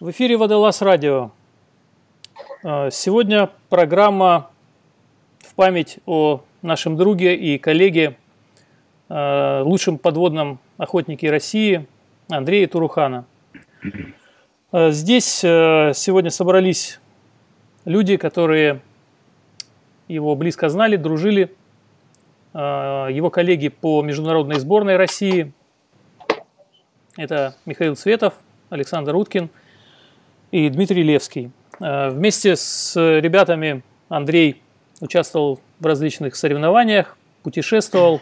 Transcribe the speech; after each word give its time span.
В 0.00 0.12
эфире 0.12 0.38
Водолаз 0.38 0.80
Радио. 0.80 1.30
А, 2.64 2.88
сегодня 2.90 3.50
программа 3.68 4.48
в 5.40 5.54
память 5.54 5.98
о 6.06 6.42
нашем 6.62 6.96
друге 6.96 7.36
и 7.36 7.58
коллеге, 7.58 8.16
а, 9.10 9.62
лучшем 9.62 9.98
подводном 9.98 10.58
охотнике 10.78 11.30
России 11.30 11.86
Андрее 12.30 12.66
Турухана. 12.66 13.26
А, 14.72 14.90
здесь 14.90 15.26
сегодня 15.40 16.30
собрались 16.30 16.98
люди, 17.84 18.16
которые 18.16 18.80
его 20.08 20.34
близко 20.34 20.70
знали, 20.70 20.96
дружили, 20.96 21.54
его 22.54 23.28
коллеги 23.28 23.68
по 23.68 24.00
международной 24.00 24.60
сборной 24.60 24.96
России. 24.96 25.52
Это 27.18 27.54
Михаил 27.66 27.96
Цветов, 27.96 28.32
Александр 28.70 29.14
Уткин 29.14 29.50
и 30.50 30.68
Дмитрий 30.68 31.02
Левский. 31.02 31.50
Э, 31.80 32.10
вместе 32.10 32.56
с 32.56 32.96
ребятами 32.96 33.82
Андрей 34.08 34.62
участвовал 35.00 35.60
в 35.78 35.86
различных 35.86 36.36
соревнованиях, 36.36 37.16
путешествовал, 37.42 38.20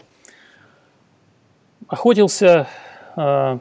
охотился. 1.87 2.67
Э, 3.15 3.59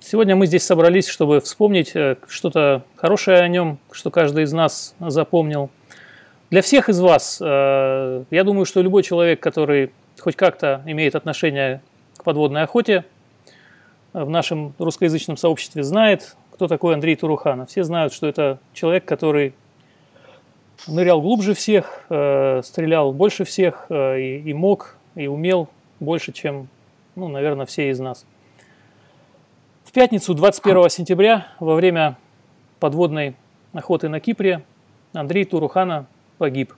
сегодня 0.00 0.36
мы 0.36 0.46
здесь 0.46 0.64
собрались, 0.64 1.08
чтобы 1.08 1.40
вспомнить 1.40 1.92
э, 1.94 2.16
что-то 2.28 2.82
хорошее 2.96 3.40
о 3.40 3.48
нем, 3.48 3.78
что 3.90 4.10
каждый 4.10 4.44
из 4.44 4.52
нас 4.52 4.94
запомнил. 5.00 5.70
Для 6.50 6.62
всех 6.62 6.88
из 6.88 6.98
вас, 6.98 7.38
я 7.40 8.42
думаю, 8.44 8.64
что 8.64 8.82
любой 8.82 9.04
человек, 9.04 9.38
который 9.38 9.92
хоть 10.18 10.34
как-то 10.34 10.82
имеет 10.84 11.14
отношение 11.14 11.80
к 12.16 12.24
подводной 12.24 12.62
охоте, 12.64 13.04
в 14.12 14.28
нашем 14.28 14.74
русскоязычном 14.80 15.36
сообществе 15.36 15.84
знает, 15.84 16.34
кто 16.60 16.68
такой 16.68 16.92
Андрей 16.92 17.16
Туруханов. 17.16 17.70
Все 17.70 17.84
знают, 17.84 18.12
что 18.12 18.26
это 18.26 18.58
человек, 18.74 19.06
который 19.06 19.54
нырял 20.86 21.22
глубже 21.22 21.54
всех, 21.54 22.04
э, 22.10 22.60
стрелял 22.62 23.14
больше 23.14 23.44
всех 23.44 23.86
э, 23.88 24.20
и, 24.20 24.50
и 24.50 24.52
мог, 24.52 24.94
и 25.14 25.26
умел 25.26 25.70
больше, 26.00 26.32
чем, 26.32 26.68
ну, 27.16 27.28
наверное, 27.28 27.64
все 27.64 27.88
из 27.88 27.98
нас. 27.98 28.26
В 29.84 29.92
пятницу, 29.92 30.34
21 30.34 30.90
сентября, 30.90 31.46
во 31.60 31.76
время 31.76 32.18
подводной 32.78 33.36
охоты 33.72 34.10
на 34.10 34.20
Кипре, 34.20 34.62
Андрей 35.14 35.46
Турухана 35.46 36.04
погиб. 36.36 36.74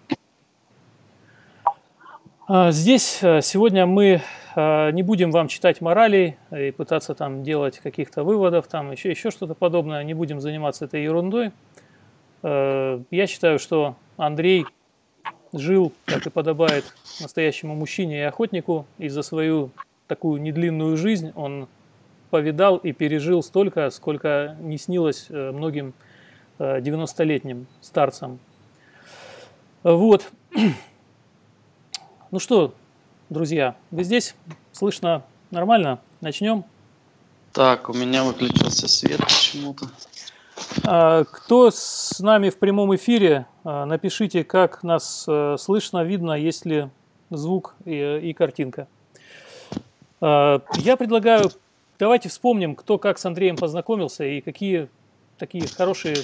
А 2.47 2.71
здесь 2.71 3.19
э, 3.21 3.41
сегодня 3.43 3.87
мы 3.87 4.23
не 4.57 5.03
будем 5.03 5.31
вам 5.31 5.49
читать 5.49 5.81
морали 5.81 6.37
и 6.51 6.71
пытаться 6.71 7.15
там 7.15 7.43
делать 7.43 7.79
каких-то 7.79 8.23
выводов, 8.25 8.67
там 8.67 8.91
еще, 8.93 9.11
еще 9.11 9.31
что-то 9.31 9.55
подобное, 9.55 10.03
не 10.05 10.15
будем 10.15 10.41
заниматься 10.41 10.85
этой 10.85 11.03
ерундой. 11.03 11.53
Э, 12.43 13.01
я 13.11 13.27
считаю, 13.27 13.59
что 13.59 13.97
Андрей 14.17 14.67
жил, 15.53 15.93
как 16.05 16.27
и 16.27 16.31
подобает 16.31 16.85
настоящему 17.21 17.75
мужчине 17.75 18.19
и 18.19 18.23
охотнику, 18.23 18.87
и 18.99 19.09
за 19.09 19.23
свою 19.23 19.71
такую 20.07 20.41
недлинную 20.41 20.97
жизнь 20.97 21.33
он 21.35 21.69
повидал 22.31 22.77
и 22.77 22.93
пережил 22.93 23.43
столько, 23.43 23.91
сколько 23.91 24.57
не 24.61 24.79
снилось 24.79 25.27
э, 25.29 25.53
многим 25.53 25.95
90-летним 26.59 27.67
старцам. 27.81 28.39
Вот. 29.83 30.31
Ну 32.31 32.39
что, 32.39 32.73
друзья, 33.33 33.77
вы 33.91 34.05
здесь? 34.05 34.35
Слышно 34.73 35.23
нормально? 35.51 35.99
Начнем? 36.21 36.65
Так, 37.53 37.89
у 37.89 37.95
меня 37.95 38.25
выключился 38.25 38.89
свет 38.89 39.21
почему-то. 39.21 39.87
А, 40.85 41.25
кто 41.25 41.71
с 41.71 42.21
нами 42.21 42.51
в 42.51 42.59
прямом 42.59 42.95
эфире, 42.95 43.47
а, 43.65 43.87
напишите, 43.87 44.45
как 44.45 44.83
нас 44.83 45.25
э, 45.27 45.57
слышно, 45.59 46.05
видно, 46.05 46.33
есть 46.33 46.67
ли 46.67 46.91
звук 47.31 47.75
и, 47.85 48.21
и 48.23 48.33
картинка. 48.35 48.87
А, 50.21 50.63
я 50.77 50.97
предлагаю, 50.97 51.51
давайте 51.99 52.29
вспомним, 52.29 52.75
кто 52.75 52.99
как 52.99 53.19
с 53.19 53.25
Андреем 53.25 53.57
познакомился 53.57 54.25
и 54.25 54.41
какие 54.41 54.89
такие 55.39 55.67
хорошие 55.67 56.17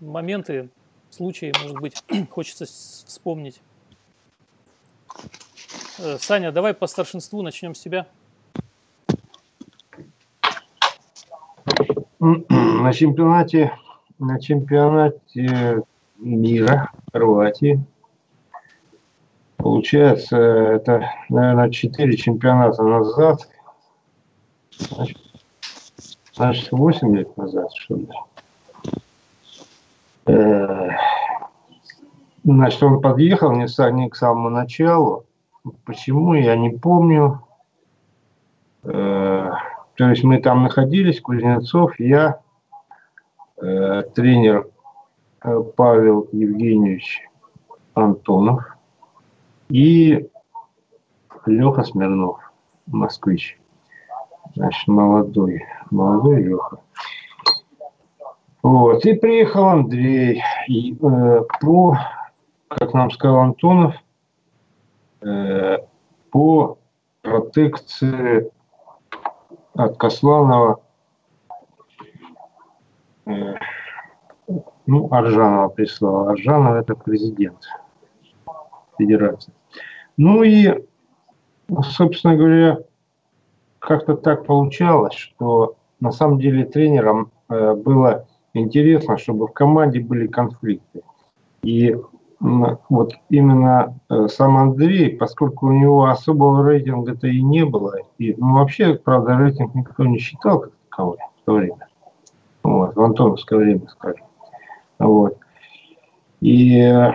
моменты, 0.00 0.68
случаи, 1.10 1.52
может 1.60 1.80
быть, 1.80 2.02
хочется 2.30 2.64
вспомнить. 2.64 3.60
Э, 6.02 6.16
Саня, 6.18 6.50
давай 6.50 6.72
по 6.72 6.86
старшинству 6.86 7.42
начнем 7.42 7.74
с 7.74 7.80
тебя. 7.80 8.06
На 12.18 12.92
чемпионате, 12.92 13.72
на 14.18 14.40
чемпионате 14.40 15.82
мира 16.16 16.90
Хорватии 17.12 17.84
Получается, 19.58 20.36
это, 20.36 21.10
наверное, 21.28 21.70
4 21.70 22.16
чемпионата 22.16 22.82
назад. 22.82 23.46
Значит, 24.70 25.18
значит 26.32 26.72
8 26.72 27.16
лет 27.16 27.36
назад, 27.36 27.70
что 27.74 27.96
ли. 27.96 28.08
Э, 30.26 30.88
значит, 32.42 32.82
он 32.82 33.02
подъехал 33.02 33.52
не, 33.52 33.66
не 33.92 34.08
к 34.08 34.16
самому 34.16 34.48
началу. 34.48 35.26
Почему, 35.84 36.34
я 36.34 36.56
не 36.56 36.70
помню. 36.70 37.42
Э, 38.82 39.50
то 39.94 40.08
есть 40.08 40.24
мы 40.24 40.40
там 40.40 40.62
находились, 40.62 41.20
Кузнецов, 41.20 41.98
я, 42.00 42.40
э, 43.60 44.02
тренер 44.14 44.68
э, 45.42 45.62
Павел 45.76 46.28
Евгеньевич 46.32 47.28
Антонов 47.94 48.64
и 49.68 50.28
Леха 51.46 51.84
Смирнов, 51.84 52.38
москвич. 52.86 53.58
Значит, 54.54 54.88
молодой, 54.88 55.64
молодой 55.90 56.42
Леха. 56.42 56.80
Вот, 58.62 59.04
и 59.06 59.14
приехал 59.14 59.68
Андрей. 59.68 60.42
И, 60.68 60.94
э, 60.94 61.40
по, 61.60 61.98
как 62.68 62.94
нам 62.94 63.10
сказал 63.10 63.38
Антонов, 63.40 63.94
по 65.20 66.78
протекции 67.22 68.50
от 69.74 69.96
Косланова, 69.96 70.80
ну, 74.86 75.08
Аржанова 75.12 75.68
прислал. 75.68 76.28
Аржанов 76.28 76.76
это 76.76 76.94
президент 76.94 77.58
Федерации. 78.98 79.52
Ну 80.16 80.42
и, 80.42 80.84
собственно 81.96 82.36
говоря, 82.36 82.78
как-то 83.78 84.16
так 84.16 84.46
получалось, 84.46 85.14
что 85.14 85.76
на 86.00 86.12
самом 86.12 86.38
деле 86.38 86.64
тренерам 86.64 87.30
э, 87.48 87.74
было 87.74 88.26
интересно, 88.52 89.16
чтобы 89.16 89.46
в 89.46 89.52
команде 89.52 90.00
были 90.00 90.26
конфликты. 90.26 91.02
И 91.62 91.96
вот 92.40 93.12
именно 93.28 94.00
э, 94.08 94.28
сам 94.28 94.56
Андрей, 94.56 95.14
поскольку 95.16 95.66
у 95.66 95.72
него 95.72 96.06
особого 96.06 96.66
рейтинга-то 96.66 97.26
и 97.26 97.42
не 97.42 97.66
было, 97.66 97.96
и 98.16 98.34
ну, 98.34 98.54
вообще, 98.54 98.94
правда, 98.94 99.36
рейтинг 99.36 99.74
никто 99.74 100.04
не 100.06 100.18
считал 100.18 100.60
как 100.60 100.72
таковой 100.88 101.18
в 101.18 101.44
то 101.44 101.52
время. 101.52 101.88
Вот, 102.62 102.96
в 102.96 103.02
Антоновское 103.02 103.58
время, 103.58 103.86
скажем. 103.88 104.24
Вот. 104.98 105.36
И 106.40 107.12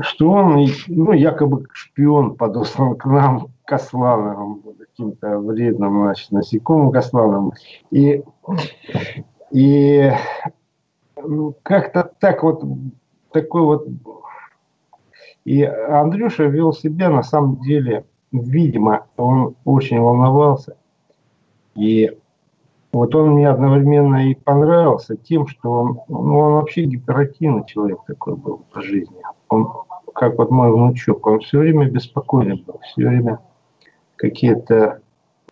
что 0.00 0.30
он, 0.30 0.66
ну, 0.88 1.12
якобы 1.12 1.66
шпион 1.72 2.34
подослан 2.34 2.96
к 2.96 3.04
нам, 3.06 3.48
к 3.64 3.72
Аслановым, 3.72 4.62
каким-то 4.78 5.38
вредным, 5.38 6.02
значит, 6.02 6.32
насекомым 6.32 6.90
к 6.90 6.96
Аслановым. 6.96 7.52
И 7.90 8.22
и 9.50 10.10
ну, 11.16 11.54
как-то 11.62 12.10
так 12.20 12.42
вот, 12.42 12.62
такой 13.32 13.62
вот... 13.62 13.88
И 15.44 15.62
Андрюша 15.62 16.44
вел 16.44 16.72
себя, 16.72 17.08
на 17.08 17.22
самом 17.22 17.60
деле, 17.60 18.04
видимо, 18.32 19.06
он 19.16 19.54
очень 19.64 20.00
волновался. 20.00 20.76
И 21.76 22.10
вот 22.92 23.14
он 23.14 23.34
мне 23.34 23.48
одновременно 23.48 24.30
и 24.30 24.34
понравился 24.34 25.16
тем, 25.16 25.46
что 25.46 25.70
он, 25.70 26.00
ну, 26.08 26.38
он 26.38 26.52
вообще 26.54 26.84
гиперактивный 26.84 27.64
человек 27.66 27.98
такой 28.06 28.34
был 28.34 28.64
по 28.72 28.80
жизни. 28.80 29.22
Он, 29.48 29.68
как 30.14 30.38
вот 30.38 30.50
мой 30.50 30.72
внучок, 30.72 31.26
он 31.26 31.40
все 31.40 31.58
время 31.58 31.88
беспокойный 31.88 32.62
был, 32.66 32.80
все 32.82 33.08
время 33.08 33.38
какие-то 34.16 35.02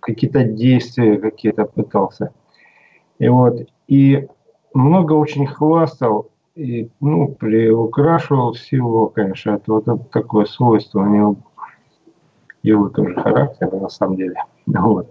какие-то 0.00 0.44
действия 0.44 1.18
какие-то 1.18 1.64
пытался. 1.64 2.32
И 3.18 3.28
вот, 3.28 3.68
и 3.86 4.26
много 4.72 5.12
очень 5.12 5.46
хвастал 5.46 6.30
и 6.54 6.88
ну, 7.00 7.28
приукрашивал 7.28 8.52
всего, 8.52 9.08
конечно, 9.08 9.52
это 9.52 9.72
вот 9.72 9.88
это 9.88 9.96
такое 10.12 10.44
свойство 10.46 11.00
у 11.00 11.06
него, 11.06 11.36
его 12.62 12.88
тоже 12.88 13.14
характера 13.14 13.76
на 13.76 13.88
самом 13.88 14.16
деле. 14.16 14.36
Вот. 14.66 15.10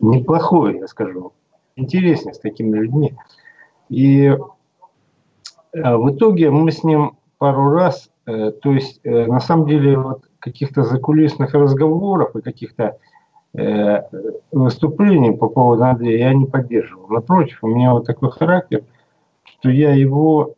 Неплохой, 0.00 0.78
я 0.78 0.86
скажу. 0.86 1.34
Интереснее 1.76 2.32
с 2.32 2.38
такими 2.38 2.78
людьми. 2.78 3.14
И 3.90 4.24
э, 4.24 4.36
в 5.72 6.10
итоге 6.10 6.50
мы 6.50 6.72
с 6.72 6.82
ним 6.82 7.18
пару 7.36 7.70
раз, 7.70 8.08
э, 8.24 8.52
то 8.52 8.72
есть 8.72 9.00
э, 9.04 9.26
на 9.26 9.40
самом 9.40 9.66
деле 9.66 9.98
вот 9.98 10.22
каких-то 10.38 10.84
закулисных 10.84 11.52
разговоров 11.52 12.34
и 12.36 12.40
каких-то 12.40 12.96
выступлений 14.52 15.32
по 15.32 15.48
поводу 15.48 15.84
Андрея 15.84 16.28
я 16.28 16.34
не 16.34 16.46
поддерживал. 16.46 17.08
Напротив, 17.08 17.58
у 17.62 17.68
меня 17.68 17.92
вот 17.92 18.06
такой 18.06 18.30
характер, 18.30 18.84
что 19.44 19.70
я 19.70 19.94
его 19.94 20.54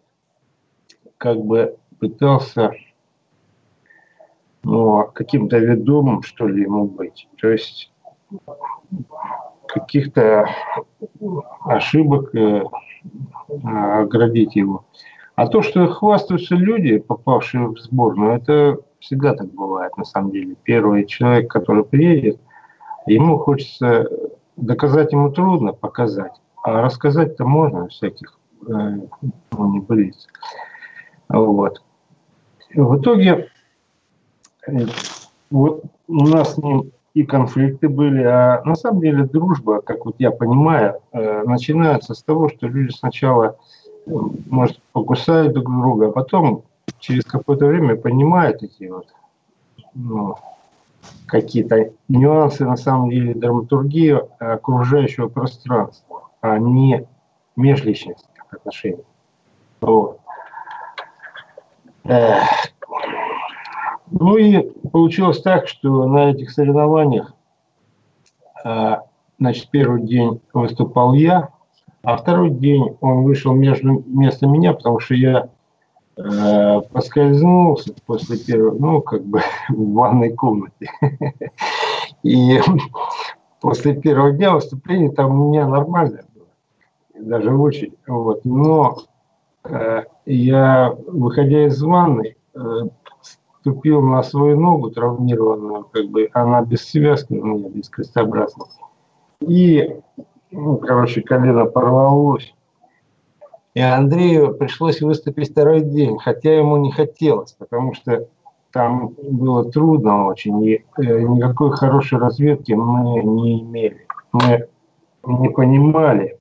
как 1.17 1.39
бы 1.39 1.77
пытался 1.99 2.73
ну, 4.63 5.09
каким-то 5.15 5.59
ведомым, 5.59 6.23
что 6.23 6.47
ли, 6.47 6.63
ему 6.63 6.87
быть. 6.87 7.29
То 7.41 7.49
есть 7.49 7.93
каких-то 9.67 10.47
ошибок 11.65 12.35
э, 12.35 12.63
оградить 13.65 14.57
его. 14.57 14.85
А 15.37 15.47
то, 15.47 15.63
что 15.63 15.87
хвастаются 15.87 16.55
люди, 16.55 16.99
попавшие 16.99 17.69
в 17.69 17.79
сборную, 17.79 18.33
это 18.33 18.79
всегда 18.99 19.35
так 19.35 19.49
бывает 19.53 19.97
на 19.97 20.05
самом 20.05 20.33
деле. 20.33 20.57
Первый 20.65 21.07
человек, 21.07 21.51
который 21.51 21.85
приедет, 21.85 22.41
ему 23.07 23.39
хочется 23.39 24.09
доказать 24.57 25.13
ему 25.13 25.31
трудно, 25.31 25.73
показать. 25.73 26.33
А 26.63 26.83
рассказать-то 26.83 27.45
можно 27.45 27.89
всяких 27.89 28.39
э, 28.67 28.73
не 29.59 29.81
болится. 29.81 30.29
Вот. 31.29 31.83
В 32.75 33.01
итоге 33.01 33.49
э, 34.67 34.73
вот 35.51 35.85
у 36.09 36.27
нас 36.27 36.55
с 36.55 36.59
ним 36.59 36.93
и 37.15 37.25
конфликты 37.25 37.89
были, 37.89 38.23
а 38.23 38.63
на 38.65 38.75
самом 38.75 39.01
деле 39.01 39.25
дружба, 39.25 39.81
как 39.81 40.05
вот 40.05 40.17
я 40.19 40.31
понимаю, 40.31 41.01
э, 41.13 41.43
начинается 41.45 42.15
с 42.15 42.23
того, 42.23 42.49
что 42.49 42.67
люди 42.67 42.93
сначала, 42.93 43.57
э, 44.07 44.11
может, 44.49 44.81
покусают 44.93 45.55
друг 45.55 45.67
друга, 45.67 46.09
а 46.09 46.13
потом 46.13 46.65
через 46.99 47.25
какое-то 47.25 47.67
время 47.67 47.97
понимают 47.97 48.63
эти 48.63 48.87
вот 48.89 49.07
ну, 49.95 50.37
какие-то 51.27 51.93
нюансы, 52.09 52.65
на 52.65 52.77
самом 52.77 53.11
деле, 53.11 53.35
драматургии 53.35 54.19
окружающего 54.39 55.29
пространства, 55.29 56.31
а 56.41 56.59
не 56.59 57.07
межличностных 57.57 58.47
отношений. 58.51 59.05
Вот. 59.81 60.21
Ну 64.11 64.37
и 64.39 64.71
получилось 64.89 65.43
так, 65.43 65.69
что 65.69 66.07
на 66.07 66.31
этих 66.31 66.51
соревнованиях, 66.51 67.35
а, 68.65 69.03
значит, 69.39 69.69
первый 69.71 70.03
день 70.03 70.41
выступал 70.55 71.13
я, 71.13 71.51
а 72.03 72.17
второй 72.17 72.51
день 72.51 72.97
он 73.01 73.25
вышел 73.25 73.53
между, 73.53 73.99
вместо 73.99 74.47
меня, 74.47 74.73
потому 74.73 74.99
что 74.99 75.15
я 75.15 75.51
э, 76.19 76.81
поскользнулся 76.93 77.95
после 78.07 78.39
первого, 78.39 78.79
ну, 78.79 79.01
как 79.03 79.25
бы 79.25 79.41
в 79.69 79.93
ванной 79.93 80.33
комнате. 80.33 80.91
И 82.23 82.61
после 83.61 83.95
первого 83.95 84.33
дня 84.33 84.55
выступления 84.55 85.11
там 85.11 85.41
у 85.41 85.51
меня 85.51 85.67
нормально 85.67 86.23
было, 86.35 86.47
даже 87.25 87.55
очень. 87.55 87.95
Вот. 88.07 88.45
Но 88.45 88.99
э, 89.65 90.05
я, 90.27 90.95
выходя 91.07 91.67
из 91.67 91.81
ванны, 91.83 92.37
э, 92.55 92.61
ступил 93.61 94.03
на 94.03 94.23
свою 94.23 94.59
ногу 94.59 94.91
травмированную, 94.91 95.85
как 95.93 96.07
бы 96.07 96.29
она 96.33 96.63
без 96.63 96.89
связки 96.89 97.33
у 97.35 97.45
меня, 97.45 97.69
без 97.69 97.89
крестообразности. 97.89 98.81
И, 99.41 100.01
ну, 100.51 100.77
короче, 100.79 101.23
колено 101.23 101.67
порвалось. 101.67 102.55
И 103.79 103.81
Андрею 103.81 104.55
пришлось 104.55 105.01
выступить 105.01 105.53
второй 105.53 105.83
день, 105.83 106.19
хотя 106.19 106.53
ему 106.53 106.79
не 106.79 106.91
хотелось, 106.91 107.53
потому 107.53 107.95
что 107.95 108.27
там 108.73 109.15
было 109.23 109.71
трудно 109.71 110.27
очень, 110.27 110.61
и 110.65 110.85
э, 110.97 111.21
никакой 111.21 111.71
хорошей 111.77 112.19
разведки 112.19 112.73
мы 112.73 113.23
не 113.23 113.63
имели. 113.63 114.05
Мы 114.33 114.67
не 115.23 115.49
понимали, 115.51 116.41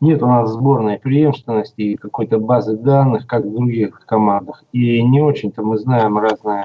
нет 0.00 0.22
у 0.22 0.26
нас 0.28 0.50
сборной 0.50 0.98
преемственности 0.98 1.82
и 1.82 1.96
какой-то 1.96 2.38
базы 2.38 2.78
данных, 2.78 3.26
как 3.26 3.44
в 3.44 3.52
других 3.52 4.00
командах. 4.06 4.64
И 4.72 5.02
не 5.02 5.20
очень-то 5.20 5.60
мы 5.60 5.76
знаем 5.76 6.16
разные, 6.16 6.64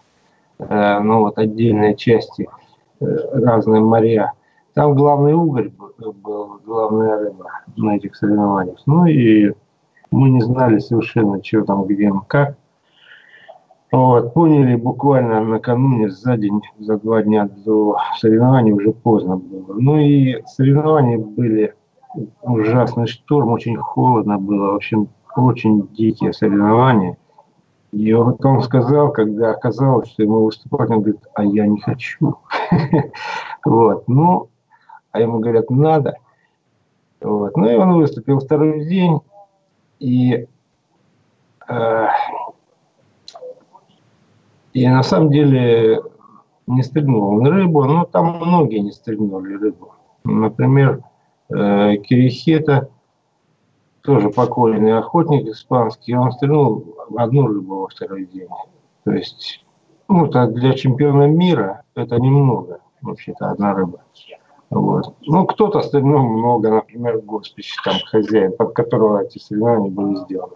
э, 0.59 0.99
ну 0.99 1.19
вот 1.19 1.37
отдельные 1.37 1.97
части, 1.97 2.47
э, 3.01 3.05
разные 3.33 3.81
моря. 3.81 4.31
Там 4.73 4.95
главный 4.95 5.33
уголь 5.33 5.71
был, 5.99 6.59
главная 6.65 7.19
рыба 7.19 7.45
на 7.77 7.95
этих 7.95 8.15
соревнованиях. 8.15 8.79
Ну 8.87 9.05
и 9.05 9.53
мы 10.09 10.29
не 10.29 10.41
знали 10.41 10.79
совершенно, 10.79 11.43
что 11.43 11.63
там, 11.63 11.85
где, 11.85 12.11
как. 12.27 12.57
Вот, 13.91 14.33
поняли 14.33 14.75
буквально 14.75 15.43
накануне, 15.43 16.09
за 16.09 16.35
день, 16.37 16.61
за 16.79 16.97
два 16.97 17.21
дня 17.21 17.47
до 17.63 17.97
соревнований 18.17 18.71
уже 18.71 18.91
поздно 18.91 19.37
было. 19.37 19.75
Ну 19.79 19.97
и 19.97 20.41
соревнования 20.47 21.19
были 21.19 21.75
ужасный 22.41 23.05
шторм, 23.05 23.51
очень 23.51 23.75
холодно 23.75 24.39
было, 24.39 24.71
в 24.71 24.75
общем, 24.75 25.09
очень 25.35 25.87
дикие 25.89 26.33
соревнования. 26.33 27.17
И 27.91 28.11
вот 28.13 28.43
он 28.43 28.63
сказал, 28.63 29.11
когда 29.11 29.51
оказалось, 29.51 30.09
что 30.09 30.23
ему 30.23 30.45
выступать, 30.45 30.89
он 30.89 31.01
говорит, 31.01 31.21
а 31.35 31.43
я 31.43 31.67
не 31.67 31.79
хочу. 31.79 32.37
Вот, 33.65 34.09
ну, 34.09 34.49
а 35.13 35.21
ему 35.21 35.39
говорят, 35.39 35.69
надо. 35.69 36.17
Вот, 37.21 37.55
ну 37.55 37.69
и 37.69 37.75
он 37.75 37.93
выступил 37.93 38.39
второй 38.39 38.85
день, 38.85 39.21
и, 39.99 40.47
э, 41.69 42.07
и 44.73 44.87
на 44.87 45.03
самом 45.03 45.31
деле 45.31 46.01
не 46.67 46.83
стрельнул 46.83 47.37
он 47.37 47.47
рыбу, 47.47 47.85
но 47.85 48.03
там 48.03 48.39
многие 48.41 48.79
не 48.79 48.91
стрельнули 48.91 49.53
рыбу. 49.53 49.93
Например, 50.25 51.01
э, 51.49 51.97
Кирихета, 51.97 52.89
тоже 54.01 54.31
покойный 54.31 54.97
охотник 54.97 55.47
испанский, 55.47 56.15
он 56.15 56.33
стрельнул 56.33 56.97
одну 57.15 57.47
рыбу 57.47 57.81
во 57.81 57.87
второй 57.87 58.25
день. 58.25 58.49
То 59.05 59.11
есть, 59.11 59.63
ну, 60.09 60.25
для 60.27 60.73
чемпиона 60.73 61.27
мира 61.27 61.83
это 61.95 62.19
немного, 62.19 62.81
вообще-то, 63.01 63.51
одна 63.51 63.73
рыба. 63.73 64.01
Вот. 64.73 65.15
Ну, 65.21 65.45
кто-то 65.45 65.81
стрельнул 65.81 66.23
много, 66.23 66.69
например, 66.71 67.19
Госпич, 67.19 67.75
там, 67.83 67.95
хозяин, 68.05 68.53
под 68.53 68.73
которого 68.73 69.23
эти 69.23 69.37
соревнования 69.37 69.91
были 69.91 70.15
сделаны. 70.15 70.55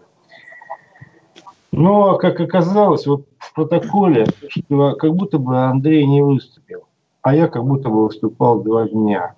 Но, 1.70 2.16
как 2.16 2.40
оказалось, 2.40 3.06
вот 3.06 3.26
в 3.38 3.54
протоколе, 3.54 4.26
что 4.48 4.94
как 4.94 5.14
будто 5.14 5.38
бы 5.38 5.58
Андрей 5.58 6.06
не 6.06 6.22
выступил, 6.22 6.84
а 7.22 7.34
я 7.34 7.48
как 7.48 7.64
будто 7.64 7.88
бы 7.88 8.04
выступал 8.04 8.62
два 8.62 8.88
дня 8.88 9.34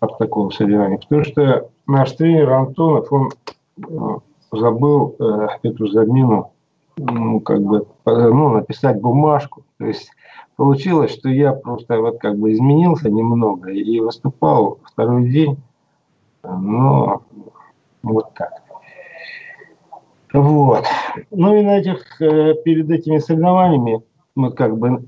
от 0.00 0.18
такого 0.18 0.50
соревнования. 0.50 0.98
Потому 0.98 1.24
что 1.24 1.70
наш 1.86 2.12
тренер 2.12 2.52
Антонов, 2.52 3.12
он 3.12 3.30
э, 3.78 4.18
забыл 4.52 5.16
э, 5.18 5.46
эту 5.62 5.88
замену, 5.88 6.52
ну, 6.96 7.40
как 7.40 7.62
бы, 7.62 7.86
ну, 8.04 8.50
написать 8.50 9.00
бумажку. 9.00 9.64
То 9.78 9.86
есть 9.86 10.10
получилось, 10.58 11.12
что 11.12 11.28
я 11.28 11.52
просто 11.52 12.00
вот 12.00 12.18
как 12.18 12.36
бы 12.36 12.52
изменился 12.52 13.08
немного 13.08 13.70
и 13.70 14.00
выступал 14.00 14.80
второй 14.84 15.30
день, 15.30 15.56
но 16.42 17.22
вот 18.02 18.34
так. 18.34 18.50
Вот. 20.32 20.84
Ну 21.30 21.54
и 21.54 21.62
на 21.62 21.78
этих, 21.78 22.20
э, 22.20 22.54
перед 22.64 22.90
этими 22.90 23.18
соревнованиями, 23.18 24.02
мы 24.34 24.50
как 24.50 24.76
бы, 24.76 25.04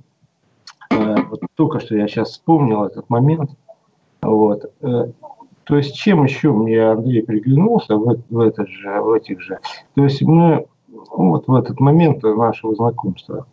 э, 0.92 1.16
вот 1.28 1.40
только 1.56 1.80
что 1.80 1.96
я 1.96 2.06
сейчас 2.06 2.30
вспомнил 2.30 2.84
этот 2.84 3.10
момент, 3.10 3.50
вот. 4.22 4.72
Э, 4.82 5.10
то 5.64 5.76
есть 5.76 5.96
чем 5.96 6.22
еще 6.22 6.52
мне 6.52 6.80
Андрей 6.80 7.24
приглянулся 7.24 7.96
в, 7.96 8.22
в, 8.30 8.38
этот 8.38 8.68
же, 8.68 9.00
в 9.00 9.12
этих 9.12 9.40
же. 9.40 9.58
То 9.94 10.04
есть 10.04 10.22
мы 10.22 10.66
ну, 10.88 11.30
вот 11.30 11.48
в 11.48 11.54
этот 11.54 11.80
момент 11.80 12.22
нашего 12.22 12.76
знакомства 12.76 13.46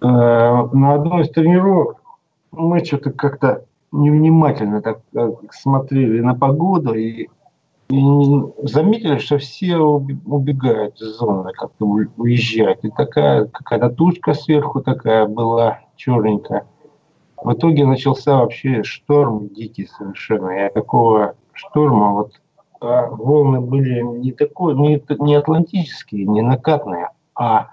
на 0.00 0.94
одной 0.94 1.22
из 1.22 1.30
тренировок 1.30 2.02
мы 2.52 2.84
что-то 2.84 3.10
как-то 3.10 3.64
невнимательно 3.92 4.82
так, 4.82 5.00
так 5.12 5.52
смотрели 5.52 6.20
на 6.20 6.34
погоду 6.34 6.94
и, 6.94 7.28
и 7.90 8.02
заметили, 8.62 9.18
что 9.18 9.38
все 9.38 9.76
убегают 9.78 11.00
из 11.00 11.16
зоны, 11.16 11.52
как-то 11.52 11.86
уезжают. 11.86 12.84
И 12.84 12.90
такая 12.90 13.46
какая-то 13.46 13.90
тучка 13.90 14.34
сверху 14.34 14.80
такая 14.80 15.26
была 15.26 15.80
черненькая. 15.96 16.66
В 17.36 17.52
итоге 17.52 17.86
начался 17.86 18.38
вообще 18.38 18.82
шторм 18.82 19.48
дикий 19.48 19.86
совершенно. 19.86 20.50
Я 20.50 20.70
такого 20.70 21.34
шторма, 21.52 22.12
вот 22.12 22.32
а 22.80 23.06
волны 23.06 23.60
были 23.60 24.00
не 24.00 24.32
такой, 24.32 24.74
не, 24.76 25.02
не 25.18 25.34
атлантические, 25.34 26.26
не 26.26 26.42
накатные, 26.42 27.10
а 27.34 27.70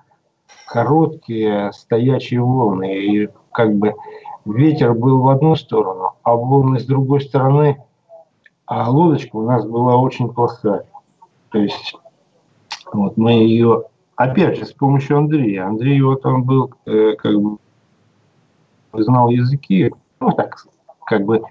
короткие 0.67 1.71
стоячие 1.73 2.41
волны. 2.41 3.05
И 3.05 3.29
как 3.51 3.75
бы 3.75 3.93
ветер 4.45 4.93
был 4.93 5.21
в 5.21 5.29
одну 5.29 5.55
сторону, 5.55 6.13
а 6.23 6.35
волны 6.35 6.79
с 6.79 6.85
другой 6.85 7.21
стороны, 7.21 7.83
а 8.65 8.89
лодочка 8.89 9.35
у 9.35 9.43
нас 9.43 9.65
была 9.65 9.97
очень 9.97 10.31
плохая. 10.31 10.85
То 11.49 11.59
есть 11.59 11.95
вот 12.91 13.17
мы 13.17 13.33
ее, 13.33 13.83
опять 14.15 14.57
же, 14.57 14.65
с 14.65 14.73
помощью 14.73 15.17
Андрея. 15.17 15.65
Андрей 15.65 16.01
вот 16.01 16.25
он 16.25 16.43
был, 16.43 16.73
э, 16.85 17.13
как 17.17 17.39
бы, 17.39 17.57
знал 18.93 19.29
языки, 19.29 19.91
ну 20.19 20.31
так, 20.31 20.57
как 21.05 21.25
бы, 21.25 21.43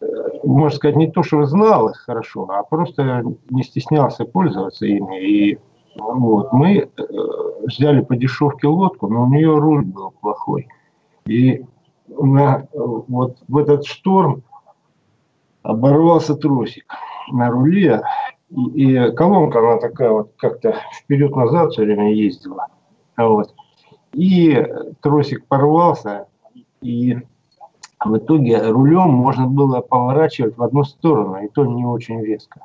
э, 0.00 0.06
можно 0.44 0.76
сказать, 0.76 0.96
не 0.96 1.10
то, 1.10 1.22
что 1.22 1.44
знал 1.44 1.88
их 1.88 1.96
хорошо, 1.98 2.48
а 2.50 2.62
просто 2.62 3.22
не 3.50 3.62
стеснялся 3.62 4.24
пользоваться 4.24 4.86
ими. 4.86 5.20
И 5.20 5.58
вот, 6.00 6.52
мы 6.52 6.78
э, 6.78 6.88
взяли 7.62 8.00
по 8.00 8.16
дешевке 8.16 8.66
лодку, 8.66 9.08
но 9.08 9.24
у 9.24 9.28
нее 9.28 9.56
руль 9.58 9.84
был 9.84 10.12
плохой. 10.20 10.68
И 11.26 11.64
на, 12.08 12.66
вот 12.72 13.36
в 13.46 13.56
этот 13.56 13.86
шторм 13.86 14.42
оборвался 15.62 16.34
тросик 16.34 16.92
на 17.30 17.50
руле, 17.50 18.02
и, 18.48 18.62
и 18.82 19.12
колонка, 19.12 19.60
она 19.60 19.78
такая 19.78 20.10
вот 20.10 20.32
как-то 20.36 20.76
вперед-назад 20.94 21.72
все 21.72 21.82
время 21.82 22.12
ездила. 22.12 22.66
Вот. 23.16 23.54
И 24.12 24.66
тросик 25.02 25.46
порвался, 25.46 26.26
и 26.80 27.18
в 28.04 28.16
итоге 28.16 28.70
рулем 28.70 29.10
можно 29.10 29.46
было 29.46 29.80
поворачивать 29.80 30.56
в 30.56 30.62
одну 30.62 30.84
сторону, 30.84 31.44
и 31.44 31.48
то 31.48 31.64
не 31.66 31.84
очень 31.84 32.20
резко. 32.24 32.60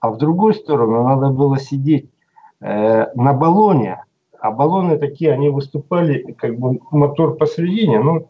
А 0.00 0.10
в 0.10 0.18
другую 0.18 0.54
сторону 0.54 1.02
надо 1.02 1.30
было 1.30 1.58
сидеть 1.58 2.10
на 2.60 3.32
баллоне, 3.32 4.04
а 4.38 4.50
баллоны 4.50 4.98
такие, 4.98 5.32
они 5.32 5.48
выступали, 5.48 6.32
как 6.32 6.58
бы 6.58 6.80
мотор 6.90 7.36
посередине, 7.36 8.26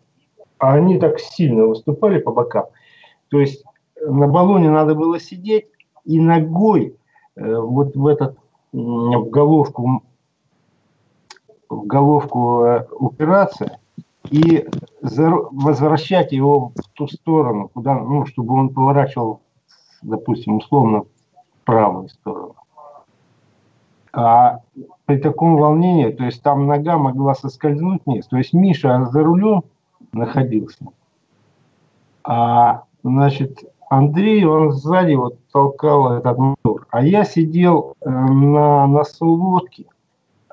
а 0.58 0.74
они 0.74 0.98
так 0.98 1.18
сильно 1.18 1.66
выступали 1.66 2.20
по 2.20 2.32
бокам. 2.32 2.66
То 3.28 3.40
есть 3.40 3.64
на 4.00 4.28
баллоне 4.28 4.70
надо 4.70 4.94
было 4.94 5.18
сидеть 5.18 5.66
и 6.04 6.20
ногой 6.20 6.96
э, 7.36 7.56
вот 7.56 7.94
в 7.96 8.06
этот 8.06 8.38
в 8.72 9.30
головку 9.30 10.02
в 11.68 11.86
головку 11.86 12.64
э, 12.64 12.86
упираться 12.92 13.78
и 14.30 14.66
возвращать 15.00 16.32
его 16.32 16.72
в 16.76 16.88
ту 16.92 17.08
сторону, 17.08 17.68
куда, 17.68 17.98
ну, 17.98 18.26
чтобы 18.26 18.54
он 18.54 18.68
поворачивал, 18.68 19.40
допустим, 20.02 20.56
условно, 20.56 21.02
в 21.02 21.64
правую 21.64 22.08
сторону. 22.08 22.54
А 24.12 24.60
при 25.06 25.18
таком 25.18 25.56
волнении, 25.56 26.10
то 26.10 26.24
есть 26.24 26.42
там 26.42 26.66
нога 26.66 26.98
могла 26.98 27.34
соскользнуть 27.34 28.02
вниз. 28.06 28.26
То 28.26 28.36
есть 28.36 28.52
Миша 28.52 29.06
за 29.12 29.22
рулем 29.22 29.62
находился. 30.12 30.84
А, 32.24 32.84
значит, 33.02 33.64
Андрей, 33.88 34.44
он 34.44 34.72
сзади 34.72 35.14
вот 35.14 35.36
толкал 35.52 36.14
этот 36.14 36.38
мотор. 36.38 36.86
А 36.90 37.04
я 37.04 37.24
сидел 37.24 37.94
э, 38.00 38.10
на 38.10 38.86
носу 38.86 39.26
лодки 39.26 39.86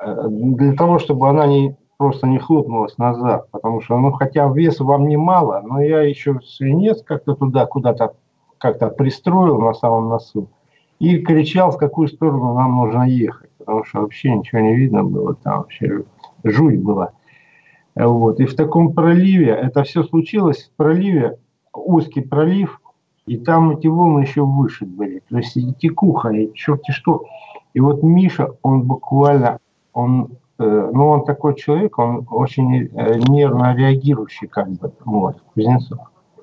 э, 0.01 0.27
для 0.29 0.73
того, 0.73 0.99
чтобы 0.99 1.29
она 1.29 1.45
не, 1.47 1.75
просто 1.97 2.27
не 2.27 2.39
хлопнулась 2.39 2.97
назад. 2.97 3.47
Потому 3.51 3.81
что, 3.81 3.97
ну, 3.97 4.11
хотя 4.11 4.47
вес 4.47 4.79
вам 4.79 5.07
немало, 5.07 5.61
но 5.63 5.81
я 5.81 6.01
еще 6.01 6.39
свинец 6.41 7.03
как-то 7.03 7.35
туда 7.35 7.65
куда-то 7.65 8.13
как-то 8.57 8.87
пристроил 8.87 9.59
на 9.61 9.73
самом 9.73 10.09
носу 10.09 10.47
и 10.99 11.19
кричал, 11.19 11.71
в 11.71 11.77
какую 11.77 12.07
сторону 12.07 12.53
нам 12.55 12.75
нужно 12.75 13.03
ехать, 13.03 13.46
потому 13.67 13.83
что 13.83 13.99
вообще 13.99 14.33
ничего 14.33 14.61
не 14.61 14.77
видно 14.77 15.03
было, 15.03 15.35
там 15.35 15.57
вообще 15.57 16.05
жуть 16.45 16.81
была. 16.81 17.11
Вот. 17.95 18.39
И 18.39 18.45
в 18.45 18.55
таком 18.55 18.93
проливе, 18.93 19.49
это 19.49 19.83
все 19.83 20.03
случилось 20.03 20.63
в 20.63 20.77
проливе, 20.77 21.37
узкий 21.73 22.21
пролив, 22.21 22.79
и 23.25 23.35
там 23.35 23.71
эти 23.71 23.87
волны 23.87 24.21
еще 24.21 24.45
выше 24.45 24.85
были. 24.85 25.21
То 25.29 25.37
есть 25.39 25.57
и 25.57 25.73
текуха, 25.73 26.29
и 26.29 26.53
черти 26.53 26.91
что. 26.91 27.25
И 27.73 27.81
вот 27.81 28.03
Миша, 28.03 28.53
он 28.61 28.83
буквально, 28.83 29.59
он, 29.91 30.37
э, 30.59 30.89
ну 30.93 31.09
он 31.09 31.25
такой 31.25 31.55
человек, 31.55 31.99
он 31.99 32.25
очень 32.31 32.85
э, 32.85 33.19
нервно 33.27 33.75
реагирующий 33.75 34.47
как 34.47 34.69
бы, 34.69 34.93
вот, 35.03 35.41
Кузнецов. 35.53 35.99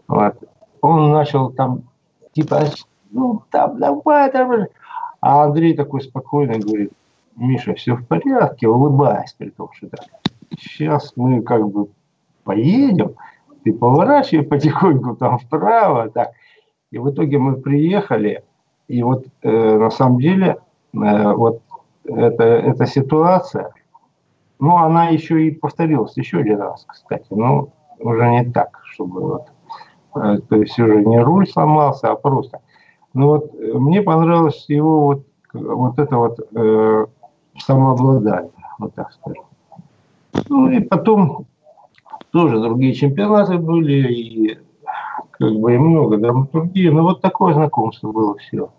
Вот. 0.09 0.37
Он 0.83 1.11
начал 1.11 1.51
там, 1.53 1.85
типа, 2.33 2.65
ну 3.11 3.41
там 3.51 3.79
давай, 3.79 4.31
давай. 4.31 4.67
А 5.23 5.45
Андрей 5.45 5.75
такой 5.75 6.03
спокойный 6.03 6.59
говорит, 6.59 6.93
Миша, 7.37 7.75
все 7.75 7.97
в 7.97 8.07
порядке, 8.07 8.69
улыбаясь 8.69 9.33
при 9.33 9.51
том, 9.51 9.71
что 9.73 9.89
так. 9.89 10.07
Сейчас 10.59 11.13
мы 11.17 11.43
как 11.43 11.69
бы 11.69 11.89
поедем, 12.45 13.15
ты 13.65 13.73
поворачивай 13.73 14.45
потихоньку 14.45 15.17
там 15.17 15.39
вправо, 15.39 16.11
так. 16.11 16.33
И 16.91 16.99
в 16.99 17.11
итоге 17.11 17.39
мы 17.39 17.57
приехали, 17.57 18.45
и 18.87 19.03
вот 19.03 19.27
э, 19.43 19.79
на 19.79 19.91
самом 19.91 20.21
деле 20.21 20.59
э, 20.93 21.33
вот 21.33 21.63
эта, 22.05 22.45
эта 22.45 22.87
ситуация, 22.87 23.73
ну, 24.61 24.77
она 24.77 25.09
еще 25.09 25.47
и 25.47 25.51
повторилась 25.51 26.17
еще 26.17 26.39
один 26.39 26.59
раз, 26.59 26.85
кстати, 26.87 27.27
но 27.31 27.71
уже 27.99 28.31
не 28.31 28.45
так, 28.51 28.81
чтобы 28.85 29.21
вот, 29.21 29.47
э, 30.17 30.39
то 30.49 30.57
есть 30.57 30.79
уже 30.79 31.05
не 31.05 31.19
руль 31.21 31.49
сломался, 31.49 32.13
а 32.13 32.17
просто. 32.17 32.61
Ну 33.13 33.29
вот 33.29 33.55
э, 33.55 33.73
мне 33.75 34.03
понравилось 34.03 34.65
его 34.69 35.07
вот, 35.07 35.27
вот 35.53 35.99
это 35.99 36.17
вот 36.17 36.39
э, 36.55 37.07
самообладание, 37.59 38.53
вот 38.79 38.95
так 38.95 39.13
скажем. 39.13 39.45
Ну 40.49 40.71
и 40.71 40.81
потом 40.81 41.47
тоже 42.33 42.61
другие 42.61 42.95
чемпионаты 42.95 43.59
были, 43.59 44.13
и 44.13 44.59
как 45.31 45.53
бы 45.55 45.75
и 45.75 45.79
много 45.79 46.17
драматургии, 46.17 46.89
но 46.89 47.03
вот 47.03 47.21
такое 47.21 47.55
знакомство 47.55 48.11
было 48.11 48.37
все. 48.39 48.71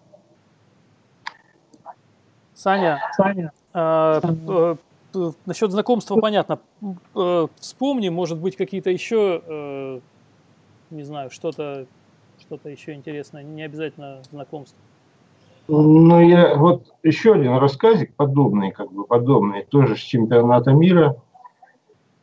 Саня, 2.54 3.00
Саня, 3.16 3.52
э, 3.74 4.22
э, 5.14 5.32
насчет 5.46 5.72
знакомства 5.72 6.20
понятно. 6.20 6.60
Э, 7.16 7.48
вспомни, 7.60 8.10
может 8.10 8.40
быть, 8.40 8.56
какие-то 8.56 8.90
еще, 8.90 9.42
э, 9.46 10.00
не 10.90 11.04
знаю, 11.04 11.30
что-то 11.30 11.86
что-то 12.40 12.70
еще 12.70 12.94
интересное, 12.94 13.44
не 13.44 13.64
обязательно 13.64 14.22
знакомство. 14.30 14.78
Ну, 15.68 16.20
я 16.20 16.56
вот 16.56 16.94
еще 17.02 17.34
один 17.34 17.58
рассказик 17.58 18.16
подобный, 18.16 18.72
как 18.72 18.92
бы 18.92 19.06
подобный, 19.06 19.64
тоже 19.64 19.96
с 19.96 20.00
чемпионата 20.00 20.72
мира. 20.72 21.16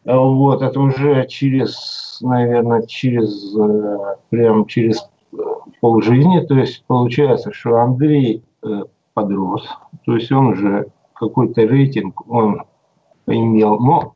Вот, 0.04 0.62
это 0.62 0.80
уже 0.80 1.26
через, 1.28 2.18
наверное, 2.20 2.82
через, 2.82 3.56
э, 3.56 4.16
прям 4.30 4.66
через 4.66 5.08
э, 5.32 5.36
полжизни, 5.80 6.40
то 6.40 6.54
есть 6.54 6.84
получается, 6.86 7.52
что 7.52 7.76
Андрей 7.76 8.42
э, 8.64 8.82
подрос, 9.14 9.68
то 10.04 10.16
есть 10.16 10.32
он 10.32 10.48
уже 10.48 10.86
какой-то 11.14 11.62
рейтинг 11.62 12.28
он 12.28 12.62
имел, 13.28 13.78
но 13.78 14.14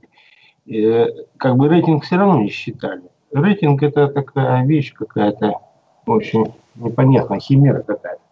как 1.36 1.56
бы 1.56 1.68
рейтинг 1.68 2.02
все 2.02 2.16
равно 2.16 2.42
не 2.42 2.48
считали. 2.48 3.04
Рейтинг 3.30 3.84
это 3.84 4.08
такая 4.08 4.66
вещь 4.66 4.92
какая-то 4.92 5.60
очень 6.06 6.52
непонятная, 6.74 7.38
химера 7.38 7.82
какая-то. 7.82 8.25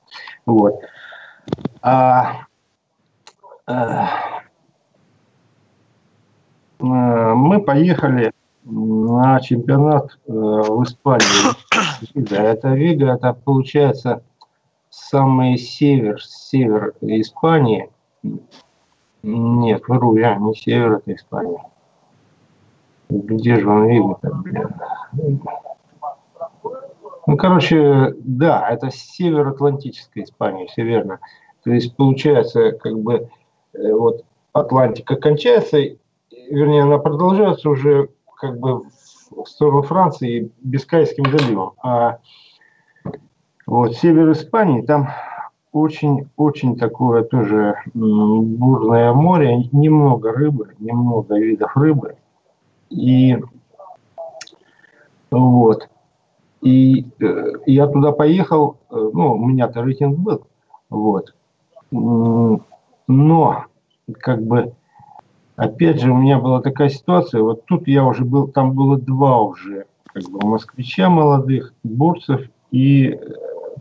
Вот. 0.46 0.80
А, 1.82 2.46
а, 3.66 4.08
мы 6.78 7.62
поехали 7.62 8.32
на 8.64 9.40
чемпионат 9.40 10.18
э, 10.26 10.32
в 10.32 10.82
Испании. 10.84 11.54
Да, 12.14 12.42
это 12.42 12.68
Вига, 12.68 13.14
это 13.14 13.34
получается 13.34 14.22
самый 14.90 15.56
север, 15.56 16.22
север 16.22 16.94
Испании. 17.00 17.90
Нет, 19.22 19.82
вру 19.88 20.16
я, 20.16 20.36
не 20.36 20.54
север, 20.54 20.94
это 20.96 21.14
Испания. 21.14 21.64
Где 23.08 23.56
же 23.60 23.68
он 23.68 23.86
блин? 24.42 25.42
Ну, 27.26 27.36
короче, 27.36 28.14
да, 28.18 28.68
это 28.68 28.90
североатлантическая 28.90 30.24
Испания, 30.24 30.66
все 30.66 30.82
верно. 30.82 31.20
То 31.62 31.70
есть, 31.70 31.96
получается, 31.96 32.72
как 32.72 32.98
бы, 32.98 33.30
э, 33.72 33.92
вот 33.92 34.24
Атлантика 34.52 35.16
кончается, 35.16 35.78
вернее, 36.30 36.82
она 36.82 36.98
продолжается 36.98 37.70
уже 37.70 38.10
как 38.36 38.58
бы 38.58 38.82
в 39.30 39.46
сторону 39.46 39.82
Франции 39.82 40.50
Бискайским 40.60 41.24
заливом. 41.30 41.72
А 41.82 42.18
вот 43.66 43.96
север 43.96 44.30
Испании, 44.32 44.82
там 44.82 45.08
очень-очень 45.72 46.76
такое 46.76 47.24
тоже 47.24 47.76
бурное 47.94 49.12
море, 49.12 49.68
немного 49.72 50.32
рыбы, 50.32 50.74
немного 50.78 51.36
видов 51.38 51.76
рыбы. 51.76 52.16
И 52.90 53.38
вот. 55.30 55.88
И 56.64 57.06
э, 57.20 57.52
я 57.66 57.86
туда 57.86 58.12
поехал, 58.12 58.78
э, 58.90 58.94
ну, 58.94 59.34
у 59.34 59.44
меня-то 59.44 59.82
рейтинг 59.82 60.18
был, 60.18 60.46
вот. 60.88 61.34
Но, 61.90 63.66
как 64.18 64.42
бы, 64.42 64.72
опять 65.56 66.00
же, 66.00 66.10
у 66.10 66.16
меня 66.16 66.38
была 66.38 66.62
такая 66.62 66.88
ситуация, 66.88 67.42
вот 67.42 67.66
тут 67.66 67.86
я 67.86 68.02
уже 68.06 68.24
был, 68.24 68.48
там 68.48 68.72
было 68.72 68.96
два 68.96 69.42
уже, 69.42 69.84
как 70.04 70.22
бы, 70.30 70.48
москвича 70.48 71.10
молодых, 71.10 71.74
борцев 71.82 72.40
и 72.70 73.08
э, 73.08 73.18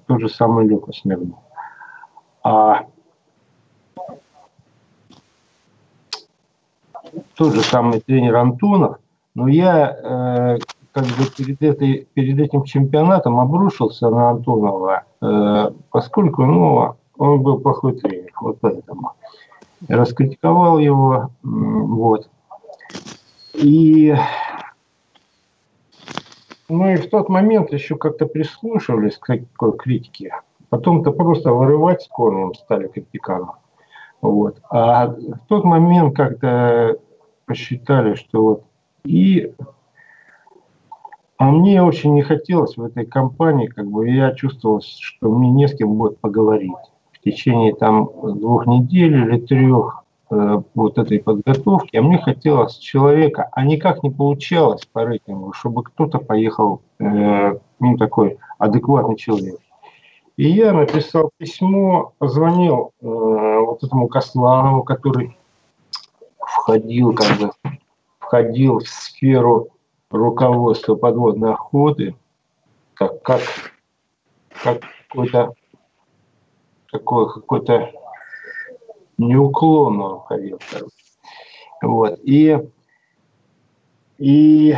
тот 0.06 0.20
же 0.20 0.28
самый 0.28 0.68
Леха 0.68 0.92
Смирнов. 0.92 1.40
А 2.44 2.88
тот 7.36 7.54
же 7.54 7.62
самый 7.62 8.02
тренер 8.02 8.36
Антонов, 8.36 8.98
но 9.36 9.48
я 9.48 10.58
э, 10.58 10.58
как 10.94 11.06
бы 11.06 11.26
перед, 11.36 11.62
этой, 11.62 12.08
перед 12.14 12.40
этим 12.40 12.64
чемпионатом 12.64 13.40
обрушился 13.40 14.10
на 14.10 14.30
Антонова, 14.30 15.04
э, 15.22 15.72
поскольку 15.90 16.46
ну, 16.46 16.96
он 17.18 17.42
был 17.42 17.60
плохой 17.60 17.94
тренер, 17.94 18.32
вот 18.40 18.60
поэтому. 18.62 19.14
Раскритиковал 19.90 20.78
его, 20.78 21.32
вот. 21.42 22.30
И, 23.54 24.16
ну 26.70 26.90
и 26.90 26.96
в 26.96 27.10
тот 27.10 27.28
момент 27.28 27.74
еще 27.74 27.98
как-то 27.98 28.28
прислушивались 28.28 29.18
к 29.18 29.26
такой 29.26 29.76
критике. 29.76 30.36
Потом-то 30.70 31.12
просто 31.12 31.52
вырывать 31.52 32.04
с 32.04 32.08
корнем 32.08 32.54
стали 32.54 32.88
критиканов. 32.88 33.56
Вот. 34.22 34.60
А 34.70 35.08
в 35.08 35.40
тот 35.50 35.66
момент 35.66 36.16
как-то 36.16 36.98
посчитали, 37.46 38.16
что 38.16 38.44
вот 38.44 38.64
и 39.04 39.54
а 41.44 41.52
мне 41.52 41.84
очень 41.84 42.14
не 42.14 42.22
хотелось 42.22 42.78
в 42.78 42.84
этой 42.86 43.06
компании, 43.06 43.68
как 43.68 43.86
бы 43.86 44.10
я 44.10 44.32
чувствовал, 44.32 44.82
что 44.82 45.30
мне 45.30 45.52
не 45.52 45.68
с 45.68 45.76
кем 45.76 45.96
будет 45.96 46.18
поговорить. 46.20 46.72
В 47.12 47.20
течение 47.20 47.76
там 47.76 48.10
двух 48.40 48.66
недель 48.66 49.14
или 49.14 49.42
трех 49.42 50.06
э, 50.32 50.62
вот 50.74 50.98
этой 50.98 51.20
подготовки, 51.20 51.98
а 51.98 52.02
мне 52.02 52.18
хотелось 52.18 52.78
человека, 52.78 53.50
а 53.52 53.66
никак 53.66 54.04
не 54.04 54.10
получалось 54.10 54.86
по 54.86 55.04
рейтингу, 55.04 55.52
чтобы 55.52 55.84
кто-то 55.84 56.20
поехал, 56.20 56.82
э, 57.00 57.58
ну 57.82 57.98
такой 57.98 58.38
адекватный 58.58 59.18
человек. 59.18 59.60
И 60.38 60.48
я 60.50 60.72
написал 60.72 61.30
письмо, 61.38 62.14
позвонил 62.20 62.92
э, 63.02 63.06
вот 63.06 63.84
этому 63.84 64.08
Косланову, 64.08 64.84
который 64.84 65.36
входил 66.40 67.14
как 67.14 67.38
бы 67.38 67.52
входил 68.20 68.80
в 68.80 68.88
сферу 68.88 69.73
руководства 70.13 70.96
подводной 70.96 71.53
охоты, 71.53 72.15
как, 72.93 73.22
как, 73.24 73.41
как 74.63 74.82
какой-то 75.10 75.53
какой, 76.91 77.34
какой-то 77.34 77.91
неуклонно 79.17 80.24
короче. 80.27 80.58
Вот. 81.82 82.20
И, 82.24 82.58
и 84.20 84.77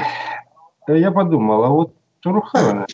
я 0.87 1.11
подумал, 1.11 1.63
а 1.63 1.69
вот 1.69 1.93
Турухана 2.21 2.87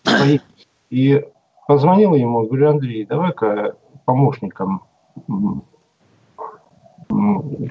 и 0.89 1.25
позвонил 1.67 2.15
ему, 2.15 2.47
говорю, 2.47 2.71
Андрей, 2.71 3.05
давай-ка 3.05 3.75
помощником 4.05 4.83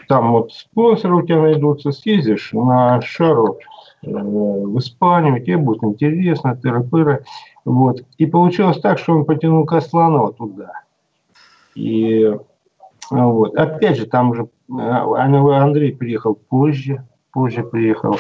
там 0.08 0.32
вот 0.32 0.52
спонсоры 0.52 1.16
у 1.16 1.22
тебя 1.22 1.40
найдутся, 1.40 1.92
съездишь 1.92 2.52
на 2.52 3.00
шару 3.00 3.58
в 4.02 4.78
Испанию, 4.78 5.42
тебе 5.42 5.58
будет 5.58 5.84
интересно, 5.84 6.58
тыры-пыры. 6.62 7.24
Вот. 7.64 8.02
И 8.18 8.26
получилось 8.26 8.80
так, 8.80 8.98
что 8.98 9.12
он 9.14 9.24
потянул 9.24 9.66
Косланова 9.66 10.32
туда. 10.32 10.72
И 11.74 12.34
вот. 13.10 13.54
Опять 13.56 13.98
же, 13.98 14.06
там 14.06 14.30
уже 14.30 14.48
э, 14.70 14.72
Андрей 14.72 15.94
приехал 15.94 16.34
позже, 16.34 17.04
позже 17.32 17.62
приехал. 17.62 18.16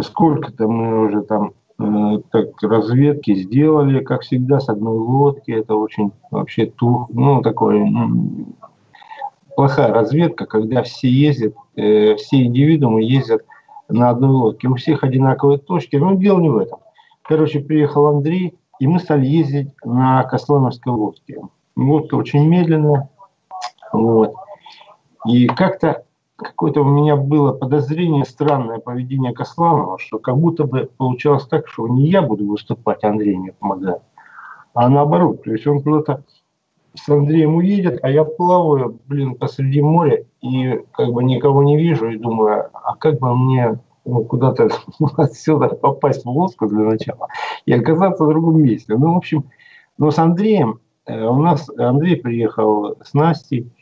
Сколько-то 0.00 0.68
мы 0.68 1.06
уже 1.06 1.22
там 1.22 1.52
э, 1.78 2.20
так 2.30 2.62
разведки 2.62 3.34
сделали, 3.34 4.02
как 4.02 4.22
всегда, 4.22 4.60
с 4.60 4.68
одной 4.68 4.96
лодки. 4.96 5.50
Это 5.50 5.74
очень 5.74 6.12
вообще 6.30 6.66
тух, 6.66 7.08
ну, 7.10 7.42
такой 7.42 7.90
плохая 9.56 9.92
разведка, 9.92 10.46
когда 10.46 10.82
все 10.82 11.08
ездят, 11.08 11.54
э, 11.76 12.14
все 12.16 12.44
индивидуумы 12.44 13.02
ездят 13.02 13.42
на 13.88 14.10
одной 14.10 14.30
лодке. 14.30 14.68
У 14.68 14.74
всех 14.74 15.04
одинаковые 15.04 15.58
точки, 15.58 15.96
но 15.96 16.14
дело 16.14 16.40
не 16.40 16.48
в 16.48 16.56
этом. 16.56 16.80
Короче, 17.22 17.60
приехал 17.60 18.06
Андрей, 18.06 18.58
и 18.78 18.86
мы 18.86 18.98
стали 18.98 19.26
ездить 19.26 19.70
на 19.84 20.22
Кослановской 20.24 20.92
лодке. 20.92 21.40
Лодка 21.76 22.14
очень 22.14 22.46
медленная. 22.46 23.08
Вот. 23.92 24.34
И 25.26 25.46
как-то 25.46 26.04
какое-то 26.36 26.82
у 26.82 26.84
меня 26.84 27.16
было 27.16 27.52
подозрение, 27.52 28.24
странное 28.24 28.78
поведение 28.78 29.32
Косланова, 29.32 29.98
что 29.98 30.18
как 30.18 30.36
будто 30.36 30.64
бы 30.64 30.90
получалось 30.96 31.46
так, 31.46 31.68
что 31.68 31.88
не 31.88 32.08
я 32.08 32.22
буду 32.22 32.46
выступать, 32.46 33.04
Андрей 33.04 33.36
мне 33.36 33.52
помогает, 33.52 34.02
а 34.74 34.88
наоборот. 34.88 35.44
То 35.44 35.52
есть 35.52 35.66
он 35.66 35.82
куда-то 35.82 36.24
с 36.94 37.08
Андреем 37.08 37.56
уедет, 37.56 37.98
а 38.02 38.10
я 38.10 38.24
плаваю, 38.24 38.98
блин, 39.06 39.34
посреди 39.34 39.82
моря 39.82 40.24
и 40.40 40.80
как 40.92 41.12
бы 41.12 41.24
никого 41.24 41.62
не 41.62 41.76
вижу 41.76 42.08
и 42.08 42.18
думаю, 42.18 42.70
а 42.72 42.96
как 42.96 43.18
бы 43.18 43.36
мне 43.36 43.78
ну, 44.04 44.24
куда-то 44.24 44.68
отсюда 45.16 45.68
попасть 45.68 46.24
в 46.24 46.30
лодку 46.30 46.66
для 46.66 46.84
начала 46.84 47.28
и 47.66 47.72
оказаться 47.72 48.24
в 48.24 48.28
другом 48.28 48.62
месте. 48.62 48.96
Ну, 48.96 49.14
в 49.14 49.16
общем, 49.16 49.50
но 49.98 50.10
с 50.10 50.18
Андреем, 50.18 50.80
э, 51.06 51.24
у 51.24 51.36
нас 51.36 51.68
Андрей 51.78 52.16
приехал 52.16 52.96
с 53.02 53.14
Настей, 53.14 53.72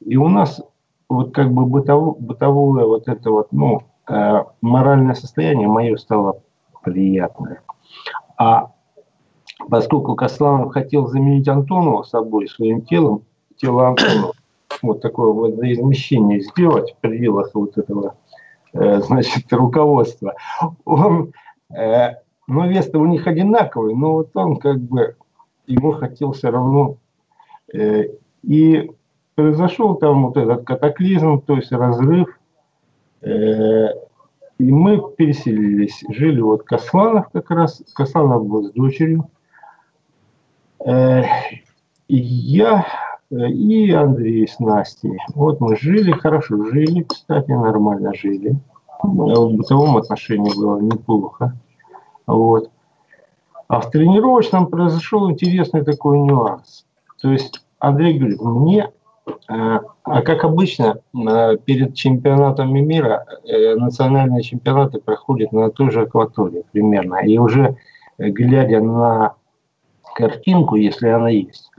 и 0.00 0.16
у 0.16 0.28
нас 0.28 0.62
вот 1.08 1.34
как 1.34 1.52
бы 1.52 1.66
бытовое, 1.66 2.14
бытовое 2.18 2.86
вот 2.86 3.08
это 3.08 3.30
вот, 3.30 3.48
ну, 3.52 3.82
э, 4.08 4.44
моральное 4.60 5.14
состояние 5.14 5.68
мое 5.68 5.96
стало 5.96 6.40
приятное. 6.82 7.62
А 8.38 8.72
поскольку 9.68 10.14
Косланов 10.14 10.72
хотел 10.72 11.06
заменить 11.06 11.48
Антонова 11.48 12.02
собой, 12.02 12.48
своим 12.48 12.82
телом, 12.82 13.22
тело 13.56 13.88
Антонова, 13.88 14.32
вот 14.82 15.00
такое 15.00 15.32
вот 15.32 15.54
измещение 15.62 16.40
сделать 16.40 16.92
в 16.92 16.96
пределах 16.96 17.50
вот 17.54 17.76
этого, 17.76 18.16
э, 18.72 19.00
значит, 19.00 19.52
руководства, 19.52 20.34
он, 20.84 21.32
э, 21.74 22.14
ну, 22.46 22.68
вес 22.68 22.90
у 22.92 23.04
них 23.06 23.26
одинаковый, 23.26 23.94
но 23.94 24.14
вот 24.14 24.30
он 24.34 24.56
как 24.56 24.78
бы, 24.78 25.16
ему 25.66 25.92
хотел 25.92 26.32
все 26.32 26.50
равно, 26.50 26.96
э, 27.72 28.06
и 28.42 28.90
произошел 29.34 29.94
там 29.96 30.26
вот 30.26 30.36
этот 30.36 30.64
катаклизм, 30.64 31.40
то 31.40 31.56
есть 31.56 31.72
разрыв, 31.72 32.28
э, 33.22 33.86
и 34.58 34.70
мы 34.70 35.02
переселились, 35.16 36.04
жили 36.08 36.40
вот 36.40 36.62
Косланов 36.62 37.30
как 37.32 37.50
раз, 37.50 37.82
Косланов 37.94 38.46
был 38.46 38.64
с 38.64 38.72
дочерью, 38.72 39.28
я 42.08 42.86
э, 43.30 43.48
и 43.48 43.90
Андрей 43.90 44.46
с 44.46 44.58
Настей. 44.58 45.18
Вот 45.34 45.60
мы 45.60 45.76
жили, 45.76 46.12
хорошо 46.12 46.64
жили, 46.66 47.02
кстати, 47.02 47.50
нормально 47.50 48.12
жили. 48.14 48.56
В 49.02 49.56
бытовом 49.56 49.96
отношении 49.96 50.54
было 50.54 50.78
неплохо. 50.80 51.56
Вот. 52.26 52.70
А 53.68 53.80
в 53.80 53.90
тренировочном 53.90 54.66
произошел 54.66 55.30
интересный 55.30 55.84
такой 55.84 56.18
нюанс. 56.18 56.84
То 57.20 57.32
есть 57.32 57.64
Андрей 57.78 58.18
говорит, 58.18 58.40
мне, 58.40 58.90
э, 59.26 59.80
а 60.04 60.22
как 60.22 60.44
обычно, 60.44 60.96
перед 61.64 61.94
чемпионатами 61.94 62.80
мира 62.80 63.24
национальные 63.44 64.42
чемпионаты 64.42 65.00
проходят 65.00 65.52
на 65.52 65.70
той 65.70 65.90
же 65.90 66.02
акватории 66.02 66.64
примерно. 66.72 67.24
И 67.24 67.38
уже 67.38 67.76
глядя 68.18 68.80
на 68.80 69.36
картинку, 70.14 70.76
если 70.76 71.08
она 71.08 71.28
есть. 71.28 71.70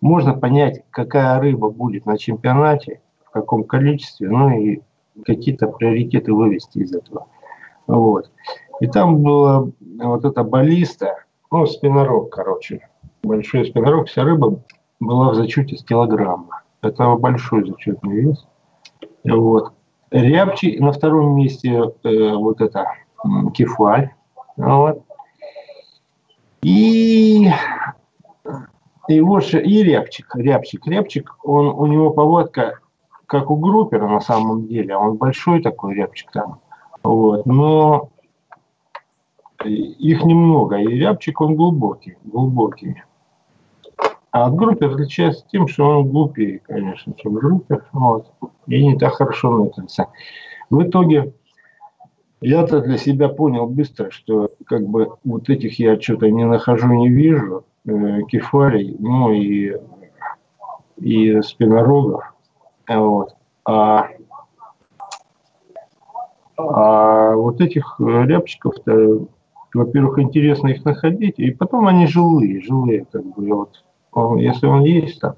Можно 0.00 0.34
понять, 0.34 0.82
какая 0.90 1.40
рыба 1.40 1.70
будет 1.70 2.06
на 2.06 2.18
чемпионате, 2.18 3.00
в 3.24 3.30
каком 3.30 3.64
количестве, 3.64 4.28
ну 4.28 4.50
и 4.50 4.80
какие-то 5.24 5.68
приоритеты 5.68 6.32
вывести 6.32 6.78
из 6.78 6.94
этого. 6.94 7.26
Вот. 7.86 8.30
И 8.80 8.86
там 8.86 9.22
была 9.22 9.66
вот 9.80 10.24
эта 10.24 10.42
баллиста, 10.42 11.24
ну, 11.50 11.66
спинорог, 11.66 12.30
короче, 12.30 12.88
большой 13.22 13.66
спинорог, 13.66 14.08
вся 14.08 14.24
рыба 14.24 14.60
была 15.00 15.30
в 15.30 15.34
зачете 15.34 15.76
с 15.76 15.84
килограмма. 15.84 16.62
Это 16.82 17.14
большой 17.14 17.66
зачетный 17.66 18.20
вес. 18.20 18.46
Вот. 19.24 19.72
Рябчий 20.10 20.78
на 20.78 20.92
втором 20.92 21.36
месте 21.36 21.92
э, 22.02 22.34
вот 22.34 22.60
это 22.60 22.86
кефаль. 23.54 24.10
Вот. 24.56 25.03
И, 26.64 27.46
и 29.08 29.20
вот 29.20 29.52
и 29.52 29.82
рябчик, 29.82 30.34
рябчик, 30.34 30.86
рябчик, 30.86 31.36
он, 31.42 31.66
у 31.66 31.86
него 31.86 32.10
поводка 32.10 32.78
как 33.26 33.50
у 33.50 33.56
группера 33.56 34.08
на 34.08 34.20
самом 34.20 34.66
деле, 34.66 34.96
он 34.96 35.16
большой 35.16 35.60
такой 35.60 35.94
рябчик 35.94 36.30
там, 36.30 36.60
вот, 37.02 37.44
но 37.44 38.08
их 39.62 40.24
немного, 40.24 40.76
и 40.76 40.86
рябчик 40.86 41.40
он 41.42 41.54
глубокий, 41.54 42.16
глубокий. 42.24 43.02
А 44.30 44.46
от 44.46 44.54
группер 44.54 44.90
отличается 44.90 45.44
тем, 45.52 45.68
что 45.68 45.84
он 45.84 46.08
глупее, 46.08 46.60
конечно, 46.60 47.12
чем 47.14 47.34
группер, 47.34 47.84
вот, 47.92 48.32
и 48.66 48.86
не 48.86 48.98
так 48.98 49.12
хорошо 49.14 49.50
ныкается. 49.50 50.08
В 50.70 50.82
итоге 50.82 51.34
я-то 52.44 52.80
для 52.80 52.98
себя 52.98 53.30
понял 53.30 53.66
быстро, 53.66 54.10
что 54.10 54.50
как 54.66 54.86
бы 54.86 55.14
вот 55.24 55.48
этих 55.48 55.78
я 55.78 55.98
что-то 55.98 56.30
не 56.30 56.44
нахожу, 56.44 56.92
не 56.92 57.08
вижу, 57.08 57.64
э, 57.86 58.22
кефалей, 58.28 58.94
ну 58.98 59.32
и, 59.32 59.76
и 60.98 61.40
спинорогов. 61.40 62.34
Вот. 62.86 63.34
А, 63.64 64.08
а 66.58 67.34
вот 67.34 67.62
этих 67.62 67.96
рябчиков-то, 67.98 69.26
во-первых, 69.72 70.18
интересно 70.18 70.68
их 70.68 70.84
находить, 70.84 71.38
и 71.38 71.50
потом 71.50 71.86
они 71.86 72.06
жилые, 72.06 72.60
жилые, 72.60 73.06
как 73.10 73.24
бы, 73.24 73.66
вот, 74.12 74.38
если 74.38 74.66
он 74.66 74.82
есть 74.82 75.18
там. 75.20 75.36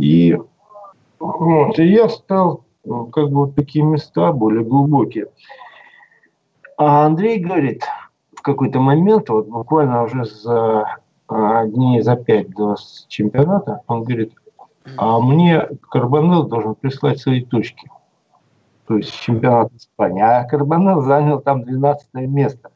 И, 0.00 0.38
вот, 1.18 1.78
и 1.78 1.86
я 1.86 2.08
стал 2.08 2.64
как 3.12 3.28
бы 3.28 3.46
вот 3.46 3.54
такие 3.54 3.84
места 3.84 4.32
более 4.32 4.64
глубокие. 4.64 5.26
А 6.76 7.06
Андрей 7.06 7.38
говорит, 7.38 7.84
в 8.34 8.42
какой-то 8.42 8.80
момент, 8.80 9.28
вот 9.28 9.48
буквально 9.48 10.02
уже 10.02 10.24
за 10.24 10.98
а, 11.28 11.66
дней 11.66 12.02
за 12.02 12.16
пять 12.16 12.50
до 12.50 12.76
чемпионата, 13.08 13.80
он 13.86 14.04
говорит, 14.04 14.34
а 14.96 15.18
мне 15.20 15.68
Карбонел 15.90 16.44
должен 16.44 16.74
прислать 16.74 17.18
свои 17.18 17.42
точки. 17.42 17.90
То 18.86 18.98
есть 18.98 19.12
чемпионат 19.20 19.72
Испании. 19.72 20.22
А 20.22 20.44
Карбонел 20.44 21.02
занял 21.02 21.40
там 21.40 21.64
12 21.64 22.14
место. 22.14 22.70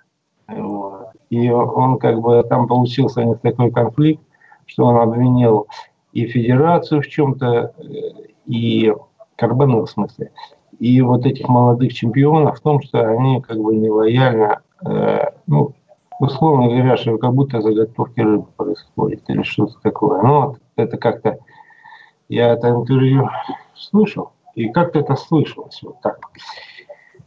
Вот. 0.48 1.10
И 1.28 1.48
он 1.50 1.98
как 1.98 2.20
бы 2.20 2.42
там 2.42 2.66
получился 2.66 3.20
у 3.20 3.36
такой 3.36 3.70
конфликт, 3.70 4.22
что 4.66 4.86
он 4.86 4.96
обвинил 4.96 5.68
и 6.12 6.26
федерацию 6.26 7.02
в 7.02 7.06
чем-то, 7.06 7.72
э, 7.78 7.92
и 8.46 8.92
Карбонел 9.36 9.86
в 9.86 9.90
смысле, 9.90 10.32
и 10.80 11.02
вот 11.02 11.26
этих 11.26 11.46
молодых 11.46 11.92
чемпионов 11.92 12.58
в 12.58 12.62
том, 12.62 12.80
что 12.80 13.06
они 13.06 13.42
как 13.42 13.58
бы 13.58 13.76
нелояльно, 13.76 14.62
э, 14.86 15.26
ну, 15.46 15.74
условно 16.18 16.68
говоря, 16.68 16.96
что 16.96 17.18
как 17.18 17.34
будто 17.34 17.60
заготовки 17.60 18.20
рыбы 18.20 18.46
происходит 18.56 19.22
или 19.28 19.42
что-то 19.42 19.74
такое. 19.82 20.22
Ну, 20.22 20.46
вот 20.46 20.58
это 20.76 20.96
как-то, 20.96 21.38
я 22.30 22.54
это 22.54 22.70
интервью 22.70 23.28
слышал, 23.74 24.32
и 24.54 24.70
как-то 24.70 25.00
это 25.00 25.16
слышалось 25.16 25.80
вот 25.82 26.00
так. 26.00 26.18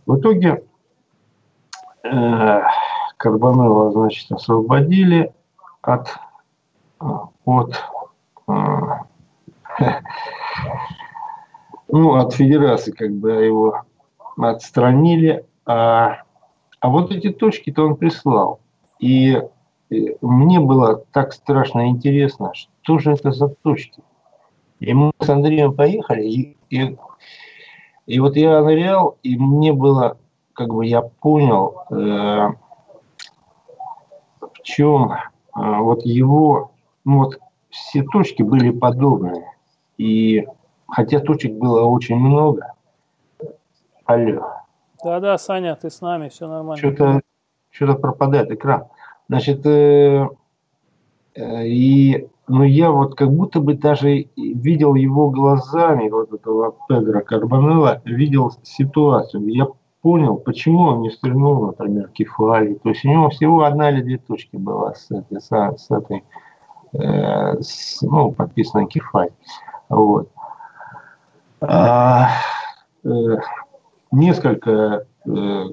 В 0.08 0.20
итоге 0.20 0.63
э, 2.04 2.62
Карбонелла, 3.18 3.92
значит, 3.92 4.32
освободили 4.32 5.32
от, 5.84 6.08
от 7.46 7.84
э, 8.48 8.54
ну, 11.94 12.16
от 12.16 12.34
федерации 12.34 13.08
бы 13.08 13.30
его 13.34 13.84
отстранили, 14.36 15.46
а, 15.64 16.24
а 16.80 16.90
вот 16.90 17.12
эти 17.12 17.30
точки-то 17.30 17.86
он 17.86 17.98
прислал. 17.98 18.62
И 18.98 19.40
мне 20.22 20.60
было 20.60 21.06
так 21.12 21.34
страшно 21.34 21.90
интересно, 21.90 22.52
что 22.56 22.98
же 22.98 23.12
это 23.12 23.32
за 23.32 23.48
точки. 23.48 24.02
И 24.80 24.92
мы 24.92 25.12
с 25.20 25.30
Андреем 25.30 25.76
поехали, 25.76 26.24
и, 26.24 26.58
и, 26.72 26.98
и 28.08 28.20
вот 28.20 28.38
я 28.38 28.64
нырял, 28.64 29.20
и 29.22 29.38
мне 29.38 29.72
было, 29.72 30.18
как 30.54 30.74
бы 30.74 30.88
я 30.88 31.04
понял, 31.04 31.76
э, 31.92 32.54
в 34.42 34.64
чем 34.64 35.12
э, 35.12 35.18
вот 35.54 36.04
его, 36.06 36.72
ну 37.06 37.26
вот 37.26 37.40
все 37.70 38.02
точки 38.02 38.42
были 38.42 38.72
подобные. 38.72 39.46
И 40.00 40.48
хотя 40.94 41.20
точек 41.20 41.54
было 41.54 41.82
очень 41.86 42.18
много. 42.18 42.74
Алло. 44.06 44.44
Да-да, 45.04 45.38
Саня, 45.38 45.76
ты 45.76 45.90
с 45.90 46.02
нами, 46.02 46.30
все 46.30 46.48
нормально. 46.48 46.78
Что-то 46.78 47.22
что 47.72 47.96
пропадает 47.96 48.52
экран. 48.52 48.86
Значит, 49.28 49.66
э, 49.66 50.28
э, 51.34 51.68
и 51.68 52.28
ну 52.48 52.64
я 52.64 52.92
вот 52.92 53.16
как 53.16 53.32
будто 53.32 53.60
бы 53.60 53.74
даже 53.74 54.28
видел 54.36 54.94
его 54.94 55.32
глазами, 55.32 56.10
вот 56.10 56.32
этого 56.32 56.76
Педро 56.88 57.22
Карбонелла, 57.22 58.02
видел 58.06 58.52
ситуацию. 58.62 59.48
Я 59.48 59.68
понял, 60.02 60.36
почему 60.38 60.82
он 60.82 61.02
не 61.02 61.10
стрельнул, 61.10 61.66
например, 61.66 62.10
Кефали. 62.10 62.76
То 62.76 62.90
есть 62.90 63.04
у 63.04 63.10
него 63.10 63.30
всего 63.30 63.64
одна 63.64 63.90
или 63.90 64.04
две 64.04 64.18
точки 64.20 64.58
была 64.58 64.94
с 64.94 65.10
этой, 65.10 65.42
с, 65.42 65.48
с 65.50 65.90
этой 65.90 66.24
э, 66.94 67.62
с, 67.62 68.02
ну, 68.04 68.32
подписанной 68.32 68.86
Кефаль. 68.86 69.32
Вот. 69.90 70.28
Э, 70.28 70.43
несколько 74.12 75.06
э, 75.26 75.63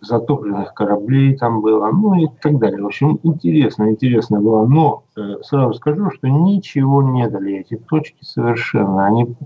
затопленных 0.00 0.74
кораблей 0.74 1.36
там 1.36 1.60
было, 1.60 1.90
ну 1.90 2.14
и 2.14 2.28
так 2.40 2.58
далее. 2.58 2.82
В 2.82 2.86
общем, 2.86 3.18
интересно, 3.22 3.90
интересно 3.90 4.40
было. 4.40 4.66
Но 4.66 5.04
э, 5.16 5.42
сразу 5.42 5.74
скажу, 5.74 6.10
что 6.10 6.28
ничего 6.28 7.02
не 7.02 7.28
дали 7.28 7.58
эти 7.58 7.76
точки 7.76 8.22
совершенно. 8.22 9.06
Они 9.06 9.36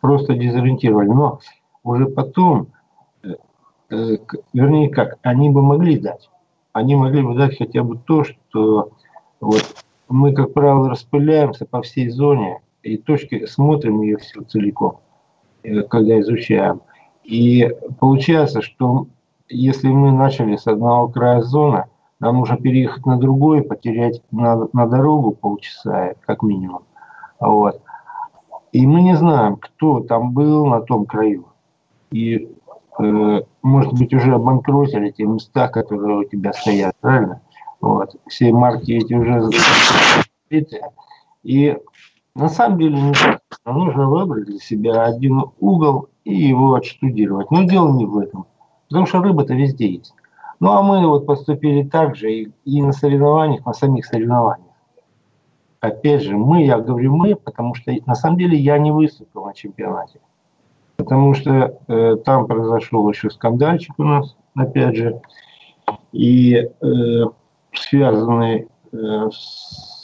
просто 0.00 0.34
дезориентировали. 0.34 1.08
Но 1.08 1.40
уже 1.82 2.06
потом, 2.06 2.68
вернее 3.88 4.90
как, 4.90 5.18
они 5.22 5.50
бы 5.50 5.62
могли 5.62 5.98
дать. 5.98 6.30
Они 6.72 6.94
могли 6.94 7.22
бы 7.22 7.34
дать 7.34 7.56
хотя 7.56 7.82
бы 7.82 7.98
то, 7.98 8.24
что 8.24 8.90
вот 9.40 9.64
мы, 10.08 10.32
как 10.32 10.52
правило, 10.52 10.90
распыляемся 10.90 11.64
по 11.64 11.82
всей 11.82 12.08
зоне 12.10 12.60
и 12.82 12.96
точки 12.96 13.46
смотрим 13.46 14.02
ее 14.02 14.18
все 14.18 14.42
целиком. 14.42 15.00
Э, 15.66 15.82
когда 15.82 16.20
изучаем. 16.20 16.80
И 17.24 17.68
получается, 17.98 18.62
что 18.62 19.08
если 19.48 19.88
мы 19.88 20.12
начали 20.12 20.56
с 20.56 20.66
одного 20.66 21.08
края 21.08 21.42
зоны, 21.42 21.84
нам 22.20 22.36
нужно 22.38 22.56
переехать 22.56 23.04
на 23.04 23.18
другой, 23.18 23.62
потерять 23.62 24.22
на, 24.30 24.68
на 24.72 24.86
дорогу 24.86 25.32
полчаса, 25.32 26.14
как 26.20 26.42
минимум. 26.42 26.84
Вот. 27.40 27.82
И 28.72 28.86
мы 28.86 29.02
не 29.02 29.16
знаем, 29.16 29.56
кто 29.56 30.00
там 30.00 30.32
был 30.32 30.66
на 30.66 30.80
том 30.80 31.04
краю. 31.04 31.46
И, 32.10 32.48
э, 33.00 33.42
может 33.62 33.92
быть, 33.94 34.14
уже 34.14 34.34
обанкротили 34.34 35.10
те 35.10 35.24
места, 35.24 35.68
которые 35.68 36.18
у 36.18 36.24
тебя 36.24 36.52
стоят, 36.52 36.94
правильно? 37.00 37.40
Вот. 37.80 38.16
Все 38.28 38.52
марки 38.52 38.92
эти 38.92 39.14
уже 39.14 39.40
закрыты. 39.40 40.80
И 41.42 41.76
на 42.36 42.48
самом 42.48 42.78
деле 42.78 43.00
не 43.00 43.12
так. 43.12 43.40
Нужно 43.64 44.08
выбрать 44.08 44.44
для 44.44 44.58
себя 44.58 45.04
один 45.04 45.42
угол 45.58 46.08
и 46.24 46.34
его 46.34 46.74
отштудировать. 46.74 47.50
Но 47.50 47.64
дело 47.64 47.92
не 47.92 48.04
в 48.04 48.18
этом. 48.18 48.46
Потому 48.88 49.06
что 49.06 49.22
рыба-то 49.22 49.54
везде 49.54 49.90
есть. 49.90 50.14
Ну 50.60 50.70
а 50.72 50.82
мы 50.82 51.06
вот 51.06 51.26
поступили 51.26 51.82
так 51.82 52.14
же 52.14 52.32
и, 52.32 52.52
и 52.64 52.82
на 52.82 52.92
соревнованиях, 52.92 53.64
на 53.64 53.72
самих 53.72 54.04
соревнованиях. 54.04 54.66
Опять 55.80 56.22
же, 56.22 56.36
мы, 56.36 56.64
я 56.64 56.78
говорю 56.78 57.16
мы, 57.16 57.36
потому 57.36 57.74
что 57.74 57.92
на 58.06 58.14
самом 58.14 58.38
деле 58.38 58.58
я 58.58 58.78
не 58.78 58.92
выступил 58.92 59.44
на 59.44 59.54
чемпионате. 59.54 60.20
Потому 60.96 61.34
что 61.34 61.78
э, 61.88 62.16
там 62.24 62.46
произошел 62.46 63.08
еще 63.08 63.30
скандальчик 63.30 63.94
у 63.98 64.04
нас, 64.04 64.36
опять 64.54 64.96
же, 64.96 65.20
и 66.12 66.54
э, 66.54 67.24
связанный 67.72 68.68
э, 68.92 69.30
с 69.30 69.95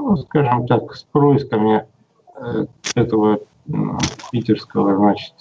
ну, 0.00 0.16
скажем 0.16 0.66
так, 0.66 0.94
с 0.94 1.02
происками 1.04 1.86
э, 2.36 2.66
этого 2.94 3.40
питерского, 4.32 4.96
значит, 4.96 5.34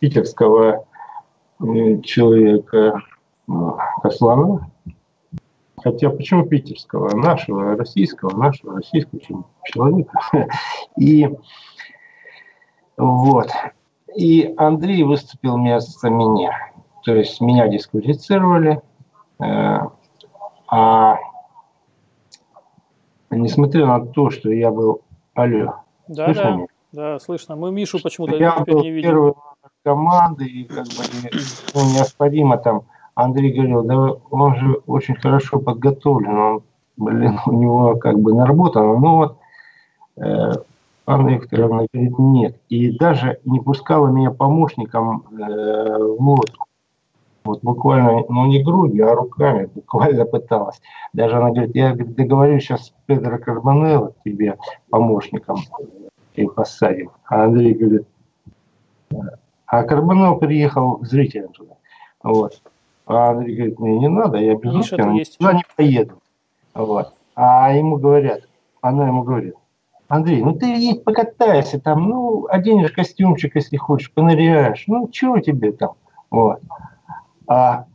питерского 0.00 0.86
э, 1.60 2.00
человека 2.02 3.00
Кослана. 4.02 4.70
Хотя 5.82 6.10
почему 6.10 6.44
питерского? 6.44 7.16
Нашего, 7.16 7.76
российского, 7.76 8.36
нашего, 8.36 8.76
российского 8.76 9.20
человека. 9.64 10.20
И 10.98 11.30
вот. 12.96 13.48
И 14.14 14.52
Андрей 14.58 15.04
выступил 15.04 15.54
вместо 15.54 16.10
меня. 16.10 16.50
То 17.04 17.14
есть 17.14 17.40
меня 17.40 17.68
дисквалифицировали, 17.68 18.82
э, 19.38 19.78
а 20.68 21.18
несмотря 23.30 23.86
на 23.86 24.04
то, 24.04 24.30
что 24.30 24.50
я 24.50 24.70
был... 24.70 25.02
Алло, 25.34 25.76
да, 26.08 26.26
слышно 26.26 26.42
да, 26.42 26.50
меня? 26.50 26.66
Да, 26.92 27.18
слышно. 27.20 27.56
Мы 27.56 27.70
Мишу 27.70 28.00
почему-то 28.02 28.36
я 28.36 28.58
был 28.66 28.82
не 28.82 28.90
видим. 28.90 29.10
первый 29.10 29.34
команды, 29.84 30.44
и 30.44 30.64
как 30.64 30.86
бы 30.86 31.04
ну, 31.74 31.80
неоспоримо 31.94 32.58
там 32.58 32.82
Андрей 33.14 33.52
говорил, 33.52 33.82
да 33.84 33.96
он 34.30 34.56
же 34.56 34.80
очень 34.86 35.14
хорошо 35.14 35.60
подготовлен, 35.60 36.36
он, 36.36 36.62
блин, 36.96 37.38
у 37.46 37.52
него 37.52 37.96
как 37.96 38.18
бы 38.18 38.34
наработано, 38.34 38.98
но 38.98 39.16
вот 39.16 39.38
э, 40.16 40.52
Анна 41.06 41.30
Викторовна 41.30 41.86
говорит, 41.92 42.18
нет. 42.18 42.56
И 42.68 42.96
даже 42.96 43.38
не 43.44 43.60
пускала 43.60 44.08
меня 44.08 44.30
помощником 44.30 45.24
э, 45.30 45.98
в 45.98 46.20
лодку. 46.20 46.66
Вот 47.44 47.62
буквально, 47.62 48.22
ну 48.28 48.46
не 48.46 48.62
грудью, 48.62 49.10
а 49.10 49.14
руками 49.14 49.66
буквально 49.74 50.24
пыталась. 50.24 50.80
Даже 51.12 51.36
она 51.36 51.50
говорит, 51.50 51.74
я 51.74 51.94
договорюсь 51.94 52.64
сейчас 52.64 52.86
с 52.88 52.94
Педро 53.06 53.38
Карбонелло 53.38 54.14
тебе 54.24 54.58
помощником 54.90 55.58
и 56.34 56.46
посадим. 56.46 57.10
А 57.26 57.44
Андрей 57.44 57.74
говорит, 57.74 58.06
А 59.66 59.82
Карбонал 59.84 60.38
приехал 60.38 61.00
зрителем 61.02 61.52
туда. 61.52 61.74
Вот. 62.22 62.60
А 63.06 63.30
Андрей 63.30 63.56
говорит, 63.56 63.78
мне 63.78 63.98
не 63.98 64.08
надо, 64.08 64.38
я 64.38 64.54
без 64.54 64.72
Видишь, 64.72 64.92
русского 64.92 64.98
это 64.98 65.08
никуда 65.08 65.18
есть. 65.18 65.40
не 65.40 65.64
поеду. 65.76 66.14
Вот. 66.74 67.14
А 67.34 67.72
ему 67.72 67.96
говорят, 67.96 68.42
она 68.82 69.06
ему 69.08 69.22
говорит, 69.22 69.54
Андрей, 70.08 70.42
ну 70.42 70.54
ты 70.54 70.66
едь 70.66 71.04
покатайся 71.04 71.80
там, 71.80 72.08
ну, 72.08 72.46
оденешь 72.48 72.92
костюмчик, 72.92 73.54
если 73.54 73.76
хочешь, 73.76 74.12
поныряешь, 74.12 74.84
ну, 74.88 75.08
чего 75.08 75.38
тебе 75.38 75.72
там, 75.72 75.92
вот. 76.30 76.60
А, 77.50 77.86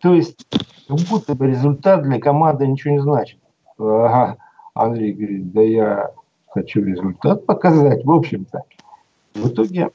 то 0.00 0.14
есть, 0.14 0.46
как 0.88 0.98
будто 1.10 1.34
бы 1.34 1.46
результат 1.46 2.02
для 2.04 2.18
команды 2.18 2.66
ничего 2.66 2.94
не 2.94 3.00
значит. 3.00 3.38
Ага. 3.78 4.38
Андрей 4.72 5.12
говорит, 5.12 5.52
да 5.52 5.60
я 5.60 6.10
хочу 6.48 6.82
результат 6.82 7.44
показать, 7.44 8.02
в 8.02 8.10
общем-то. 8.10 8.62
В 9.34 9.48
итоге 9.48 9.90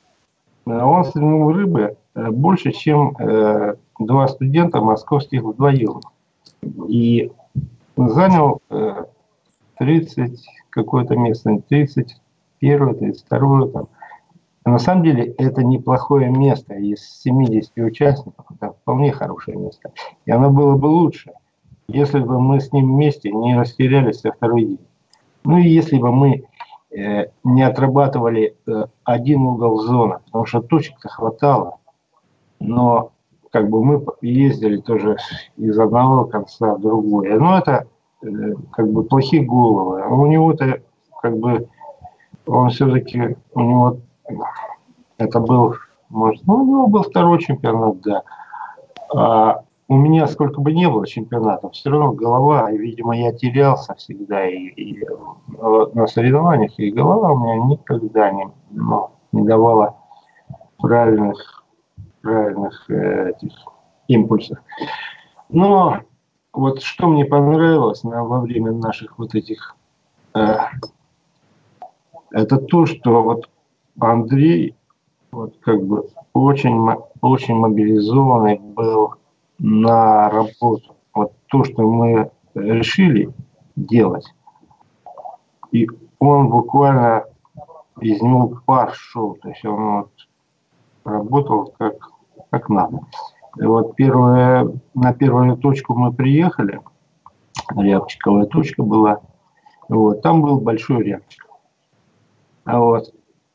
э, 0.68 0.72
он 0.72 1.06
стрельнул 1.06 1.52
рыбы 1.52 1.98
э, 2.14 2.30
больше, 2.30 2.72
чем 2.72 3.16
э, 3.18 3.76
два 3.98 4.28
студента 4.28 4.80
московских 4.80 5.42
вдвоем. 5.42 6.02
И 6.88 7.32
занял 7.98 8.62
э, 8.70 9.06
30 9.80 10.46
какое-то 10.70 11.16
место, 11.16 11.64
31 11.68 12.96
32 12.96 13.68
там. 13.70 13.88
А 14.70 14.72
на 14.72 14.78
самом 14.78 15.04
деле 15.04 15.34
это 15.40 15.64
неплохое 15.64 16.30
место. 16.30 16.76
Из 16.76 17.00
70 17.24 17.76
участников 17.80 18.46
это 18.52 18.74
вполне 18.74 19.12
хорошее 19.12 19.58
место. 19.58 19.92
И 20.28 20.32
оно 20.32 20.52
было 20.52 20.76
бы 20.76 20.86
лучше, 20.86 21.32
если 21.88 22.20
бы 22.20 22.40
мы 22.40 22.60
с 22.60 22.72
ним 22.72 22.94
вместе 22.94 23.32
не 23.32 23.58
растерялись 23.58 24.20
со 24.20 24.32
второй 24.32 24.66
день. 24.66 24.86
Ну 25.44 25.58
и 25.58 25.68
если 25.68 25.98
бы 25.98 26.12
мы 26.12 26.44
э, 26.92 27.30
не 27.44 27.64
отрабатывали 27.64 28.56
э, 28.68 28.86
один 29.06 29.42
угол 29.42 29.80
зоны, 29.80 30.20
потому 30.26 30.46
что 30.46 30.62
точек-то 30.62 31.10
хватало, 31.10 31.80
но 32.60 33.12
как 33.50 33.72
бы 33.72 33.84
мы 33.84 34.06
ездили 34.22 34.78
тоже 34.78 35.18
из 35.58 35.80
одного 35.80 36.26
конца 36.26 36.76
в 36.76 36.82
другое. 36.82 37.40
Но 37.40 37.58
это 37.58 37.88
э, 38.22 38.28
как 38.72 38.88
бы 38.92 39.04
плохие 39.04 39.44
головы. 39.44 40.04
А 40.04 40.10
у 40.10 40.28
него-то 40.28 40.82
как 41.24 41.36
бы 41.40 41.68
он 42.46 42.70
все-таки 42.70 43.36
у 43.56 43.62
него 43.62 43.98
это 45.18 45.40
был 45.40 45.76
может 46.10 46.46
ну 46.46 46.56
у 46.56 46.66
него 46.66 46.88
был 46.88 47.04
второй 47.04 47.40
чемпионат 47.40 48.02
да. 48.02 48.24
А 49.14 49.64
у 49.88 49.96
меня 49.96 50.28
сколько 50.28 50.62
бы 50.62 50.72
не 50.72 50.88
было 50.88 51.08
чемпионатов 51.08 51.74
все 51.74 51.90
равно 51.90 52.12
голова 52.12 52.72
и 52.72 52.78
видимо 52.78 53.18
я 53.18 53.34
терялся 53.34 53.96
всегда 53.96 54.48
и, 54.48 54.56
и 54.56 55.04
э, 55.04 55.86
на 55.94 56.08
соревнованиях 56.08 56.78
и 56.78 56.92
голова 56.92 57.32
у 57.32 57.40
меня 57.40 57.56
никогда 57.58 58.32
не 58.32 58.50
ну, 58.72 59.10
не 59.32 59.44
давала 59.44 59.98
правильных 60.78 61.64
правильных 62.22 62.90
э, 62.90 63.32
этих 63.32 63.52
импульсов. 64.08 64.60
Но 65.50 66.02
вот 66.54 66.82
что 66.82 67.08
мне 67.08 67.26
понравилось 67.26 68.04
на, 68.04 68.24
во 68.24 68.42
время 68.42 68.72
наших 68.72 69.18
вот 69.18 69.36
этих 69.36 69.76
э, 70.36 70.58
это 72.32 72.58
то, 72.58 72.86
что 72.86 73.24
вот 73.24 73.50
Андрей 74.00 74.76
вот 75.32 75.58
как 75.62 75.84
бы 75.84 76.08
очень, 76.34 76.88
очень 77.22 77.56
мобилизованный 77.56 78.60
был 78.60 79.16
на 79.58 80.30
работу. 80.30 80.96
Вот 81.14 81.34
то, 81.48 81.64
что 81.64 81.84
мы 81.84 82.32
решили 82.56 83.32
делать, 83.76 84.26
и 85.72 85.88
он 86.20 86.50
буквально 86.50 87.26
из 88.02 88.22
него 88.22 88.62
пар 88.66 88.94
шел, 88.94 89.36
то 89.36 89.50
есть 89.50 89.64
он 89.66 89.98
вот 89.98 90.12
работал 91.04 91.74
как, 91.78 91.96
как 92.50 92.70
надо. 92.70 93.00
И 93.58 93.64
вот 93.64 93.96
первое, 93.96 94.72
на 94.94 95.14
первую 95.14 95.58
точку 95.58 95.96
мы 95.96 96.14
приехали, 96.14 96.82
рябчиковая 97.76 98.46
точка 98.46 98.84
была, 98.84 99.22
вот, 99.88 100.22
там 100.22 100.42
был 100.42 100.62
большой 100.62 101.04
рябчик. 101.04 101.46
А 102.64 102.80
вот, 102.80 103.14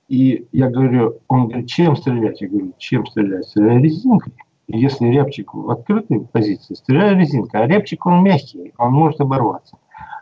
и 0.09 0.47
я 0.53 0.71
говорю, 0.71 1.21
он 1.29 1.49
говорит, 1.49 1.69
чем 1.69 1.97
стрелять? 1.97 2.41
Я 2.41 2.49
говорю, 2.49 2.73
чем 2.79 3.07
стрелять? 3.07 3.47
Стреляй 3.47 3.81
резинкой. 3.81 4.35
Если 4.67 5.07
рябчик 5.09 5.55
в 5.55 5.71
открытой 5.71 6.21
позиции, 6.21 6.75
стреляй 6.75 7.15
резинкой. 7.15 7.63
А 7.63 7.67
рябчик, 7.67 8.05
он 8.07 8.23
мягкий, 8.23 8.73
он 8.79 8.93
может 8.93 9.21
оборваться. 9.21 9.79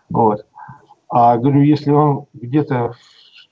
Вот. 0.08 0.46
А 1.08 1.36
говорю, 1.36 1.62
если 1.62 1.90
он 1.90 2.26
где-то 2.32 2.94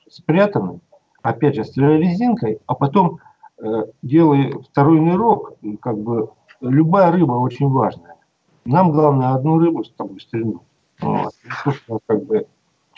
спрятанный, 0.09 0.81
опять 1.23 1.57
же, 1.57 1.64
стреляй 1.64 1.99
резинкой, 1.99 2.61
а 2.66 2.75
потом 2.75 3.19
э, 3.59 3.85
делай 4.03 4.55
второй 4.71 5.01
нырок, 5.01 5.53
и 5.62 5.77
как 5.77 5.99
бы 5.99 6.31
любая 6.61 7.11
рыба 7.11 7.33
очень 7.33 7.69
важная. 7.69 8.16
Нам 8.64 8.93
главное 8.93 9.35
одну 9.35 9.59
рыбу 9.59 9.85
с 9.85 9.90
тобой 9.93 10.21
стрельнуть. 10.21 10.62
Вот. 11.01 11.33
И, 11.45 11.71
как 12.07 12.25
бы 12.25 12.47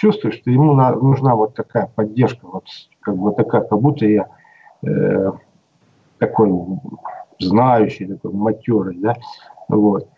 чувствуешь, 0.03 0.39
что 0.39 0.51
ему 0.51 0.75
на, 0.75 0.91
нужна 0.97 1.37
вот 1.37 1.55
такая 1.55 1.87
поддержка, 1.87 2.45
вот 2.45 2.65
как 3.01 3.17
бы 3.17 3.33
такая, 3.33 3.63
как 3.63 3.81
будто 3.81 4.05
я 4.05 4.27
э, 4.85 5.31
такой 6.19 6.51
знающий, 7.39 8.07
такой 8.07 8.33
матерый, 8.33 8.99
да, 8.99 9.15
вот. 9.69 10.09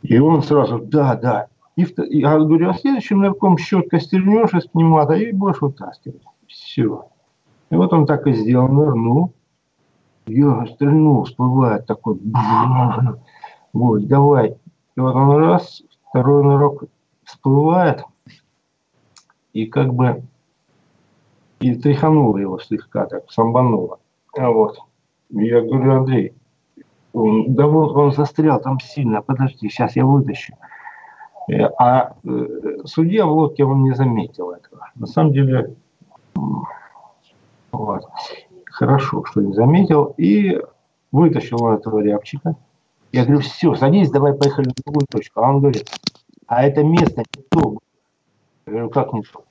И 0.00 0.18
он 0.18 0.42
сразу, 0.42 0.78
да, 0.78 1.16
да. 1.16 1.48
И, 1.76 1.86
я 2.18 2.38
говорю, 2.38 2.70
а 2.70 2.74
следующим 2.74 3.20
нырком 3.20 3.58
щеткой 3.58 4.00
стрельнешь 4.00 4.54
из 4.54 4.66
пневмата 4.68 5.12
и 5.12 5.32
будешь 5.32 5.60
вытаскивать. 5.60 6.22
Все. 6.46 7.08
И 7.68 7.74
вот 7.74 7.92
он 7.92 8.06
так 8.06 8.26
и 8.26 8.32
сделал, 8.32 8.68
нырнул. 8.68 9.34
Я 10.26 10.64
стрельнул, 10.66 11.24
всплывает 11.24 11.86
такой. 11.86 12.18
Вот, 13.72 14.08
давай. 14.08 14.56
И 14.96 15.00
вот 15.00 15.14
он 15.14 15.36
раз, 15.36 15.82
второй 16.08 16.42
нырок 16.42 16.84
всплывает. 17.22 18.04
И 19.52 19.66
как 19.66 19.92
бы 19.92 20.22
и 21.60 21.74
тряхануло 21.74 22.38
его 22.38 22.58
слегка, 22.58 23.06
так 23.06 23.30
самбануло. 23.30 23.98
А 24.36 24.50
вот. 24.50 24.78
Я 25.30 25.60
говорю, 25.60 25.92
Андрей, 25.92 26.34
он, 27.12 27.54
да 27.54 27.66
вот 27.66 27.94
он 27.96 28.12
застрял 28.12 28.60
там 28.60 28.80
сильно, 28.80 29.22
подожди, 29.22 29.68
сейчас 29.68 29.94
я 29.96 30.04
вытащу. 30.04 30.54
А 31.78 32.14
э, 32.24 32.78
судья 32.84 33.26
в 33.26 33.32
лодке, 33.32 33.64
он 33.64 33.82
не 33.82 33.94
заметил 33.94 34.50
этого. 34.50 34.88
На 34.94 35.06
самом 35.06 35.32
деле, 35.32 35.74
вот. 37.72 38.04
хорошо, 38.66 39.24
что 39.24 39.40
не 39.40 39.52
заметил. 39.52 40.14
И 40.16 40.60
вытащил 41.12 41.62
он 41.62 41.74
этого 41.74 42.00
рябчика. 42.00 42.56
Я 43.12 43.24
говорю, 43.24 43.40
все, 43.40 43.74
садись, 43.74 44.10
давай 44.10 44.34
поехали 44.34 44.68
в 44.68 44.84
другую 44.84 45.06
точку. 45.10 45.40
А 45.40 45.50
он 45.50 45.60
говорит, 45.60 45.90
а 46.46 46.62
это 46.62 46.84
место 46.84 47.22
не 47.36 47.42
то. 47.48 47.78
Я 48.70 48.76
говорю, 48.76 48.90
как 48.90 49.12
не 49.12 49.22
то? 49.22 49.44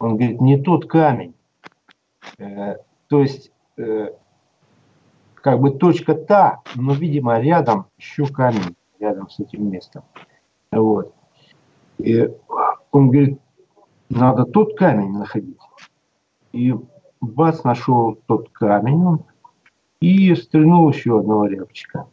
Он 0.00 0.16
говорит, 0.16 0.40
не 0.40 0.60
тот 0.60 0.86
камень. 0.86 1.34
Э, 2.38 2.78
то 3.06 3.20
есть, 3.20 3.52
э, 3.76 4.08
как 5.34 5.60
бы 5.60 5.70
точка 5.70 6.14
та, 6.14 6.60
но, 6.74 6.92
видимо, 6.94 7.38
рядом 7.38 7.86
еще 7.96 8.26
камень, 8.26 8.74
рядом 8.98 9.30
с 9.30 9.38
этим 9.38 9.70
местом. 9.70 10.02
Вот. 10.72 11.14
И 11.98 12.28
он 12.90 13.10
говорит, 13.10 13.38
надо 14.08 14.44
тот 14.46 14.76
камень 14.76 15.12
находить. 15.12 15.60
И 16.52 16.74
бац, 17.20 17.62
нашел 17.62 18.18
тот 18.26 18.48
камень 18.50 19.04
он, 19.04 19.24
и 20.00 20.34
стрельнул 20.34 20.90
еще 20.90 21.20
одного 21.20 21.46
рябчика. 21.46 22.08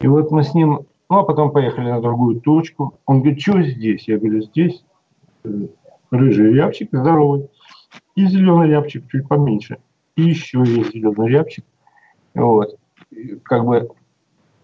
И 0.00 0.06
вот 0.06 0.30
мы 0.30 0.42
с 0.42 0.54
ним, 0.54 0.86
ну 1.10 1.18
а 1.18 1.24
потом 1.24 1.52
поехали 1.52 1.90
на 1.90 2.00
другую 2.00 2.40
точку. 2.40 2.98
Он 3.04 3.20
говорит, 3.20 3.42
что 3.42 3.60
здесь? 3.60 4.08
Я 4.08 4.18
говорю, 4.18 4.40
здесь 4.40 4.82
э, 5.44 5.66
рыжий 6.12 6.52
рябчик, 6.52 6.90
здоровый, 6.92 7.48
и 8.14 8.26
зеленый 8.26 8.68
рябчик 8.68 9.08
чуть 9.10 9.26
поменьше. 9.26 9.78
И 10.14 10.22
еще 10.22 10.58
есть 10.64 10.92
зеленый 10.92 11.28
рябчик. 11.28 11.64
Вот. 12.34 12.78
Как 13.42 13.64
бы, 13.64 13.88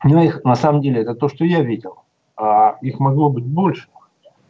ну, 0.05 0.23
их 0.23 0.45
на 0.45 0.55
самом 0.55 0.83
деле 0.83 1.01
это 1.03 1.15
то, 1.15 1.29
что 1.29 1.45
я 1.45 1.63
видел. 1.63 1.97
А 2.37 2.77
их 2.83 3.01
могло 3.01 3.31
быть 3.31 3.45
больше. 3.45 3.89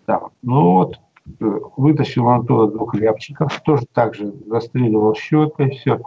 Там. 0.05 0.31
Ну 0.43 0.73
вот, 0.73 1.01
э, 1.41 1.61
вытащил 1.77 2.27
он 2.27 2.41
оттуда 2.41 2.73
двух 2.73 2.95
рябчиков, 2.95 3.61
тоже 3.61 3.85
так 3.93 4.15
же 4.15 4.33
застреливал 4.47 5.15
щеткой, 5.15 5.71
все. 5.71 6.01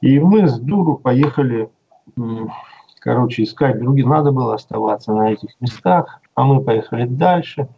И 0.00 0.20
мы 0.20 0.46
с 0.46 0.58
дуру 0.60 0.96
поехали, 0.96 1.70
короче, 3.00 3.42
искать 3.42 3.80
другие. 3.80 4.06
Надо 4.06 4.30
было 4.30 4.54
оставаться 4.54 5.12
на 5.12 5.32
этих 5.32 5.50
местах, 5.60 6.20
а 6.34 6.44
мы 6.44 6.62
поехали 6.62 7.06
дальше 7.06 7.68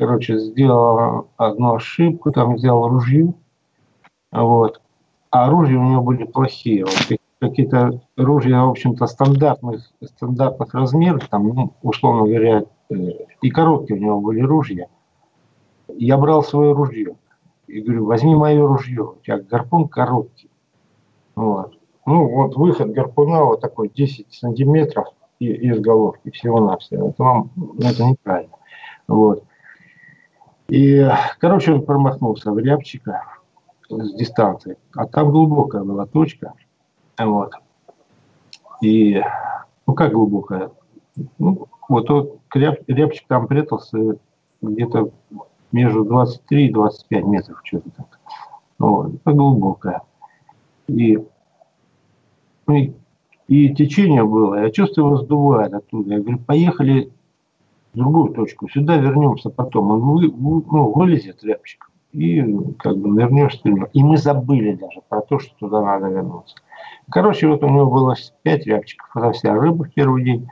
короче, 0.00 0.38
сделал 0.38 1.28
одну 1.36 1.74
ошибку, 1.74 2.32
там 2.32 2.54
взял 2.54 2.88
ружье, 2.88 3.34
вот, 4.32 4.80
а 5.30 5.44
оружия 5.44 5.78
у 5.78 5.84
него 5.84 6.00
были 6.00 6.24
плохие, 6.24 6.86
вот, 6.86 7.18
какие-то 7.38 8.00
ружья, 8.16 8.64
в 8.64 8.70
общем-то, 8.70 9.06
стандартных, 9.06 9.92
стандартных 10.02 10.72
размеров, 10.72 11.28
там, 11.28 11.48
ну, 11.48 11.74
условно 11.82 12.22
говоря, 12.22 12.64
э, 12.88 12.94
и 13.42 13.50
короткие 13.50 14.00
у 14.00 14.02
него 14.02 14.20
были 14.22 14.40
ружья. 14.40 14.86
Я 15.88 16.16
брал 16.16 16.42
свое 16.42 16.72
ружье 16.72 17.16
и 17.66 17.82
говорю, 17.82 18.06
возьми 18.06 18.34
мое 18.34 18.66
ружье, 18.66 19.02
у 19.02 19.18
тебя 19.22 19.38
гарпун 19.38 19.86
короткий. 19.86 20.48
Вот. 21.34 21.74
ну, 22.06 22.26
вот 22.26 22.56
выход 22.56 22.90
гарпуна 22.92 23.44
вот 23.44 23.60
такой 23.60 23.90
10 23.94 24.32
сантиметров 24.32 25.08
из 25.38 25.78
головки 25.78 26.30
всего-навсего. 26.30 27.10
Это 27.10 27.22
вам 27.22 27.50
это 27.78 28.04
неправильно. 28.04 28.56
Вот. 29.06 29.44
И, 30.70 31.04
короче, 31.38 31.72
он 31.72 31.84
промахнулся 31.84 32.52
в 32.52 32.58
рябчика 32.58 33.24
с 33.88 34.14
дистанции. 34.14 34.78
А 34.94 35.06
там 35.06 35.30
глубокая 35.30 35.82
была 35.82 36.06
точка. 36.06 36.52
Вот. 37.18 37.52
И, 38.80 39.20
ну 39.86 39.94
как 39.94 40.12
глубокая? 40.12 40.70
Ну, 41.38 41.66
вот 41.88 42.06
тот 42.06 42.38
ряб, 42.54 42.78
рябчик 42.86 43.26
там 43.26 43.48
прятался 43.48 44.16
где-то 44.62 45.10
между 45.72 46.04
23 46.04 46.66
и 46.66 46.72
25 46.72 47.24
метров, 47.24 47.60
что-то 47.64 47.90
так. 47.90 48.20
Вот. 48.78 49.12
Глубокая. 49.24 50.02
И, 50.86 51.18
ну, 52.66 52.74
и, 52.74 52.92
и 53.48 53.74
течение 53.74 54.24
было. 54.24 54.62
Я 54.62 54.70
чувствую, 54.70 55.06
его 55.06 55.16
сдувает 55.16 55.74
оттуда. 55.74 56.14
Я 56.14 56.20
говорю, 56.20 56.38
поехали 56.38 57.10
другую 57.94 58.32
точку. 58.32 58.68
Сюда 58.68 58.96
вернемся 58.96 59.50
потом. 59.50 59.90
Он 59.90 60.00
вы, 60.00 60.28
ну, 60.30 60.92
вылезет 60.92 61.42
рябчик 61.42 61.90
и 62.12 62.42
как 62.78 62.96
бы 62.96 63.16
вернешься. 63.20 63.68
И 63.92 64.02
мы 64.02 64.16
забыли 64.16 64.74
даже 64.74 65.00
про 65.08 65.20
то, 65.20 65.38
что 65.38 65.54
туда 65.58 65.82
надо 65.82 66.08
вернуться. 66.08 66.56
Короче, 67.10 67.48
вот 67.48 67.62
у 67.62 67.68
него 67.68 67.86
было 67.90 68.16
5 68.42 68.66
рябчиков. 68.66 69.08
Это 69.14 69.32
вся 69.32 69.54
рыба 69.54 69.84
в 69.84 69.92
первый 69.92 70.24
день. 70.24 70.48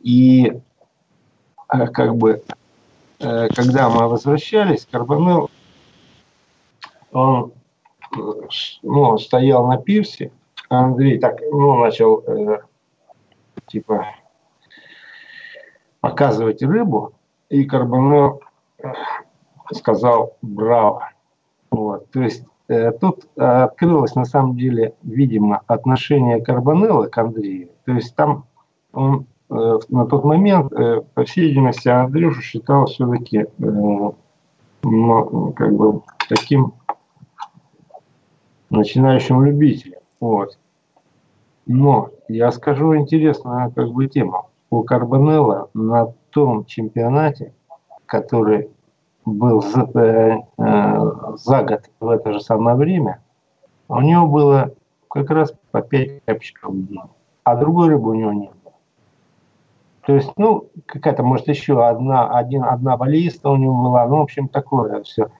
И 0.00 0.52
э, 1.72 1.86
как 1.88 2.16
бы, 2.16 2.42
э, 3.18 3.48
когда 3.48 3.88
мы 3.90 4.08
возвращались, 4.08 4.86
Карбонел, 4.90 5.50
он 7.12 7.52
ну, 8.82 9.18
стоял 9.18 9.66
на 9.66 9.76
пирсе, 9.76 10.32
Андрей 10.68 11.18
так, 11.18 11.40
ну, 11.50 11.76
начал, 11.76 12.24
э, 12.26 12.60
типа, 13.66 14.06
показывать 16.00 16.62
рыбу, 16.62 17.12
и 17.48 17.64
Карбонел 17.64 18.40
сказал 19.72 20.36
«Браво!». 20.42 21.10
Вот, 21.70 22.10
то 22.10 22.22
есть 22.22 22.44
э, 22.68 22.90
тут 22.92 23.26
открылось 23.36 24.14
на 24.14 24.24
самом 24.24 24.56
деле, 24.56 24.94
видимо, 25.02 25.62
отношение 25.66 26.42
Карбонелла 26.42 27.06
к 27.06 27.18
Андрею. 27.18 27.70
То 27.84 27.92
есть 27.92 28.14
там 28.16 28.44
он 28.92 29.26
э, 29.50 29.78
на 29.88 30.06
тот 30.06 30.24
момент, 30.24 30.72
э, 30.72 31.02
по 31.14 31.24
всей 31.24 31.48
видимости, 31.48 31.88
Андрюшу 31.88 32.40
считал 32.42 32.86
все-таки 32.86 33.38
э, 33.38 34.10
ну, 34.82 35.52
как 35.56 35.72
бы 35.74 36.02
таким 36.28 36.74
начинающим 38.70 39.44
любителем. 39.44 39.98
Вот. 40.20 40.58
Но 41.66 42.10
я 42.28 42.50
скажу 42.52 42.96
интересную 42.96 43.70
как 43.72 43.90
бы 43.90 44.06
тему. 44.06 44.49
У 44.70 44.82
Карбонелла 44.84 45.68
на 45.74 46.14
том 46.30 46.64
чемпионате, 46.64 47.52
который 48.06 48.70
был 49.24 49.62
за, 49.62 49.82
э, 49.98 50.38
э, 50.58 51.00
за 51.36 51.62
год 51.62 51.90
в 51.98 52.08
это 52.08 52.32
же 52.32 52.40
самое 52.40 52.76
время, 52.76 53.20
у 53.88 54.00
него 54.00 54.26
было 54.26 54.70
как 55.08 55.30
раз 55.30 55.52
по 55.72 55.82
5 55.82 56.24
капчиков 56.24 56.74
день. 56.86 57.00
А 57.42 57.56
другой 57.56 57.88
рыбы 57.88 58.10
у 58.10 58.14
него 58.14 58.32
не 58.32 58.46
было. 58.46 58.74
То 60.06 60.14
есть, 60.14 60.32
ну, 60.36 60.68
какая-то, 60.86 61.22
может, 61.22 61.48
еще 61.48 61.84
одна, 61.84 62.30
один, 62.30 62.64
одна 62.64 62.96
баллиста 62.96 63.50
у 63.50 63.56
него 63.56 63.82
была, 63.82 64.06
ну, 64.06 64.18
в 64.18 64.22
общем, 64.22 64.48
такое 64.48 65.02
все. 65.02 65.30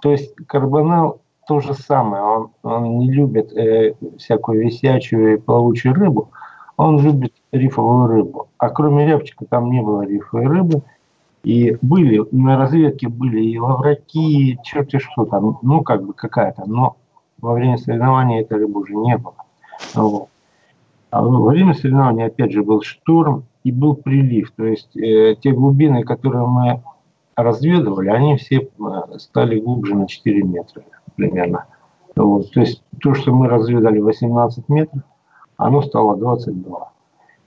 То 0.00 0.12
есть 0.12 0.34
карбонал 0.46 1.20
то 1.46 1.60
же 1.60 1.74
самое. 1.74 2.22
Он, 2.22 2.50
он 2.62 2.98
не 2.98 3.10
любит 3.12 3.52
э, 3.52 3.94
всякую 4.18 4.64
висячую 4.64 5.34
и 5.34 5.40
плавучую 5.40 5.94
рыбу, 5.94 6.30
он 6.76 6.98
любит 7.00 7.32
рифовую 7.52 8.06
рыбу. 8.06 8.48
А 8.58 8.68
кроме 8.68 9.06
рябчика 9.06 9.44
там 9.46 9.70
не 9.70 9.82
было 9.82 10.02
рифовой 10.02 10.46
рыбы. 10.46 10.82
И 11.42 11.76
были, 11.80 12.24
на 12.32 12.58
разведке 12.58 13.08
были 13.08 13.40
и 13.40 13.58
лавраки, 13.58 14.58
черти 14.64 14.98
что 14.98 15.26
там, 15.26 15.58
ну 15.62 15.82
как 15.82 16.04
бы 16.04 16.12
какая-то, 16.12 16.64
но 16.66 16.96
во 17.40 17.52
время 17.52 17.76
соревнований 17.78 18.40
этой 18.40 18.58
рыбы 18.58 18.80
уже 18.80 18.94
не 18.94 19.16
было. 19.16 19.36
Вот. 19.94 20.28
А 21.10 21.22
во 21.22 21.46
время 21.46 21.74
соревнований 21.74 22.24
опять 22.24 22.50
же 22.50 22.64
был 22.64 22.82
шторм 22.82 23.44
и 23.62 23.70
был 23.70 23.94
прилив. 23.94 24.50
То 24.56 24.64
есть 24.64 24.96
э, 24.96 25.36
те 25.40 25.52
глубины, 25.52 26.02
которые 26.02 26.46
мы 26.46 26.82
разведывали, 27.36 28.08
они 28.08 28.36
все 28.36 28.62
э, 28.62 29.18
стали 29.18 29.60
глубже 29.60 29.94
на 29.94 30.08
4 30.08 30.42
метра 30.42 30.82
примерно. 31.14 31.66
Вот. 32.16 32.50
То 32.50 32.60
есть 32.60 32.82
то, 33.00 33.14
что 33.14 33.32
мы 33.32 33.48
разведали 33.48 34.00
18 34.00 34.68
метров, 34.68 35.02
оно 35.56 35.82
стало 35.82 36.16
22. 36.16 36.92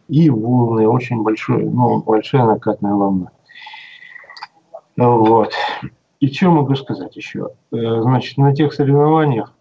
И 0.07 0.29
волны 0.29 0.87
очень 0.87 1.21
большой, 1.21 1.63
ну, 1.65 2.01
большая 2.01 2.45
накатная 2.45 2.93
волна. 2.93 3.31
Вот. 4.97 5.53
И 6.19 6.27
что 6.31 6.51
могу 6.51 6.75
сказать 6.75 7.15
еще? 7.15 7.49
Э, 7.71 8.01
значит, 8.01 8.37
на 8.37 8.53
тех 8.53 8.73
соревнованиях 8.73 9.53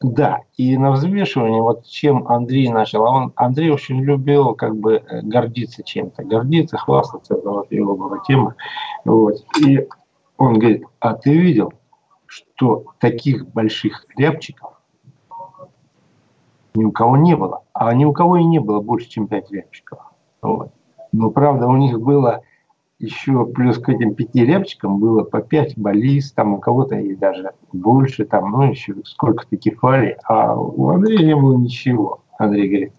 да, 0.00 0.42
и 0.56 0.76
на 0.76 0.92
взвешивании, 0.92 1.60
вот 1.60 1.86
чем 1.86 2.28
Андрей 2.28 2.68
начал, 2.68 3.06
а 3.06 3.10
он, 3.10 3.32
Андрей 3.34 3.70
очень 3.70 4.00
любил 4.02 4.54
как 4.54 4.76
бы 4.76 4.96
э, 4.96 5.22
гордиться 5.22 5.82
чем-то, 5.82 6.22
гордиться, 6.24 6.76
хвастаться, 6.76 7.34
это 7.34 7.48
вот 7.48 7.72
его 7.72 7.96
была 7.96 8.18
тема. 8.26 8.54
Вот. 9.04 9.36
И 9.64 9.86
он 10.36 10.58
говорит, 10.58 10.84
а 11.00 11.14
ты 11.14 11.36
видел, 11.36 11.72
что 12.26 12.84
таких 12.98 13.48
больших 13.48 14.06
рябчиков 14.16 14.80
ни 16.74 16.84
у 16.84 16.92
кого 16.92 17.16
не 17.16 17.34
было, 17.34 17.62
а 17.72 17.92
ни 17.94 18.04
у 18.04 18.12
кого 18.12 18.36
и 18.36 18.44
не 18.44 18.58
было 18.58 18.80
больше, 18.80 19.08
чем 19.08 19.26
5 19.26 19.50
рябчиков. 19.50 19.98
Вот. 20.42 20.72
Но 21.12 21.30
правда 21.30 21.66
у 21.66 21.76
них 21.76 22.00
было 22.00 22.42
еще 22.98 23.44
плюс 23.46 23.78
к 23.78 23.88
этим 23.88 24.14
пяти 24.14 24.44
рябчикам 24.44 24.98
было 24.98 25.22
по 25.22 25.40
пять 25.40 25.76
баллист, 25.76 26.34
там 26.34 26.54
у 26.54 26.58
кого-то 26.58 26.96
и 26.96 27.14
даже 27.14 27.52
больше, 27.72 28.24
там, 28.24 28.50
ну, 28.50 28.70
еще 28.70 28.94
сколько-то 29.04 29.56
кефалий, 29.56 30.16
а 30.24 30.54
у 30.54 30.88
Андрея 30.88 31.26
не 31.26 31.36
было 31.36 31.56
ничего, 31.56 32.20
Андрей 32.38 32.68
говорит. 32.68 32.92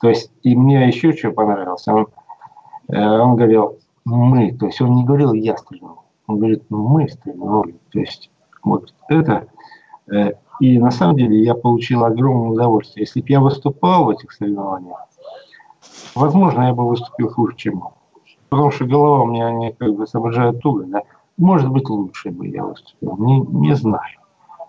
То 0.00 0.08
есть, 0.08 0.32
и 0.42 0.56
мне 0.56 0.86
еще 0.86 1.12
что 1.12 1.30
понравилось, 1.30 1.86
он, 1.86 2.08
э, 2.88 2.98
он 2.98 3.36
говорил, 3.36 3.78
мы, 4.04 4.52
то 4.52 4.66
есть 4.66 4.80
он 4.80 4.96
не 4.96 5.04
говорил, 5.04 5.32
я 5.32 5.56
стрельнул, 5.56 6.02
он 6.26 6.38
говорит, 6.38 6.64
мы 6.68 7.08
стрельнули, 7.08 7.78
то 7.90 8.00
есть, 8.00 8.30
вот 8.64 8.94
это, 9.08 9.48
э, 10.12 10.32
и 10.60 10.78
на 10.78 10.90
самом 10.90 11.16
деле 11.16 11.42
я 11.42 11.54
получил 11.54 12.04
огромное 12.04 12.50
удовольствие. 12.50 13.04
Если 13.04 13.20
бы 13.20 13.26
я 13.28 13.40
выступал 13.40 14.04
в 14.04 14.10
этих 14.10 14.32
соревнованиях, 14.32 14.98
возможно, 16.14 16.62
я 16.62 16.74
бы 16.74 16.88
выступил 16.88 17.30
хуже, 17.30 17.56
чем 17.56 17.82
он 17.82 17.92
потому 18.54 18.70
что 18.70 18.84
голова 18.84 19.22
у 19.22 19.26
меня 19.26 19.50
не 19.50 19.72
как 19.72 19.94
бы 19.94 20.06
соображает 20.06 20.60
туго, 20.60 20.84
да. 20.84 21.02
Может 21.36 21.70
быть, 21.70 21.88
лучше 21.88 22.30
бы 22.30 22.46
я 22.46 22.64
выступил, 22.64 23.16
не, 23.18 23.40
не 23.40 23.74
знаю. 23.74 24.20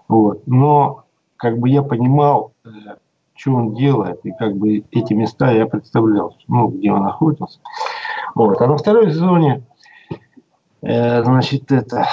Вот. 0.07 0.41
Но 0.47 1.03
как 1.37 1.59
бы 1.59 1.69
я 1.69 1.83
понимал, 1.83 2.53
э, 2.65 2.69
что 3.35 3.53
он 3.53 3.75
делает, 3.75 4.21
и 4.25 4.31
как 4.31 4.55
бы 4.55 4.83
эти 4.89 5.13
места 5.13 5.51
я 5.51 5.67
представлял, 5.67 6.35
ну, 6.47 6.69
где 6.69 6.91
он 6.91 7.03
находился. 7.03 7.59
Вот. 8.33 8.59
А 8.59 8.65
на 8.65 8.77
второй 8.77 9.11
зоне, 9.11 9.63
э, 10.81 11.23
значит, 11.23 11.71
это 11.71 12.07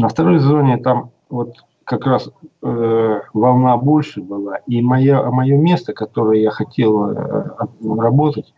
на 0.00 0.08
второй 0.08 0.38
зоне 0.38 0.78
там 0.78 1.10
вот 1.28 1.54
как 1.84 2.06
раз 2.06 2.30
э, 2.62 3.20
волна 3.32 3.76
больше 3.76 4.20
была, 4.20 4.56
и 4.66 4.82
мое, 4.82 5.30
мое 5.30 5.56
место, 5.56 5.92
которое 5.92 6.40
я 6.40 6.50
хотел 6.50 7.10
э, 7.10 7.44
работать, 7.80 8.52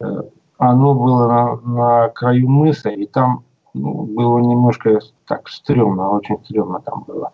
Э, 0.00 0.22
оно 0.58 0.94
было 0.94 1.28
на, 1.28 1.56
на 1.56 2.08
краю 2.08 2.48
мыса, 2.48 2.88
и 2.90 3.06
там 3.06 3.44
ну, 3.74 4.04
было 4.04 4.38
немножко 4.38 4.98
так 5.26 5.48
стрёмно, 5.48 6.10
очень 6.10 6.38
стрёмно 6.44 6.80
там 6.80 7.04
было. 7.06 7.32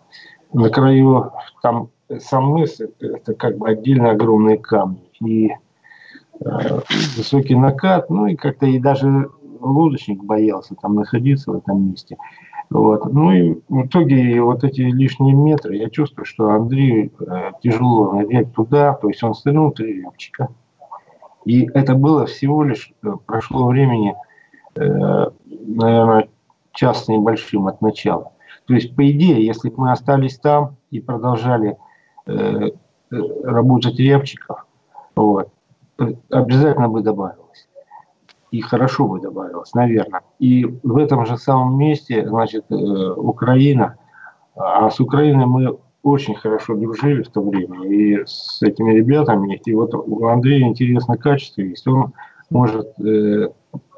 На 0.53 0.69
краю, 0.69 1.31
там 1.61 1.89
сам 2.19 2.45
мыс, 2.45 2.79
это, 2.79 3.33
как 3.33 3.57
бы 3.57 3.69
отдельно 3.69 4.11
огромные 4.11 4.57
камни. 4.57 4.99
И 5.21 5.49
э, 5.49 6.79
высокий 7.17 7.55
накат, 7.55 8.09
ну 8.09 8.27
и 8.27 8.35
как-то 8.35 8.67
и 8.67 8.79
даже 8.79 9.29
лодочник 9.59 10.23
боялся 10.23 10.75
там 10.75 10.95
находиться 10.95 11.51
в 11.51 11.57
этом 11.57 11.89
месте. 11.89 12.17
Вот. 12.69 13.05
Ну 13.11 13.31
и 13.31 13.53
в 13.69 13.85
итоге 13.85 14.41
вот 14.41 14.63
эти 14.63 14.81
лишние 14.81 15.35
метры, 15.35 15.75
я 15.75 15.89
чувствую, 15.89 16.25
что 16.25 16.49
Андрей 16.49 17.11
э, 17.19 17.51
тяжело 17.61 18.13
нырять 18.13 18.53
туда, 18.53 18.93
то 18.93 19.07
есть 19.07 19.23
он 19.23 19.35
стрельнул 19.35 19.71
три 19.71 20.01
рябчика. 20.01 20.49
И 21.45 21.69
это 21.73 21.93
было 21.93 22.25
всего 22.25 22.63
лишь, 22.63 22.91
э, 23.03 23.07
прошло 23.25 23.67
времени, 23.67 24.15
э, 24.75 25.25
наверное, 25.45 26.27
час 26.73 27.07
небольшим 27.07 27.67
от 27.67 27.81
начала. 27.81 28.33
То 28.65 28.73
есть, 28.73 28.95
по 28.95 29.09
идее, 29.09 29.45
если 29.45 29.69
бы 29.69 29.81
мы 29.81 29.91
остались 29.91 30.39
там 30.39 30.77
и 30.89 30.99
продолжали 30.99 31.77
э, 32.25 32.69
работать 33.11 33.99
рябчиков, 33.99 34.65
вот, 35.15 35.49
обязательно 36.31 36.89
бы 36.89 37.01
добавилось. 37.01 37.44
И 38.51 38.61
хорошо 38.61 39.07
бы 39.07 39.19
добавилось, 39.19 39.73
наверное. 39.73 40.21
И 40.39 40.65
в 40.65 40.97
этом 40.97 41.25
же 41.25 41.37
самом 41.37 41.77
месте, 41.77 42.27
значит, 42.27 42.65
э, 42.69 42.75
Украина, 42.75 43.97
а 44.55 44.89
с 44.89 44.99
Украиной 44.99 45.45
мы 45.45 45.77
очень 46.05 46.35
хорошо 46.35 46.75
дружили 46.75 47.23
в 47.23 47.29
то 47.29 47.41
время 47.41 47.83
и 47.89 48.23
с 48.25 48.61
этими 48.61 48.93
ребятами. 48.93 49.59
И 49.65 49.73
вот 49.73 49.93
у 49.95 50.27
Андрея 50.27 50.67
интересное 50.67 51.17
качество 51.17 51.61
есть. 51.61 51.87
Он 51.87 52.13
может 52.51 52.87
э, 52.99 53.49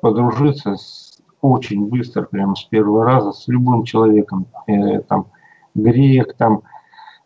подружиться 0.02 0.76
с, 0.76 1.20
очень 1.42 1.88
быстро, 1.88 2.24
прямо 2.24 2.56
с 2.56 2.64
первого 2.64 3.04
раза, 3.04 3.34
с 3.34 3.48
любым 3.48 3.84
человеком. 3.84 4.48
Э, 4.68 5.02
там, 5.02 5.28
грек, 5.76 6.34
там. 6.38 6.64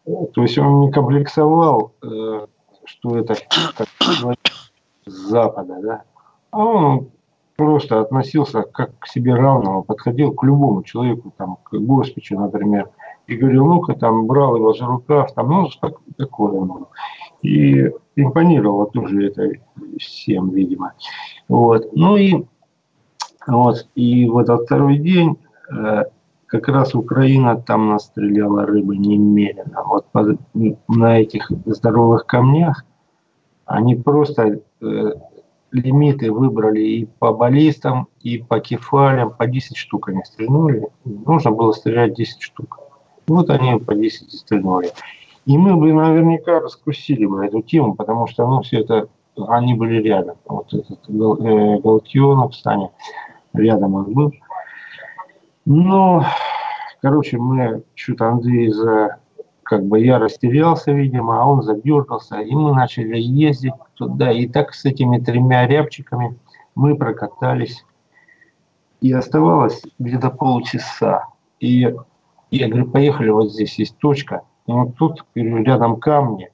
То 0.05 0.41
есть 0.41 0.57
он 0.57 0.82
не 0.82 0.91
комплексовал, 0.91 1.93
э, 2.01 2.47
что 2.86 3.17
это 3.17 3.36
как 3.78 3.88
с 5.05 5.11
Запада, 5.11 5.78
да. 5.82 6.01
А 6.52 6.64
он 6.64 7.10
просто 7.56 8.02
относился 8.02 8.64
как 8.64 8.97
к 8.99 9.08
себе 9.08 9.36
равному, 9.36 9.84
подходил 9.84 10.34
к 10.34 10.43
любому 10.43 10.84
человеку, 10.84 11.34
там, 11.38 11.58
к 11.64 11.74
Госпичу, 11.78 12.39
например, 12.39 12.89
и 13.28 13.36
говорил, 13.36 13.66
ну-ка, 13.66 13.93
там, 13.93 14.28
брал 14.28 14.56
его 14.56 14.74
за 14.74 14.86
рукав, 14.86 15.34
там, 15.34 15.49
ну, 15.49 15.70
так, 15.80 15.93
такое, 16.18 16.60
ну. 16.60 16.88
И 17.41 17.91
импонировало 18.16 18.88
тоже 18.88 19.28
это 19.28 19.49
всем, 19.99 20.49
видимо. 20.49 20.93
Вот. 21.47 21.89
Ну 21.93 22.18
и 22.18 22.45
вот, 23.47 23.88
и 23.95 24.30
в 24.30 24.38
этот 24.38 24.66
второй 24.66 24.97
день 24.97 25.38
э, 25.72 26.04
как 26.45 26.68
раз 26.68 26.93
Украина 26.93 27.60
там 27.60 27.89
настреляла 27.89 28.66
рыбы 28.66 28.97
немерено. 28.97 29.84
Вот 29.84 30.06
на 30.88 31.20
этих 31.20 31.52
здоровых 31.66 32.26
камнях 32.28 32.86
они 33.66 33.95
просто 33.95 34.60
э, 34.82 35.12
лимиты 35.72 36.32
выбрали 36.32 36.82
и 36.82 37.05
по 37.05 37.34
баллистам, 37.34 38.07
и 38.22 38.38
по 38.38 38.59
кефалям, 38.59 39.32
по 39.32 39.47
10 39.47 39.78
штук 39.78 40.09
они 40.09 40.24
стрельнули. 40.26 40.88
Нужно 41.05 41.51
было 41.51 41.72
стрелять 41.72 42.13
10 42.13 42.41
штук. 42.41 42.80
Вот 43.28 43.49
они 43.49 43.80
по 43.80 43.95
10 43.95 44.32
стрельнули. 44.32 44.91
И 45.45 45.57
мы 45.57 45.76
бы 45.76 45.91
наверняка 45.93 46.59
раскусили 46.59 47.26
бы 47.26 47.45
эту 47.45 47.61
тему, 47.61 47.95
потому 47.95 48.28
что 48.28 48.47
ну, 48.47 48.61
все 48.61 48.82
это, 48.82 49.07
они 49.47 49.74
были 49.74 50.01
рядом. 50.01 50.38
Вот 50.45 50.74
этот 50.74 50.99
э, 51.07 51.80
Галтионов, 51.80 52.55
Саня, 52.55 52.91
рядом 53.53 53.95
он 53.95 54.13
был. 54.13 54.34
Но, 55.65 56.26
короче, 57.01 57.38
мы 57.38 57.84
что-то 57.95 58.30
Андрей 58.30 58.72
за 58.72 59.20
как 59.72 59.86
бы 59.86 60.01
я 60.01 60.19
растерялся, 60.19 60.91
видимо, 60.91 61.41
а 61.41 61.45
он 61.45 61.63
задергался, 61.63 62.41
и 62.41 62.53
мы 62.53 62.76
начали 62.76 63.17
ездить 63.17 63.72
туда. 63.93 64.30
И 64.30 64.45
так 64.45 64.74
с 64.74 64.84
этими 64.84 65.17
тремя 65.17 65.65
рябчиками 65.65 66.38
мы 66.76 66.97
прокатались. 66.97 67.86
И 68.99 69.13
оставалось 69.13 69.82
где-то 69.97 70.30
полчаса. 70.30 71.28
И 71.61 71.95
я 72.49 72.67
говорю, 72.67 72.91
поехали, 72.91 73.30
вот 73.30 73.53
здесь 73.53 73.80
есть 73.80 73.97
точка. 73.99 74.41
И 74.67 74.74
вот 74.74 74.97
тут 74.97 75.24
рядом 75.36 76.01
камни. 76.01 76.51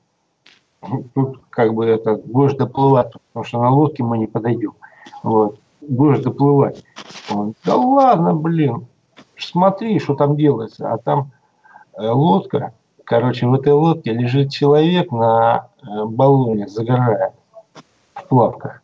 Тут 1.16 1.42
как 1.50 1.74
бы 1.74 1.88
это 1.88 2.22
будешь 2.24 2.54
доплывать, 2.54 3.14
потому 3.30 3.46
что 3.46 3.60
на 3.60 3.72
лодке 3.72 4.04
мы 4.04 4.20
не 4.20 4.28
подойдем. 4.28 4.74
Вот. 5.24 5.60
Будешь 5.82 6.20
доплывать. 6.20 6.84
Он, 7.32 7.56
да 7.66 7.78
ладно, 7.78 8.36
блин, 8.36 8.86
смотри, 9.36 9.98
что 9.98 10.14
там 10.14 10.36
делается. 10.36 10.94
А 10.94 11.00
там 11.00 11.32
э, 11.98 12.08
лодка 12.08 12.74
Короче, 13.08 13.48
в 13.48 13.54
этой 13.54 13.72
лодке 13.72 14.12
лежит 14.12 14.52
человек 14.52 15.14
на 15.14 15.70
э, 15.82 16.04
баллоне, 16.04 16.68
загорая 16.68 17.34
в 18.14 18.28
плавках. 18.28 18.82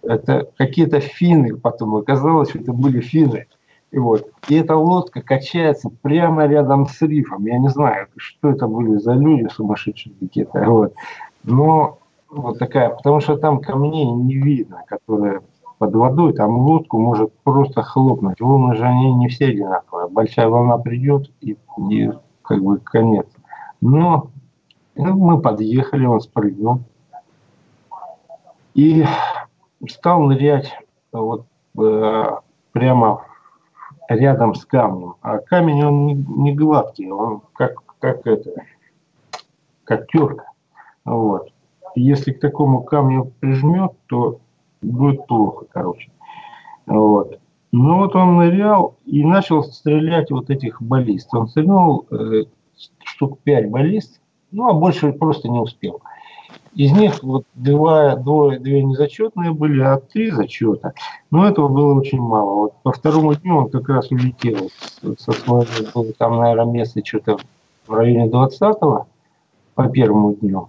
Это 0.00 0.48
какие-то 0.56 1.00
финны 1.00 1.54
потом 1.54 1.94
оказалось, 1.94 2.48
что 2.48 2.60
это 2.60 2.72
были 2.72 3.00
финны. 3.00 3.46
И, 3.90 3.98
вот. 3.98 4.30
и 4.48 4.54
эта 4.54 4.76
лодка 4.76 5.20
качается 5.20 5.90
прямо 6.00 6.46
рядом 6.46 6.86
с 6.86 7.02
рифом. 7.02 7.44
Я 7.44 7.58
не 7.58 7.68
знаю, 7.68 8.06
что 8.16 8.48
это 8.48 8.66
были 8.66 8.96
за 8.96 9.12
люди 9.12 9.46
сумасшедшие 9.52 10.14
какие-то. 10.18 10.64
Вот. 10.64 10.94
Но 11.42 11.98
вот 12.30 12.58
такая, 12.58 12.88
потому 12.88 13.20
что 13.20 13.36
там 13.36 13.60
камней 13.60 14.10
не 14.10 14.36
видно, 14.36 14.84
которые 14.86 15.42
под 15.76 15.94
водой, 15.94 16.32
там 16.32 16.56
лодку 16.60 16.98
может 16.98 17.30
просто 17.42 17.82
хлопнуть. 17.82 18.40
Волны 18.40 18.74
же 18.74 18.86
они 18.86 19.12
не 19.12 19.28
все 19.28 19.48
одинаковые. 19.48 20.08
Большая 20.08 20.48
волна 20.48 20.78
придет 20.78 21.30
и, 21.42 21.58
и 21.90 22.10
как 22.40 22.62
бы 22.62 22.78
конец. 22.78 23.26
Но 23.84 24.30
ну, 24.94 25.14
мы 25.18 25.42
подъехали, 25.42 26.06
он 26.06 26.18
спрыгнул 26.18 26.80
и 28.72 29.04
стал 29.86 30.22
нырять 30.22 30.72
вот 31.12 31.44
э, 31.78 32.24
прямо 32.72 33.26
рядом 34.08 34.54
с 34.54 34.64
камнем. 34.64 35.16
А 35.20 35.36
камень 35.36 35.84
он 35.84 36.06
не, 36.06 36.14
не 36.14 36.54
гладкий, 36.54 37.10
он 37.10 37.42
как, 37.52 37.82
как 37.98 38.26
это, 38.26 38.52
как 39.84 40.06
терка. 40.06 40.46
Вот. 41.04 41.52
Если 41.94 42.32
к 42.32 42.40
такому 42.40 42.84
камню 42.84 43.32
прижмет, 43.40 43.92
то 44.06 44.38
будет 44.80 45.26
плохо, 45.26 45.66
короче. 45.70 46.10
Вот. 46.86 47.38
Ну 47.70 47.98
вот 47.98 48.16
он 48.16 48.38
нырял 48.38 48.96
и 49.04 49.22
начал 49.22 49.62
стрелять 49.62 50.30
вот 50.30 50.48
этих 50.48 50.80
баллист. 50.80 51.34
Он 51.34 51.48
стрельнул 51.48 52.06
э, 52.10 52.44
штук 53.14 53.38
5 53.44 53.70
баллист, 53.70 54.20
ну, 54.50 54.68
а 54.68 54.72
больше 54.72 55.12
просто 55.12 55.48
не 55.48 55.58
успел. 55.58 56.00
Из 56.74 56.90
них 56.92 57.22
вот 57.22 57.44
два, 57.54 58.16
двое, 58.16 58.58
две 58.58 58.82
незачетные 58.82 59.52
были, 59.52 59.80
а 59.80 59.98
три 59.98 60.30
зачета. 60.30 60.92
Но 61.30 61.46
этого 61.48 61.68
было 61.68 61.94
очень 61.94 62.20
мало. 62.20 62.54
Вот 62.54 62.74
по 62.82 62.92
второму 62.92 63.34
дню 63.34 63.56
он 63.58 63.70
как 63.70 63.88
раз 63.88 64.10
улетел 64.10 64.70
со 65.18 65.32
своего, 65.32 65.64
было 65.94 66.12
там, 66.14 66.38
наверное, 66.38 66.72
место 66.72 67.04
что-то 67.04 67.38
в 67.86 67.92
районе 67.92 68.28
20-го 68.28 69.06
по 69.74 69.88
первому 69.88 70.34
дню. 70.34 70.68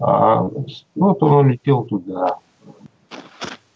А, 0.00 0.42
ну, 0.42 0.66
вот 0.94 1.22
он 1.22 1.46
улетел 1.46 1.84
туда. 1.84 2.38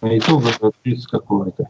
По 0.01 0.17
итогу 0.17 0.47
30 0.83 1.07
какого-то. 1.07 1.69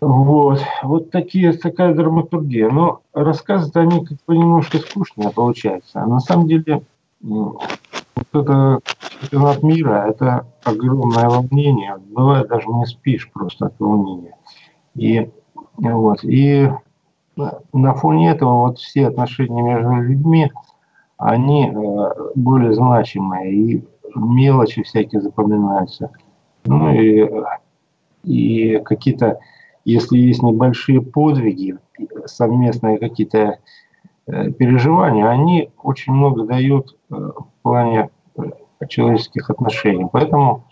Вот, 0.00 0.60
вот 0.82 1.10
такие, 1.10 1.52
такая 1.52 1.94
драматургия. 1.94 2.70
Но 2.70 3.00
рассказы 3.12 3.70
они 3.74 4.04
как 4.04 4.18
бы 4.26 4.36
немножко 4.36 4.78
скучные 4.78 5.30
получаются. 5.30 6.02
А 6.02 6.06
на 6.06 6.20
самом 6.20 6.48
деле 6.48 6.82
вот 7.20 7.62
это 8.32 8.80
чемпионат 9.20 9.62
мира, 9.62 10.06
это 10.08 10.46
огромное 10.64 11.28
волнение. 11.28 11.96
Бывает 12.10 12.48
даже 12.48 12.68
не 12.68 12.86
спишь 12.86 13.30
просто 13.32 13.66
от 13.66 13.74
волнения. 13.78 14.36
И 14.94 15.30
вот, 15.78 16.24
и 16.24 16.70
на 17.36 17.94
фоне 17.94 18.30
этого 18.30 18.68
вот 18.68 18.78
все 18.78 19.08
отношения 19.08 19.62
между 19.62 19.90
людьми, 19.94 20.50
они 21.18 21.68
э, 21.68 22.30
более 22.34 22.74
значимые, 22.74 23.54
и 23.54 23.84
мелочи 24.14 24.82
всякие 24.82 25.20
запоминаются. 25.20 26.10
Ну 26.64 26.92
и, 26.92 27.30
и 28.24 28.78
какие-то 28.78 29.38
если 29.92 30.18
есть 30.18 30.42
небольшие 30.42 31.00
подвиги, 31.00 31.78
совместные 32.26 32.98
какие-то 32.98 33.58
э, 34.26 34.50
переживания, 34.50 35.28
они 35.28 35.70
очень 35.82 36.12
много 36.12 36.44
дают 36.44 36.96
э, 37.10 37.14
в 37.14 37.46
плане 37.62 38.10
э, 38.36 38.42
человеческих 38.88 39.50
отношений. 39.50 40.06
Поэтому 40.10 40.64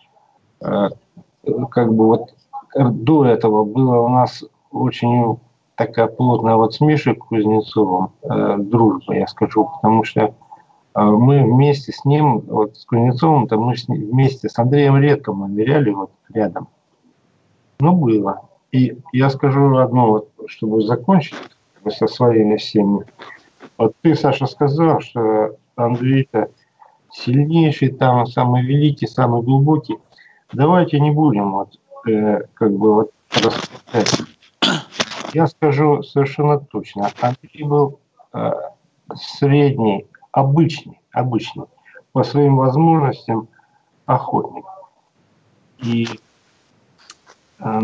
как 1.70 1.92
бы 1.92 2.06
вот 2.06 2.34
до 2.74 3.26
этого 3.26 3.64
было 3.64 3.98
у 3.98 4.08
нас 4.08 4.42
очень 4.70 5.38
такая 5.76 6.06
плотная 6.06 6.56
вот 6.56 6.74
с 6.74 6.80
Мишей 6.80 7.14
Кузнецовым 7.14 8.12
э, 8.22 8.56
дружба, 8.58 9.14
я 9.14 9.26
скажу, 9.26 9.70
потому 9.74 10.04
что 10.04 10.20
э, 10.20 10.30
мы 11.02 11.42
вместе 11.42 11.92
с 11.92 12.04
ним, 12.04 12.40
вот 12.40 12.76
с 12.76 12.84
Кузнецовым, 12.84 13.48
там 13.48 13.60
мы 13.62 13.76
с 13.76 13.88
ним, 13.88 14.10
вместе 14.10 14.48
с 14.48 14.58
Андреем 14.58 14.96
редко 14.98 15.32
мы 15.32 15.48
ныряли 15.48 15.90
вот 15.90 16.10
рядом. 16.32 16.68
Ну, 17.80 17.92
было. 17.92 18.48
И 18.74 18.98
я 19.12 19.30
скажу 19.30 19.76
одно, 19.76 20.08
вот, 20.08 20.28
чтобы 20.48 20.82
закончить 20.82 21.36
со 21.88 22.08
своими 22.08 22.56
всеми. 22.56 23.06
Вот 23.78 23.94
ты, 24.02 24.16
Саша, 24.16 24.46
сказал, 24.46 24.98
что 24.98 25.56
Андрей-то 25.76 26.50
сильнейший, 27.12 27.92
там 27.92 28.26
самый 28.26 28.64
великий, 28.64 29.06
самый 29.06 29.42
глубокий. 29.42 29.96
Давайте 30.52 30.98
не 30.98 31.12
будем 31.12 31.52
вот 31.52 31.78
э, 32.08 32.46
как 32.54 32.72
бы 32.72 32.94
вот 32.94 33.10
рассуждать. 33.30 34.22
Я 35.34 35.46
скажу 35.46 36.02
совершенно 36.02 36.58
точно. 36.58 37.12
Андрей 37.20 37.62
был 37.62 38.00
э, 38.32 38.50
средний, 39.14 40.08
обычный, 40.32 40.98
обычный 41.12 41.66
по 42.10 42.24
своим 42.24 42.56
возможностям 42.56 43.46
охотник. 44.06 44.64
И 45.78 46.08
э, 47.60 47.80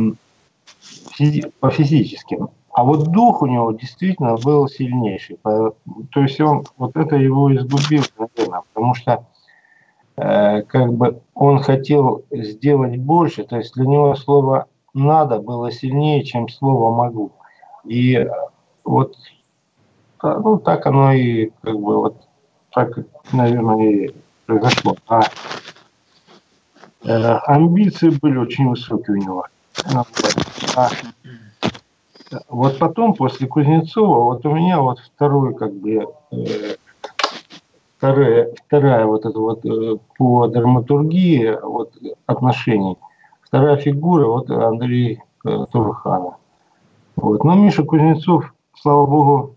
по 1.61 1.71
физическим. 1.71 2.51
А 2.73 2.85
вот 2.85 3.09
дух 3.09 3.43
у 3.43 3.47
него 3.47 3.73
действительно 3.73 4.37
был 4.37 4.69
сильнейший. 4.69 5.39
То 5.43 6.21
есть 6.21 6.41
он, 6.41 6.65
вот 6.77 6.97
это 6.97 7.17
его 7.17 7.55
изгубило, 7.55 8.05
наверное, 8.19 8.63
потому 8.73 8.95
что 8.95 9.27
э, 10.17 10.63
как 10.63 10.93
бы 10.93 11.21
он 11.35 11.59
хотел 11.59 12.25
сделать 12.31 12.97
больше, 12.99 13.45
то 13.45 13.57
есть 13.57 13.75
для 13.75 13.87
него 13.87 14.15
слово 14.15 14.67
«надо» 14.95 15.41
было 15.41 15.73
сильнее, 15.73 16.23
чем 16.25 16.49
слово 16.49 16.95
«могу». 16.95 17.33
И 17.85 18.27
вот 18.85 19.17
ну, 20.23 20.59
так 20.59 20.87
оно 20.87 21.13
и 21.13 21.51
как 21.63 21.75
бы 21.75 21.97
вот 21.97 22.17
так, 22.73 22.99
наверное, 23.33 23.91
и 23.91 24.15
произошло. 24.47 24.97
А 25.09 25.23
э, 27.05 27.39
амбиции 27.47 28.11
были 28.11 28.37
очень 28.37 28.69
высокие 28.69 29.17
у 29.17 29.21
него. 29.21 29.47
А, 30.77 30.89
вот 32.49 32.79
потом, 32.79 33.15
после 33.15 33.47
Кузнецова, 33.47 34.25
вот 34.25 34.47
у 34.47 34.55
меня 34.55 34.81
вот 34.81 35.01
второй, 35.01 35.55
как 35.55 35.75
бы, 35.75 36.07
э, 36.33 36.77
вторая, 37.97 38.55
вторая 38.67 39.07
вот 39.07 39.27
это 39.27 39.39
вот 39.39 39.65
э, 39.65 39.97
по 40.17 40.47
драматургии 40.47 41.59
вот 41.63 41.93
отношений, 42.27 42.97
вторая 43.43 43.77
фигура, 43.77 44.27
вот 44.27 44.51
Андрей 44.51 45.23
э, 45.45 45.67
Турханов. 45.73 46.35
Вот. 47.17 47.45
Но 47.45 47.55
Миша 47.55 47.83
Кузнецов, 47.83 48.55
слава 48.75 49.07
богу, 49.07 49.57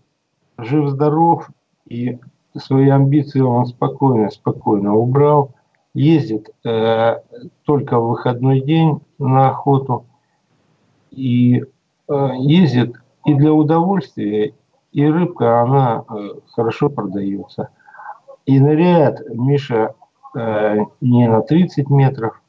жив-здоров, 0.58 1.48
и 1.88 2.18
свои 2.56 2.88
амбиции 2.88 3.40
он 3.40 3.66
спокойно, 3.66 4.30
спокойно 4.30 4.94
убрал. 4.94 5.52
Ездит 5.94 6.50
э, 6.64 7.20
только 7.64 8.00
в 8.00 8.08
выходной 8.08 8.60
день 8.60 9.00
на 9.18 9.50
охоту 9.50 10.06
и 11.16 11.64
э, 12.08 12.30
ездит 12.38 12.96
и 13.24 13.34
для 13.34 13.52
удовольствия, 13.52 14.54
и 14.92 15.06
рыбка, 15.06 15.62
она 15.62 16.04
э, 16.08 16.28
хорошо 16.52 16.88
продается. 16.88 17.70
И 18.46 18.60
ныряет 18.60 19.20
Миша 19.30 19.94
э, 20.36 20.78
не 21.00 21.28
на 21.28 21.40
30 21.40 21.88
метров, 21.90 22.40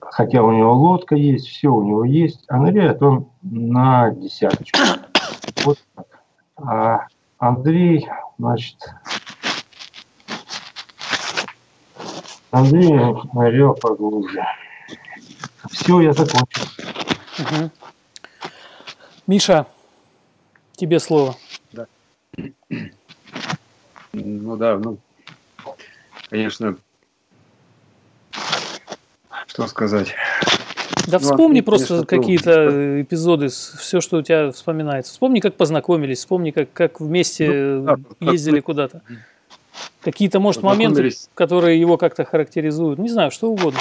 хотя 0.00 0.42
у 0.42 0.52
него 0.52 0.72
лодка 0.74 1.14
есть, 1.14 1.46
все 1.46 1.68
у 1.68 1.82
него 1.82 2.04
есть, 2.04 2.44
а 2.48 2.58
ныряет 2.58 3.02
он 3.02 3.28
на 3.42 4.10
десяточку. 4.10 4.78
Вот 5.64 5.78
так. 5.96 6.06
А 6.56 7.06
Андрей, 7.38 8.06
значит, 8.38 8.76
Андрей 12.50 12.92
нырял 13.32 13.74
поглубже. 13.74 14.42
Все, 15.70 16.00
я 16.00 16.12
закончил. 16.12 16.64
Угу. 17.38 17.70
Миша, 19.26 19.66
тебе 20.76 21.00
слово. 21.00 21.36
Да. 21.72 21.86
Ну 24.12 24.56
да, 24.56 24.78
ну, 24.78 24.98
конечно, 26.30 26.76
что 29.46 29.66
сказать. 29.66 30.14
Да 31.06 31.18
ну, 31.20 31.30
вспомни 31.30 31.60
просто 31.60 32.04
какие-то 32.04 33.00
эпизоды, 33.02 33.48
все, 33.48 34.00
что 34.00 34.18
у 34.18 34.22
тебя 34.22 34.50
вспоминается. 34.52 35.12
Вспомни, 35.12 35.40
как 35.40 35.54
познакомились, 35.54 36.18
вспомни, 36.18 36.50
как, 36.50 36.72
как 36.72 37.00
вместе 37.00 37.48
ну, 37.48 37.96
да, 38.20 38.32
ездили 38.32 38.60
куда-то. 38.60 39.02
Какие-то, 40.02 40.40
может, 40.40 40.62
моменты, 40.62 41.10
которые 41.34 41.80
его 41.80 41.96
как-то 41.96 42.24
характеризуют. 42.24 42.98
Не 42.98 43.08
знаю, 43.08 43.30
что 43.30 43.50
угодно. 43.50 43.80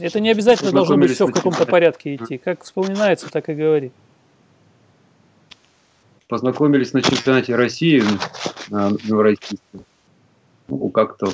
Это 0.00 0.20
не 0.20 0.30
обязательно 0.30 0.72
должно 0.72 0.96
быть 0.96 1.12
все 1.12 1.26
в 1.26 1.32
каком-то 1.32 1.66
порядке 1.66 2.16
идти. 2.16 2.38
Как 2.38 2.62
вспоминается, 2.62 3.30
так 3.30 3.48
и 3.48 3.54
говори. 3.54 3.92
Познакомились 6.28 6.92
на 6.92 7.02
чемпионате 7.02 7.56
России 7.56 8.02
на 8.68 8.90
Новороссийске. 9.08 9.58
Ну, 10.68 10.88
как-то 10.90 11.32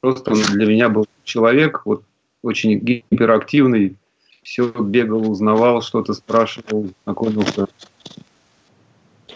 просто 0.00 0.32
он 0.32 0.42
для 0.42 0.66
меня 0.66 0.88
был 0.88 1.06
человек, 1.24 1.82
вот 1.84 2.02
очень 2.42 2.78
гиперактивный, 2.78 3.96
все 4.42 4.68
бегал, 4.68 5.30
узнавал, 5.30 5.82
что-то 5.82 6.14
спрашивал, 6.14 6.88
знакомился. 7.04 7.66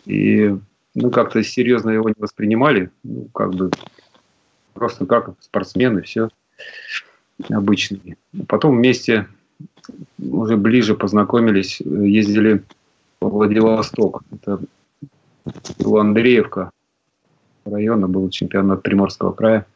И 0.07 0.57
ну, 0.95 1.11
как-то 1.11 1.43
серьезно 1.43 1.91
его 1.91 2.09
не 2.09 2.15
воспринимали, 2.17 2.91
ну, 3.03 3.25
как 3.35 3.53
бы 3.55 3.71
просто 4.73 5.05
как 5.05 5.35
спортсмены, 5.41 6.03
все 6.03 6.31
обычные. 7.49 8.17
Потом 8.47 8.77
вместе 8.77 9.27
уже 10.19 10.57
ближе 10.57 10.95
познакомились, 10.95 11.81
ездили 11.81 12.63
в 13.21 13.29
Владивосток. 13.29 14.23
Это 14.33 14.61
была 15.79 16.03
Андреевка 16.03 16.71
района, 17.65 18.09
был 18.09 18.29
чемпионат 18.31 18.83
Приморского 18.83 19.33
края. 19.33 19.67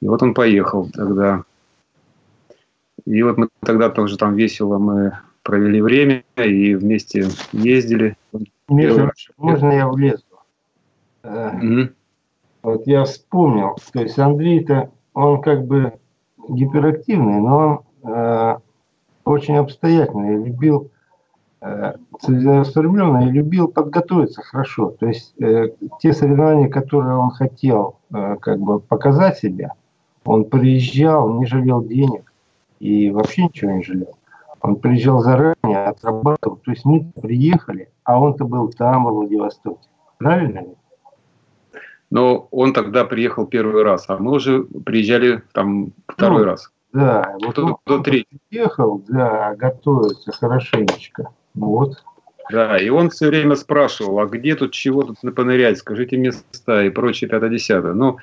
И 0.00 0.06
вот 0.06 0.22
он 0.22 0.34
поехал 0.34 0.88
тогда 0.90 1.44
и 3.08 3.22
вот 3.22 3.38
мы 3.38 3.48
тогда 3.60 3.88
тоже 3.88 4.18
там 4.18 4.34
весело 4.34 4.76
мы 4.76 5.18
провели 5.42 5.80
время 5.80 6.24
и 6.36 6.74
вместе 6.74 7.26
ездили. 7.52 8.16
Миша, 8.68 9.12
можно 9.38 9.72
я 9.72 9.88
влезу? 9.88 10.24
Mm-hmm. 11.22 11.94
Вот 12.62 12.86
я 12.86 13.04
вспомнил, 13.04 13.78
то 13.92 14.02
есть 14.02 14.18
Андрей-то, 14.18 14.90
он 15.14 15.40
как 15.40 15.66
бы 15.66 15.94
гиперактивный, 16.48 17.40
но 17.40 17.84
он 18.02 18.12
э, 18.12 18.56
очень 19.24 19.56
обстоятельный, 19.56 20.44
любил 20.44 20.90
э, 21.60 21.94
целеустремленно 22.20 23.28
и 23.28 23.30
любил 23.30 23.68
подготовиться 23.68 24.42
хорошо. 24.42 24.90
То 24.98 25.06
есть 25.06 25.34
э, 25.40 25.68
те 26.00 26.12
соревнования, 26.12 26.68
которые 26.68 27.16
он 27.16 27.30
хотел 27.30 27.96
э, 28.12 28.36
как 28.40 28.58
бы 28.58 28.80
показать 28.80 29.38
себя, 29.38 29.72
он 30.24 30.44
приезжал, 30.44 31.38
не 31.38 31.46
жалел 31.46 31.82
денег, 31.82 32.32
и 32.80 33.10
вообще 33.10 33.44
ничего 33.44 33.72
не 33.72 33.82
жалел. 33.82 34.14
Он 34.60 34.76
приезжал 34.76 35.20
заранее, 35.20 35.84
отрабатывал. 35.86 36.56
То 36.56 36.70
есть 36.70 36.84
мы 36.84 37.10
приехали, 37.20 37.88
а 38.04 38.20
он-то 38.20 38.44
был 38.44 38.68
там, 38.68 39.04
во 39.04 39.12
Владивостоке. 39.12 39.88
Правильно 40.18 40.60
ли? 40.60 40.74
Но 42.10 42.48
он 42.50 42.72
тогда 42.72 43.04
приехал 43.04 43.46
первый 43.46 43.82
раз, 43.82 44.06
а 44.08 44.16
мы 44.18 44.32
уже 44.32 44.62
приезжали 44.62 45.42
там 45.52 45.92
второй 46.06 46.40
ну, 46.40 46.44
раз. 46.44 46.70
Да, 46.92 47.36
вот 47.44 47.54
до, 47.56 47.78
он 47.86 48.02
третий. 48.02 48.38
приехал, 48.48 49.02
да, 49.08 49.54
готовится 49.56 50.32
хорошенечко. 50.32 51.30
Вот. 51.54 52.02
Да, 52.50 52.78
и 52.78 52.88
он 52.88 53.10
все 53.10 53.26
время 53.26 53.56
спрашивал, 53.56 54.20
а 54.20 54.26
где 54.26 54.54
тут 54.54 54.72
чего 54.72 55.02
тут 55.02 55.18
понырять, 55.34 55.78
скажите 55.78 56.16
места 56.16 56.84
и 56.84 56.88
прочее, 56.88 57.28
пятое-десятое. 57.28 57.92
Ну, 57.92 58.18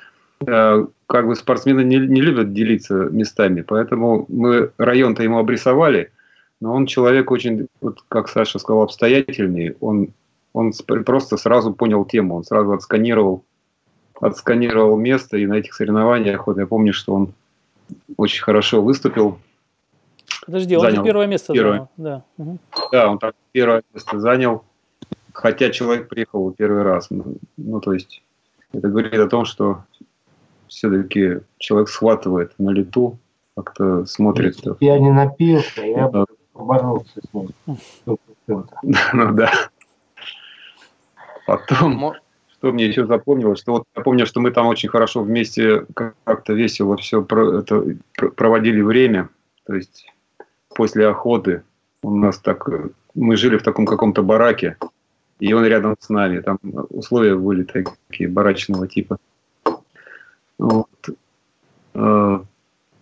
Э, 0.46 0.86
как 1.08 1.28
бы 1.28 1.36
спортсмены 1.36 1.84
не, 1.84 1.98
не 1.98 2.22
любят 2.22 2.54
делиться 2.54 2.94
местами, 2.94 3.62
поэтому 3.62 4.26
мы 4.28 4.72
район-то 4.78 5.24
ему 5.24 5.40
обрисовали, 5.40 6.12
но 6.60 6.74
он 6.74 6.88
человек 6.88 7.32
очень, 7.32 7.68
вот 7.82 8.04
как 8.10 8.28
Саша 8.28 8.60
сказал, 8.60 8.84
обстоятельный. 8.84 9.76
Он, 9.80 10.10
он 10.54 10.74
просто 11.06 11.38
сразу 11.38 11.74
понял 11.74 12.06
тему, 12.06 12.36
он 12.36 12.44
сразу 12.44 12.74
отсканировал, 12.74 13.44
отсканировал 14.22 14.98
место, 14.98 15.38
и 15.38 15.46
на 15.46 15.56
этих 15.56 15.74
соревнованиях, 15.74 16.48
вот 16.48 16.58
я 16.58 16.68
помню, 16.68 16.94
что 16.94 17.14
он 17.14 17.34
очень 18.18 18.44
хорошо 18.44 18.82
выступил. 18.82 19.40
Подожди, 20.46 20.76
он 20.76 20.92
же 20.92 21.04
первое 21.04 21.28
место 21.28 21.54
первое. 21.54 21.74
занял. 21.74 21.90
Да. 21.98 22.24
Угу. 22.38 22.60
да, 22.92 23.12
он 23.12 23.20
так 23.20 23.36
первое 23.52 23.84
место 23.94 24.20
занял, 24.20 24.64
хотя 25.34 25.70
человек 25.70 26.08
приехал 26.08 26.52
первый 26.52 26.84
раз. 26.84 27.08
Ну, 27.10 27.38
ну 27.58 27.80
то 27.80 27.94
есть 27.94 28.22
это 28.74 28.88
говорит 28.88 29.14
о 29.14 29.28
том, 29.28 29.46
что 29.46 29.84
все-таки 30.68 31.40
человек 31.58 31.90
схватывает 31.90 32.54
на 32.58 32.72
лету, 32.72 33.18
как-то 33.56 34.06
смотрит. 34.06 34.58
Я 34.80 35.00
не 35.00 35.12
напился, 35.12 35.82
я 35.82 36.10
да. 36.10 36.26
боролся 36.54 37.22
с 37.22 37.34
ним. 37.34 37.50
Ну 39.14 39.34
да. 39.34 39.52
Потом, 41.48 42.16
что 42.66 42.72
мне 42.72 42.88
еще 42.88 43.06
запомнилось, 43.06 43.60
что 43.60 43.74
вот 43.74 43.84
я 43.96 44.02
помню, 44.02 44.26
что 44.26 44.42
мы 44.42 44.50
там 44.50 44.66
очень 44.66 44.90
хорошо 44.90 45.22
вместе 45.22 45.86
как-то 45.94 46.54
весело 46.54 46.98
все 46.98 47.22
про, 47.22 47.60
это, 47.60 47.96
проводили 48.36 48.82
время. 48.82 49.30
То 49.68 49.76
есть 49.76 50.12
после 50.70 51.08
охоты 51.08 51.62
у 52.02 52.16
нас 52.16 52.40
так, 52.40 52.68
мы 53.14 53.38
жили 53.38 53.58
в 53.58 53.62
таком 53.62 53.86
каком-то 53.86 54.24
бараке, 54.24 54.78
и 55.40 55.54
он 55.54 55.64
рядом 55.64 55.96
с 56.00 56.10
нами. 56.10 56.40
Там 56.40 56.58
условия 56.90 57.36
были 57.36 57.62
такие 57.62 58.30
барачного 58.30 58.88
типа. 58.88 59.20
Вот. 60.58 60.90
А, 61.94 62.44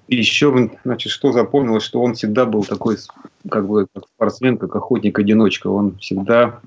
и 0.09 0.16
еще, 0.18 0.72
значит, 0.84 1.09
что 1.09 1.32
запомнилось, 1.32 1.84
что 1.84 2.01
он 2.01 2.16
всегда 2.16 2.45
был 2.45 2.66
такой, 2.66 2.97
как 3.49 3.66
бы, 3.66 3.88
как 3.93 4.07
спортсмен, 4.14 4.57
как 4.57 4.76
охотник-одиночка. 4.76 5.68
Он 5.68 5.97
всегда 5.99 6.59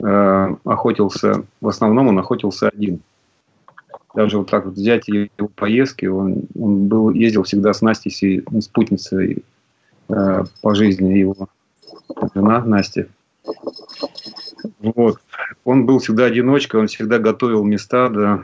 э, 0.00 0.56
охотился, 0.64 1.44
в 1.60 1.68
основном 1.68 2.08
он 2.08 2.18
охотился 2.18 2.68
один. 2.68 3.00
Даже 4.14 4.38
вот 4.38 4.50
так 4.50 4.64
вот 4.64 4.74
взять 4.74 5.06
его 5.08 5.28
поездки, 5.54 6.06
он, 6.06 6.42
он 6.58 6.88
был, 6.88 7.10
ездил 7.10 7.44
всегда 7.44 7.72
с 7.72 7.80
Настей, 7.80 8.42
ну, 8.50 8.60
спутницей 8.60 9.44
э, 10.08 10.44
по 10.62 10.74
жизни 10.74 11.18
его 11.18 11.48
жена 12.34 12.64
Настя. 12.64 13.06
Вот. 14.80 15.18
Он 15.64 15.86
был 15.86 15.98
всегда 15.98 16.24
одиночкой, 16.24 16.80
он 16.80 16.86
всегда 16.88 17.18
готовил 17.18 17.64
места, 17.64 18.08
да, 18.08 18.42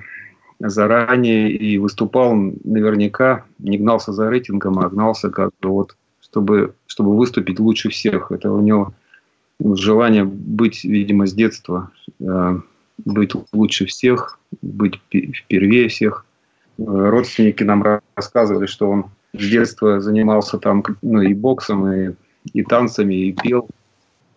заранее 0.58 1.50
и 1.50 1.78
выступал 1.78 2.34
наверняка, 2.34 3.44
не 3.58 3.78
гнался 3.78 4.12
за 4.12 4.30
рейтингом, 4.30 4.78
а 4.78 4.88
гнался 4.88 5.30
как 5.30 5.50
бы 5.60 5.70
вот, 5.70 5.96
чтобы, 6.20 6.74
чтобы 6.86 7.16
выступить 7.16 7.58
лучше 7.58 7.90
всех. 7.90 8.30
Это 8.32 8.50
у 8.50 8.60
него 8.60 8.92
желание 9.60 10.24
быть, 10.24 10.84
видимо, 10.84 11.26
с 11.26 11.32
детства, 11.32 11.90
э, 12.20 12.60
быть 13.04 13.32
лучше 13.52 13.86
всех, 13.86 14.38
быть 14.62 15.00
впервые 15.10 15.88
всех. 15.88 16.24
Э, 16.78 16.82
родственники 16.86 17.62
нам 17.62 18.00
рассказывали, 18.14 18.66
что 18.66 18.90
он 18.90 19.06
с 19.34 19.48
детства 19.48 20.00
занимался 20.00 20.58
там 20.58 20.82
ну, 21.02 21.20
и 21.20 21.34
боксом, 21.34 21.90
и, 21.90 22.14
и 22.52 22.62
танцами, 22.62 23.14
и 23.14 23.32
пел. 23.32 23.68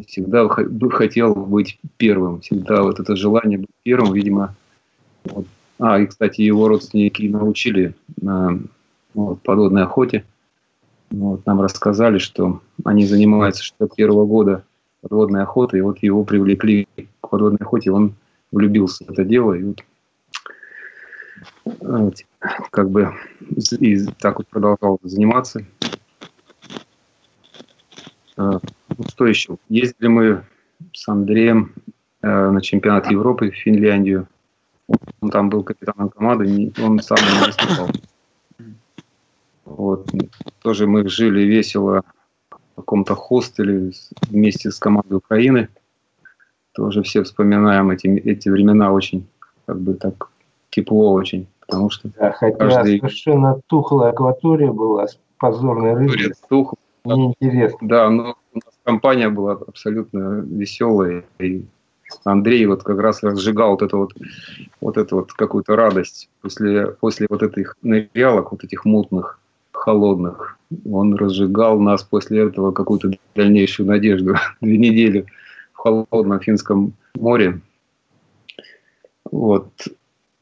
Всегда 0.05 0.47
хотел 0.47 1.35
быть 1.35 1.79
первым. 1.97 2.41
Всегда 2.41 2.83
вот 2.83 2.99
это 2.99 3.15
желание 3.15 3.59
быть 3.59 3.69
первым, 3.83 4.13
видимо. 4.13 4.55
Вот. 5.25 5.45
А, 5.79 5.99
и, 5.99 6.05
кстати, 6.05 6.41
его 6.41 6.67
родственники 6.67 7.23
научили 7.23 7.93
на 8.21 8.59
вот, 9.13 9.41
подводной 9.41 9.83
охоте. 9.83 10.23
Вот, 11.11 11.45
нам 11.45 11.61
рассказали, 11.61 12.19
что 12.19 12.61
они 12.85 13.05
занимаются 13.05 13.63
с 13.63 13.73
первого 13.95 14.25
года 14.25 14.63
подводной 15.01 15.43
охотой, 15.43 15.79
и 15.79 15.81
вот 15.81 15.99
его 15.99 16.23
привлекли 16.23 16.87
к 17.21 17.29
подводной 17.29 17.59
охоте, 17.61 17.91
он 17.91 18.15
влюбился 18.51 19.05
в 19.05 19.11
это 19.11 19.23
дело, 19.23 19.53
и 19.53 19.63
вот 19.63 19.81
как 22.71 22.89
бы 22.89 23.13
и 23.79 24.05
так 24.19 24.37
вот 24.37 24.47
продолжал 24.47 24.99
заниматься. 25.03 25.65
А, 28.37 28.59
ну, 28.97 29.03
что 29.07 29.25
еще? 29.27 29.57
Ездили 29.67 30.07
мы 30.07 30.43
с 30.93 31.07
Андреем 31.07 31.73
э, 32.21 32.27
на 32.27 32.61
чемпионат 32.61 33.11
Европы 33.11 33.51
в 33.51 33.55
Финляндию. 33.55 34.27
Он 35.21 35.29
там 35.29 35.49
был 35.49 35.63
капитаном 35.63 36.09
команды, 36.09 36.71
он 36.81 36.99
сам 36.99 37.17
не 37.17 37.45
выступал. 37.45 37.89
Вот. 39.65 40.09
Тоже 40.61 40.87
мы 40.87 41.07
жили 41.07 41.41
весело 41.41 42.03
каком-то 42.79 43.15
хостеле 43.15 43.91
вместе 44.29 44.71
с 44.71 44.79
командой 44.79 45.15
Украины. 45.15 45.69
Тоже 46.73 47.03
все 47.03 47.23
вспоминаем 47.23 47.89
эти, 47.91 48.07
эти 48.07 48.49
времена 48.49 48.91
очень, 48.91 49.27
как 49.65 49.79
бы 49.79 49.93
так 49.95 50.29
тепло 50.69 51.13
очень. 51.13 51.47
Потому 51.61 51.89
что 51.89 52.09
да, 52.17 52.31
хотя 52.31 52.57
каждый... 52.57 52.99
совершенно 52.99 53.61
тухлая 53.67 54.11
акватория 54.11 54.71
была 54.71 55.07
с 55.07 55.19
позорной 55.37 55.93
рыбой. 55.93 56.33
Тух... 56.49 56.73
Неинтересно. 57.05 57.87
Да, 57.87 58.09
но 58.09 58.35
у 58.53 58.57
нас 58.57 58.73
компания 58.83 59.29
была 59.29 59.53
абсолютно 59.53 60.41
веселая. 60.41 61.23
И 61.39 61.65
Андрей 62.23 62.65
вот 62.65 62.83
как 62.83 62.99
раз 62.99 63.23
разжигал 63.23 63.71
вот 63.71 63.81
эту 63.81 63.97
вот, 63.97 64.13
вот 64.81 64.97
эту 64.97 65.17
вот 65.17 65.33
какую-то 65.33 65.75
радость 65.75 66.29
после, 66.41 66.87
после 66.87 67.27
вот 67.29 67.43
этих 67.43 67.75
нырялок, 67.81 68.51
вот 68.51 68.63
этих 68.63 68.85
мутных, 68.85 69.38
холодных. 69.89 70.59
Он 70.85 71.15
разжигал 71.15 71.79
нас 71.79 72.03
после 72.03 72.43
этого 72.43 72.71
какую-то 72.71 73.11
дальнейшую 73.35 73.87
надежду. 73.87 74.35
Две 74.61 74.77
недели 74.77 75.25
в 75.73 75.77
холодном 75.77 76.39
Финском 76.39 76.93
море. 77.15 77.59
Вот. 79.31 79.71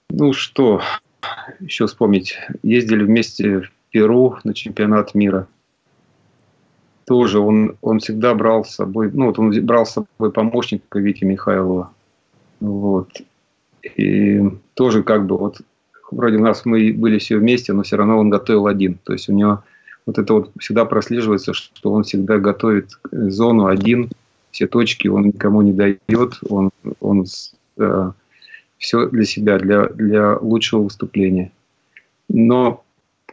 Ну 0.10 0.34
что, 0.34 0.82
еще 1.62 1.88
вспомнить. 1.88 2.38
Ездили 2.62 3.04
вместе 3.04 3.62
в 3.62 3.72
Перу 3.92 4.36
на 4.44 4.54
чемпионат 4.54 5.16
мира. 5.16 5.48
Тоже 7.06 7.40
он, 7.40 7.78
он 7.82 8.00
всегда 8.00 8.36
брал 8.36 8.66
с 8.66 8.76
собой, 8.76 9.10
ну 9.14 9.28
вот 9.28 9.40
он 9.40 9.66
брал 9.66 9.86
с 9.86 9.94
собой 9.94 10.32
помощника 10.34 11.00
Вити 11.00 11.24
Михайлова. 11.24 11.94
Вот. 12.60 13.22
И 13.96 14.42
тоже 14.74 15.04
как 15.04 15.26
бы 15.26 15.38
вот 15.38 15.62
вроде 16.12 16.38
у 16.38 16.42
нас 16.42 16.66
мы 16.66 16.94
были 16.94 17.18
все 17.20 17.38
вместе, 17.38 17.74
но 17.74 17.84
все 17.84 17.98
равно 17.98 18.18
он 18.18 18.30
готовил 18.30 18.68
один. 18.68 19.00
То 19.04 19.14
есть 19.14 19.30
у 19.30 19.34
него 19.34 19.64
вот 20.06 20.18
это 20.18 20.34
вот 20.34 20.52
всегда 20.60 20.86
прослеживается, 20.86 21.54
что 21.54 21.92
он 21.92 22.04
всегда 22.04 22.38
готовит 22.38 23.00
зону 23.12 23.68
один, 23.68 24.10
все 24.52 24.68
точки 24.68 25.08
он 25.08 25.28
никому 25.28 25.62
не 25.62 25.74
дает, 25.74 26.40
он, 26.50 26.72
он 27.00 27.26
э, 27.78 28.12
все 28.78 29.10
для 29.10 29.26
себя, 29.26 29.60
для, 29.60 29.88
для 29.88 30.38
лучшего 30.38 30.84
выступления. 30.84 31.52
Но 32.30 32.84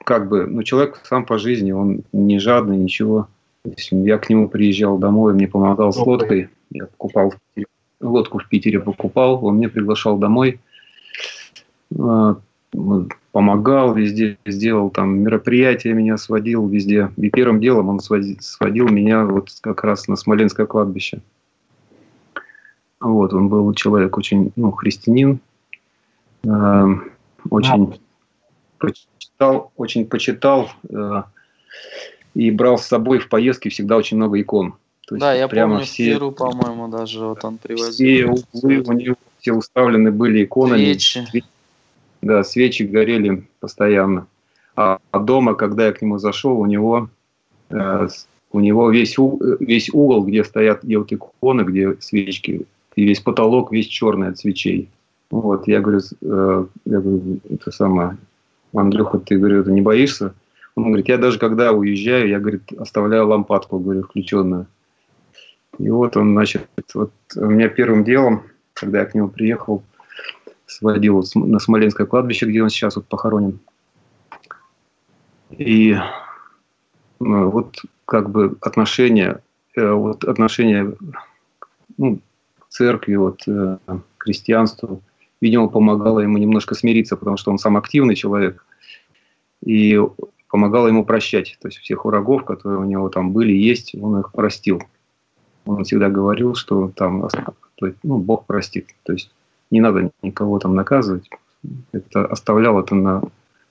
как 0.05 0.29
бы, 0.29 0.47
ну, 0.47 0.63
человек 0.63 1.01
сам 1.05 1.25
по 1.25 1.39
жизни, 1.39 1.73
он 1.73 2.03
не 2.13 2.39
жадный, 2.39 2.77
ничего. 2.77 3.29
Я 3.91 4.19
к 4.19 4.29
нему 4.29 4.49
приезжал 4.49 4.99
домой, 4.99 5.33
мне 5.33 5.49
помогал 5.49 5.93
с 5.93 5.97
лодкой. 5.97 6.51
Я 6.71 6.87
покупал 6.87 7.33
лодку 8.01 8.39
в 8.39 8.49
Питере 8.49 8.81
покупал, 8.81 9.45
он 9.45 9.57
мне 9.57 9.69
приглашал 9.69 10.19
домой. 10.19 10.61
Помогал 13.33 13.95
везде, 13.95 14.39
сделал 14.47 14.91
там 14.91 15.21
мероприятия, 15.21 15.93
меня 15.93 16.17
сводил 16.17 16.69
везде. 16.69 17.11
И 17.17 17.31
первым 17.31 17.61
делом 17.61 17.89
он 17.89 18.01
сводил, 18.01 18.37
сводил 18.41 18.89
меня 18.89 19.25
вот 19.25 19.51
как 19.61 19.85
раз 19.85 20.09
на 20.09 20.17
Смоленское 20.17 20.67
кладбище. 20.67 21.21
Вот, 23.01 23.35
он 23.35 23.49
был 23.49 23.73
человек 23.75 24.17
очень, 24.17 24.53
ну, 24.57 24.71
христианин, 24.71 25.41
э, 26.45 26.85
очень 27.51 27.87
да. 27.91 27.97
почитал, 28.79 29.73
очень 29.77 30.07
почитал 30.07 30.71
э, 30.89 31.23
и 32.35 32.51
брал 32.51 32.79
с 32.79 32.87
собой 32.87 33.19
в 33.19 33.29
поездки 33.29 33.69
всегда 33.69 33.97
очень 33.97 34.17
много 34.17 34.41
икон. 34.41 34.75
То 35.07 35.17
да, 35.17 35.35
я 35.35 35.49
прямо 35.49 35.75
помню, 35.75 35.85
все, 35.85 36.13
Сиру, 36.13 36.33
по-моему, 36.33 36.89
даже 36.89 37.27
вот 37.27 37.45
он 37.45 37.59
привозил. 37.59 38.37
Все 38.37 38.59
углы 38.59 38.83
у 38.87 38.93
него 38.93 39.17
все 39.39 39.53
уставлены 39.53 40.11
были 40.11 40.45
иконами. 40.45 40.95
Свечи. 40.95 41.45
Да, 42.25 42.43
свечи 42.43 42.85
горели 42.85 43.47
постоянно. 43.61 44.27
А, 44.77 44.99
дома, 45.13 45.55
когда 45.55 45.87
я 45.87 45.93
к 45.93 46.01
нему 46.01 46.19
зашел, 46.19 46.59
у 46.59 46.65
него 46.65 47.11
э, 47.69 48.09
у 48.51 48.61
него 48.61 48.91
весь, 48.91 49.17
весь 49.61 49.91
угол, 49.93 50.25
где 50.25 50.43
стоят 50.43 50.85
иконы, 50.85 51.63
где 51.63 51.95
свечки, 52.01 52.67
и 52.97 53.05
весь 53.05 53.21
потолок 53.21 53.73
весь 53.73 53.89
черный 53.89 54.29
от 54.29 54.39
свечей. 54.39 54.89
Вот, 55.31 55.69
я 55.69 55.83
говорю, 55.83 56.01
э, 56.23 56.67
я 56.87 57.01
говорю, 57.01 57.41
это 57.51 57.71
самое, 57.71 58.17
Андрюха, 58.73 59.19
ты, 59.19 59.37
говорю, 59.37 59.61
это 59.61 59.71
не 59.71 59.83
боишься? 59.83 60.33
Он 60.77 60.85
говорит, 60.85 61.09
я 61.09 61.19
даже 61.19 61.39
когда 61.39 61.73
уезжаю, 61.73 62.29
я, 62.29 62.41
говорит, 62.41 62.63
оставляю 62.79 63.29
лампадку, 63.29 63.79
говорю, 63.79 64.05
включенную. 64.05 64.67
И 65.79 65.91
вот 65.91 66.17
он, 66.17 66.33
значит, 66.33 66.69
вот 66.95 67.13
у 67.37 67.45
меня 67.45 67.69
первым 67.69 68.03
делом, 68.03 68.45
когда 68.73 69.01
я 69.01 69.05
к 69.05 69.15
нему 69.15 69.29
приехал, 69.29 69.83
сводил 70.75 71.25
на 71.35 71.59
Смоленское 71.59 72.07
кладбище, 72.07 72.47
где 72.47 72.63
он 72.63 72.69
сейчас 72.69 72.97
вот 72.97 73.07
похоронен. 73.07 73.59
И 75.51 75.97
ну, 77.21 77.51
вот 77.51 77.81
как 78.07 78.31
бы 78.31 78.57
отношение, 78.61 79.41
э, 79.77 79.91
вот 79.91 80.25
отношение 80.25 80.95
ну, 81.97 82.19
церкви, 82.69 83.15
вот, 83.15 83.43
э, 83.47 83.79
крестьянству, 84.19 85.01
видимо, 85.41 85.69
помогало 85.69 86.21
ему 86.21 86.39
немножко 86.39 86.75
смириться, 86.75 87.17
потому 87.17 87.37
что 87.37 87.51
он 87.51 87.59
сам 87.59 87.77
активный 87.77 88.17
человек, 88.17 88.65
и 89.65 90.01
помогало 90.51 90.89
ему 90.89 91.05
прощать. 91.05 91.57
То 91.61 91.69
есть 91.69 91.79
всех 91.79 92.05
врагов, 92.05 92.45
которые 92.45 92.81
у 92.81 92.85
него 92.85 93.09
там 93.09 93.33
были, 93.33 93.53
есть, 93.53 93.95
он 93.95 94.21
их 94.21 94.33
простил. 94.33 94.83
Он 95.67 95.85
всегда 95.85 96.11
говорил, 96.11 96.55
что 96.55 96.91
там 96.95 97.29
ну, 98.03 98.19
Бог 98.19 98.47
простит. 98.47 98.89
То 99.05 99.13
есть 99.13 99.31
не 99.71 99.81
надо 99.81 100.11
никого 100.23 100.59
там 100.59 100.75
наказывать. 100.75 101.29
Это 101.93 102.27
оставлял 102.27 102.79
это 102.79 102.95
на 102.95 103.23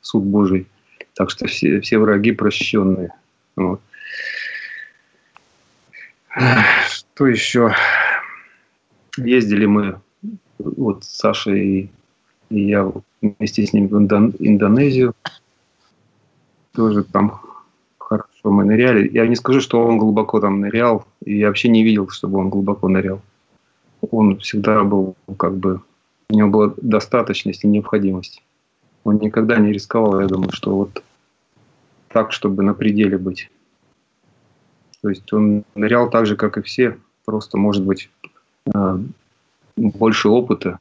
суд 0.02 0.24
Божий. 0.24 0.68
Так 1.16 1.30
что 1.30 1.48
все, 1.48 1.80
все 1.82 2.00
враги 2.00 2.32
прощенные. 2.32 3.14
Вот. 3.56 3.82
Что 6.88 7.28
еще? 7.28 7.76
Ездили 9.18 9.68
мы, 9.68 10.00
вот 10.58 11.04
Саша 11.04 11.52
и, 11.52 11.89
и 12.50 12.62
я 12.68 12.91
вместе 13.22 13.66
с 13.66 13.74
ним 13.74 13.88
в 13.88 13.98
Индонезию. 13.98 15.14
Тоже 16.74 17.04
там 17.04 17.39
хорошо 18.00 18.26
мы 18.46 18.66
ныряли. 18.66 19.08
Я 19.14 19.28
не 19.28 19.36
скажу, 19.36 19.62
что 19.62 19.86
он 19.86 20.00
глубоко 20.00 20.39
там 20.39 20.62
нырял. 20.62 21.06
И 21.24 21.38
я 21.38 21.48
вообще 21.48 21.70
не 21.70 21.84
видел, 21.84 22.10
чтобы 22.10 22.39
он 22.39 22.50
глубоко 22.50 22.88
нырял. 22.88 23.22
Он 24.12 24.39
всегда 24.39 24.84
был 24.84 25.16
как 25.38 25.56
бы... 25.58 25.82
У 26.30 26.36
него 26.36 26.49
была 26.49 26.74
достаточность 26.78 27.64
и 27.64 27.68
необходимость. 27.68 28.43
Он 29.04 29.18
никогда 29.18 29.58
не 29.58 29.72
рисковал, 29.72 30.22
я 30.22 30.28
думаю, 30.28 30.51
что 30.51 30.76
вот 30.76 31.04
так, 32.08 32.32
чтобы 32.32 32.64
на 32.64 32.74
пределе 32.74 33.18
быть. 33.18 33.49
То 35.01 35.10
есть 35.10 35.32
он 35.34 35.64
нырял 35.76 36.10
так 36.10 36.26
же, 36.26 36.36
как 36.36 36.58
и 36.58 36.62
все, 36.62 36.97
просто, 37.26 37.58
может 37.58 37.84
быть, 37.84 38.10
Э, 38.74 38.97
больше 39.76 40.30
опыта, 40.30 40.80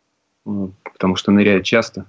потому 0.85 1.17
что 1.17 1.33
ныряет 1.33 1.65
часто. 1.65 2.07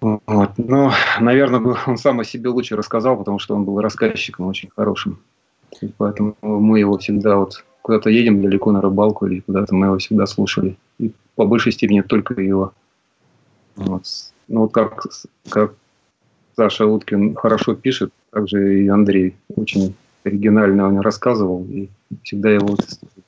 Вот. 0.00 0.50
Но, 0.58 0.92
наверное, 1.20 1.76
он 1.86 1.96
сам 1.96 2.20
о 2.20 2.24
себе 2.24 2.50
лучше 2.50 2.76
рассказал, 2.76 3.16
потому 3.16 3.38
что 3.38 3.54
он 3.54 3.64
был 3.64 3.80
рассказчиком 3.80 4.46
очень 4.46 4.70
хорошим. 4.70 5.20
И 5.80 5.88
поэтому 5.96 6.36
мы 6.42 6.80
его 6.80 6.98
всегда 6.98 7.36
вот 7.36 7.64
куда-то 7.82 8.10
едем 8.10 8.40
далеко 8.40 8.72
на 8.72 8.80
рыбалку 8.80 9.26
или 9.26 9.40
куда-то 9.40 9.74
мы 9.74 9.86
его 9.86 9.98
всегда 9.98 10.26
слушали. 10.26 10.76
И 10.98 11.12
по 11.34 11.44
большей 11.46 11.72
степени 11.72 12.00
только 12.00 12.40
его. 12.40 12.72
Вот. 13.76 14.04
Ну 14.48 14.60
вот 14.62 14.72
как, 14.72 15.04
как 15.48 15.74
Саша 16.56 16.86
Уткин 16.86 17.34
хорошо 17.34 17.74
пишет, 17.74 18.12
также 18.30 18.84
и 18.84 18.88
Андрей 18.88 19.34
очень 19.54 19.94
оригинально 20.24 20.86
он 20.86 21.00
рассказывал, 21.00 21.66
и 21.68 21.88
всегда 22.22 22.50
его 22.50 22.76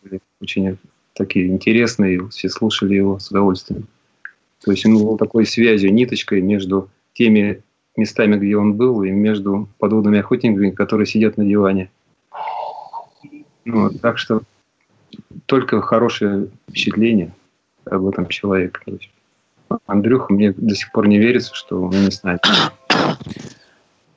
были 0.02 0.20
очень 0.40 0.78
такие 1.14 1.48
интересные, 1.48 2.28
все 2.28 2.48
слушали 2.48 2.94
его 2.94 3.18
с 3.18 3.30
удовольствием. 3.30 3.86
То 4.64 4.70
есть 4.70 4.86
он 4.86 4.94
был 4.94 5.16
такой 5.16 5.46
связью, 5.46 5.92
ниточкой 5.92 6.40
между 6.40 6.88
теми 7.12 7.62
местами, 7.96 8.36
где 8.36 8.56
он 8.56 8.74
был, 8.74 9.02
и 9.02 9.10
между 9.10 9.68
подводными 9.78 10.18
охотниками, 10.18 10.70
которые 10.70 11.06
сидят 11.06 11.36
на 11.36 11.44
диване. 11.44 11.90
Ну, 13.64 13.90
так 13.90 14.18
что 14.18 14.42
только 15.46 15.80
хорошее 15.80 16.48
впечатление 16.68 17.32
об 17.84 18.06
этом 18.06 18.26
человеке. 18.26 18.98
Андрюха 19.86 20.32
мне 20.32 20.52
до 20.52 20.74
сих 20.74 20.92
пор 20.92 21.08
не 21.08 21.18
верится, 21.18 21.54
что 21.54 21.82
он 21.82 21.90
не 21.90 22.10
знает. 22.10 22.40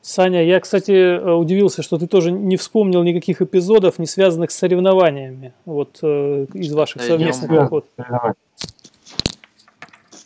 Саня, 0.02 0.45
я, 0.45 0.60
кстати, 0.62 1.20
удивился, 1.20 1.84
что 1.84 1.98
ты 1.98 2.08
тоже 2.08 2.32
не 2.32 2.56
вспомнил 2.56 3.04
никаких 3.04 3.41
эпизодов, 3.41 4.00
не 4.00 4.06
связанных 4.06 4.52
с 4.52 4.56
соревнованиями, 4.56 5.54
вот 5.66 6.00
э, 6.02 6.45
из 6.54 6.74
ваших 6.74 7.02
Дойдем. 7.02 7.18
совместных 7.34 7.52
охот. 7.52 7.86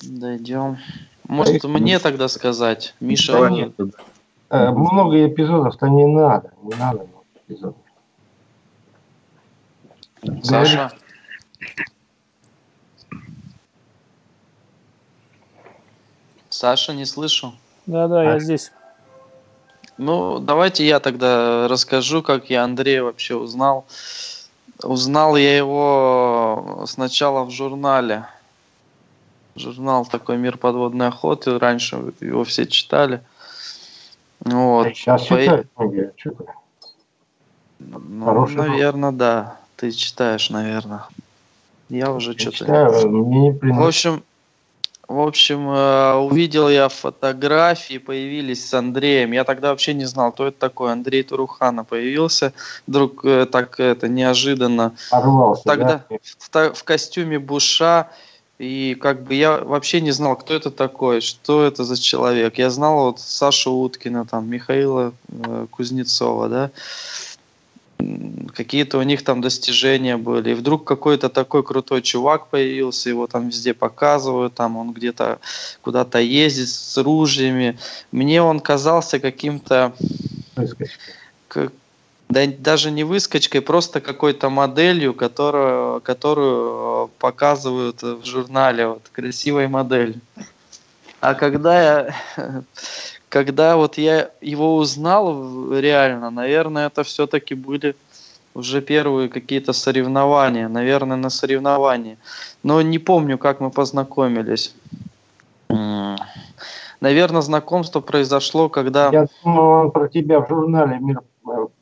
Дойдем. 0.03 0.77
Может, 1.27 1.63
мне 1.63 1.97
тогда 1.97 2.27
сказать? 2.27 2.93
Миша, 2.99 3.31
Давай 3.31 3.51
нет. 3.53 3.73
Э, 4.51 4.69
много 4.69 5.27
эпизодов-то 5.27 5.87
не 5.87 6.05
надо. 6.05 6.51
Не 6.61 6.75
надо 6.75 6.99
много 6.99 7.25
эпизодов. 7.47 7.80
Саша? 10.43 10.91
Саша, 16.49 16.93
не 16.93 17.05
слышу. 17.05 17.53
Да-да, 17.85 18.23
я 18.23 18.39
здесь. 18.39 18.71
Ну, 19.97 20.39
давайте 20.39 20.85
я 20.85 20.99
тогда 20.99 21.67
расскажу, 21.67 22.21
как 22.21 22.49
я 22.49 22.63
Андрея 22.63 23.03
вообще 23.03 23.35
узнал. 23.35 23.85
Узнал 24.83 25.35
я 25.35 25.57
его 25.57 26.83
сначала 26.87 27.43
в 27.43 27.51
журнале. 27.51 28.25
Журнал 29.55 30.05
такой 30.05 30.37
«Мир 30.37 30.57
подводной 30.57 31.07
охоты». 31.07 31.59
Раньше 31.59 32.13
его 32.19 32.43
все 32.43 32.65
читали. 32.65 33.21
Вот. 34.39 34.87
А 34.87 34.93
сейчас 34.93 35.27
По... 35.27 35.39
читают 35.39 35.67
многие. 35.75 36.13
Ну, 37.79 38.47
наверное, 38.47 39.11
да. 39.11 39.60
Ты 39.81 39.89
читаешь, 39.89 40.51
наверное. 40.51 41.07
Я 41.89 42.11
уже 42.11 42.37
что-то... 42.37 42.65
В 42.65 43.83
общем, 43.83 44.23
в 45.07 45.19
общем, 45.19 45.71
э, 45.71 46.13
увидел 46.17 46.69
я 46.69 46.87
фотографии, 46.87 47.97
появились 47.97 48.69
с 48.69 48.71
Андреем. 48.75 49.31
Я 49.31 49.43
тогда 49.43 49.71
вообще 49.71 49.95
не 49.95 50.05
знал, 50.05 50.33
кто 50.33 50.45
это 50.45 50.59
такой. 50.59 50.91
Андрей 50.91 51.23
Турухана 51.23 51.83
появился. 51.83 52.53
Вдруг 52.85 53.25
э, 53.25 53.47
так 53.47 53.79
это 53.79 54.07
неожиданно. 54.07 54.93
Порвался, 55.09 55.63
тогда 55.63 56.05
да? 56.07 56.17
в, 56.37 56.75
в 56.75 56.83
костюме 56.83 57.39
Буша. 57.39 58.07
И 58.59 58.95
как 59.01 59.23
бы 59.23 59.33
я 59.33 59.57
вообще 59.57 59.99
не 59.99 60.11
знал, 60.11 60.35
кто 60.35 60.53
это 60.53 60.69
такой, 60.69 61.21
что 61.21 61.63
это 61.63 61.83
за 61.85 61.99
человек. 61.99 62.59
Я 62.59 62.69
знал 62.69 63.05
вот 63.05 63.19
Сашу 63.19 63.71
Уткина, 63.71 64.27
там, 64.27 64.47
Михаила 64.47 65.13
э, 65.27 65.65
Кузнецова, 65.71 66.49
да 66.49 66.71
какие-то 68.55 68.97
у 68.97 69.03
них 69.03 69.23
там 69.23 69.41
достижения 69.41 70.17
были. 70.17 70.51
И 70.51 70.53
вдруг 70.53 70.85
какой-то 70.85 71.29
такой 71.29 71.63
крутой 71.63 72.01
чувак 72.01 72.47
появился, 72.47 73.09
его 73.09 73.27
там 73.27 73.49
везде 73.49 73.73
показывают, 73.73 74.53
там 74.53 74.77
он 74.77 74.93
где-то 74.93 75.39
куда-то 75.81 76.19
ездит 76.19 76.69
с 76.69 76.97
ружьями. 76.97 77.77
Мне 78.11 78.41
он 78.41 78.59
казался 78.59 79.19
каким-то... 79.19 79.93
Как, 81.47 81.71
да, 82.29 82.45
даже 82.45 82.91
не 82.91 83.03
выскочкой, 83.03 83.61
просто 83.61 83.99
какой-то 83.99 84.49
моделью, 84.49 85.13
которую, 85.13 85.99
которую 85.99 87.09
показывают 87.19 88.01
в 88.01 88.23
журнале, 88.25 88.87
вот 88.87 89.09
красивой 89.11 89.67
модель. 89.67 90.15
А 91.19 91.33
когда 91.33 91.81
я 91.81 92.63
когда 93.31 93.77
вот 93.77 93.97
я 93.97 94.29
его 94.41 94.75
узнал 94.75 95.73
реально, 95.73 96.29
наверное, 96.31 96.87
это 96.87 97.03
все-таки 97.03 97.55
были 97.55 97.95
уже 98.53 98.81
первые 98.81 99.29
какие-то 99.29 99.71
соревнования, 99.71 100.67
наверное, 100.67 101.15
на 101.15 101.29
соревнования. 101.29 102.17
Но 102.61 102.81
не 102.81 102.99
помню, 102.99 103.37
как 103.37 103.61
мы 103.61 103.71
познакомились. 103.71 104.75
Наверное, 106.99 107.41
знакомство 107.41 108.01
произошло, 108.01 108.67
когда... 108.67 109.09
Я 109.11 109.27
думаю, 109.43 109.85
он 109.85 109.91
про 109.91 110.09
тебя 110.09 110.41
в 110.41 110.49
журнале 110.49 110.97
«Мир 110.99 111.21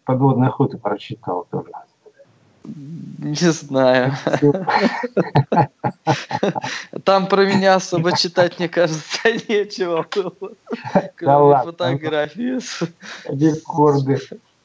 подводной 0.05 0.49
охоты» 0.49 0.77
прочитал 0.77 1.47
тоже. 1.49 1.71
Не 3.19 3.51
знаю. 3.51 4.13
Там 7.03 7.27
про 7.27 7.45
меня 7.45 7.75
особо 7.75 8.15
читать, 8.15 8.59
мне 8.59 8.69
кажется, 8.69 9.19
нечего 9.49 10.05
было. 10.15 10.33
Кроме 11.15 11.63
фотографии. 11.63 12.59
Рекорды. 13.27 14.19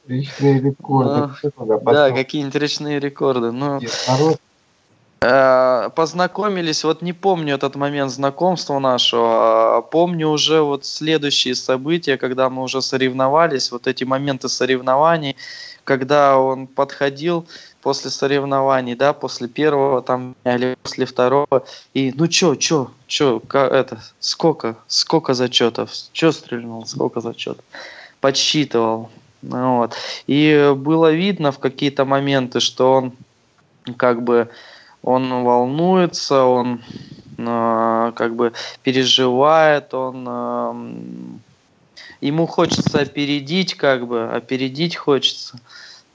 Личные 0.07 0.61
рекорды. 0.61 1.33
Да, 1.85 2.11
какие-нибудь 2.11 2.55
речные 2.55 2.99
рекорды. 2.99 3.51
Ну, 3.51 3.81
э, 5.21 5.89
познакомились, 5.95 6.83
вот 6.83 7.01
не 7.01 7.11
помню 7.13 7.55
этот 7.55 7.75
момент 7.75 8.11
знакомства 8.11 8.77
нашего, 8.79 9.77
а 9.77 9.81
помню 9.81 10.29
уже 10.29 10.61
вот 10.61 10.85
следующие 10.85 11.55
события, 11.55 12.17
когда 12.17 12.49
мы 12.49 12.61
уже 12.61 12.81
соревновались, 12.81 13.71
вот 13.71 13.87
эти 13.87 14.03
моменты 14.03 14.47
соревнований, 14.47 15.35
когда 15.83 16.37
он 16.37 16.67
подходил 16.67 17.47
после 17.85 18.09
соревнований, 18.09 18.95
да, 18.95 19.13
после 19.13 19.47
первого 19.47 20.01
там 20.01 20.35
или 20.43 20.75
после 20.81 21.05
второго, 21.05 21.63
и 21.93 22.11
ну 22.17 22.27
чё, 22.27 22.55
чё, 22.55 22.89
чё, 23.05 23.39
как, 23.47 23.71
это, 23.71 23.99
сколько, 24.19 24.75
сколько 24.87 25.35
зачетов, 25.35 25.91
чё 26.11 26.31
стрельнул, 26.31 26.83
сколько 26.87 27.21
зачетов, 27.21 27.63
подсчитывал, 28.21 29.11
вот, 29.43 29.93
и 30.25 30.73
было 30.75 31.11
видно 31.11 31.51
в 31.51 31.59
какие-то 31.59 32.05
моменты, 32.05 32.59
что 32.59 32.93
он 32.93 33.13
как 33.97 34.23
бы, 34.23 34.49
он 35.03 35.43
волнуется, 35.43 36.43
он 36.43 36.81
э, 37.37 38.11
как 38.15 38.35
бы 38.35 38.53
переживает, 38.81 39.93
он 39.93 40.25
э, 40.27 40.73
ему 42.21 42.47
хочется 42.47 42.99
опередить, 43.01 43.75
как 43.75 44.07
бы, 44.07 44.27
опередить 44.31 44.95
хочется, 44.95 45.59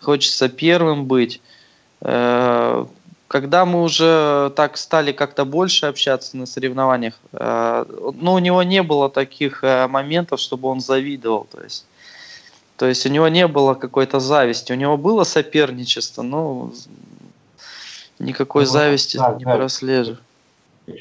хочется 0.00 0.48
первым 0.48 1.06
быть. 1.06 1.40
Э, 2.02 2.86
когда 3.28 3.64
мы 3.64 3.82
уже 3.82 4.52
так 4.56 4.76
стали 4.76 5.12
как-то 5.12 5.44
больше 5.44 5.86
общаться 5.86 6.36
на 6.36 6.46
соревнованиях, 6.46 7.14
э, 7.32 7.84
ну, 8.20 8.32
у 8.34 8.38
него 8.38 8.62
не 8.62 8.82
было 8.82 9.08
таких 9.08 9.62
э, 9.62 9.86
моментов, 9.86 10.40
чтобы 10.40 10.68
он 10.68 10.80
завидовал, 10.80 11.46
то 11.50 11.62
есть. 11.62 11.86
То 12.76 12.86
есть 12.86 13.04
у 13.04 13.10
него 13.10 13.28
не 13.28 13.46
было 13.46 13.74
какой-то 13.74 14.20
зависти, 14.20 14.72
у 14.72 14.74
него 14.74 14.96
было 14.96 15.24
соперничество, 15.24 16.22
но 16.22 16.72
никакой 18.18 18.64
ну, 18.64 18.70
зависти 18.70 19.18
да, 19.18 19.34
не 19.38 19.44
да. 19.44 19.56
прослеживаю. 19.56 20.18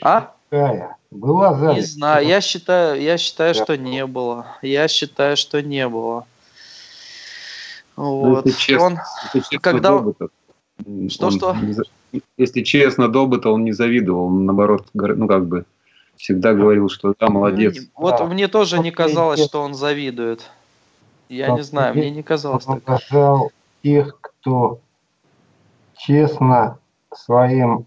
А? 0.01 0.33
Какая? 0.49 0.97
Была 1.11 1.53
зависть. 1.55 1.77
Не 1.77 1.93
знаю, 1.93 2.27
я 2.27 2.41
считаю, 2.41 3.01
я 3.01 3.17
считаю, 3.17 3.55
что 3.55 3.77
не 3.77 4.05
было. 4.05 4.45
Я 4.61 4.87
считаю, 4.87 5.37
что 5.37 5.61
не 5.61 5.87
было. 5.87 6.25
Ну, 7.97 8.35
вот. 8.35 8.45
Ну, 8.45 8.51
честно, 8.51 8.85
он, 9.33 9.59
когда... 9.59 9.89
Добытов. 9.89 10.29
Что-что? 11.09 11.55
Если 12.37 12.63
честно, 12.63 13.07
Добыта 13.07 13.49
он 13.49 13.63
не 13.63 13.71
завидовал, 13.71 14.25
он 14.25 14.45
наоборот, 14.45 14.87
ну 14.93 15.27
как 15.27 15.47
бы, 15.47 15.65
всегда 16.17 16.53
говорил, 16.53 16.89
что 16.89 17.13
да, 17.19 17.29
молодец. 17.29 17.77
Вот 17.95 18.17
да. 18.17 18.25
мне 18.25 18.47
тоже 18.47 18.79
не 18.79 18.91
казалось, 18.91 19.43
что 19.43 19.61
он 19.61 19.73
завидует. 19.73 20.49
Я 21.29 21.51
не 21.51 21.61
знаю, 21.61 21.95
мне 21.95 22.09
не 22.09 22.23
казалось 22.23 22.65
так. 22.65 22.81
Показал 22.81 23.51
тех, 23.83 24.17
кто 24.19 24.79
честно 25.97 26.79
своим, 27.13 27.85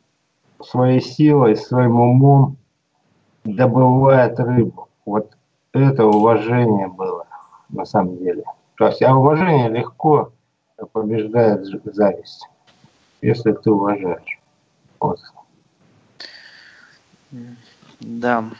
своей 0.63 1.01
силой, 1.01 1.57
своим 1.57 1.99
умом 1.99 2.57
добывает 3.45 4.39
рыбу. 4.39 4.89
Вот 5.05 5.33
это 5.73 6.07
уважение 6.07 6.89
было 6.89 7.27
на 7.71 7.85
самом 7.85 8.19
деле. 8.19 8.45
То 8.77 8.87
есть, 8.87 9.03
а 9.03 9.15
уважение 9.15 9.69
легко 9.69 10.33
побеждает 10.93 11.67
зависть, 11.85 12.49
если 13.23 13.53
ты 13.53 13.71
уважаешь. 13.71 14.41
Вот. 15.01 15.19
Да. 18.01 18.51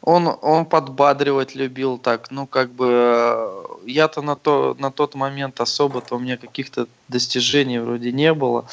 Он, 0.00 0.36
он 0.42 0.66
подбадривать 0.66 1.54
любил 1.54 1.96
так, 1.96 2.32
ну 2.32 2.48
как 2.48 2.72
бы 2.72 2.88
э, 2.90 3.62
я-то 3.86 4.20
на, 4.20 4.34
то, 4.34 4.74
на 4.80 4.90
тот 4.90 5.14
момент 5.14 5.60
особо-то 5.60 6.16
у 6.16 6.18
меня 6.18 6.36
каких-то 6.36 6.88
достижений 7.06 7.78
вроде 7.78 8.10
не 8.10 8.34
было. 8.34 8.66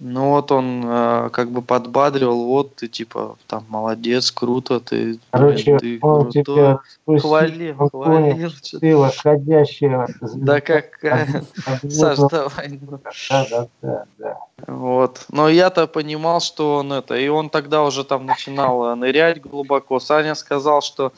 Ну 0.00 0.30
вот 0.30 0.50
он 0.50 0.82
э, 0.84 1.30
как 1.32 1.50
бы 1.50 1.62
подбадривал, 1.62 2.44
вот 2.46 2.74
ты 2.76 2.88
типа 2.88 3.36
там 3.46 3.64
молодец, 3.68 4.30
круто, 4.32 4.80
ты, 4.80 5.18
Короче, 5.30 5.78
ты 5.78 5.98
он 6.02 6.30
тебя 6.30 6.80
спустил, 7.02 7.28
хвалил, 7.28 7.76
он 7.78 7.90
хвалил. 7.90 8.50
ты 8.80 8.96
восходящая 8.96 10.08
Да 10.20 10.60
какая, 10.60 11.44
Саш, 11.88 12.18
давай. 12.30 12.80
Да, 12.80 13.46
да, 13.50 13.68
да, 13.82 14.04
да. 14.18 14.38
Вот. 14.66 15.26
Но 15.30 15.48
я-то 15.48 15.86
понимал, 15.86 16.40
что 16.40 16.76
он 16.76 16.92
это. 16.92 17.16
И 17.16 17.28
он 17.28 17.50
тогда 17.50 17.82
уже 17.82 18.04
там 18.04 18.26
начинал 18.26 18.92
э, 18.92 18.94
нырять 18.94 19.40
глубоко. 19.40 20.00
Саня 20.00 20.34
сказал, 20.34 20.80
что 20.80 21.12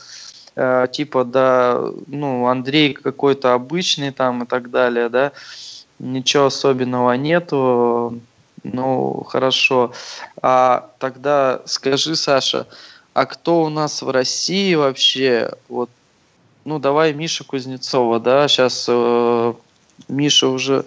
э, 0.56 0.86
типа, 0.90 1.24
да, 1.24 1.82
ну, 2.06 2.46
Андрей 2.46 2.94
какой-то 2.94 3.54
обычный 3.54 4.10
там 4.10 4.42
и 4.42 4.46
так 4.46 4.70
далее, 4.70 5.08
да. 5.08 5.32
Ничего 5.98 6.46
особенного 6.46 7.12
нету. 7.12 8.20
Ну, 8.72 9.24
хорошо. 9.28 9.92
А 10.42 10.90
тогда 10.98 11.60
скажи, 11.64 12.16
Саша, 12.16 12.66
а 13.14 13.26
кто 13.26 13.62
у 13.62 13.68
нас 13.68 14.02
в 14.02 14.10
России 14.10 14.74
вообще? 14.74 15.52
Вот, 15.68 15.90
ну, 16.64 16.78
давай 16.78 17.12
Миша 17.12 17.44
Кузнецова, 17.44 18.20
да, 18.20 18.48
сейчас 18.48 18.88
Миша 20.08 20.48
уже, 20.48 20.84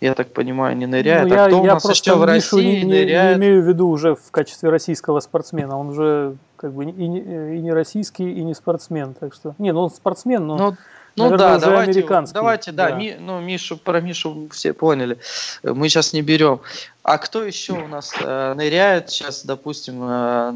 я 0.00 0.14
так 0.14 0.32
понимаю, 0.32 0.76
не 0.76 0.86
ныряет. 0.86 1.28
Ну, 1.28 1.34
а 1.34 1.38
я, 1.38 1.46
кто 1.46 1.60
у 1.60 1.64
я 1.64 1.74
нас 1.74 1.82
просто 1.82 2.10
еще 2.10 2.18
в 2.18 2.24
России 2.24 2.56
не, 2.58 2.76
не- 2.76 2.82
не 2.82 3.04
ныряет? 3.04 3.38
имею 3.38 3.62
в 3.62 3.68
виду 3.68 3.88
уже 3.88 4.14
в 4.14 4.30
качестве 4.30 4.70
российского 4.70 5.20
спортсмена. 5.20 5.78
Он 5.78 5.90
уже 5.90 6.36
как 6.56 6.72
бы 6.72 6.84
и 6.84 6.86
не, 6.86 7.20
и 7.56 7.60
не 7.60 7.72
российский, 7.72 8.30
и 8.30 8.42
не 8.42 8.54
спортсмен. 8.54 9.14
Так 9.14 9.34
что. 9.34 9.54
Не, 9.58 9.72
ну 9.72 9.82
он 9.82 9.90
спортсмен, 9.90 10.46
но. 10.46 10.56
Ну, 10.56 10.76
ну 11.18 11.30
наверное, 11.30 11.48
да, 11.48 11.56
уже 11.56 11.66
давайте, 11.66 12.32
давайте, 12.32 12.72
да, 12.72 12.90
да. 12.90 12.96
Ми- 12.96 13.16
ну 13.18 13.40
Мишу 13.40 13.76
про 13.76 14.00
Мишу 14.00 14.48
все 14.50 14.72
поняли. 14.72 15.18
Мы 15.62 15.88
сейчас 15.88 16.12
не 16.12 16.22
берем. 16.22 16.60
А 17.02 17.18
кто 17.18 17.44
еще 17.44 17.72
у 17.72 17.88
нас 17.88 18.12
э, 18.20 18.54
ныряет 18.54 19.10
сейчас, 19.10 19.44
допустим, 19.44 20.00
э, 20.02 20.52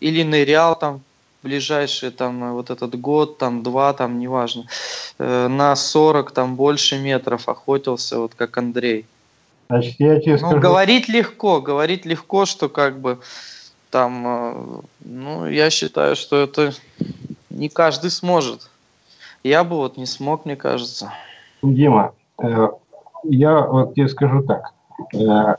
или 0.00 0.22
нырял 0.22 0.78
там 0.78 1.00
ближайшие 1.42 2.10
там 2.10 2.44
э, 2.44 2.52
вот 2.52 2.70
этот 2.70 2.98
год, 3.00 3.38
там 3.38 3.62
два, 3.62 3.92
там 3.92 4.18
неважно, 4.18 4.64
э, 5.18 5.48
на 5.48 5.76
40 5.76 6.30
там 6.32 6.56
больше 6.56 6.98
метров 6.98 7.48
охотился, 7.48 8.18
вот 8.18 8.32
как 8.34 8.56
Андрей. 8.58 9.06
Значит, 9.68 9.94
я 9.98 10.20
тебе 10.20 10.32
Ну, 10.32 10.38
скажу, 10.38 10.60
говорить 10.60 11.08
легко, 11.08 11.60
говорить 11.60 12.04
легко, 12.04 12.46
что 12.46 12.68
как 12.68 13.00
бы 13.00 13.18
там, 13.90 14.26
э, 14.26 14.80
ну, 15.00 15.46
я 15.46 15.70
считаю, 15.70 16.16
что 16.16 16.42
это 16.42 16.72
не 17.50 17.68
каждый 17.68 18.10
сможет. 18.10 18.68
Я 19.42 19.64
бы 19.64 19.76
вот 19.76 19.96
не 19.96 20.06
смог, 20.06 20.44
мне 20.44 20.54
кажется. 20.54 21.12
Дима, 21.62 22.12
э, 22.40 22.68
я 23.24 23.66
вот 23.66 23.94
тебе 23.94 24.08
скажу 24.08 24.42
так. 24.42 24.72
Э, 25.14 25.56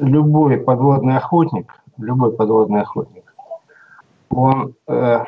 любой 0.00 0.56
подводный 0.56 1.16
охотник, 1.16 1.80
любой 1.96 2.32
подводный 2.32 2.82
охотник, 2.82 3.34
он 4.30 4.74
э, 4.88 5.24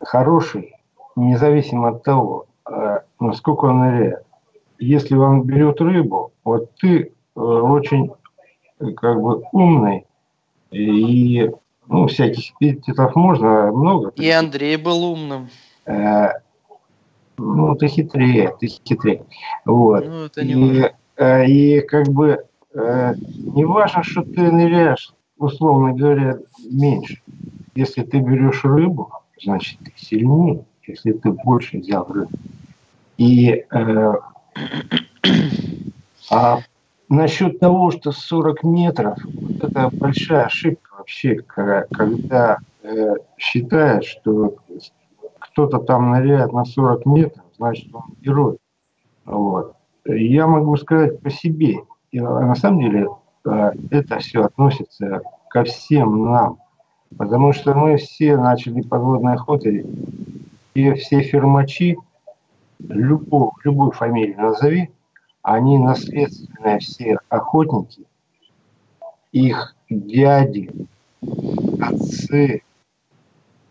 хороший, 0.00 0.74
независимо 1.16 1.88
от 1.88 2.02
того, 2.02 2.46
насколько 3.18 3.64
он 3.66 3.80
ныряет. 3.80 4.24
Если 4.78 5.16
он 5.16 5.42
берет 5.42 5.80
рыбу, 5.80 6.32
вот 6.44 6.70
ты 6.76 7.12
очень 7.34 8.12
как 8.96 9.20
бы 9.20 9.42
умный 9.52 10.06
и 10.70 11.50
ну, 11.88 12.06
всяких 12.06 12.52
эпитетов 12.60 13.16
можно 13.16 13.72
много. 13.72 14.12
И 14.16 14.30
Андрей 14.30 14.76
был 14.76 15.02
умным. 15.04 15.48
Э, 15.88 16.40
ну, 17.38 17.74
ты 17.76 17.88
хитрее, 17.88 18.54
ты 18.60 18.66
хитрее. 18.66 19.24
Вот. 19.64 20.04
Ну, 20.06 20.24
это 20.24 20.44
не 20.44 20.52
И, 20.52 20.80
важно. 20.82 20.92
э, 21.16 21.46
и 21.46 21.80
как 21.80 22.08
бы 22.08 22.44
э, 22.74 23.14
не 23.54 23.64
важно, 23.64 24.02
что 24.02 24.22
ты 24.22 24.52
ныряешь, 24.52 25.12
условно 25.38 25.94
говоря, 25.94 26.38
меньше. 26.70 27.20
Если 27.74 28.02
ты 28.02 28.18
берешь 28.18 28.64
рыбу, 28.64 29.10
значит 29.40 29.78
ты 29.84 29.92
сильнее, 29.96 30.64
если 30.86 31.12
ты 31.12 31.30
больше 31.30 31.78
взял 31.78 32.06
рыбу. 32.12 32.30
И 33.16 33.64
э, 33.70 34.12
а 36.30 36.58
насчет 37.08 37.58
того, 37.60 37.90
что 37.90 38.12
40 38.12 38.64
метров, 38.64 39.18
вот 39.24 39.64
это 39.64 39.88
большая 39.92 40.44
ошибка 40.46 40.90
вообще, 40.98 41.36
когда 41.36 42.58
э, 42.82 43.14
считают, 43.38 44.04
что 44.04 44.56
кто-то 45.58 45.80
там 45.80 46.12
ныряет 46.12 46.52
на 46.52 46.64
40 46.64 47.04
метров, 47.06 47.44
значит 47.56 47.92
он 47.92 48.04
герой. 48.20 48.58
Вот. 49.24 49.74
Я 50.04 50.46
могу 50.46 50.76
сказать 50.76 51.20
по 51.20 51.30
себе. 51.30 51.78
И, 52.12 52.20
а 52.20 52.40
на 52.42 52.54
самом 52.54 52.78
деле 52.78 53.08
э, 53.44 53.70
это 53.90 54.20
все 54.20 54.44
относится 54.44 55.20
ко 55.50 55.64
всем 55.64 56.30
нам. 56.30 56.58
Потому 57.16 57.52
что 57.52 57.74
мы 57.74 57.96
все 57.96 58.36
начали 58.36 58.82
подводной 58.82 59.32
охотой, 59.34 59.84
и 60.74 60.92
все 60.92 61.22
фермачи, 61.22 61.98
любую, 62.78 63.50
любую 63.64 63.90
фамилию 63.90 64.38
назови, 64.38 64.92
они 65.42 65.76
наследственные 65.76 66.78
все 66.78 67.18
охотники, 67.30 68.06
их 69.32 69.74
дяди, 69.90 70.70
отцы 71.80 72.62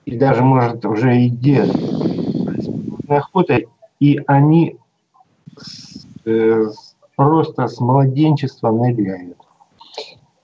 и 0.07 0.17
даже, 0.17 0.41
может, 0.41 0.85
уже 0.85 1.17
и 1.17 1.29
дед. 1.29 1.69
Охотой, 3.09 3.67
и 3.99 4.21
они 4.25 4.77
с- 5.57 6.07
э, 6.23 6.63
просто 7.17 7.67
с 7.67 7.81
младенчества 7.81 8.71
ныряют. 8.71 9.37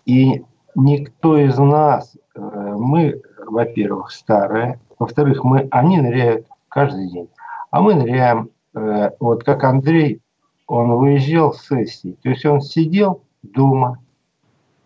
И 0.05 0.43
никто 0.75 1.37
из 1.37 1.57
нас, 1.57 2.13
э, 2.35 2.39
мы, 2.41 3.21
во-первых, 3.47 4.11
старые, 4.11 4.81
во-вторых, 4.99 5.45
мы, 5.45 5.69
они 5.71 5.97
ныряют 5.97 6.45
каждый 6.67 7.09
день, 7.09 7.29
а 7.71 7.81
мы 7.81 7.95
ныряем, 7.95 8.49
э, 8.75 9.11
вот 9.21 9.45
как 9.45 9.63
Андрей, 9.63 10.19
он 10.67 10.91
выезжал 10.97 11.53
с 11.53 11.67
сессии, 11.67 12.17
то 12.21 12.27
есть 12.29 12.45
он 12.45 12.59
сидел 12.59 13.21
дома, 13.43 13.99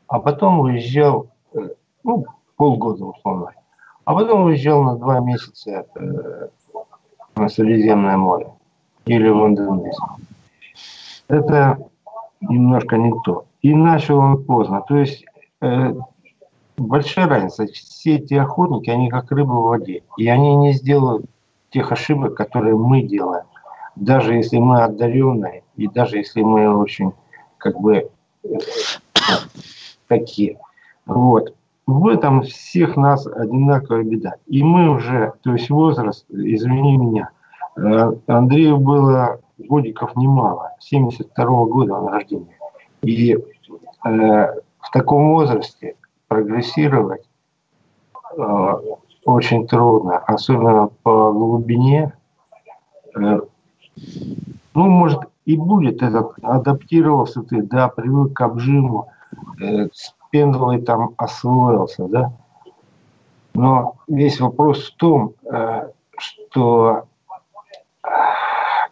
а 0.08 0.20
потом 0.20 0.60
уезжал, 0.60 1.30
э, 1.56 1.70
ну, 2.04 2.26
полгода 2.58 3.06
условно, 3.06 3.54
а 4.08 4.14
потом 4.16 4.44
уезжал 4.44 4.84
на 4.84 4.96
два 4.96 5.20
месяца 5.20 5.86
э, 5.96 6.48
на 7.36 7.50
Средиземное 7.50 8.16
море 8.16 8.48
или 9.06 9.28
в 9.28 9.46
Индонезию. 9.46 9.92
Это 11.28 11.78
немножко 12.40 12.96
не 12.96 13.12
то. 13.26 13.44
И 13.62 13.76
начал 13.76 14.20
он 14.20 14.46
поздно. 14.46 14.82
То 14.88 14.96
есть 14.96 15.26
э, 15.60 15.94
большая 16.78 17.28
разница. 17.28 17.66
Все 17.66 18.16
эти 18.16 18.36
охотники, 18.36 18.90
они 18.90 19.10
как 19.10 19.30
рыбы 19.34 19.60
в 19.60 19.64
воде. 19.64 20.04
И 20.16 20.30
они 20.30 20.56
не 20.56 20.72
сделают 20.72 21.26
тех 21.72 21.92
ошибок, 21.92 22.34
которые 22.34 22.78
мы 22.78 23.02
делаем. 23.02 23.44
Даже 23.98 24.36
если 24.36 24.58
мы 24.58 24.84
одаренные, 24.84 25.64
и 25.76 25.90
даже 25.90 26.16
если 26.16 26.44
мы 26.44 26.74
очень 26.74 27.12
как 27.58 27.78
бы 27.82 28.10
э, 28.46 28.48
такие. 30.08 30.58
Вот. 31.06 31.57
В 31.88 32.08
этом 32.08 32.42
всех 32.42 32.98
нас 32.98 33.26
одинаковая 33.26 34.04
беда. 34.04 34.36
И 34.46 34.62
мы 34.62 34.90
уже, 34.90 35.34
то 35.42 35.54
есть 35.54 35.70
возраст, 35.70 36.26
извини 36.30 36.98
меня, 36.98 37.30
э, 37.78 38.12
Андрею 38.28 38.78
было 38.78 39.40
годиков 39.58 40.16
немало, 40.18 40.74
72 40.82 41.46
года 41.66 41.94
он 41.94 42.14
рождения. 42.14 42.58
И 43.04 43.34
э, 43.34 43.40
в 44.04 44.92
таком 44.92 45.30
возрасте 45.30 45.96
прогрессировать 46.28 47.24
э, 48.38 48.74
очень 49.24 49.66
трудно, 49.66 50.18
особенно 50.18 50.90
по 51.04 51.32
глубине. 51.32 52.12
Э, 53.16 53.40
ну, 54.74 54.90
может, 54.90 55.22
и 55.46 55.56
будет 55.56 56.04
этот, 56.04 56.34
адаптировался 56.42 57.44
ты, 57.44 57.62
да, 57.62 57.88
привык 57.88 58.34
к 58.34 58.42
обжиму, 58.42 59.08
э, 59.62 59.88
с 60.28 60.30
пендлой 60.30 60.82
там 60.82 61.12
освоился, 61.18 62.08
да. 62.08 62.34
Но 63.54 63.96
весь 64.08 64.40
вопрос 64.40 64.88
в 64.88 64.96
том, 64.98 65.34
э, 65.52 65.90
что 66.18 67.06
э, 68.04 68.08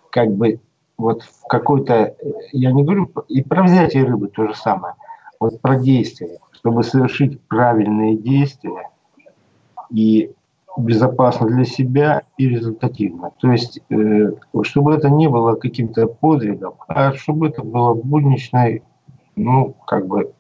как 0.10 0.32
бы 0.32 0.60
вот 0.98 1.24
в 1.24 1.48
какой-то, 1.48 2.16
я 2.52 2.72
не 2.72 2.84
говорю, 2.84 3.12
и 3.28 3.44
про 3.44 3.64
взятие 3.64 4.06
рыбы 4.06 4.28
то 4.30 4.48
же 4.48 4.56
самое, 4.56 4.96
вот 5.40 5.60
про 5.62 5.78
действие, 5.78 6.38
чтобы 6.54 6.84
совершить 6.84 7.42
правильные 7.42 8.18
действия 8.18 8.90
и 9.92 10.32
безопасно 10.78 11.48
для 11.48 11.66
себя 11.66 12.24
и 12.38 12.50
результативно. 12.50 13.32
То 13.40 13.52
есть, 13.52 13.80
э, 13.90 14.32
чтобы 14.64 14.96
это 14.96 15.10
не 15.10 15.28
было 15.28 15.56
каким-то 15.56 16.08
подвигом, 16.08 16.74
а 16.88 17.14
чтобы 17.14 17.50
это 17.50 17.62
было 17.62 17.94
будничной, 17.94 18.84
ну, 19.36 19.76
как 19.86 20.08
бы 20.08 20.34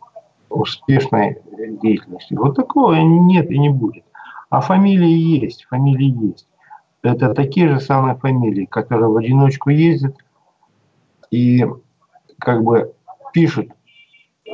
успешной 0.55 1.37
деятельностью. 1.81 2.39
Вот 2.39 2.55
такого 2.55 2.95
нет 2.95 3.49
и 3.51 3.57
не 3.57 3.69
будет. 3.69 4.03
А 4.49 4.61
фамилии 4.61 5.41
есть, 5.41 5.65
фамилии 5.65 6.27
есть. 6.27 6.47
Это 7.01 7.33
такие 7.33 7.69
же 7.69 7.79
самые 7.79 8.15
фамилии, 8.15 8.65
которые 8.65 9.09
в 9.09 9.17
одиночку 9.17 9.69
ездят 9.69 10.15
и 11.29 11.65
как 12.39 12.63
бы 12.63 12.93
пишут 13.33 13.69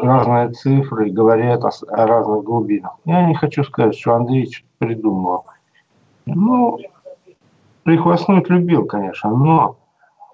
разные 0.01 0.49
цифры 0.51 1.11
говорят 1.11 1.63
о, 1.63 1.69
о 1.87 2.07
разных 2.07 2.43
глубинах. 2.43 2.97
Я 3.05 3.25
не 3.27 3.35
хочу 3.35 3.63
сказать, 3.63 3.95
что 3.95 4.15
Андрей 4.15 4.51
что-то 4.51 4.67
придумал. 4.79 5.45
Ну, 6.25 6.79
прихвастнуть 7.83 8.49
любил, 8.49 8.85
конечно, 8.85 9.29
но... 9.29 9.77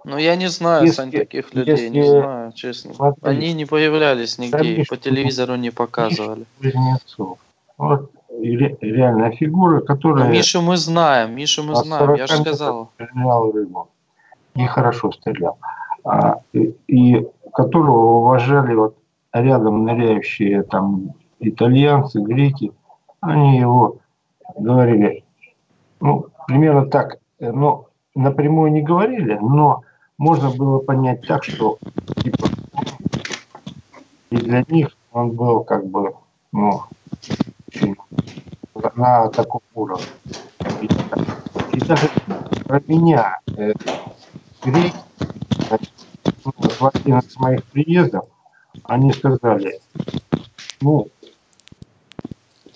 Ну, 0.09 0.17
я 0.17 0.37
не 0.37 0.47
знаю, 0.47 0.85
Если- 0.85 0.95
Сань, 0.95 1.11
таких 1.11 1.53
людей, 1.53 1.71
если- 1.75 1.89
не 1.89 2.03
знаю, 2.03 2.51
честно. 2.53 2.93
Смотри. 2.93 3.21
Они 3.29 3.53
не 3.53 3.65
появлялись 3.65 4.37
нигде, 4.39 4.57
и 4.57 4.61
Конечно. 4.75 4.95
по 4.95 5.03
телевизору 5.03 5.55
не 5.57 5.69
показывали. 5.69 6.45
Кузнецов. 6.61 7.37
Вот 7.77 8.11
ре- 8.41 8.77
реальная 8.79 9.31
фигура, 9.31 9.79
Ну, 9.79 9.85
которая 9.85 10.29
Мишу 10.29 10.61
мы 10.61 10.77
знаем, 10.77 11.35
Мишу 11.35 11.63
мы 11.63 11.75
знаем, 11.75 12.13
я 12.15 12.25
же 12.25 12.33
40 12.37 12.47
сказал. 12.47 12.89
стрелял 12.95 13.51
рыбу. 13.51 13.89
И 14.55 14.65
хорошо 14.65 15.11
стрелял. 15.11 15.57
А, 16.05 16.37
и, 16.53 16.73
и 16.87 17.27
которого 17.53 18.19
уважали 18.21 18.75
вот 18.75 18.95
рядом 19.33 19.83
ныряющие 19.83 20.63
там 20.63 21.15
итальянцы, 21.41 22.21
греки. 22.21 22.71
Они 23.19 23.59
его 23.59 23.97
говорили, 24.57 25.25
ну, 25.99 26.27
примерно 26.47 26.85
так, 26.85 27.17
э, 27.39 27.51
ну, 27.51 27.87
напрямую 28.15 28.71
не 28.71 28.81
говорили, 28.81 29.37
но 29.41 29.81
можно 30.17 30.49
было 30.49 30.79
понять 30.79 31.25
так, 31.27 31.43
что 31.43 31.77
типа, 32.23 32.47
и 34.29 34.37
для 34.37 34.63
них 34.67 34.89
он 35.11 35.31
был 35.31 35.63
как 35.63 35.85
бы, 35.87 36.15
ну, 36.51 36.83
на 38.95 39.29
таком 39.29 39.61
уровне. 39.73 40.05
И, 41.71 41.79
даже 41.79 42.09
про 42.65 42.81
меня 42.87 43.39
э, 43.55 43.73
греки, 44.63 44.95
ну, 46.43 46.51
в 46.57 46.91
один 46.93 47.19
из 47.19 47.37
моих 47.37 47.63
приездов, 47.65 48.25
они 48.83 49.13
сказали, 49.13 49.79
ну, 50.81 51.07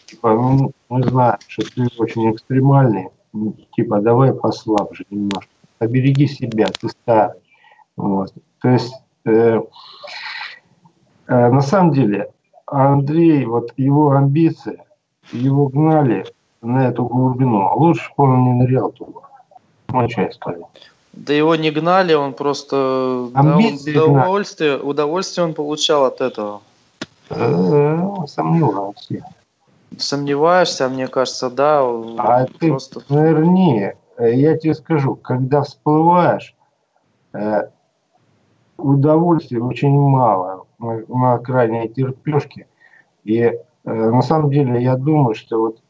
типа, 0.05 0.33
ну, 0.33 0.71
мы 0.89 1.03
знаем, 1.03 1.37
что 1.47 1.63
ты 1.63 1.87
очень 1.97 2.31
экстремальный, 2.31 3.09
ну, 3.33 3.55
типа, 3.75 3.99
давай 3.99 4.33
послабже 4.33 5.05
немножко, 5.09 5.51
побереги 5.81 6.27
себя, 6.27 6.67
ты 6.79 6.89
старый. 6.89 7.41
Вот. 7.97 8.31
То 8.61 8.69
есть, 8.69 8.93
э, 9.25 9.59
э, 11.27 11.49
на 11.49 11.61
самом 11.61 11.91
деле, 11.91 12.29
Андрей, 12.67 13.45
вот 13.45 13.73
его 13.77 14.11
амбиции, 14.11 14.79
его 15.31 15.69
гнали 15.69 16.23
на 16.61 16.87
эту 16.87 17.05
глубину. 17.05 17.61
А 17.61 17.73
лучше 17.73 18.11
бы 18.15 18.25
он 18.25 18.43
не 18.43 18.53
нырял 18.53 18.91
туда. 18.91 19.21
Что 20.07 20.21
я 20.21 20.31
скажу. 20.31 20.67
Да 21.13 21.33
его 21.33 21.55
не 21.55 21.71
гнали, 21.71 22.13
он 22.13 22.33
просто... 22.33 23.29
да, 23.33 23.39
он 23.39 23.47
Амбиции 23.53 23.97
удовольствие, 23.97 24.77
удовольствие 24.77 25.47
он 25.47 25.55
получал 25.55 26.05
от 26.05 26.21
этого. 26.21 26.61
Э, 27.31 28.27
Сомневаюсь. 28.27 29.09
Сомневаешься, 29.97 30.85
а 30.85 30.89
мне 30.89 31.07
кажется, 31.07 31.49
да, 31.49 31.83
он 31.83 32.15
А 32.19 32.45
ты 32.45 32.69
просто... 32.69 33.01
нырни. 33.09 33.95
Э, 34.21 34.35
Я 34.35 34.55
тебе 34.57 34.75
скажу, 34.75 35.15
когда 35.15 35.63
всплываешь, 35.63 36.55
э, 37.33 37.69
удовольствия 38.77 39.61
очень 39.61 39.91
мало 39.91 40.67
на, 40.77 41.39
крайней 41.39 41.89
терпешке. 41.89 42.67
И 43.23 43.39
э, 43.39 43.59
на 43.83 44.21
самом 44.21 44.51
деле 44.51 44.81
я 44.81 44.95
думаю, 44.95 45.33
что 45.33 45.59
вот, 45.59 45.81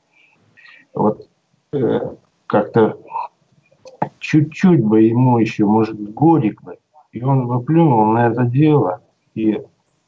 вот 0.94 1.28
как-то 2.48 2.98
чуть-чуть 4.20 4.84
бы 4.84 5.02
ему 5.02 5.38
еще, 5.38 5.66
может, 5.66 6.14
годик 6.14 6.62
бы, 6.64 6.78
и 7.12 7.24
он 7.24 7.48
бы 7.48 7.62
плюнул 7.62 8.06
на 8.06 8.28
это 8.28 8.44
дело 8.44 9.02
и 9.36 9.62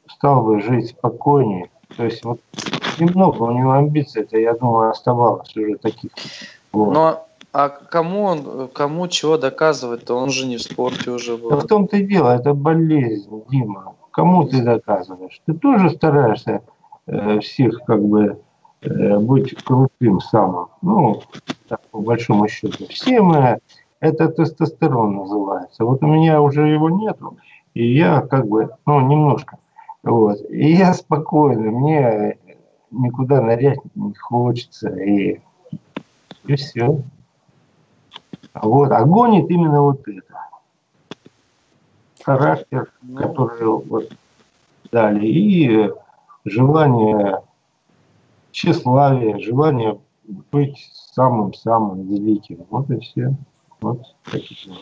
стал 0.06 0.44
бы 0.44 0.60
жить 0.60 0.90
спокойнее. 0.90 1.70
То 1.96 2.04
есть 2.04 2.22
вот 2.24 2.40
немного 2.98 3.44
у 3.44 3.50
него 3.50 3.72
амбиций, 3.72 4.22
это, 4.22 4.38
я 4.38 4.52
думаю, 4.54 4.90
оставалось 4.90 5.56
уже 5.56 5.76
таких. 5.76 6.10
Вот. 6.72 6.92
Но 6.92 7.26
а 7.54 7.68
кому 7.68 8.24
он, 8.24 8.68
кому 8.68 9.06
чего 9.06 9.38
доказывать-то? 9.38 10.16
Он 10.16 10.30
же 10.30 10.44
не 10.44 10.56
в 10.56 10.62
спорте 10.62 11.12
уже 11.12 11.36
Да 11.36 11.42
был. 11.50 11.60
в 11.60 11.66
том-то 11.68 11.98
и 11.98 12.04
дело, 12.04 12.34
это 12.34 12.52
болезнь, 12.52 13.44
Дима. 13.48 13.94
Кому 14.10 14.44
ты 14.44 14.60
доказываешь? 14.60 15.40
Ты 15.46 15.54
тоже 15.54 15.90
стараешься 15.90 16.62
э, 17.06 17.38
всех 17.38 17.78
как 17.86 18.02
бы 18.02 18.40
э, 18.80 19.18
быть 19.18 19.54
крутым 19.62 20.18
самым. 20.20 20.66
Ну, 20.82 21.22
так, 21.68 21.80
по 21.92 22.00
большому 22.00 22.48
счету. 22.48 22.86
Все 22.88 23.22
мы, 23.22 23.60
это 24.00 24.28
тестостерон 24.30 25.14
называется. 25.14 25.84
Вот 25.84 26.02
у 26.02 26.08
меня 26.08 26.42
уже 26.42 26.66
его 26.66 26.90
нету, 26.90 27.36
и 27.72 27.86
я 27.86 28.20
как 28.22 28.48
бы, 28.48 28.70
ну, 28.84 29.00
немножко. 29.00 29.58
Вот. 30.02 30.40
И 30.50 30.72
я 30.72 30.92
спокойно, 30.92 31.70
мне 31.70 32.36
никуда 32.90 33.40
нырять 33.40 33.78
не 33.94 34.12
хочется, 34.14 34.88
и, 34.88 35.40
и 36.46 36.56
все. 36.56 36.98
Вот. 38.54 38.90
А 38.92 39.04
гонит 39.04 39.50
именно 39.50 39.82
вот 39.82 40.06
это. 40.06 40.22
Характер, 42.24 42.90
Ну, 43.02 43.18
который 43.18 43.64
вот 43.66 44.10
дали, 44.90 45.26
и 45.26 45.90
желание 46.44 47.42
тщеславие, 48.52 49.38
желание 49.40 50.00
быть 50.52 50.90
самым-самым 51.12 52.02
великим. 52.06 52.64
Вот 52.70 52.90
и 52.90 52.98
все. 53.00 53.34
Вот 53.80 54.00
такие. 54.30 54.74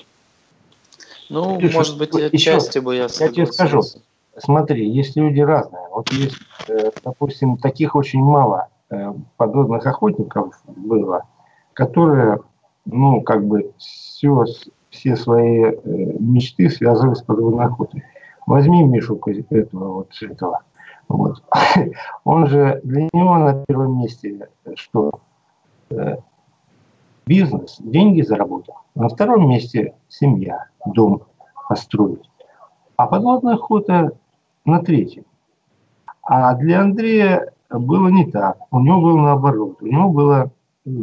ну, 1.30 1.58
Слушай, 1.58 1.74
может 1.74 1.98
быть, 1.98 2.12
вот 2.12 2.20
еще 2.32 2.52
отчасти 2.52 2.78
бы 2.78 2.94
я 2.94 3.08
тебе 3.08 3.46
скажу. 3.46 3.82
согласился. 3.82 4.00
Смотри, 4.38 4.88
есть 4.88 5.16
люди 5.16 5.40
разные. 5.40 5.88
Вот 5.90 6.10
есть, 6.12 6.36
э, 6.68 6.90
допустим, 7.04 7.58
таких 7.58 7.94
очень 7.96 8.20
мало 8.20 8.68
э, 8.90 9.12
подводных 9.36 9.84
охотников 9.86 10.58
было, 10.66 11.24
которые, 11.74 12.40
ну, 12.84 13.20
как 13.22 13.46
бы 13.46 13.72
все, 13.78 14.44
все 14.90 15.16
свои 15.16 15.64
э, 15.64 15.76
мечты 16.18 16.68
связывали 16.68 17.14
с 17.14 17.22
подводной. 17.22 17.68
Возьми 18.46 18.84
Мишу 18.84 19.20
этого 19.50 19.92
вот 19.92 20.10
этого. 20.20 20.62
Вот. 21.08 21.42
Он 22.24 22.46
же 22.46 22.80
для 22.84 23.08
него 23.12 23.38
на 23.38 23.64
первом 23.66 23.98
месте 23.98 24.48
э, 24.64 24.72
что? 24.74 25.12
Э, 25.90 26.16
Бизнес, 27.24 27.76
деньги 27.78 28.22
заработал. 28.22 28.78
На 28.96 29.08
втором 29.08 29.48
месте 29.48 29.94
семья, 30.08 30.66
дом 30.84 31.22
построить. 31.68 32.28
А 32.96 33.06
подводная 33.06 33.54
охота 33.54 34.12
на 34.64 34.80
третьем. 34.80 35.24
А 36.22 36.54
для 36.54 36.80
Андрея 36.80 37.52
было 37.70 38.08
не 38.08 38.30
так. 38.30 38.58
У 38.72 38.80
него 38.80 39.00
было 39.00 39.16
наоборот. 39.18 39.78
У 39.80 39.86
него 39.86 40.08
было, 40.08 40.50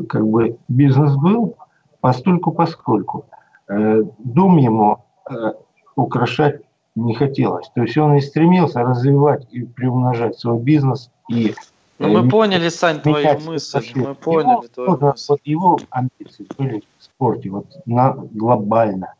как 0.08 0.28
бы, 0.28 0.58
бизнес 0.68 1.16
был 1.16 1.56
постольку 2.02 2.52
поскольку. 2.52 3.26
Э, 3.68 4.02
Дом 4.20 4.58
ему 4.58 5.04
э, 5.30 5.54
украшать 5.95 6.62
не 6.95 7.14
хотелось. 7.14 7.70
То 7.76 7.82
есть 7.82 7.97
он 7.97 8.16
и 8.16 8.22
стремился 8.22 8.82
развивать 8.82 9.47
и 9.52 9.64
приумножать 9.64 10.38
свой 10.38 10.60
бизнес 10.60 11.12
и 11.30 11.54
Ну, 12.00 12.08
э, 12.08 12.22
мы 12.22 12.30
поняли, 12.30 12.70
Сань, 12.70 13.00
твою 13.00 13.39
мысль. 13.41 13.78
отношения. 13.78 14.08
Мы 14.08 14.16
поняли 14.16 14.54
Его, 14.54 14.68
твою 14.74 14.89
вот, 14.91 15.02
мысль. 15.02 15.26
вот 15.30 15.39
его 15.43 15.80
амбиции 15.89 16.47
были 16.58 16.84
в 16.97 17.04
спорте, 17.04 17.50
вот 17.50 17.66
на, 17.86 18.14
глобально. 18.32 19.14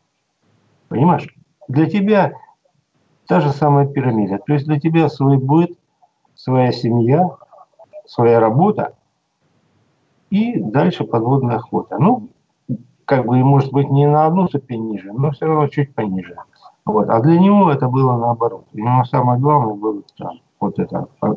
Понимаешь? 0.88 1.28
Для 1.68 1.88
тебя 1.88 2.32
та 3.28 3.40
же 3.40 3.50
самая 3.52 3.86
пирамида. 3.86 4.38
То 4.44 4.54
есть 4.54 4.66
для 4.66 4.80
тебя 4.80 5.08
свой 5.08 5.36
быт, 5.36 5.78
своя 6.34 6.72
семья, 6.72 7.30
своя 8.06 8.40
работа 8.40 8.94
и 10.30 10.58
дальше 10.58 11.04
подводная 11.04 11.56
охота. 11.56 11.98
Ну, 11.98 12.29
как 13.10 13.26
бы, 13.26 13.38
может 13.38 13.72
быть, 13.72 13.90
не 13.90 14.06
на 14.06 14.26
одну 14.26 14.46
ступень 14.46 14.88
ниже, 14.88 15.12
но 15.12 15.32
все 15.32 15.46
равно 15.46 15.66
чуть 15.66 15.92
пониже. 15.96 16.36
Вот. 16.84 17.08
А 17.08 17.18
для 17.18 17.40
него 17.40 17.72
это 17.72 17.88
было 17.88 18.16
наоборот. 18.16 18.66
У 18.72 18.78
него 18.78 19.02
самое 19.04 19.40
главное 19.40 19.74
было 19.74 20.02
там, 20.16 20.38
вот 20.60 20.78
это, 20.78 21.08
а, 21.20 21.34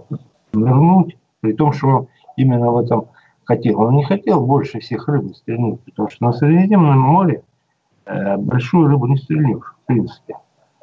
нырнуть, 0.54 1.18
при 1.42 1.54
том, 1.54 1.74
что 1.74 1.88
он 1.88 2.08
именно 2.38 2.70
в 2.70 2.78
этом 2.78 3.08
хотел. 3.46 3.82
Он 3.82 3.96
не 3.96 4.04
хотел 4.04 4.46
больше 4.46 4.82
всех 4.82 5.08
рыбы 5.08 5.34
стрельнуть, 5.34 5.82
потому 5.82 6.12
что 6.12 6.26
на 6.26 6.34
Средиземном 6.34 7.00
море 7.00 7.44
э, 8.06 8.38
большую 8.38 8.90
рыбу 8.90 9.08
не 9.08 9.18
стрельнешь, 9.18 9.74
в 9.82 9.88
принципе. 9.88 10.36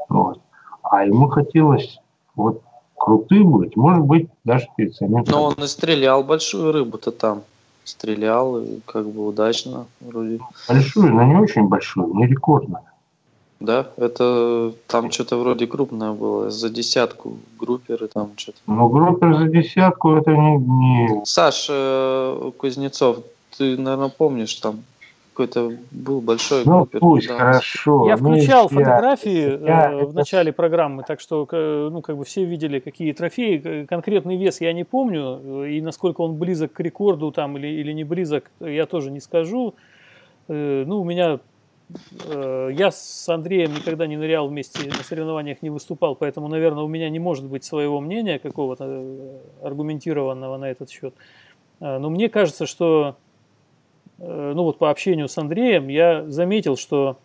Вот. 0.09 0.41
А 0.83 1.05
ему 1.05 1.29
хотелось 1.29 2.01
вот 2.35 2.63
крутым 2.97 3.53
быть, 3.53 3.77
может 3.77 4.05
быть, 4.05 4.29
даже 4.43 4.67
перед 4.77 4.97
самим 4.97 5.23
Но 5.29 5.45
он 5.45 5.55
и 5.55 5.69
стрелял 5.69 6.25
большую 6.25 6.73
рыбу-то 6.73 7.13
там. 7.13 7.43
Стрелял, 7.91 8.61
и 8.61 8.81
как 8.87 9.07
бы 9.07 9.27
удачно 9.27 9.87
вроде. 10.01 10.41
большую, 10.69 11.13
но 11.15 11.25
не 11.25 11.37
очень 11.37 11.69
большую, 11.69 12.15
не 12.15 12.27
рекордную. 12.27 12.83
Да, 13.59 13.89
это 13.99 14.73
там 14.87 15.11
что-то 15.11 15.37
вроде 15.37 15.67
крупное 15.67 16.13
было, 16.13 16.51
за 16.51 16.71
десятку 16.71 17.37
групперы 17.59 18.09
там 18.09 18.31
что-то. 18.37 18.59
Но 18.67 18.89
группер 18.89 19.37
за 19.37 19.49
десятку 19.49 20.13
это 20.13 20.31
не, 20.31 20.57
не... 20.57 21.25
Саш 21.27 21.67
э, 21.69 22.53
Кузнецов, 22.57 23.19
ты, 23.59 23.77
наверное, 23.77 24.09
помнишь 24.09 24.55
там 24.55 24.85
какой-то 25.47 25.77
был 25.91 26.21
большой 26.21 26.65
Ну, 26.65 26.79
группе. 26.79 26.99
пусть, 26.99 27.29
да. 27.29 27.37
хорошо. 27.37 28.07
Я 28.07 28.17
Ну, 28.17 28.33
включал 28.35 28.63
я- 28.65 28.69
фотографии 28.69 29.65
я 29.67 29.93
э, 29.93 29.97
в 29.97 30.09
это 30.09 30.15
начале 30.15 30.53
программы, 30.53 31.03
так 31.07 31.21
что 31.21 31.47
ну, 31.91 32.03
как 32.03 32.17
бы 32.17 32.25
все 32.25 32.45
видели, 32.45 32.79
какие 32.81 33.13
трофеи. 33.13 33.87
Конкретный 33.87 34.37
вес 34.37 34.61
я 34.61 34.73
не 34.73 34.85
помню, 34.85 35.41
э, 35.65 35.71
и 35.71 35.81
насколько 35.81 36.21
он 36.21 36.37
близок 36.37 36.73
к 36.73 36.81
рекорду 36.81 37.33
там 37.33 37.57
или, 37.57 37.69
или 37.69 37.93
не 37.93 38.05
близок, 38.05 38.51
я 38.61 38.87
тоже 38.87 39.11
не 39.11 39.21
скажу. 39.21 39.75
Э, 40.49 40.85
Ну, 40.87 41.01
у 41.01 41.05
меня 41.05 41.39
э, 42.29 42.69
я 42.73 42.91
с 42.91 43.29
Андреем 43.29 43.73
никогда 43.75 44.07
не 44.07 44.17
нырял 44.17 44.47
вместе 44.49 44.87
на 44.89 45.03
соревнованиях, 45.05 45.63
не 45.63 45.71
выступал, 45.71 46.15
поэтому, 46.15 46.49
наверное, 46.49 46.85
у 46.85 46.89
меня 46.89 47.09
не 47.11 47.19
может 47.19 47.47
быть 47.47 47.65
своего 47.65 48.01
мнения 48.01 48.39
какого-то 48.39 48.85
э, 48.87 49.39
аргументированного 49.63 50.57
на 50.59 50.71
этот 50.71 50.91
счет. 50.91 51.15
Но 51.81 52.11
мне 52.11 52.29
кажется, 52.29 52.67
что 52.67 53.17
ну 54.55 54.63
вот 54.65 54.79
по 54.79 54.91
общению 54.91 55.29
с 55.29 55.39
Андреем 55.39 55.89
я 55.89 56.29
заметил, 56.29 56.77
что 56.77 57.17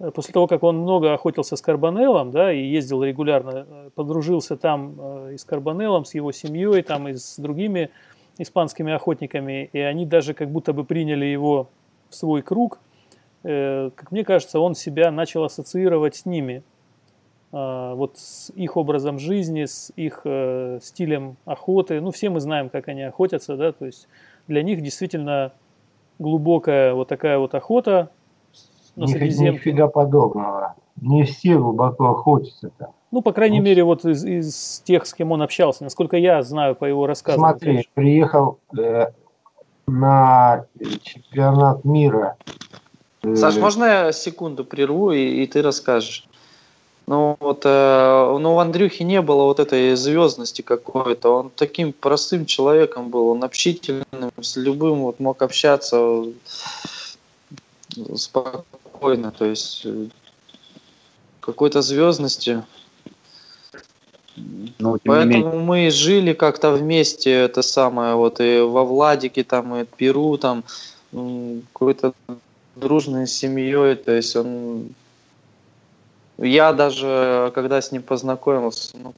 э, 0.00 0.10
после 0.10 0.32
того, 0.32 0.46
как 0.46 0.62
он 0.62 0.78
много 0.78 1.14
охотился 1.14 1.56
с 1.56 1.62
Карбонеллом, 1.62 2.30
да, 2.32 2.52
и 2.52 2.60
ездил 2.60 3.04
регулярно, 3.04 3.66
э, 3.68 3.90
подружился 3.94 4.56
там 4.56 4.96
э, 4.98 5.34
и 5.34 5.38
с 5.38 5.44
Карбонеллом, 5.44 6.04
с 6.04 6.14
его 6.14 6.32
семьей, 6.32 6.82
там 6.82 7.08
и 7.08 7.14
с 7.14 7.38
другими 7.38 7.90
испанскими 8.38 8.92
охотниками, 8.92 9.70
и 9.72 9.78
они 9.78 10.06
даже 10.06 10.34
как 10.34 10.50
будто 10.50 10.72
бы 10.72 10.84
приняли 10.84 11.24
его 11.24 11.68
в 12.10 12.14
свой 12.16 12.42
круг, 12.42 12.80
э, 13.44 13.90
как 13.94 14.10
мне 14.10 14.24
кажется, 14.24 14.58
он 14.58 14.74
себя 14.74 15.10
начал 15.12 15.44
ассоциировать 15.44 16.16
с 16.16 16.26
ними, 16.26 16.62
А, 17.56 17.94
вот 17.94 18.18
с 18.18 18.50
их 18.56 18.76
образом 18.76 19.20
жизни, 19.20 19.66
с 19.66 19.92
их 19.94 20.22
э, 20.24 20.80
стилем 20.82 21.36
охоты. 21.44 22.00
Ну, 22.00 22.10
все 22.10 22.28
мы 22.28 22.40
знаем, 22.40 22.68
как 22.68 22.88
они 22.88 23.02
охотятся, 23.02 23.56
да, 23.56 23.70
то 23.70 23.86
есть 23.86 24.08
для 24.48 24.64
них 24.64 24.82
действительно 24.82 25.52
глубокая 26.18 26.94
вот 26.94 27.08
такая 27.08 27.38
вот 27.38 27.54
охота 27.54 28.10
на 28.96 29.06
Средиземке. 29.06 29.52
Нифига 29.52 29.88
подобного. 29.88 30.74
Не 31.00 31.24
все 31.24 31.58
глубоко 31.58 32.10
охотятся 32.10 32.70
там. 32.78 32.90
Ну, 33.10 33.22
по 33.22 33.32
крайней 33.32 33.58
Ну, 33.58 33.64
мере, 33.64 33.84
вот 33.84 34.04
из, 34.04 34.24
из 34.24 34.80
тех, 34.84 35.06
с 35.06 35.14
кем 35.14 35.32
он 35.32 35.42
общался, 35.42 35.84
насколько 35.84 36.16
я 36.16 36.42
знаю 36.42 36.74
по 36.74 36.84
его 36.84 37.06
рассказам. 37.06 37.40
Смотри, 37.40 37.78
же. 37.78 37.84
приехал 37.94 38.58
э, 38.76 39.06
на 39.86 40.66
чемпионат 41.02 41.84
мира. 41.84 42.36
э, 43.22 43.34
Саш, 43.36 43.56
можно 43.56 43.84
я 43.84 44.12
секунду 44.12 44.64
прерву, 44.64 45.12
и, 45.12 45.42
и 45.42 45.46
ты 45.46 45.62
расскажешь? 45.62 46.26
Ну 47.06 47.36
вот, 47.38 47.62
э, 47.64 48.38
ну 48.40 48.54
у 48.54 48.58
Андрюхи 48.58 49.02
не 49.02 49.20
было 49.20 49.44
вот 49.44 49.60
этой 49.60 49.94
звездности 49.94 50.62
какой-то. 50.62 51.28
Он 51.30 51.50
таким 51.54 51.92
простым 51.92 52.46
человеком 52.46 53.10
был, 53.10 53.28
он 53.28 53.44
общительным, 53.44 54.30
с 54.40 54.56
любым 54.56 55.02
вот 55.02 55.20
мог 55.20 55.42
общаться 55.42 56.24
спокойно, 58.16 59.32
то 59.32 59.44
есть 59.44 59.82
э, 59.84 60.06
какой-то 61.40 61.82
звездности. 61.82 62.64
Но 64.78 64.98
тем 64.98 65.12
не 65.12 65.24
менее, 65.26 65.42
Поэтому 65.42 65.60
мы 65.60 65.90
жили 65.90 66.32
как-то 66.32 66.72
вместе, 66.72 67.30
это 67.30 67.62
самое, 67.62 68.14
вот 68.14 68.40
и 68.40 68.60
во 68.60 68.84
Владике, 68.84 69.44
там, 69.44 69.76
и 69.76 69.84
Перу, 69.84 70.38
там, 70.38 70.64
какой-то 71.12 72.14
дружной 72.74 73.26
семьей, 73.26 73.94
то 73.94 74.12
есть 74.12 74.34
он... 74.34 74.94
Я 76.38 76.72
даже, 76.72 77.52
когда 77.54 77.80
с 77.80 77.92
ним 77.92 78.02
познакомился, 78.02 78.96
ну, 78.98 79.14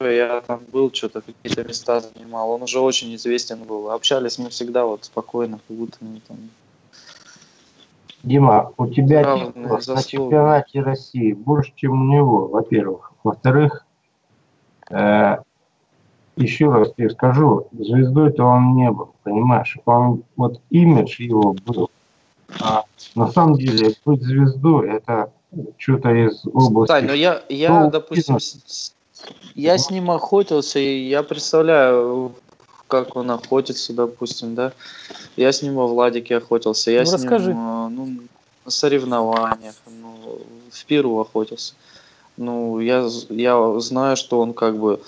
я 0.00 0.40
там 0.42 0.60
был, 0.72 0.92
что-то 0.92 1.20
какие-то 1.20 1.64
места 1.64 2.00
занимал, 2.00 2.50
он 2.50 2.62
уже 2.62 2.80
очень 2.80 3.14
известен 3.16 3.62
был. 3.64 3.90
Общались 3.90 4.38
мы 4.38 4.50
всегда 4.50 4.84
вот 4.84 5.04
спокойно, 5.04 5.58
как 5.66 5.76
будто 5.76 5.96
ну, 6.00 6.20
там, 6.26 6.36
Дима, 8.22 8.72
у 8.78 8.86
тебя 8.86 9.52
на 9.54 10.02
чемпионате 10.02 10.80
России 10.80 11.32
больше, 11.32 11.72
чем 11.76 11.92
у 11.92 12.12
него, 12.12 12.48
во-первых. 12.48 13.12
Во-вторых, 13.22 13.84
э, 14.90 15.36
еще 16.36 16.72
раз 16.72 16.94
тебе 16.94 17.10
скажу, 17.10 17.68
звездой-то 17.72 18.44
он 18.44 18.76
не 18.76 18.90
был, 18.90 19.14
понимаешь? 19.24 19.76
Он, 19.84 20.22
вот 20.36 20.60
имидж 20.70 21.20
его 21.20 21.54
был. 21.66 21.90
А 22.60 22.84
на 23.14 23.28
самом 23.28 23.56
деле 23.56 23.94
быть 24.06 24.22
звездой 24.22 24.90
это 24.90 25.30
что-то 25.78 26.10
из 26.10 26.42
области. 26.52 26.92
Тань, 26.92 27.06
ну 27.06 27.12
я, 27.14 27.42
я 27.48 27.68
шоу 27.68 27.90
допустим, 27.90 28.36
бизнеса. 28.36 28.58
с- 28.66 28.72
с- 28.88 28.92
я 29.54 29.78
с 29.78 29.90
ним 29.90 30.10
охотился, 30.10 30.78
и 30.78 31.08
я 31.08 31.22
представляю, 31.22 32.32
как 32.88 33.16
он 33.16 33.30
охотится, 33.30 33.92
допустим, 33.92 34.54
да. 34.54 34.72
Я 35.36 35.52
с 35.52 35.62
ним 35.62 35.74
во 35.74 35.86
Владике 35.86 36.36
охотился, 36.36 36.90
я 36.90 37.00
Ну, 37.00 37.06
с 37.06 37.12
расскажи. 37.14 37.48
ним 37.54 37.58
э, 37.58 37.88
ну, 37.88 38.08
на 38.64 38.70
соревнованиях, 38.70 39.74
ну, 39.86 40.38
в 40.70 40.84
Перу 40.84 41.18
охотился. 41.18 41.74
Ну, 42.36 42.80
я, 42.80 43.08
я 43.30 43.80
знаю, 43.80 44.16
что 44.16 44.40
он 44.40 44.52
как 44.54 44.76
бы, 44.76 45.00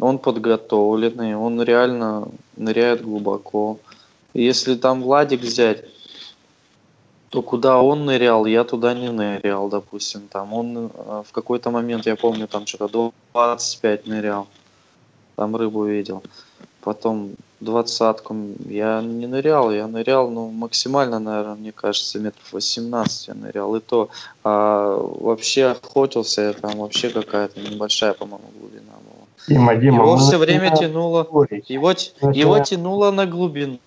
он 0.00 0.18
подготовленный, 0.18 1.36
он 1.36 1.62
реально 1.62 2.28
ныряет 2.56 3.02
глубоко. 3.02 3.78
Если 4.34 4.74
там 4.74 5.02
Владик 5.02 5.40
взять, 5.42 5.84
то 7.32 7.40
куда 7.40 7.80
он 7.80 8.04
нырял, 8.04 8.44
я 8.44 8.62
туда 8.62 8.92
не 8.92 9.10
нырял, 9.10 9.70
допустим. 9.70 10.28
Там 10.28 10.52
он 10.52 10.90
э, 10.94 11.22
в 11.26 11.32
какой-то 11.32 11.70
момент, 11.70 12.04
я 12.04 12.14
помню, 12.14 12.46
там 12.46 12.66
что-то 12.66 13.12
25 13.32 14.06
нырял. 14.06 14.46
Там 15.36 15.56
рыбу 15.56 15.86
видел. 15.86 16.22
Потом 16.82 17.30
двадцатку 17.60 18.36
я 18.68 19.00
не 19.00 19.26
нырял, 19.26 19.72
я 19.72 19.86
нырял, 19.86 20.28
ну, 20.28 20.50
максимально, 20.50 21.20
наверное, 21.20 21.54
мне 21.54 21.72
кажется, 21.72 22.18
метров 22.18 22.52
18 22.52 23.28
я 23.28 23.34
нырял. 23.34 23.74
И 23.76 23.80
то 23.80 24.10
а, 24.44 24.98
вообще 24.98 25.68
охотился, 25.68 26.52
там 26.52 26.80
вообще 26.80 27.08
какая-то 27.08 27.60
небольшая, 27.60 28.12
по-моему, 28.12 28.44
глубина 28.60 28.92
была. 28.92 29.26
Дима, 29.48 29.74
Дима, 29.76 30.02
Его 30.02 30.16
мы 30.16 30.18
все 30.18 30.36
время 30.36 30.76
тянуло. 30.76 31.26
Его, 31.66 31.94
Ну, 32.20 32.30
его 32.30 32.58
тянуло 32.58 33.10
на 33.10 33.24
глубину, 33.24 33.78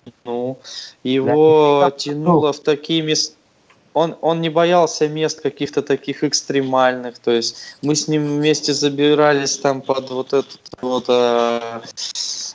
его 1.04 1.80
Да, 1.82 1.90
тянуло 1.92 2.52
в 2.52 2.58
такие 2.58 3.02
места. 3.02 3.35
Он, 3.96 4.14
он 4.20 4.42
не 4.42 4.50
боялся 4.50 5.08
мест 5.08 5.40
каких-то 5.40 5.80
таких 5.80 6.22
экстремальных, 6.22 7.18
то 7.18 7.30
есть 7.30 7.56
мы 7.80 7.94
с 7.94 8.08
ним 8.08 8.26
вместе 8.26 8.74
забирались 8.74 9.56
там 9.56 9.80
под 9.80 10.10
вот 10.10 10.34
этот 10.34 10.60
вот 10.82 11.06
э, 11.08 11.80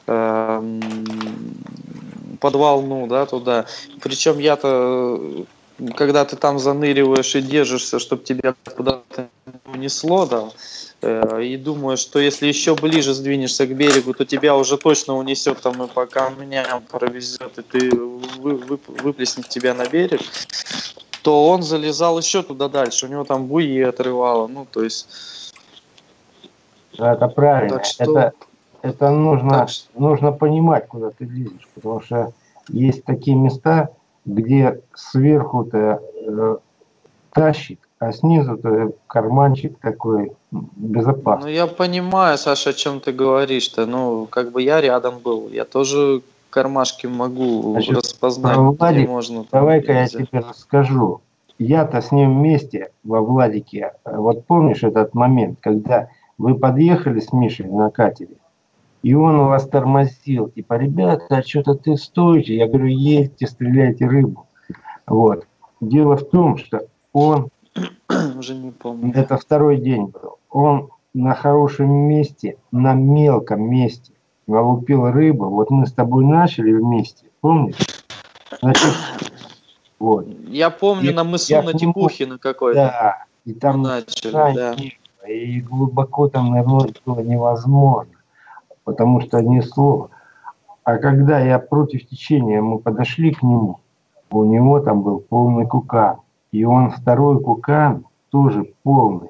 эм, 0.06 0.80
под 2.40 2.54
волну, 2.54 3.08
да, 3.08 3.26
туда. 3.26 3.66
Причем 4.04 4.38
я-то, 4.38 5.18
э, 5.80 5.92
когда 5.96 6.26
ты 6.26 6.36
там 6.36 6.60
заныриваешь 6.60 7.36
и 7.36 7.42
держишься, 7.42 7.98
чтобы 7.98 8.24
тебя 8.24 8.54
куда-то 8.78 9.28
не 9.48 9.74
унесло, 9.74 10.28
да, 10.28 10.52
э, 11.02 11.44
и 11.44 11.58
думаю, 11.58 11.98
что 11.98 12.20
если 12.20 12.46
еще 12.46 12.76
ближе 12.76 13.16
сдвинешься 13.16 13.66
к 13.66 13.76
берегу, 13.76 14.14
то 14.14 14.26
тебя 14.26 14.56
уже 14.56 14.78
точно 14.78 15.18
унесет 15.18 15.60
там 15.62 15.82
и 15.82 15.88
по 15.88 16.06
камням 16.06 16.84
провезет, 16.84 17.58
и 17.58 17.62
ты 17.64 17.90
вы, 17.90 18.58
вы- 18.58 18.80
выплеснет 18.86 19.50
тебя 19.50 19.74
на 19.74 19.88
берег, 19.88 20.22
то 21.22 21.48
он 21.50 21.62
залезал 21.64 22.18
еще 22.18 22.42
туда 22.44 22.68
дальше, 22.68 23.06
у 23.06 23.10
него 23.10 23.24
там 23.24 23.46
буи 23.48 23.82
отрывало, 23.82 24.48
ну, 24.48 24.66
то 24.72 24.84
есть... 24.84 25.08
Это 26.98 27.28
правильно. 27.28 27.78
Так 27.78 27.86
что- 27.86 28.04
Это, 28.04 28.34
это 28.82 29.10
нужно, 29.12 29.50
Так 29.50 29.70
что- 29.70 29.90
нужно 30.00 30.32
понимать, 30.32 30.88
куда 30.88 31.10
ты 31.12 31.26
лезешь, 31.26 31.68
потому 31.76 32.02
что 32.02 32.34
есть 32.70 33.04
такие 33.06 33.36
места, 33.38 33.90
где 34.26 34.82
сверху-то 34.94 36.02
э, 36.28 36.58
тащит, 37.34 37.80
а 38.00 38.12
снизу-то 38.12 38.92
карманчик 39.08 39.80
такой 39.80 40.34
безопасный. 40.52 41.50
Ну, 41.52 41.56
я 41.56 41.68
понимаю, 41.68 42.38
Саша, 42.38 42.70
о 42.72 42.74
чем 42.74 43.00
ты 43.00 43.12
говоришь-то. 43.14 43.86
Ну, 43.86 44.28
как 44.28 44.52
бы 44.52 44.62
я 44.62 44.82
рядом 44.82 45.20
был. 45.20 45.50
Я 45.50 45.66
тоже 45.66 46.22
кармашки 46.52 47.08
могу 47.08 47.72
Значит, 47.72 47.98
распознать, 47.98 48.58
а, 48.58 48.62
Владик, 48.62 49.10
можно. 49.10 49.46
Давай-ка 49.52 49.94
я 49.94 50.08
тебе 50.08 50.28
расскажу. 50.40 51.22
Я-то 51.58 52.02
с 52.02 52.12
ним 52.12 52.38
вместе 52.40 52.92
во 53.04 53.22
Владике. 53.22 53.94
э, 54.06 54.18
Вот 54.18 54.46
помнишь 54.46 54.84
этот 54.84 55.14
момент, 55.16 55.58
когда 55.62 56.10
вы 56.38 56.56
подъехали 56.56 57.20
с 57.20 57.34
Мишей 57.34 57.66
на 57.68 57.90
катере, 57.90 58.36
и 59.04 59.14
он 59.16 59.40
у 59.40 59.46
вас 59.48 59.68
тормозил, 59.68 60.50
типа, 60.50 60.76
ребята, 60.76 61.38
а 61.38 61.44
что-то 61.44 61.74
ты 61.76 61.98
стойте. 61.98 62.56
Я 62.56 62.68
говорю, 62.68 62.86
едьте, 62.88 63.48
стреляйте 63.48 64.06
рыбу. 64.06 64.46
Вот. 65.08 65.48
Дело 65.82 66.16
в 66.18 66.30
том, 66.30 66.58
что 66.58 66.86
он, 67.14 67.50
Уже 68.38 68.54
не 68.56 68.72
помню. 68.72 69.14
это 69.16 69.38
второй 69.38 69.78
день 69.78 70.06
был, 70.08 70.38
он 70.50 70.90
на 71.14 71.34
хорошем 71.34 71.90
месте, 71.92 72.58
на 72.72 72.94
мелком 72.94 73.64
месте 73.70 74.14
налупил 74.52 75.10
рыбу. 75.10 75.50
Вот 75.50 75.70
мы 75.70 75.88
с 75.88 75.94
тобой 75.94 76.26
начали 76.26 76.74
вместе, 76.74 77.26
помнишь? 77.42 77.76
Значит, 78.62 78.94
вот. 80.00 80.28
Я 80.48 80.70
помню 80.70 81.10
Я- 81.12 81.16
на 81.16 81.24
мысу 81.24 81.52
я 81.54 81.62
на 81.62 81.74
Типухина 81.74 82.38
какой-то. 82.38 82.76
Да, 82.80 83.26
и 83.46 83.54
там 83.54 83.82
начали, 83.82 84.32
да. 84.32 84.76
и 85.28 85.62
глубоко 85.62 86.28
там 86.28 86.52
нырнуть 86.52 87.02
было 87.06 87.22
невозможно, 87.22 88.12
потому 88.84 89.22
что 89.22 89.42
несло. 89.42 90.10
А 90.84 90.98
когда 90.98 91.40
я 91.40 91.60
против 91.60 92.08
течения, 92.08 92.62
мы 92.62 92.80
подошли 92.80 93.32
к 93.32 93.44
нему, 93.44 93.80
у 94.32 94.44
него 94.46 94.80
там 94.80 95.02
был 95.02 95.20
полный 95.20 95.68
кукан. 95.68 96.18
И 96.52 96.66
он 96.66 96.92
второй 96.92 97.40
кукан 97.42 98.06
тоже 98.30 98.74
полный. 98.84 99.30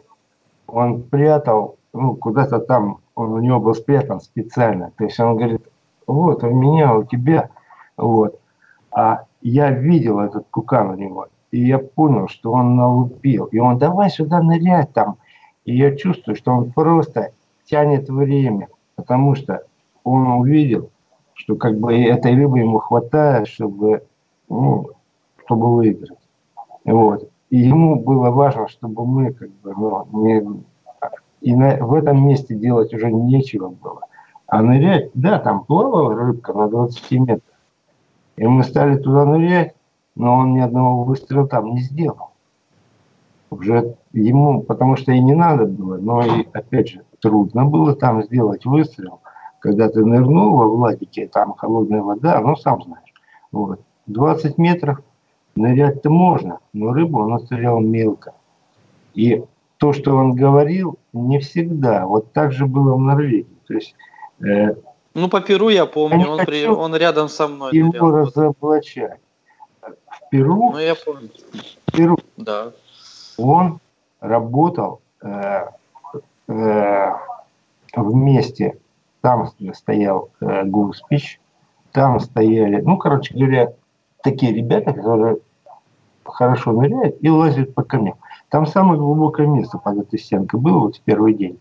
Он 0.67 1.03
прятал, 1.03 1.75
ну, 1.93 2.15
куда-то 2.15 2.59
там, 2.59 2.99
он 3.21 3.33
у 3.33 3.39
него 3.39 3.59
был 3.59 3.73
спрятан 3.73 4.19
специально. 4.19 4.91
То 4.97 5.05
есть 5.05 5.19
он 5.19 5.37
говорит, 5.37 5.61
вот, 6.07 6.43
у 6.43 6.49
меня, 6.49 6.95
у 6.95 7.03
тебя, 7.03 7.49
вот. 7.97 8.39
А 8.91 9.25
я 9.41 9.71
видел 9.71 10.19
этот 10.19 10.47
кукан 10.51 10.91
у 10.91 10.95
него, 10.95 11.27
и 11.51 11.65
я 11.65 11.79
понял, 11.79 12.27
что 12.27 12.51
он 12.51 12.75
налупил. 12.75 13.45
И 13.45 13.59
он, 13.59 13.77
давай 13.77 14.09
сюда 14.09 14.41
нырять 14.41 14.93
там. 14.93 15.17
И 15.65 15.75
я 15.75 15.95
чувствую, 15.95 16.35
что 16.35 16.51
он 16.51 16.71
просто 16.71 17.31
тянет 17.65 18.09
время, 18.09 18.67
потому 18.95 19.35
что 19.35 19.63
он 20.03 20.27
увидел, 20.27 20.89
что 21.33 21.55
как 21.55 21.79
бы 21.79 21.95
этой 21.95 22.35
рыбы 22.35 22.59
ему 22.59 22.79
хватает, 22.79 23.47
чтобы, 23.47 24.03
ну, 24.49 24.89
чтобы 25.45 25.75
выиграть. 25.75 26.17
Вот. 26.83 27.29
И 27.49 27.57
ему 27.57 27.99
было 27.99 28.31
важно, 28.31 28.67
чтобы 28.67 29.05
мы 29.05 29.33
как 29.33 29.49
бы, 29.61 29.73
ну, 29.75 30.07
не, 30.23 30.63
и 31.41 31.55
на, 31.55 31.77
в 31.77 31.93
этом 31.93 32.25
месте 32.25 32.55
делать 32.55 32.93
уже 32.93 33.11
нечего 33.11 33.69
было. 33.69 34.01
А 34.47 34.61
нырять, 34.61 35.11
да, 35.13 35.39
там 35.39 35.65
плавала 35.65 36.15
рыбка 36.15 36.53
на 36.53 36.69
20 36.69 37.11
метрах. 37.11 37.41
И 38.37 38.45
мы 38.45 38.63
стали 38.63 38.97
туда 38.97 39.25
нырять, 39.25 39.75
но 40.15 40.35
он 40.35 40.53
ни 40.53 40.59
одного 40.59 41.03
выстрела 41.03 41.47
там 41.47 41.73
не 41.73 41.81
сделал. 41.81 42.31
Уже 43.49 43.95
ему, 44.13 44.61
потому 44.61 44.95
что 44.95 45.11
и 45.11 45.19
не 45.19 45.33
надо 45.33 45.65
было, 45.65 45.97
но 45.97 46.23
и, 46.23 46.47
опять 46.53 46.89
же, 46.89 47.03
трудно 47.19 47.65
было 47.65 47.95
там 47.95 48.23
сделать 48.23 48.65
выстрел. 48.65 49.19
Когда 49.59 49.89
ты 49.89 50.03
нырнул 50.03 50.55
во 50.57 50.67
Владике, 50.67 51.27
там 51.27 51.53
холодная 51.53 52.01
вода, 52.01 52.39
ну, 52.39 52.55
сам 52.55 52.81
знаешь. 52.81 53.13
Вот. 53.51 53.81
20 54.07 54.57
метров 54.57 55.01
нырять-то 55.55 56.09
можно, 56.09 56.59
но 56.73 56.93
рыбу 56.93 57.19
он 57.19 57.39
стрелял 57.39 57.79
мелко. 57.79 58.33
И 59.13 59.43
то, 59.81 59.93
что 59.93 60.15
он 60.15 60.35
говорил, 60.35 60.99
не 61.11 61.39
всегда. 61.39 62.05
Вот 62.05 62.31
так 62.33 62.51
же 62.51 62.67
было 62.67 62.93
в 62.93 62.99
Норвегии. 62.99 63.47
То 63.67 63.73
есть, 63.73 63.95
э, 64.39 64.75
ну, 65.15 65.27
по 65.27 65.41
Перу 65.41 65.69
я 65.69 65.87
помню, 65.87 66.29
он, 66.29 66.45
при, 66.45 66.67
он 66.67 66.95
рядом 66.95 67.27
со 67.29 67.47
мной. 67.47 67.75
Его 67.75 67.89
нырял. 67.91 68.11
разоблачать. 68.11 69.19
В 69.81 70.29
Перу, 70.29 70.73
ну, 70.73 70.77
я 70.77 70.93
помню. 70.93 71.29
В 71.87 71.91
Перу 71.93 72.19
да. 72.37 72.73
он 73.37 73.79
работал 74.19 75.01
э, 75.23 75.65
э, 76.47 77.11
вместе. 77.95 78.77
Там 79.21 79.49
стоял 79.73 80.29
э, 80.41 80.63
Гуспич, 80.63 81.39
там 81.91 82.19
стояли, 82.19 82.81
ну, 82.81 82.97
короче 82.97 83.33
говоря, 83.33 83.73
такие 84.21 84.53
ребята, 84.53 84.93
которые 84.93 85.37
хорошо 86.23 86.71
ныряют 86.71 87.17
и 87.19 87.29
лазят 87.31 87.73
по 87.73 87.81
камням. 87.81 88.17
Там 88.51 88.67
самое 88.67 88.99
глубокое 88.99 89.47
место 89.47 89.77
под 89.77 89.99
этой 89.99 90.19
стенкой 90.19 90.59
было 90.59 90.79
вот 90.79 90.97
в 90.97 91.01
первый 91.01 91.33
день. 91.33 91.57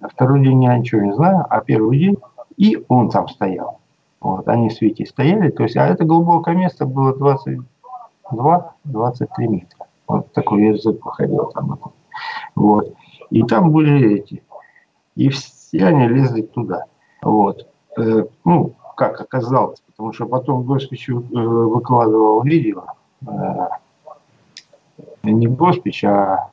А 0.00 0.08
второй 0.08 0.42
день 0.42 0.64
я 0.64 0.78
ничего 0.78 1.02
не 1.02 1.12
знаю, 1.12 1.44
а 1.48 1.60
первый 1.60 1.98
день 1.98 2.16
и 2.56 2.82
он 2.88 3.10
там 3.10 3.28
стоял. 3.28 3.80
Вот, 4.20 4.48
они 4.48 4.70
с 4.70 4.80
Витей 4.80 5.06
стояли, 5.06 5.50
то 5.50 5.64
есть, 5.64 5.76
а 5.76 5.86
это 5.86 6.04
глубокое 6.04 6.54
место 6.54 6.86
было 6.86 7.12
22-23 7.14 7.64
метра. 9.46 9.86
Вот 10.08 10.32
такой 10.32 10.68
язык 10.68 11.04
выходил 11.04 11.50
там. 11.52 11.78
Вот. 12.54 12.94
И 13.30 13.42
там 13.42 13.70
были 13.70 14.20
эти. 14.20 14.42
И 15.16 15.28
все 15.28 15.84
они 15.86 16.08
лезли 16.08 16.42
туда. 16.42 16.86
Вот. 17.22 17.68
Э, 17.98 18.24
ну, 18.44 18.74
как 18.96 19.20
оказалось, 19.20 19.80
потому 19.80 20.12
что 20.12 20.26
потом 20.26 20.62
Госпич 20.62 21.10
э, 21.10 21.12
выкладывал 21.12 22.42
видео, 22.42 22.84
э, 23.26 23.68
не 25.22 25.46
Госпич, 25.46 26.04
а, 26.04 26.50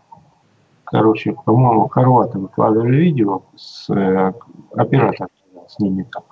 короче, 0.84 1.34
по-моему, 1.46 1.88
хорваты 1.88 2.40
выкладывали 2.40 2.96
видео 2.96 3.44
с 3.56 3.90
э, 3.90 4.34
оператором, 4.76 5.30
с 5.68 5.80
ними 5.80 6.04
там. 6.12 6.24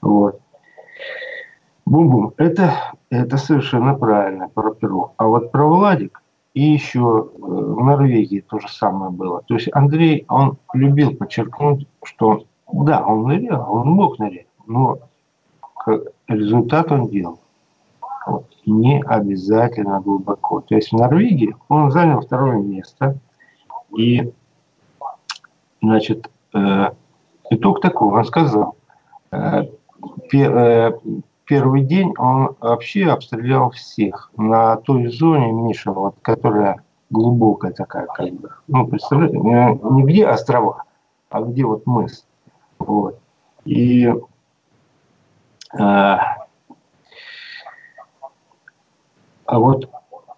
Вот. 0.00 0.40
Бум-бум. 1.86 2.32
Это, 2.38 2.74
это 3.10 3.36
совершенно 3.36 3.94
правильно 3.94 4.48
про 4.48 4.74
Перу. 4.74 5.12
А 5.16 5.26
вот 5.26 5.52
про 5.52 5.66
Владик 5.66 6.22
и 6.54 6.62
еще 6.62 7.30
в 7.38 7.84
Норвегии 7.84 8.40
то 8.40 8.58
же 8.58 8.68
самое 8.68 9.10
было. 9.10 9.42
То 9.46 9.54
есть 9.54 9.68
Андрей, 9.72 10.24
он 10.28 10.56
любил 10.72 11.14
подчеркнуть, 11.14 11.86
что 12.04 12.44
да, 12.72 13.04
он 13.04 13.24
нырял, 13.24 13.70
он 13.70 13.88
мог 13.88 14.18
нырять, 14.18 14.46
но 14.66 14.98
результат 16.28 16.90
он 16.90 17.08
делал. 17.08 17.40
Не 18.66 19.02
обязательно 19.02 20.00
глубоко. 20.00 20.60
То 20.60 20.74
есть 20.74 20.90
в 20.90 20.96
Норвегии 20.96 21.54
он 21.68 21.90
занял 21.90 22.20
второе 22.20 22.58
место. 22.58 23.18
И, 23.96 24.32
значит, 25.82 26.30
э, 26.54 26.86
итог 27.50 27.80
такой, 27.80 28.18
он 28.18 28.24
сказал, 28.24 28.76
э, 29.30 29.64
пер, 30.30 30.56
э, 30.56 30.98
первый 31.44 31.82
день 31.84 32.14
он 32.18 32.56
вообще 32.60 33.06
обстрелял 33.06 33.70
всех 33.70 34.30
на 34.36 34.76
той 34.76 35.08
зоне, 35.08 35.52
Миша, 35.52 35.92
вот, 35.92 36.16
которая 36.22 36.82
глубокая 37.10 37.72
такая, 37.72 38.06
как 38.06 38.32
бы. 38.32 38.50
Ну, 38.66 38.86
представляете, 38.86 39.38
не 39.38 40.02
где 40.04 40.26
острова, 40.26 40.84
а 41.30 41.42
где 41.42 41.64
вот 41.64 41.86
мыс. 41.86 42.26
Вот. 42.78 43.18
И 43.64 44.12
а, 45.78 46.43
а 49.54 49.58
вот 49.60 49.88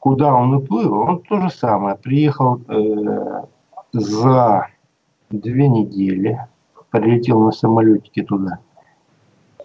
куда 0.00 0.34
он 0.34 0.52
уплыл, 0.52 0.92
он 0.92 1.22
то 1.22 1.40
же 1.40 1.48
самое. 1.48 1.96
Приехал 1.96 2.60
э, 2.68 3.44
за 3.94 4.68
две 5.30 5.68
недели, 5.68 6.38
прилетел 6.90 7.40
на 7.40 7.50
самолетике 7.50 8.24
туда, 8.24 8.58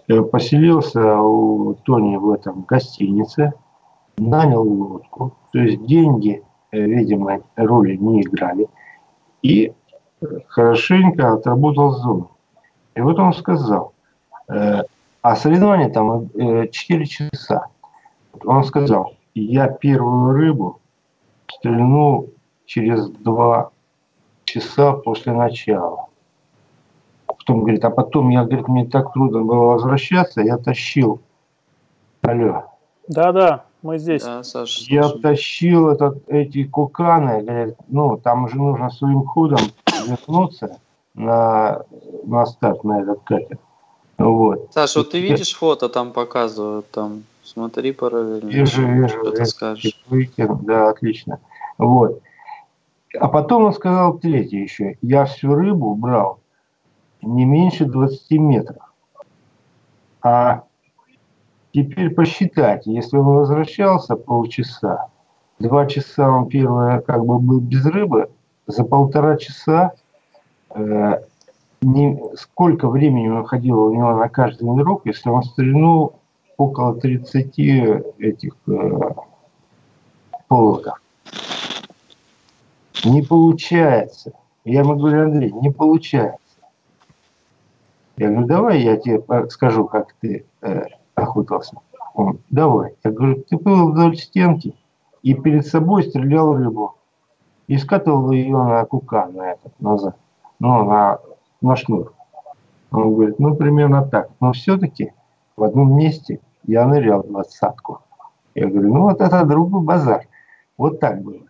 э, 0.08 0.22
поселился 0.22 1.18
у 1.20 1.74
Тони 1.74 2.16
в 2.16 2.30
этом 2.30 2.62
гостинице, 2.62 3.52
нанял 4.16 4.66
лодку, 4.66 5.34
то 5.52 5.58
есть 5.58 5.84
деньги, 5.84 6.42
э, 6.70 6.80
видимо, 6.80 7.40
роли 7.56 7.96
не 7.96 8.22
играли, 8.22 8.68
и 9.42 9.74
хорошенько 10.48 11.34
отработал 11.34 11.90
зону. 11.90 12.30
И 12.94 13.02
вот 13.02 13.18
он 13.18 13.34
сказал, 13.34 13.92
э, 14.48 14.80
а 15.20 15.36
соревнование 15.36 15.90
там 15.90 16.30
4 16.30 16.70
э, 16.70 17.04
часа. 17.04 17.66
Он 18.46 18.64
сказал, 18.64 19.12
я 19.34 19.68
первую 19.68 20.32
рыбу 20.32 20.80
стрельну 21.50 22.28
через 22.66 23.08
2 23.08 23.70
часа 24.44 24.92
после 24.92 25.32
начала. 25.32 26.06
Потом 27.26 27.60
говорит, 27.60 27.84
а 27.84 27.90
потом 27.90 28.28
я, 28.28 28.44
говорит, 28.44 28.68
мне 28.68 28.86
так 28.86 29.12
трудно 29.12 29.42
было 29.42 29.64
возвращаться, 29.64 30.42
я 30.42 30.58
тащил. 30.58 31.20
Алло. 32.22 32.64
Да-да, 33.08 33.64
мы 33.82 33.98
здесь. 33.98 34.22
Да, 34.22 34.44
Саша, 34.44 34.84
я 34.86 35.08
тащил 35.08 35.88
этот, 35.88 36.28
эти 36.28 36.64
куканы, 36.64 37.42
говорит, 37.42 37.76
ну, 37.88 38.16
там 38.16 38.44
уже 38.44 38.56
нужно 38.56 38.90
своим 38.90 39.24
ходом 39.24 39.60
вернуться 40.06 40.78
на, 41.14 41.82
на 42.24 42.46
старт 42.46 42.84
на 42.84 43.02
этот 43.02 43.22
катер. 43.24 43.58
Вот. 44.18 44.68
Саша, 44.72 45.00
вот 45.00 45.10
ты 45.10 45.20
видишь 45.20 45.54
фото, 45.54 45.88
там 45.88 46.12
показывают, 46.12 46.90
там, 46.90 47.24
смотри 47.42 47.92
параллельно. 47.92 48.48
Вижу, 48.48 48.86
вижу. 48.86 49.08
Что 49.08 49.30
ты 49.32 49.44
скажешь? 49.44 50.02
Выкину, 50.08 50.60
да, 50.62 50.90
отлично. 50.90 51.40
Вот. 51.78 52.20
А 53.18 53.28
потом 53.28 53.64
он 53.64 53.72
сказал 53.72 54.18
третье 54.18 54.58
еще. 54.58 54.96
Я 55.02 55.26
всю 55.26 55.54
рыбу 55.54 55.94
брал 55.94 56.40
не 57.22 57.44
меньше 57.44 57.84
20 57.84 58.30
метров. 58.32 58.92
А 60.22 60.64
теперь 61.72 62.10
посчитать, 62.10 62.86
если 62.86 63.16
он 63.16 63.26
возвращался 63.26 64.16
полчаса, 64.16 65.08
два 65.58 65.86
часа 65.86 66.30
он 66.30 66.48
первое 66.48 67.00
как 67.00 67.24
бы 67.24 67.38
был 67.38 67.60
без 67.60 67.84
рыбы, 67.86 68.30
за 68.66 68.84
полтора 68.84 69.36
часа 69.36 69.92
э, 70.70 71.20
не, 71.80 72.20
сколько 72.36 72.88
времени 72.88 73.28
уходило 73.28 73.80
у 73.80 73.92
него 73.92 74.14
на 74.16 74.28
каждый 74.28 74.64
нырок, 74.68 75.02
если 75.04 75.28
он 75.28 75.42
стрельнул 75.42 76.20
около 76.62 76.94
30 76.94 77.58
этих 78.18 78.54
э, 78.66 79.00
полоков. 80.48 81.00
Не 83.04 83.22
получается. 83.22 84.32
Я 84.64 84.80
ему 84.80 84.96
говорю, 84.96 85.24
Андрей, 85.24 85.52
не 85.52 85.70
получается. 85.70 86.38
Я 88.16 88.28
говорю, 88.28 88.46
давай 88.46 88.80
я 88.82 88.96
тебе 88.96 89.22
скажу, 89.50 89.86
как 89.86 90.14
ты 90.20 90.44
э, 90.60 90.84
охотился. 91.14 91.76
Он, 92.14 92.38
давай. 92.50 92.94
Я 93.02 93.10
говорю, 93.10 93.42
ты 93.48 93.56
был 93.56 93.90
вдоль 93.90 94.16
стенки 94.16 94.74
и 95.22 95.34
перед 95.34 95.66
собой 95.66 96.04
стрелял 96.04 96.54
рыбу. 96.54 96.94
И 97.66 97.78
скатывал 97.78 98.32
ее 98.32 98.56
на 98.56 98.84
кукан, 98.84 99.34
на 99.34 99.52
этот, 99.52 99.80
назад. 99.80 100.16
Ну, 100.58 100.84
на 100.84 101.18
на 101.62 101.76
шнур. 101.76 102.12
Он 102.90 103.14
говорит, 103.14 103.38
ну, 103.38 103.54
примерно 103.54 104.04
так. 104.04 104.30
Но 104.40 104.52
все-таки 104.52 105.12
в 105.56 105.62
одном 105.62 105.96
месте 105.96 106.40
я 106.64 106.86
нырял 106.86 107.22
двадцатку. 107.22 108.00
Я 108.54 108.68
говорю, 108.68 108.94
ну 108.94 109.02
вот 109.02 109.20
это 109.20 109.44
другой 109.44 109.82
базар. 109.82 110.26
Вот 110.76 111.00
так 111.00 111.22
было. 111.22 111.40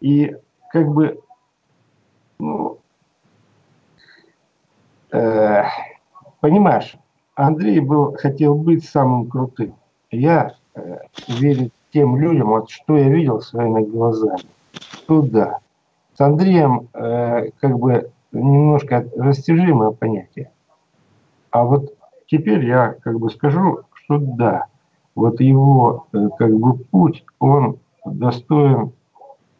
И 0.00 0.36
как 0.72 0.88
бы, 0.88 1.20
ну, 2.38 2.78
э, 5.12 5.64
понимаешь, 6.40 6.96
Андрей 7.34 7.80
был, 7.80 8.16
хотел 8.16 8.54
быть 8.54 8.84
самым 8.84 9.28
крутым. 9.28 9.74
Я 10.10 10.54
э, 10.74 10.98
верю 11.28 11.70
тем 11.92 12.16
людям, 12.16 12.48
вот 12.48 12.70
что 12.70 12.96
я 12.96 13.08
видел 13.08 13.40
своими 13.40 13.82
глазами. 13.82 14.42
Туда. 15.06 15.60
С 16.14 16.20
Андреем 16.20 16.88
э, 16.92 17.50
как 17.60 17.78
бы 17.78 18.10
немножко 18.32 19.06
растяжимое 19.16 19.90
понятие. 19.90 20.50
А 21.50 21.64
вот 21.64 21.94
теперь 22.26 22.64
я 22.66 22.94
как 23.02 23.18
бы 23.18 23.30
скажу, 23.30 23.80
что 24.08 24.18
да, 24.18 24.66
вот 25.14 25.40
его 25.40 26.06
э, 26.12 26.28
как 26.38 26.58
бы 26.58 26.74
путь, 26.74 27.24
он 27.38 27.78
достоин 28.06 28.92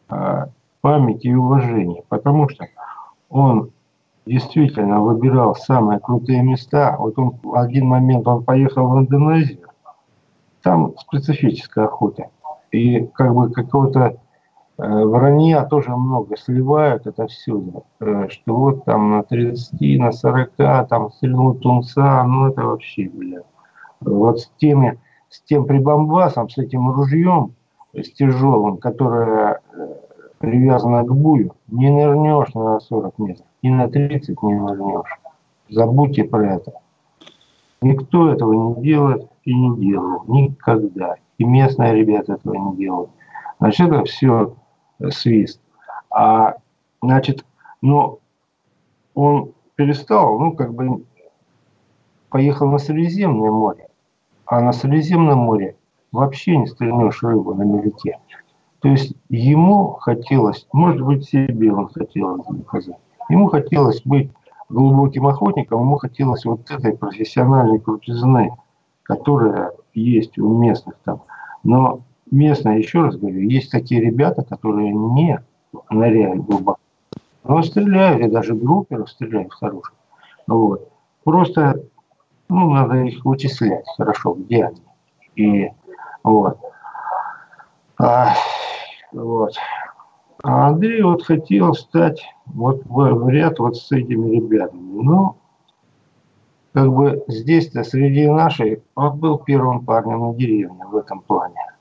э, 0.09 0.47
памяти 0.81 1.27
и 1.27 1.35
уважения, 1.35 2.03
потому 2.09 2.49
что 2.49 2.67
он 3.29 3.71
действительно 4.25 5.03
выбирал 5.03 5.55
самые 5.55 6.01
крутые 6.01 6.43
места. 6.43 6.97
Вот 6.99 7.19
он 7.19 7.39
в 7.43 7.55
один 7.57 7.87
момент 7.87 8.27
он 8.27 8.43
поехал 8.43 8.89
в 8.89 8.99
Индонезию, 8.99 9.69
там 10.63 10.95
специфическая 10.97 11.85
охота. 11.85 12.31
И 12.71 13.07
как 13.15 13.35
бы 13.35 13.51
какого-то 13.51 14.01
э, 14.79 15.05
вранья 15.05 15.65
тоже 15.65 15.95
много 15.95 16.39
сливают 16.39 17.07
это. 17.07 17.25
Э, 17.25 18.29
что 18.31 18.57
вот 18.57 18.85
там 18.87 19.11
на 19.11 19.23
30, 19.25 19.99
на 19.99 20.11
40, 20.11 20.53
там 20.89 21.13
стрельнул 21.13 21.55
тунца, 21.55 22.25
ну 22.25 22.49
это 22.49 22.63
вообще, 22.63 23.11
бля. 23.11 23.43
Вот 24.01 24.41
с 24.41 24.51
теми, 24.59 25.01
с 25.29 25.41
тем 25.43 25.67
прибамбасом, 25.67 26.49
с 26.49 26.59
этим 26.59 26.91
ружьем, 26.91 27.55
с 27.95 28.11
тяжелым, 28.13 28.79
которое 28.79 29.61
э, 29.73 29.95
привязано 30.39 31.03
к 31.05 31.15
бую, 31.15 31.55
не 31.69 31.91
нырнешь 31.91 32.55
на 32.55 32.81
40 32.81 33.19
метров, 33.19 33.47
и 33.63 33.71
на 33.71 33.89
30 33.89 34.43
не 34.43 34.55
нырнешь. 34.55 35.19
Забудьте 35.69 36.25
про 36.25 36.55
это. 36.55 36.73
Никто 37.81 38.31
этого 38.31 38.53
не 38.53 38.83
делает 38.83 39.29
и 39.45 39.55
не 39.55 39.77
делал. 39.79 40.25
Никогда. 40.27 41.17
И 41.39 41.45
местные 41.45 41.95
ребята 41.95 42.35
этого 42.35 42.55
не 42.55 42.77
делают. 42.77 43.11
Значит, 43.59 43.89
это 43.89 44.05
все 44.05 44.55
свист. 45.11 45.61
А, 46.11 46.57
значит, 47.03 47.45
но 47.81 48.19
он 49.15 49.53
перестал, 49.75 50.39
ну, 50.39 50.53
как 50.53 50.75
бы, 50.75 51.05
поехал 52.31 52.69
на 52.69 52.79
Средиземное 52.79 53.51
море. 53.51 53.88
А 54.49 54.63
на 54.63 54.73
Средиземном 54.73 55.41
море 55.41 55.77
вообще 56.11 56.57
не 56.57 56.67
стрельнешь 56.67 57.23
рыбу 57.23 57.55
на 57.55 57.65
мелите. 57.65 58.19
То 58.81 58.89
есть 58.89 59.15
ему 59.29 59.93
хотелось, 60.01 60.67
может 60.73 61.03
быть, 61.03 61.29
себе 61.29 61.71
он 61.71 61.89
хотел 61.89 62.43
доказать. 62.49 62.97
Ему 63.29 63.49
хотелось 63.49 64.01
быть 64.03 64.31
глубоким 64.71 65.27
охотником, 65.27 65.81
ему 65.81 65.99
хотелось 65.99 66.47
вот 66.47 66.71
этой 66.71 66.97
профессиональной 66.97 67.79
крутизны, 67.79 68.53
которая 69.03 69.73
есть 69.93 70.39
у 70.39 70.49
местных 70.57 70.95
там. 71.05 71.23
Но 71.63 72.01
местные, 72.31 72.79
еще 72.79 73.03
раз 73.03 73.17
говорю, 73.17 73.41
есть 73.41 73.71
такие 73.71 74.01
ребята, 74.01 74.43
которые 74.43 74.95
не 74.95 75.41
ныряют 75.91 76.47
глубоко. 76.47 76.81
Но 77.45 77.63
стреляют, 77.63 78.23
и 78.25 78.31
даже 78.31 78.55
групперов 78.55 79.11
стреляют 79.11 79.53
хороших. 79.53 79.93
Вот. 80.47 80.89
Просто 81.25 81.83
ну, 82.49 82.71
надо 82.71 82.97
их 82.97 83.25
вычислять 83.25 83.85
хорошо, 83.97 84.35
где 84.35 84.65
они. 84.67 84.83
И 85.37 85.71
вот. 86.23 86.59
А, 87.99 88.35
вот. 89.13 89.55
А 90.43 90.69
Андрей 90.69 91.03
вот 91.03 91.25
хотел 91.25 91.75
стать 91.75 92.23
вот 92.47 92.83
в, 92.85 92.95
в 92.95 93.29
ряд 93.29 93.59
вот 93.59 93.77
с 93.77 93.91
этими 93.93 94.37
ребятами. 94.37 95.03
Ну, 95.03 95.37
как 96.73 96.93
бы 96.93 97.25
здесь-то 97.29 97.83
среди 97.83 98.29
нашей 98.29 98.83
он 98.95 99.19
был 99.19 99.39
первым 99.39 99.85
парнем 99.85 100.21
на 100.21 100.35
деревне 100.35 100.85
в 100.85 100.97
этом 100.97 101.21
плане. 101.21 101.75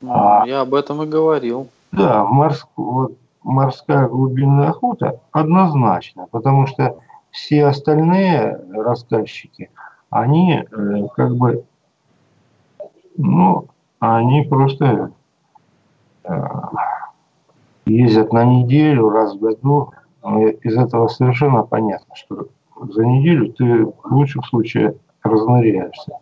Ну, 0.00 0.12
а, 0.12 0.44
я 0.46 0.62
об 0.62 0.74
этом 0.74 1.02
и 1.02 1.06
говорил. 1.06 1.68
Да, 1.92 2.24
морск, 2.24 2.68
вот, 2.76 3.16
морская 3.42 4.08
глубинная 4.08 4.70
охота 4.70 5.20
однозначно, 5.32 6.26
потому 6.30 6.66
что 6.66 6.98
все 7.30 7.66
остальные 7.66 8.60
рассказчики, 8.72 9.70
они 10.14 10.52
э, 10.52 11.06
как 11.16 11.34
бы, 11.34 11.64
ну, 13.16 13.66
они 13.98 14.42
просто 14.42 15.10
э, 16.22 16.48
ездят 17.84 18.32
на 18.32 18.44
неделю 18.44 19.10
раз 19.10 19.34
в 19.34 19.40
году. 19.40 19.90
Из 20.62 20.78
этого 20.78 21.08
совершенно 21.08 21.64
понятно, 21.64 22.14
что 22.14 22.46
за 22.80 23.04
неделю 23.04 23.52
ты 23.52 23.84
в 23.86 23.94
лучшем 24.04 24.44
случае 24.44 24.94
разныряешься. 25.24 26.12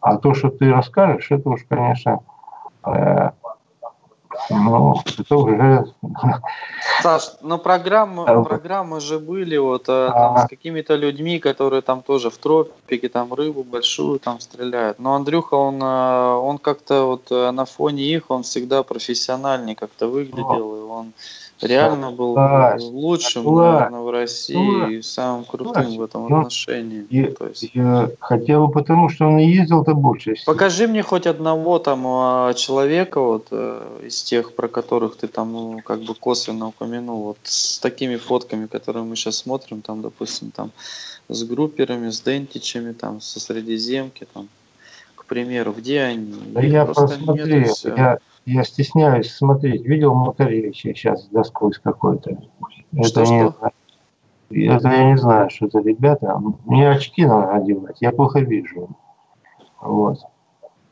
А 0.00 0.18
то, 0.18 0.34
что 0.34 0.50
ты 0.50 0.70
расскажешь, 0.70 1.30
это 1.30 1.48
уж, 1.48 1.64
конечно, 1.66 2.20
э, 2.84 3.30
ну, 4.50 4.94
это 5.18 5.36
уже... 5.36 5.84
Саш, 7.02 7.32
но 7.42 7.58
программы, 7.58 8.24
программы 8.44 9.00
же 9.00 9.18
были 9.18 9.56
вот 9.56 9.84
а, 9.88 10.10
там, 10.10 10.36
а... 10.36 10.46
с 10.46 10.48
какими-то 10.48 10.96
людьми, 10.96 11.38
которые 11.38 11.82
там 11.82 12.02
тоже 12.02 12.30
в 12.30 12.38
тропике, 12.38 13.08
там 13.08 13.32
рыбу 13.34 13.62
большую 13.62 14.18
там 14.18 14.40
стреляют. 14.40 14.98
Но 14.98 15.14
Андрюха, 15.14 15.54
он, 15.54 15.78
а, 15.82 16.36
он 16.36 16.58
как-то 16.58 17.04
вот 17.04 17.30
э, 17.30 17.50
на 17.50 17.64
фоне 17.64 18.02
их, 18.04 18.30
он 18.30 18.42
всегда 18.42 18.82
профессиональнее 18.82 19.76
как-то 19.76 20.08
выглядел, 20.08 20.76
и 20.76 20.80
он 20.80 21.12
реально 21.62 22.10
был 22.10 22.36
лучшим, 22.90 23.42
власть, 23.42 23.90
наверное, 23.90 24.00
в 24.00 24.10
России 24.10 24.96
и 24.96 25.02
самым 25.02 25.44
крутым 25.44 25.96
в 25.96 26.02
этом 26.02 26.28
ну, 26.28 26.38
отношении. 26.38 27.06
Я, 27.10 27.30
То 27.32 27.46
есть... 27.46 27.70
я, 27.74 28.10
хотя 28.20 28.58
бы 28.58 28.70
потому, 28.70 29.08
что 29.08 29.26
он 29.26 29.38
ездил-то 29.38 29.94
больше. 29.94 30.34
Покажи 30.46 30.86
мне 30.86 31.02
хоть 31.02 31.26
одного 31.26 31.78
там 31.78 32.04
а, 32.06 32.54
человека 32.54 33.20
вот 33.20 33.48
э, 33.50 34.06
из 34.06 34.22
тех, 34.22 34.54
про 34.54 34.68
которых 34.68 35.16
ты 35.16 35.28
там 35.28 35.52
ну, 35.52 35.80
как 35.84 36.00
бы 36.02 36.14
косвенно 36.14 36.68
упомянул, 36.68 37.22
вот 37.24 37.38
с 37.42 37.78
такими 37.78 38.16
фотками, 38.16 38.66
которые 38.66 39.04
мы 39.04 39.16
сейчас 39.16 39.36
смотрим, 39.36 39.82
там, 39.82 40.02
допустим, 40.02 40.50
там 40.50 40.70
с 41.28 41.44
групперами, 41.44 42.10
с 42.10 42.20
дентичами, 42.20 42.92
там, 42.92 43.20
со 43.20 43.40
Средиземки, 43.40 44.26
там, 44.32 44.48
примеру, 45.28 45.72
где 45.72 46.02
они? 46.02 46.34
Да 46.52 46.60
я 46.60 46.84
посмотрел, 46.84 47.66
я, 47.96 48.18
я 48.46 48.64
стесняюсь 48.64 49.32
смотреть. 49.32 49.84
Видел 49.84 50.14
Макаревича 50.14 50.94
сейчас 50.94 51.24
с 51.24 51.28
доской 51.28 51.72
с 51.72 51.78
какой-то. 51.78 52.38
Это 52.92 53.22
не 53.22 53.52
это 54.50 54.88
я 54.88 55.10
не 55.10 55.18
знаю, 55.18 55.50
что 55.50 55.66
это 55.66 55.80
ребята. 55.80 56.40
Мне 56.64 56.90
очки 56.90 57.26
надо 57.26 57.56
одевать, 57.56 57.98
я 58.00 58.12
плохо 58.12 58.40
вижу. 58.40 58.88
Вот. 59.80 60.18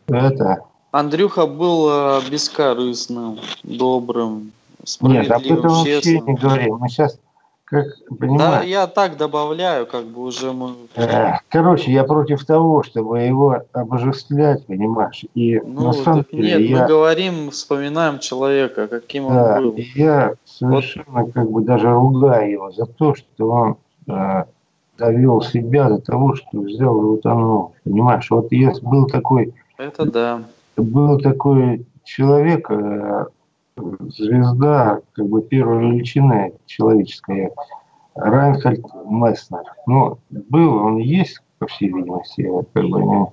Это... 0.08 0.62
Андрюха 0.90 1.46
был 1.46 1.88
э, 1.90 2.20
бескорыстным, 2.30 3.38
добрым, 3.62 4.52
Нет, 5.00 5.30
об 5.30 5.42
этом 5.42 5.70
вообще 5.70 6.20
не 6.20 6.34
говорим. 6.34 6.76
Мы 6.76 6.88
сейчас 6.88 7.18
как, 7.66 7.86
Да, 8.10 8.62
я 8.62 8.86
так 8.86 9.16
добавляю, 9.16 9.86
как 9.86 10.04
бы 10.04 10.22
уже 10.22 10.52
мы... 10.52 10.74
Э, 10.94 11.32
короче, 11.48 11.90
я 11.90 12.04
против 12.04 12.44
того, 12.44 12.84
чтобы 12.84 13.22
его 13.22 13.60
обожествлять, 13.72 14.64
понимаешь? 14.66 15.24
И 15.34 15.58
ну, 15.58 15.86
на 15.88 15.92
самом 15.92 16.24
деле 16.30 16.58
нет, 16.58 16.60
я... 16.60 16.82
мы 16.82 16.86
говорим, 16.86 17.50
вспоминаем 17.50 18.20
человека, 18.20 18.86
каким 18.86 19.28
да, 19.28 19.56
он 19.56 19.62
был. 19.62 19.74
я 19.96 20.34
совершенно 20.44 21.24
вот. 21.24 21.32
как 21.32 21.50
бы 21.50 21.62
даже 21.62 21.90
ругаю 21.90 22.50
его 22.52 22.70
за 22.70 22.86
то, 22.86 23.16
что 23.16 23.48
он 23.48 23.76
э, 24.06 24.44
довел 24.96 25.42
себя 25.42 25.88
до 25.88 25.98
того, 25.98 26.36
что 26.36 26.60
взял 26.60 27.00
и 27.00 27.04
утонул. 27.04 27.74
Понимаешь, 27.82 28.30
вот 28.30 28.52
если 28.52 28.86
был 28.86 29.08
такой... 29.08 29.52
Это 29.76 30.06
да. 30.06 30.42
Был 30.76 31.18
такой 31.18 31.84
человек, 32.04 32.70
э, 32.70 33.26
звезда 33.76 35.00
как 35.12 35.26
бы 35.26 35.42
первой 35.42 35.90
величины 35.90 36.54
человеческой, 36.66 37.52
Райнхальд 38.14 38.84
Месснер. 39.04 39.64
Ну, 39.86 40.18
был, 40.30 40.76
он 40.76 40.96
есть, 40.96 41.40
по 41.58 41.66
всей 41.66 41.88
видимости, 41.88 42.48
как 42.72 42.84
бы, 42.84 43.28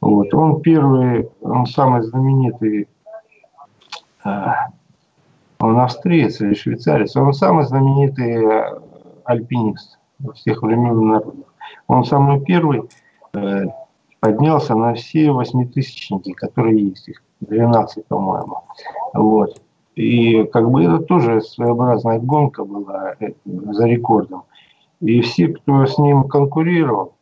вот. 0.00 0.34
Он 0.34 0.60
первый, 0.60 1.30
он 1.40 1.66
самый 1.66 2.02
знаменитый, 2.02 2.88
э, 4.24 4.46
он 5.58 5.80
австриец 5.80 6.40
или 6.40 6.54
швейцарец, 6.54 7.16
он 7.16 7.32
самый 7.32 7.64
знаменитый 7.64 8.44
э, 8.44 8.80
альпинист 9.24 9.98
всех 10.34 10.62
времен 10.62 11.00
и 11.00 11.04
народов. 11.04 11.46
Он 11.88 12.04
самый 12.04 12.40
первый 12.44 12.82
э, 13.32 13.64
поднялся 14.20 14.74
на 14.74 14.94
все 14.94 15.30
восьмитысячники, 15.30 16.32
которые 16.32 16.88
есть, 16.88 17.08
их 17.08 17.22
12, 17.40 18.06
по-моему. 18.06 18.58
Вот. 19.14 19.60
И 19.94 20.44
как 20.44 20.70
бы 20.70 20.84
это 20.84 20.98
тоже 20.98 21.40
своеобразная 21.40 22.18
гонка 22.18 22.64
была 22.64 23.14
э, 23.20 23.32
за 23.44 23.86
рекордом. 23.86 24.44
И 25.00 25.20
все, 25.20 25.48
кто 25.48 25.86
с 25.86 25.98
ним 25.98 26.24
конкурировал, 26.24 27.14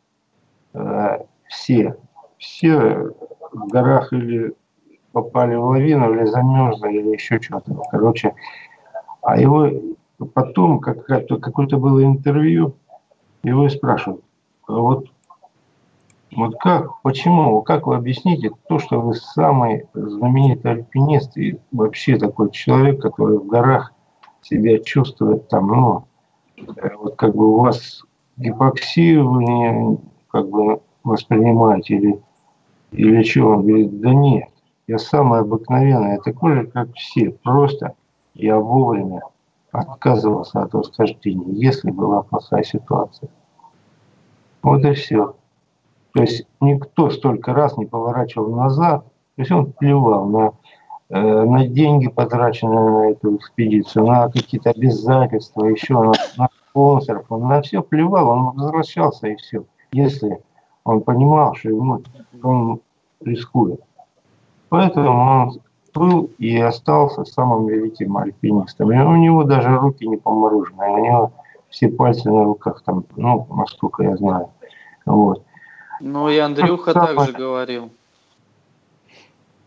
э, 0.73 1.19
все, 1.47 1.95
все 2.37 3.11
в 3.51 3.67
горах 3.67 4.11
или 4.13 4.55
попали 5.11 5.55
в 5.55 5.63
лавину 5.65 6.13
или 6.13 6.25
замерзли, 6.25 6.93
или 6.93 7.09
еще 7.09 7.39
что-то. 7.39 7.75
Короче, 7.91 8.33
а 9.21 9.39
его 9.39 9.69
потом 10.33 10.79
какое-то 10.79 11.77
было 11.77 12.03
интервью, 12.03 12.75
его 13.43 13.65
и 13.65 13.69
спрашивают, 13.69 14.23
«А 14.67 14.73
вот, 14.73 15.12
вот 16.35 16.55
как, 16.59 17.01
почему, 17.01 17.61
как 17.61 17.87
вы 17.87 17.95
объясните 17.95 18.51
то, 18.67 18.79
что 18.79 18.99
вы 18.99 19.15
самый 19.15 19.87
знаменитый 19.93 20.71
альпинист 20.71 21.37
и 21.37 21.59
вообще 21.71 22.17
такой 22.17 22.51
человек, 22.51 23.01
который 23.01 23.37
в 23.37 23.47
горах 23.47 23.93
себя 24.41 24.79
чувствует 24.79 25.47
там, 25.47 25.67
ну, 25.67 26.05
э, 26.57 26.95
вот 26.97 27.15
как 27.15 27.35
бы 27.35 27.55
у 27.55 27.61
вас 27.61 28.03
гипоксию 28.37 29.29
вы 29.29 29.43
не 29.43 29.97
как 30.29 30.49
бы 30.49 30.81
воспринимаете 31.03 31.95
или, 31.95 32.21
или 32.91 33.23
что? 33.23 33.47
Он 33.47 33.65
говорит, 33.65 33.99
да 34.01 34.13
нет, 34.13 34.49
я 34.87 34.97
самый 34.97 35.41
обыкновенный, 35.41 36.13
я 36.13 36.17
такой 36.19 36.55
же, 36.55 36.67
как 36.67 36.93
все, 36.95 37.31
просто 37.43 37.95
я 38.33 38.57
вовремя 38.57 39.21
отказывался 39.71 40.61
от 40.61 40.73
восхождения, 40.73 41.53
если 41.53 41.91
была 41.91 42.21
плохая 42.23 42.63
ситуация. 42.63 43.29
Вот 44.61 44.85
и 44.85 44.93
все. 44.93 45.35
То 46.13 46.21
есть 46.21 46.45
никто 46.61 47.09
столько 47.09 47.53
раз 47.53 47.75
не 47.77 47.85
поворачивал 47.85 48.55
назад, 48.55 49.03
то 49.03 49.41
есть 49.41 49.51
он 49.51 49.73
плевал 49.73 50.25
на, 50.27 50.51
э, 51.09 51.43
на 51.43 51.67
деньги, 51.67 52.07
потраченные 52.07 52.89
на 52.89 53.11
эту 53.11 53.35
экспедицию, 53.35 54.05
на 54.05 54.29
какие-то 54.29 54.69
обязательства, 54.69 55.65
еще 55.65 55.95
на, 55.95 56.13
на 56.37 56.49
спонсоров, 56.69 57.25
он 57.29 57.47
на 57.47 57.61
все 57.63 57.81
плевал, 57.81 58.29
он 58.29 58.51
возвращался 58.55 59.27
и 59.27 59.35
все. 59.35 59.65
Если 59.91 60.39
он 60.83 61.01
понимал, 61.01 61.55
что 61.55 61.69
ему 61.69 62.01
он 62.43 62.81
рискует. 63.21 63.81
Поэтому 64.69 65.09
он 65.09 65.61
был 65.93 66.29
и 66.37 66.57
остался 66.57 67.25
самым 67.25 67.67
великим 67.67 68.17
альпинистом. 68.17 68.91
И 68.91 68.97
у 68.97 69.15
него 69.15 69.43
даже 69.43 69.77
руки 69.77 70.07
не 70.07 70.17
поморожены, 70.17 70.89
у 70.89 70.97
него 70.97 71.31
все 71.69 71.89
пальцы 71.89 72.29
на 72.29 72.43
руках 72.43 72.83
там, 72.83 73.03
ну, 73.15 73.47
насколько 73.49 74.03
я 74.03 74.17
знаю. 74.17 74.49
Вот. 75.05 75.43
Ну 76.05 76.29
и 76.29 76.37
Андрюха 76.37 76.91
так 76.93 77.15
также 77.15 77.31
говорил. 77.31 77.89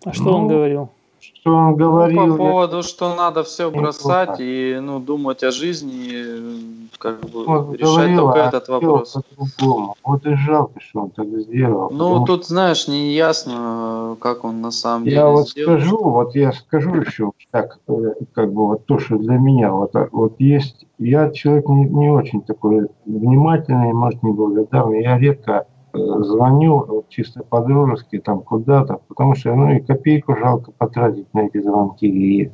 А 0.04 0.12
что 0.12 0.24
ну, 0.24 0.36
он 0.36 0.48
говорил? 0.48 0.90
Что 1.18 1.54
он 1.54 1.76
говорил? 1.76 2.26
Ну, 2.26 2.32
по 2.32 2.36
поводу, 2.36 2.82
что 2.82 3.14
надо 3.14 3.42
все 3.42 3.70
бросать 3.70 4.38
и 4.38 4.78
ну, 4.78 5.00
думать 5.00 5.42
о 5.42 5.50
жизни, 5.50 6.12
как 6.98 7.20
бы 7.20 7.46
вот 7.46 7.72
решать 7.72 7.86
говорил, 7.86 8.18
только 8.18 8.44
а 8.44 8.48
этот 8.48 8.68
вопрос. 8.68 9.16
Вот 10.04 10.26
и 10.26 10.34
жалко, 10.34 10.78
что 10.78 11.04
он 11.04 11.10
так 11.10 11.26
сделал. 11.26 11.88
Ну, 11.90 12.26
тут, 12.26 12.44
что... 12.44 12.48
знаешь, 12.52 12.86
не 12.86 13.14
ясно, 13.14 14.18
как 14.20 14.44
он 14.44 14.60
на 14.60 14.72
самом 14.72 15.04
я 15.04 15.10
деле 15.10 15.20
Я 15.22 15.28
вот 15.28 15.48
сделал. 15.48 15.78
скажу, 15.78 15.98
вот 16.02 16.34
я 16.36 16.52
скажу 16.52 16.94
еще 16.96 17.32
так, 17.50 17.78
э, 17.88 17.92
как 18.34 18.52
бы 18.52 18.66
вот 18.66 18.84
то, 18.84 18.98
что 18.98 19.16
для 19.16 19.38
меня, 19.38 19.72
вот, 19.72 19.96
а, 19.96 20.10
вот 20.12 20.34
есть, 20.38 20.86
я 20.98 21.30
человек 21.30 21.66
не, 21.66 21.88
не 21.88 22.10
очень 22.10 22.42
такой 22.42 22.88
внимательный, 23.06 23.94
может, 23.94 24.22
неблагодарный, 24.22 25.02
я 25.02 25.16
редко 25.16 25.66
звоню 25.96 26.84
вот, 26.86 27.08
чисто 27.08 27.42
по-дружески 27.42 28.18
там 28.18 28.40
куда-то, 28.42 29.00
потому 29.08 29.34
что 29.34 29.54
ну 29.54 29.72
и 29.72 29.80
копейку 29.80 30.36
жалко 30.36 30.72
потратить 30.72 31.32
на 31.34 31.46
эти 31.46 31.60
звонки 31.60 32.06
и 32.06 32.46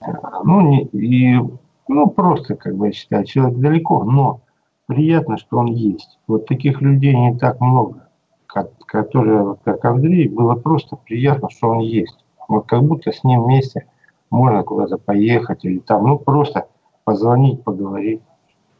э, 0.00 0.10
ну 0.44 0.60
не 0.60 0.84
и 0.84 1.40
ну, 1.88 2.08
просто, 2.08 2.56
как 2.56 2.76
бы 2.76 2.86
я 2.86 2.92
считаю, 2.92 3.24
человек 3.24 3.58
далеко, 3.58 4.04
но 4.04 4.40
приятно, 4.86 5.36
что 5.36 5.58
он 5.58 5.66
есть. 5.66 6.18
Вот 6.26 6.46
таких 6.46 6.80
людей 6.80 7.14
не 7.14 7.36
так 7.36 7.60
много, 7.60 8.08
которые, 8.46 9.56
как 9.64 9.84
Андрей, 9.84 10.28
было 10.28 10.54
просто 10.54 10.96
приятно, 10.96 11.50
что 11.50 11.68
он 11.68 11.80
есть. 11.80 12.24
Вот 12.48 12.66
как 12.66 12.82
будто 12.82 13.12
с 13.12 13.24
ним 13.24 13.44
вместе 13.44 13.86
можно 14.30 14.62
куда-то 14.62 14.98
поехать 14.98 15.64
или 15.64 15.78
там, 15.78 16.06
ну, 16.06 16.18
просто 16.18 16.68
позвонить, 17.04 17.62
поговорить. 17.62 18.22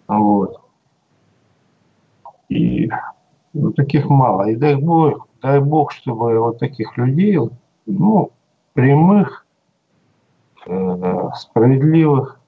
Вот. 0.09 0.61
И 2.49 2.91
таких 3.77 4.09
мало. 4.09 4.49
И 4.51 4.57
дай 4.57 4.77
Бог, 4.77 5.29
дай 5.43 5.61
Бог, 5.61 5.93
чтобы 5.93 6.39
вот 6.39 6.59
таких 6.59 6.97
людей, 6.97 7.39
ну, 7.87 8.31
прямых, 8.73 9.47
э, 10.67 11.29
справедливых, 11.37 12.41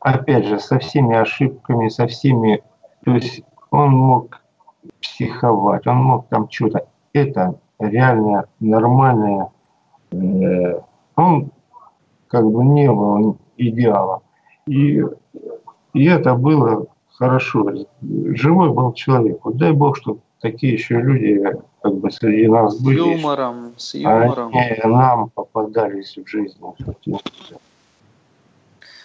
опять 0.00 0.46
же, 0.46 0.58
со 0.58 0.78
всеми 0.78 1.16
ошибками, 1.16 1.88
со 1.88 2.06
всеми... 2.06 2.62
То 3.04 3.12
есть 3.12 3.42
он 3.70 3.90
мог 3.92 4.40
психовать, 5.00 5.86
он 5.86 5.96
мог 5.96 6.28
там 6.28 6.50
что-то... 6.50 6.86
Это 7.12 7.58
реально 7.78 8.46
нормальное... 8.60 9.50
Э, 10.10 10.80
он 11.16 11.50
как 12.28 12.44
бы 12.50 12.64
не 12.64 12.90
был 12.90 13.38
идеалом. 13.56 14.22
И, 14.66 15.04
и 15.92 16.04
это 16.06 16.34
было 16.34 16.86
хорошо. 17.16 17.66
Живой 18.02 18.70
был 18.70 18.92
человек. 18.92 19.44
Вот 19.44 19.56
дай 19.56 19.72
Бог, 19.72 19.96
чтобы 19.96 20.20
такие 20.40 20.74
еще 20.74 21.00
люди 21.00 21.42
как 21.82 21.94
бы 21.96 22.10
среди 22.10 22.48
нас 22.48 22.78
были. 22.78 22.96
С 22.96 23.06
юмором, 23.06 23.72
с 23.76 23.94
юмором. 23.94 24.52
Они 24.54 24.78
нам 24.84 25.30
попадались 25.30 26.16
в 26.16 26.28
жизни. 26.28 26.60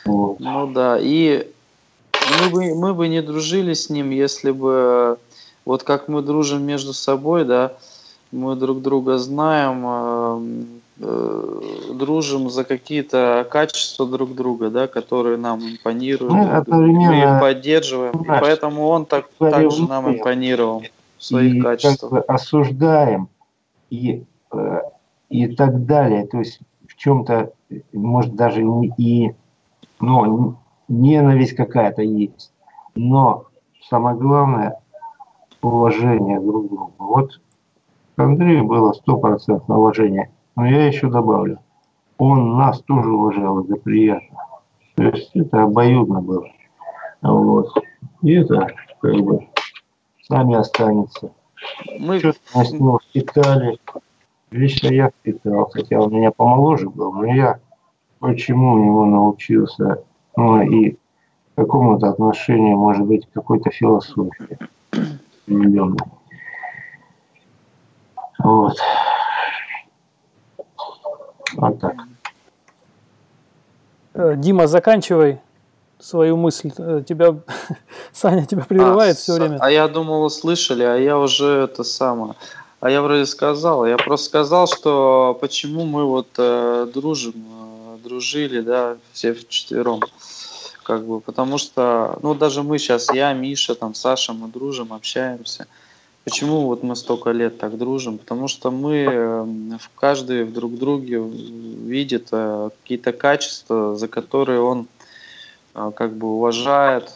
Вот. 0.06 0.40
Ну 0.40 0.68
да, 0.68 0.98
и 1.00 1.48
мы 2.42 2.50
бы, 2.50 2.76
мы 2.76 2.94
бы 2.94 3.08
не 3.08 3.22
дружили 3.22 3.74
с 3.74 3.90
ним, 3.90 4.10
если 4.12 4.52
бы, 4.52 5.18
вот 5.66 5.84
как 5.84 6.08
мы 6.08 6.22
дружим 6.22 6.64
между 6.64 6.94
собой, 6.94 7.46
да, 7.46 7.74
мы 8.32 8.56
друг 8.56 8.82
друга 8.82 9.18
знаем, 9.18 9.84
э, 9.86 10.40
э, 10.40 10.80
дружим 11.00 12.50
за 12.50 12.64
какие-то 12.64 13.48
качества 13.50 14.06
друг 14.06 14.36
друга, 14.36 14.70
да, 14.70 14.88
которые 14.88 15.38
нам 15.38 15.60
импонируют, 15.60 16.34
ну, 16.34 16.76
мы 16.76 17.20
их 17.20 17.40
поддерживаем, 17.40 18.22
и 18.22 18.28
поэтому 18.28 18.88
он 18.88 19.06
так, 19.06 19.30
так 19.38 19.72
же 19.72 19.88
нам 19.88 20.14
импонировал 20.14 20.84
в 21.18 21.24
своих 21.24 21.56
и 21.56 21.62
качествах. 21.62 22.00
Как 22.00 22.10
бы 22.10 22.20
осуждаем 22.20 23.30
и, 23.90 24.26
э, 24.52 24.82
и 25.30 25.48
так 25.56 25.86
далее, 25.86 26.28
то 26.28 26.40
есть 26.40 26.60
в 26.88 26.96
чем-то, 26.96 27.54
может, 27.94 28.36
даже 28.36 28.62
и 28.98 29.34
но 30.02 30.58
ненависть 30.88 31.56
какая-то 31.56 32.02
есть. 32.02 32.52
Но 32.96 33.46
самое 33.90 34.18
главное– 34.18 34.80
уважение 35.62 36.40
друг 36.40 36.68
к 36.68 36.70
другу. 36.70 36.94
Вот 36.98 37.42
к 38.16 38.20
Андрею 38.20 38.66
было 38.66 38.94
стопроцентное 38.94 39.78
уважение. 39.78 40.30
Но 40.60 40.66
я 40.66 40.88
еще 40.88 41.10
добавлю, 41.10 41.60
он 42.18 42.58
нас 42.58 42.82
тоже 42.82 43.10
уважал, 43.10 43.64
это 43.64 43.76
приятно. 43.76 44.40
То 44.96 45.04
есть 45.04 45.34
это 45.34 45.64
обоюдно 45.64 46.20
было. 46.20 46.50
Вот. 47.22 47.70
И 48.22 48.34
это 48.34 48.68
как 49.00 49.16
бы 49.22 49.48
сами 50.28 50.56
останется. 50.56 51.32
Мы 51.98 52.20
Что-то 52.20 52.40
мы 52.54 52.66
с 52.66 52.74
него 52.74 53.00
впитали. 53.00 53.80
Лично 54.52 54.90
я 54.90 55.12
впитал, 55.12 55.70
хотя 55.72 55.98
он 56.02 56.12
меня 56.12 56.32
помоложе 56.32 56.90
был, 56.90 57.14
но 57.14 57.24
я 57.34 57.62
почему 58.20 58.74
у 58.74 58.84
него 58.84 59.06
научился, 59.06 60.04
ну 60.36 60.62
и 60.62 60.98
какому-то 61.56 62.10
отношению, 62.10 62.76
может 62.76 63.08
быть, 63.08 63.30
какой-то 63.32 63.70
философии 63.72 64.58
определенной. 65.48 66.00
Вот. 68.40 68.76
Вот 71.56 71.80
так. 71.80 71.96
Э, 74.14 74.36
Дима, 74.36 74.68
заканчивай 74.68 75.40
свою 76.00 76.38
мысль. 76.38 76.72
Э, 76.78 77.04
тебя, 77.08 77.36
Саня 78.14 78.46
тебя 78.46 78.64
прерывает 78.64 79.18
а, 79.18 79.20
все 79.20 79.34
время. 79.34 79.58
А 79.60 79.70
я 79.70 79.88
думал, 79.88 80.24
услышали, 80.24 80.84
а 80.84 80.96
я 80.96 81.18
уже 81.18 81.64
это 81.64 81.84
самое. 81.84 82.36
А 82.80 82.90
я 82.90 83.02
вроде 83.02 83.26
сказал. 83.26 83.86
Я 83.86 83.98
просто 83.98 84.28
сказал, 84.28 84.68
что 84.68 85.38
почему 85.40 85.86
мы 85.86 86.06
вот 86.06 86.28
э, 86.38 86.88
дружим 86.94 87.34
дружили, 88.04 88.62
да, 88.62 88.98
все 89.14 89.34
вчетвером. 89.34 90.02
Как 90.84 91.06
бы, 91.06 91.20
потому 91.22 91.58
что, 91.58 92.18
ну, 92.24 92.34
даже 92.34 92.64
мы 92.64 92.80
сейчас, 92.80 93.14
я, 93.14 93.32
Миша, 93.34 93.76
там, 93.76 93.94
Саша, 93.94 94.34
мы 94.34 94.48
дружим, 94.48 94.92
общаемся. 94.92 95.68
Почему 96.24 96.66
вот 96.68 96.84
мы 96.84 96.96
столько 96.96 97.32
лет 97.32 97.58
так 97.58 97.78
дружим? 97.78 98.18
Потому 98.18 98.48
что 98.48 98.72
мы 98.72 98.96
эм, 98.98 99.80
в 99.80 99.90
каждый 99.96 100.44
в 100.44 100.54
друг 100.54 100.78
друге 100.78 101.20
видит 101.20 102.28
э, 102.32 102.70
какие-то 102.82 103.14
качества, 103.14 103.96
за 103.96 104.08
которые 104.08 104.62
он 104.62 104.88
э, 105.74 105.92
как 105.96 106.14
бы 106.14 106.28
уважает, 106.28 107.12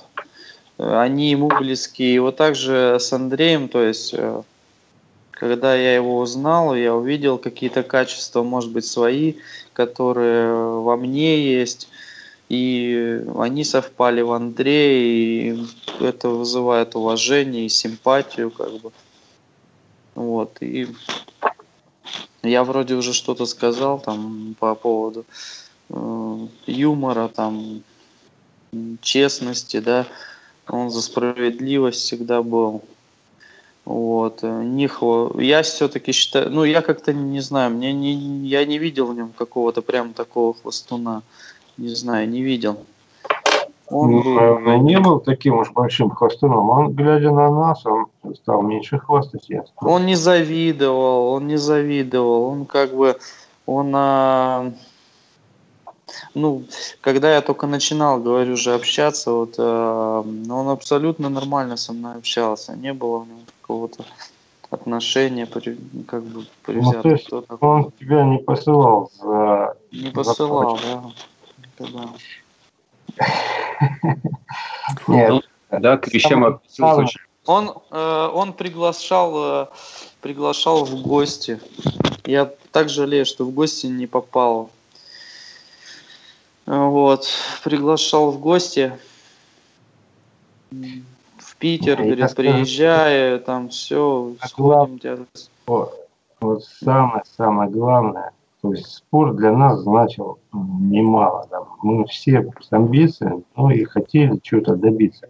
э, 0.78 0.98
они 0.98 1.30
ему 1.32 1.50
близки. 1.50 2.14
И 2.14 2.20
вот 2.20 2.38
также 2.38 2.98
с 3.00 3.12
Андреем, 3.14 3.68
то 3.68 3.84
есть 3.84 4.16
когда 5.32 5.76
я 5.76 5.96
его 5.96 6.20
узнал, 6.20 6.74
я 6.74 6.96
увидел 6.96 7.38
какие-то 7.38 7.84
качества, 7.84 8.44
может 8.44 8.72
быть, 8.72 8.86
свои, 8.86 9.34
которые 9.74 10.54
во 10.54 10.96
мне 10.96 11.44
есть, 11.44 11.90
и 12.49 13.24
они 13.38 13.64
совпали 13.64 14.22
в 14.22 14.32
Андрее, 14.32 15.56
и 15.56 15.65
это 15.99 16.30
вызывает 16.30 16.95
уважение 16.95 17.65
и 17.65 17.70
симпатию, 17.70 18.52
как 18.52 18.72
бы. 18.80 18.91
Вот, 20.15 20.57
и 20.61 20.88
Я 22.44 22.64
вроде 22.64 22.95
уже 22.95 23.14
что-то 23.14 23.45
сказал 23.45 23.99
там 23.99 24.56
по 24.60 24.76
поводу 24.76 25.26
э, 25.90 26.48
юмора, 26.68 27.30
там, 27.30 27.84
честности, 29.02 29.80
да. 29.80 30.06
Он 30.68 30.90
за 30.90 31.02
справедливость 31.02 31.99
всегда 32.02 32.44
был. 32.44 32.84
Вот. 33.86 34.40
Э, 34.44 34.64
Нихо, 34.64 35.32
я 35.40 35.61
все-таки 35.64 36.11
считаю, 36.11 36.49
ну, 36.52 36.64
я 36.64 36.82
как-то 36.82 37.14
не 37.14 37.41
знаю, 37.41 37.72
мне 37.72 37.94
не, 37.94 38.48
я 38.48 38.65
не 38.65 38.78
видел 38.78 39.07
в 39.07 39.15
нем 39.15 39.34
какого-то 39.38 39.82
прям 39.82 40.14
такого 40.14 40.53
хвостуна. 40.53 41.24
Не 41.78 41.90
знаю, 41.90 42.30
не 42.30 42.41
видел. 42.41 42.78
Он 43.88 44.12
ну, 44.12 44.24
был... 44.24 44.34
наверное, 44.36 44.78
не 44.80 45.00
был 45.00 45.20
таким 45.20 45.60
уж 45.60 45.72
большим 45.72 46.10
хвостуном. 46.10 46.70
Он, 46.70 46.94
глядя 46.94 47.32
на 47.32 47.50
нас, 47.52 47.86
он 47.86 48.08
стал 48.36 48.62
меньше 48.62 48.98
хвастать. 48.98 49.48
Он 49.78 50.06
не 50.06 50.16
завидовал, 50.16 51.28
он 51.34 51.48
не 51.48 51.58
завидовал. 51.58 52.45
Он 52.45 52.66
как 52.66 52.94
бы, 52.95 53.18
он, 53.66 53.91
а, 53.95 54.72
ну, 56.34 56.64
когда 57.02 57.36
я 57.36 57.41
только 57.41 57.68
начинал, 57.68 58.20
говорю 58.20 58.56
же, 58.56 58.74
общаться, 58.74 59.32
вот, 59.32 59.56
а, 59.58 60.22
он 60.22 60.70
абсолютно 60.70 61.30
нормально 61.30 61.78
со 61.78 61.94
мной 61.94 62.16
общался. 62.16 62.76
Не 62.76 62.94
было 62.94 63.18
у 63.18 63.26
него 63.26 63.40
какого-то 63.62 64.06
отношения, 64.72 65.45
как 65.45 66.24
бы 66.24 66.45
привзято. 66.66 66.98
Ну, 66.98 67.04
то 67.04 67.10
есть 67.10 67.30
он 67.60 67.91
тебя 68.00 68.24
не 68.24 68.40
посылал 68.40 69.12
за... 69.20 69.78
Не 69.91 70.10
посылал, 70.10 70.80
да. 70.82 71.04
Никогда. 71.84 72.10
Нет. 75.08 75.46
Да, 75.70 75.98
к 75.98 76.08
вещам 76.08 76.60
Он, 77.46 77.74
э, 77.92 78.30
он 78.34 78.54
приглашал, 78.54 79.64
э, 79.64 79.68
приглашал 80.22 80.86
в 80.86 81.02
гости. 81.02 81.60
Я 82.26 82.52
так 82.72 82.90
жалею, 82.90 83.26
что 83.26 83.44
в 83.44 83.52
гости 83.52 83.88
не 83.88 84.08
попал. 84.08 84.70
Вот, 86.66 87.28
приглашал 87.64 88.32
в 88.32 88.40
гости 88.40 88.98
в 90.72 91.56
Питер, 91.58 92.00
а 92.00 92.04
говорит, 92.04 92.36
приезжай, 92.36 93.40
там 93.40 93.68
все, 93.70 94.34
сходим. 94.46 95.28
Вот, 95.66 96.08
вот 96.40 96.64
самое-самое 96.64 97.70
главное– 97.70 98.32
то 98.64 98.72
есть 98.72 98.88
спорт 98.88 99.35
для 99.35 99.52
нас 99.52 99.81
значил 99.81 100.40
немало. 100.53 101.45
Да. 101.52 101.64
Мы 101.81 102.06
все 102.06 102.49
с 102.61 102.72
амбициями, 102.72 103.44
ну 103.57 103.69
и 103.69 103.84
хотели 103.84 104.40
чего-то 104.41 104.77
добиться. 104.77 105.27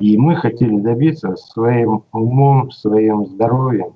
И 0.00 0.18
мы 0.18 0.34
хотели 0.34 0.76
добиться 0.80 1.36
своим 1.36 2.02
умом, 2.10 2.72
своим 2.72 3.26
здоровьем. 3.26 3.94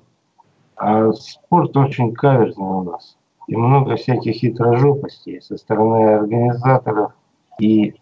А 0.77 1.11
спорт 1.11 1.75
очень 1.75 2.13
каверзный 2.13 2.65
у 2.65 2.83
нас. 2.83 3.17
И 3.47 3.57
много 3.57 3.97
всяких 3.97 4.35
хитрожопостей 4.35 5.41
со 5.41 5.57
стороны 5.57 6.13
организаторов 6.13 7.11
и 7.59 7.95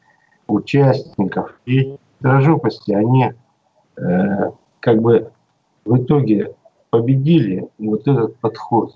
участников. 0.46 1.60
И 1.66 1.98
хитрожопости, 2.20 2.92
они 2.92 3.34
э, 3.98 4.52
как 4.82 5.02
бы 5.02 5.32
в 5.84 5.98
итоге 5.98 6.54
победили 6.92 7.68
вот 7.80 8.08
этот 8.08 8.38
подход 8.38 8.96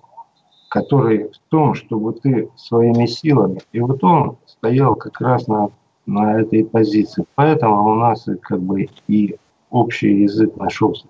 который 0.70 1.30
в 1.30 1.38
том, 1.50 1.74
чтобы 1.74 2.14
ты 2.14 2.50
своими 2.56 3.06
силами, 3.06 3.62
и 3.72 3.80
вот 3.80 4.04
он 4.04 4.38
стоял 4.46 4.96
как 4.96 5.22
раз 5.22 5.48
на, 5.48 5.70
на 6.06 6.42
этой 6.42 6.66
позиции. 6.66 7.26
Поэтому 7.36 7.92
у 7.92 7.96
нас 7.96 8.26
как 8.42 8.62
бы 8.62 8.88
и 9.08 9.38
общий 9.70 10.22
язык 10.22 10.56
нашелся. 10.58 11.08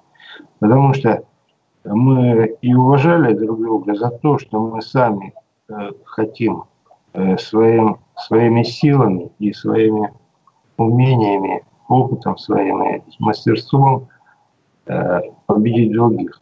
Потому 0.60 0.94
что 0.94 1.24
мы 1.84 2.56
и 2.62 2.74
уважали 2.74 3.34
друг 3.34 3.62
друга 3.62 3.96
за 3.96 4.10
то, 4.10 4.38
что 4.38 4.60
мы 4.60 4.82
сами 4.82 5.34
э, 5.70 5.92
хотим 6.06 6.64
э, 7.14 7.38
своим, 7.38 7.98
своими 8.18 8.64
силами 8.64 9.32
и 9.40 9.54
своими 9.54 10.12
умениями, 10.78 11.64
опытом 11.88 12.38
своим 12.38 13.02
мастерством 13.20 14.10
э, 14.86 15.22
победить 15.46 15.92
других. 15.92 16.42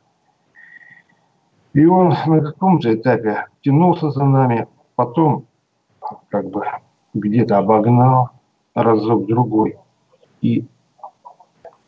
И 1.76 1.86
он 1.86 2.16
на 2.26 2.40
каком-то 2.40 2.96
этапе 2.96 3.48
тянулся 3.62 4.10
за 4.10 4.24
нами, 4.24 4.66
потом 4.96 5.46
как 6.30 6.50
бы 6.50 6.64
где-то 7.14 7.58
обогнал 7.58 8.30
разок 8.74 9.26
другой 9.26 9.78
и 10.40 10.66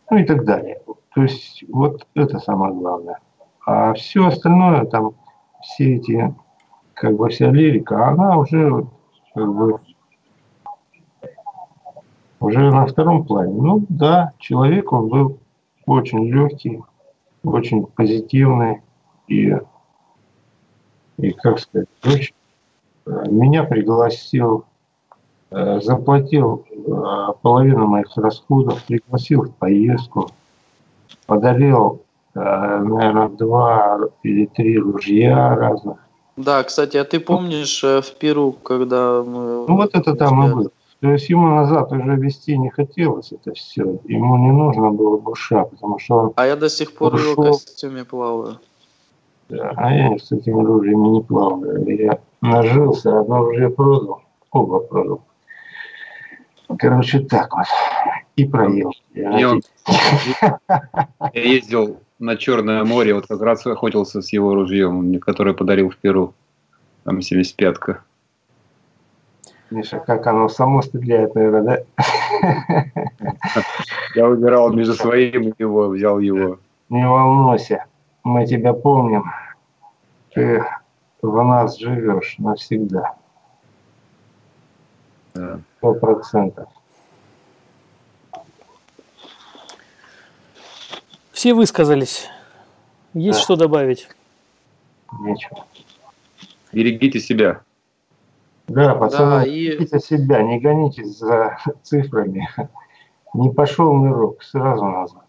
ну 0.10 0.18
и 0.18 0.26
так 0.26 0.44
далее. 0.44 0.82
То 1.16 1.22
есть 1.22 1.64
вот 1.70 2.06
это 2.16 2.38
самое 2.40 2.74
главное. 2.74 3.20
А 3.66 3.94
все 3.94 4.28
остальное, 4.28 4.84
там, 4.84 5.14
все 5.62 5.96
эти, 5.96 6.36
как 6.94 7.16
бы 7.16 7.30
вся 7.30 7.50
лирика, 7.50 8.10
она 8.10 8.38
уже 8.38 8.86
как 9.34 9.54
бы 9.54 9.80
уже 12.42 12.72
на 12.72 12.88
втором 12.88 13.24
плане. 13.26 13.54
Ну 13.54 13.86
да, 13.88 14.34
человек 14.38 14.92
он 14.92 15.08
был 15.08 15.40
очень 15.86 16.26
легкий, 16.26 16.84
очень 17.42 17.86
позитивный 17.86 18.82
и 19.28 19.56
и, 21.18 21.32
как 21.32 21.60
сказать, 21.60 21.88
дочь 22.04 22.34
меня 23.06 23.64
пригласил, 23.64 24.66
э, 25.52 25.80
заплатил 25.82 26.66
э, 26.70 27.34
половину 27.42 27.88
моих 27.88 28.16
расходов, 28.18 28.84
пригласил 28.84 29.44
в 29.44 29.56
поездку, 29.56 30.30
подарил, 31.26 32.02
э, 32.36 32.40
наверное, 32.40 33.30
два 33.30 34.00
или 34.24 34.46
три 34.46 34.78
ружья 34.78 35.56
разных. 35.56 35.98
Да, 36.36 36.64
кстати, 36.64 36.98
а 36.98 37.04
ты 37.04 37.20
помнишь 37.20 37.82
в 37.84 38.14
Перу, 38.20 38.52
когда 38.52 39.24
мы... 39.24 39.66
Ну 39.68 39.76
вот 39.76 39.96
это 39.96 40.16
там 40.16 40.46
и 40.46 40.54
было. 40.54 40.72
То 41.00 41.12
есть 41.12 41.30
ему 41.30 41.48
назад 41.48 41.92
уже 41.92 42.16
вести 42.16 42.58
не 42.58 42.70
хотелось 42.70 43.32
это 43.32 43.54
все. 43.54 44.00
Ему 44.06 44.38
не 44.38 44.52
нужно 44.52 44.92
было 44.92 45.18
буша, 45.18 45.64
потому 45.64 46.00
что 46.00 46.16
он... 46.16 46.34
А 46.36 46.48
я 46.48 46.56
до 46.56 46.70
сих 46.70 46.94
пор 46.94 47.14
ушел... 47.14 47.36
в 47.36 47.46
его 47.46 47.54
костюме 47.54 48.04
плаваю. 48.04 48.58
Да, 49.50 49.72
а 49.78 49.94
я 49.94 50.18
с 50.18 50.32
этими 50.32 50.62
ружьями 50.62 51.08
не 51.08 51.22
плаваю. 51.24 51.86
Я 51.88 52.20
нажился, 52.42 53.20
одно 53.20 53.44
уже 53.44 53.70
продал, 53.70 54.22
оба 54.52 54.80
продал. 54.80 55.22
Короче, 56.78 57.22
так 57.22 57.56
вот. 57.56 57.66
И 58.36 58.46
проел. 58.46 58.92
Я, 59.14 59.40
я 61.34 61.42
ездил 61.42 62.02
на 62.20 62.36
Черное 62.36 62.84
море, 62.84 63.14
вот 63.14 63.28
как 63.28 63.42
раз 63.42 63.66
охотился 63.66 64.22
с 64.22 64.34
его 64.34 64.54
ружьем, 64.54 65.18
которое 65.20 65.54
подарил 65.54 65.90
в 65.90 65.98
Перу. 65.98 66.34
Там 67.06 67.20
75-ка. 67.20 68.04
Миша, 69.70 70.00
как 70.00 70.28
оно 70.28 70.50
само 70.50 70.82
стреляет, 70.82 71.36
наверное, 71.36 71.86
да? 71.98 72.86
Я 74.16 74.28
выбирал 74.28 74.74
между 74.74 74.94
своим 74.94 75.50
и 75.50 75.54
его, 75.58 75.88
взял 75.88 76.20
его. 76.20 76.60
Не 76.90 77.08
волнуйся 77.08 77.86
мы 78.28 78.46
тебя 78.46 78.74
помним, 78.74 79.24
ты 80.34 80.64
в 81.22 81.44
нас 81.44 81.78
живешь 81.78 82.36
навсегда. 82.38 83.16
Сто 85.32 85.94
процентов. 85.94 86.68
Все 91.32 91.54
высказались. 91.54 92.28
Есть 93.14 93.40
да. 93.40 93.44
что 93.44 93.56
добавить? 93.56 94.10
Нечего. 95.20 95.66
Берегите 96.74 97.20
себя. 97.20 97.62
Да, 98.68 98.96
пацаны, 98.96 99.44
да, 99.44 99.44
и... 99.46 99.68
берегите 99.68 100.00
себя, 100.00 100.42
не 100.42 100.60
гонитесь 100.60 101.18
за 101.18 101.58
цифрами. 101.84 102.50
Не 103.34 103.52
пошел 103.52 103.94
мирок, 103.94 104.44
сразу 104.44 104.84
назад. 104.84 105.27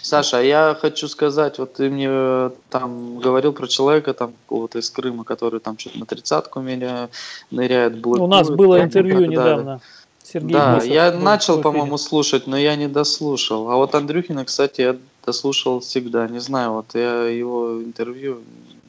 Саша, 0.00 0.42
я 0.42 0.76
хочу 0.80 1.08
сказать, 1.08 1.58
вот 1.58 1.74
ты 1.74 1.90
мне 1.90 2.08
э, 2.10 2.50
там 2.68 3.18
говорил 3.18 3.52
про 3.52 3.66
человека 3.66 4.14
там 4.14 4.32
какого-то 4.44 4.78
из 4.78 4.90
Крыма, 4.90 5.24
который 5.24 5.60
там 5.60 5.78
что-то 5.78 5.98
на 5.98 6.06
тридцатку 6.06 6.60
меня 6.60 7.08
ныряет, 7.50 8.00
блокирует. 8.00 8.22
У 8.22 8.26
нас 8.26 8.50
было 8.50 8.82
интервью 8.82 9.26
недавно. 9.26 9.80
Сергей 10.22 10.52
да, 10.52 10.76
Бысов 10.76 10.90
я 10.90 11.12
начал, 11.12 11.60
по-моему, 11.60 11.98
слушать, 11.98 12.46
но 12.46 12.56
я 12.56 12.76
не 12.76 12.86
дослушал. 12.86 13.70
А 13.70 13.76
вот 13.76 13.94
Андрюхина, 13.94 14.44
кстати, 14.44 14.80
я 14.80 14.96
дослушал 15.26 15.80
всегда. 15.80 16.28
Не 16.28 16.38
знаю, 16.38 16.72
вот 16.72 16.94
я 16.94 17.24
его 17.24 17.82
интервью... 17.82 18.38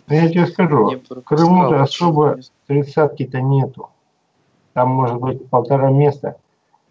Ну, 0.07 0.15
я 0.15 0.29
тебе 0.29 0.45
скажу, 0.47 1.01
в 1.09 1.21
Крыму-то 1.21 1.81
особо 1.81 2.39
тридцатки-то 2.67 3.41
нету. 3.41 3.89
Там 4.73 4.89
может 4.89 5.17
быть 5.19 5.49
полтора 5.49 5.89
места. 5.89 6.35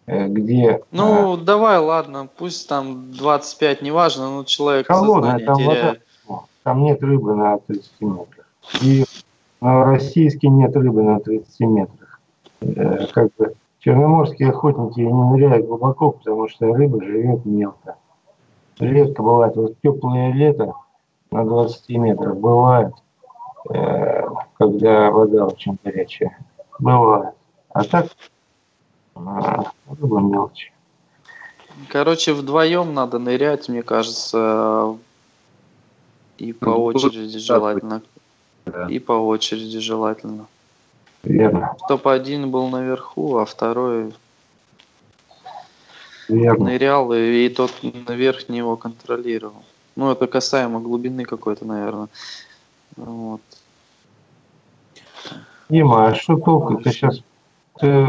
Э, 0.07 0.27
где... 0.27 0.81
Ну, 0.91 1.33
а, 1.33 1.37
давай, 1.37 1.77
ладно, 1.79 2.27
пусть 2.37 2.67
там 2.67 3.11
25, 3.11 3.81
неважно, 3.81 4.29
но 4.29 4.43
человек 4.43 4.87
холодная, 4.87 5.39
там 5.39 5.55
теряет. 5.55 6.01
Вода, 6.27 6.43
там 6.63 6.83
нет 6.83 7.01
рыбы 7.03 7.35
на 7.35 7.57
30 7.59 8.01
метрах. 8.01 8.47
И 8.81 9.05
на 9.59 9.85
российский 9.85 10.49
нет 10.49 10.75
рыбы 10.75 11.03
на 11.03 11.19
30 11.19 11.59
метрах. 11.61 12.19
Э, 12.61 13.07
как 13.13 13.29
бы 13.37 13.53
черноморские 13.79 14.49
охотники 14.49 14.99
не 14.99 15.11
ныряют 15.13 15.67
глубоко, 15.67 16.11
потому 16.11 16.47
что 16.49 16.73
рыба 16.73 17.03
живет 17.03 17.45
мелко. 17.45 17.95
Редко 18.79 19.21
бывает. 19.21 19.55
Вот 19.55 19.75
теплое 19.83 20.31
лето 20.33 20.73
на 21.31 21.45
20 21.45 21.89
метрах 21.97 22.35
бывает. 22.37 22.93
э, 23.69 24.23
когда 24.57 25.11
вода 25.11 25.45
очень 25.45 25.77
горячая. 25.83 26.37
Бывает. 26.79 27.33
А 27.73 27.83
так 27.83 28.07
а, 29.15 29.71
рыба 29.87 30.19
мелочь. 30.19 30.71
Короче, 31.89 32.33
вдвоем 32.33 32.93
надо 32.93 33.19
нырять, 33.19 33.69
мне 33.69 33.83
кажется, 33.83 34.97
и 36.37 36.53
по 36.53 36.71
Ну, 36.71 36.83
очереди 36.83 37.39
желательно. 37.39 38.01
Да. 38.65 38.87
И 38.87 38.99
по 38.99 39.13
очереди 39.13 39.79
желательно. 39.79 40.47
Верно, 41.23 41.75
Чтоб 41.85 42.07
один 42.07 42.49
был 42.49 42.67
наверху, 42.69 43.37
а 43.37 43.45
второй 43.45 44.13
верно. 46.27 46.65
нырял, 46.65 47.13
и, 47.13 47.45
и 47.45 47.49
тот 47.49 47.71
наверх 47.81 48.49
не 48.49 48.57
его 48.57 48.75
контролировал. 48.75 49.63
Ну, 49.95 50.11
это 50.11 50.27
касаемо 50.27 50.79
глубины 50.79 51.25
какой-то, 51.25 51.65
наверное. 51.65 52.07
Вот. 52.95 53.41
Дима, 55.69 56.07
а 56.07 56.15
что 56.15 56.37
толку? 56.37 56.77
Ты 56.77 56.91
сейчас 56.91 57.21
ты 57.79 58.07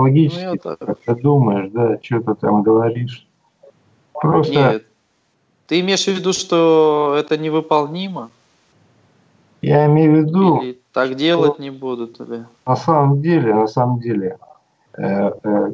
логически 0.00 0.40
я 0.40 0.54
так. 0.56 0.78
как-то 0.78 1.14
думаешь, 1.14 1.70
да, 1.72 1.98
что 2.02 2.20
ты 2.20 2.34
там 2.34 2.62
говоришь. 2.62 3.26
Просто 4.12 4.54
Нет. 4.54 4.86
Ты 5.66 5.80
имеешь 5.80 6.04
в 6.04 6.08
виду, 6.08 6.32
что 6.32 7.16
это 7.18 7.36
невыполнимо? 7.36 8.30
я 9.62 9.86
имею 9.86 10.12
в 10.12 10.26
виду, 10.26 10.60
Или 10.60 10.78
так 10.92 11.14
делать 11.16 11.58
не 11.58 11.70
будут? 11.70 12.20
Или... 12.20 12.46
на 12.66 12.76
самом 12.76 13.20
деле, 13.20 13.54
на 13.54 13.66
самом 13.66 14.00
деле, 14.00 14.38
э, 14.96 15.30
э, 15.42 15.72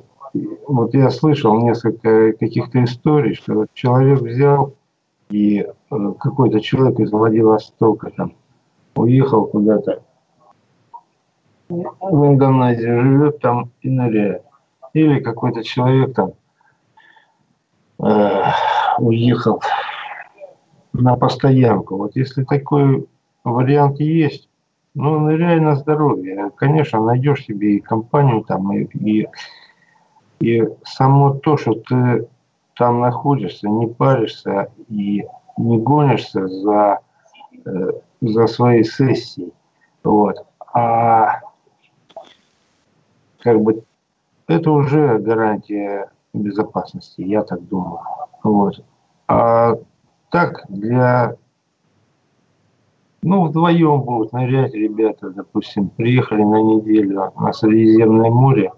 вот 0.66 0.94
я 0.94 1.10
слышал 1.10 1.60
несколько 1.60 2.32
каких-то 2.32 2.82
историй, 2.84 3.34
что 3.34 3.66
человек 3.74 4.20
взял 4.20 4.74
и 5.30 5.60
э, 5.60 6.12
какой-то 6.18 6.60
человек 6.60 7.00
из 7.00 7.10
Владивостока 7.10 8.10
там 8.16 8.34
уехал 8.94 9.46
куда-то 9.46 10.02
в 12.00 12.26
Индонезии, 12.26 12.86
живет 12.86 13.40
там 13.40 13.70
ныряет. 13.82 14.42
Или 14.92 15.20
какой-то 15.20 15.62
человек 15.62 16.14
там 16.14 16.32
э, 18.02 18.42
уехал 18.98 19.62
на 20.92 21.16
постоянку. 21.16 21.96
Вот 21.96 22.14
если 22.14 22.44
такой 22.44 23.06
вариант 23.44 24.00
есть, 24.00 24.48
ну, 24.94 25.18
ныряй 25.20 25.58
на 25.60 25.76
здоровье. 25.76 26.50
Конечно, 26.56 27.00
найдешь 27.00 27.44
себе 27.44 27.76
и 27.76 27.80
компанию 27.80 28.44
там, 28.44 28.70
и, 28.72 28.84
и, 28.84 29.28
и 30.40 30.68
само 30.84 31.34
то, 31.34 31.56
что 31.56 31.74
ты 31.74 32.28
там 32.76 33.00
находишься, 33.00 33.68
не 33.68 33.86
паришься 33.86 34.68
и 34.88 35.24
не 35.56 35.78
гонишься 35.78 36.46
за, 36.46 36.98
э, 37.64 37.90
за 38.20 38.46
своей 38.46 38.84
сессией. 38.84 39.52
Вот. 40.04 40.44
А 40.74 41.40
как 43.42 43.60
бы 43.60 43.84
это 44.46 44.70
уже 44.70 45.18
гарантия 45.18 46.10
безопасности, 46.32 47.22
я 47.22 47.42
так 47.42 47.66
думаю. 47.68 48.00
Вот. 48.42 48.84
А 49.28 49.74
так 50.30 50.64
для 50.68 51.36
ну, 53.22 53.46
вдвоем 53.46 54.02
будут 54.02 54.32
нырять 54.32 54.74
ребята, 54.74 55.30
допустим, 55.30 55.90
приехали 55.90 56.42
на 56.42 56.60
неделю 56.60 57.32
на 57.36 57.52
Средиземное 57.52 58.30
море 58.30 58.72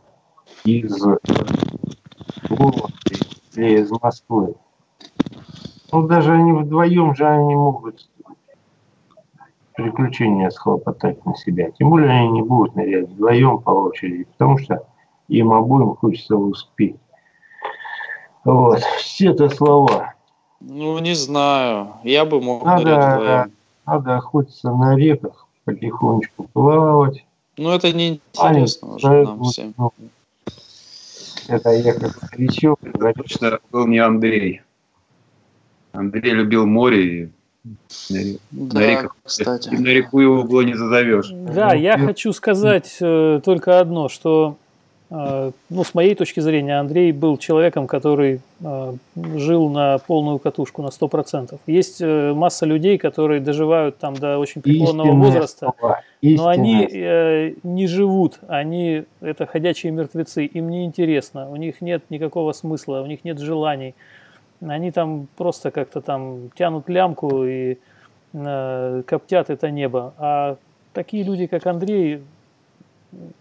из 0.65 1.03
Вологды 2.51 3.17
или 3.55 3.81
из 3.81 3.91
Москвы. 3.91 4.55
Ну, 5.93 6.07
даже 6.07 6.35
они 6.35 6.53
вдвоем 6.53 7.15
же 7.15 7.27
они 7.27 7.55
могут 7.55 8.07
приключения 9.77 10.51
схлопотать 10.51 11.25
на 11.27 11.35
себя. 11.37 11.71
Тем 11.73 11.91
более 11.91 12.11
они 12.11 12.29
не 12.29 12.43
будут 12.43 12.75
нырять 12.77 13.09
вдвоем 13.09 13.59
по 13.61 13.71
очереди, 13.71 14.25
потому 14.25 14.59
что 14.59 14.87
им 15.29 15.53
обоим 15.53 15.97
хочется 15.97 16.37
успеть. 16.37 16.97
Вот. 18.45 18.81
Все 18.99 19.31
это 19.31 19.49
слова. 19.49 20.15
Ну, 20.61 20.99
не 20.99 21.15
знаю. 21.15 21.95
Я 22.05 22.25
бы 22.25 22.41
мог 22.41 22.65
Надо- 22.65 22.85
нырять 22.85 23.15
вдвоем. 23.21 23.53
Надо 23.87 24.17
охотиться 24.17 24.71
на 24.71 24.97
реках, 24.97 25.47
потихонечку 25.65 26.45
плавать. 26.53 27.25
Ну, 27.57 27.71
это 27.71 27.89
А, 27.89 27.93
неинтересно 27.93 28.87
нет, 28.87 28.97
уже 28.97 29.09
да, 29.09 29.23
нам 29.31 29.39
вот, 29.39 29.53
всем. 29.53 29.75
ну, 29.77 29.93
Это 31.49 31.71
я 31.71 31.93
как 31.93 32.17
старичок. 32.17 32.81
Точно 33.17 33.59
был 33.71 33.87
не 33.87 33.99
Андрей. 33.99 34.63
Андрей 35.93 36.33
любил 36.33 36.67
море 36.67 37.05
и 37.25 37.31
на 38.11 38.19
ре- 38.19 38.39
Да, 38.51 38.81
реках. 38.81 39.17
кстати. 39.23 39.71
на 39.71 39.87
реку 39.89 40.21
его 40.21 40.43
было 40.45 40.61
не 40.63 40.75
зазовешь. 40.75 41.31
Да, 41.33 41.75
я 41.75 41.97
Ну, 41.97 42.07
хочу 42.07 42.33
сказать 42.33 42.97
э, 43.01 43.41
только 43.43 43.81
одно, 43.81 44.09
что, 44.11 44.57
э, 45.11 45.51
ну, 45.71 45.85
с 45.85 45.95
моей 45.95 46.15
точки 46.15 46.41
зрения, 46.41 46.79
Андрей 46.79 47.11
был 47.13 47.39
человеком, 47.39 47.87
который 47.87 48.41
э, 48.63 48.95
жил 49.37 49.71
на 49.71 49.97
полную 49.99 50.39
катушку, 50.39 50.83
на 50.83 50.89
100%. 50.91 51.59
Есть 51.67 52.03
э, 52.03 52.35
масса 52.35 52.67
людей, 52.67 52.99
которые 52.99 53.41
доживают 53.41 53.97
там 53.99 54.15
до 54.15 54.39
очень 54.39 54.61
преклонного 54.61 55.13
возраста, 55.13 55.73
слова, 55.79 56.01
но 56.23 56.49
они 56.49 56.87
э, 56.93 57.55
не 57.63 57.87
живут, 57.87 58.41
они 58.47 59.05
это 59.23 59.47
ходячие 59.47 59.91
мертвецы, 59.93 60.45
им 60.45 60.69
не 60.69 60.85
интересно, 60.85 61.49
у 61.51 61.57
них 61.57 61.81
нет 61.81 62.03
никакого 62.11 62.53
смысла, 62.53 63.01
у 63.01 63.07
них 63.07 63.25
нет 63.25 63.39
желаний, 63.39 63.95
они 64.73 64.91
там 64.91 65.29
просто 65.37 65.71
как-то 65.71 66.01
там 66.01 66.51
тянут 66.51 66.89
лямку 66.89 67.45
и 67.45 67.79
э, 68.33 69.03
коптят 69.07 69.51
это 69.51 69.71
небо. 69.71 70.15
А 70.19 70.57
такие 70.93 71.23
люди, 71.23 71.47
как 71.47 71.67
Андрей, 71.67 72.23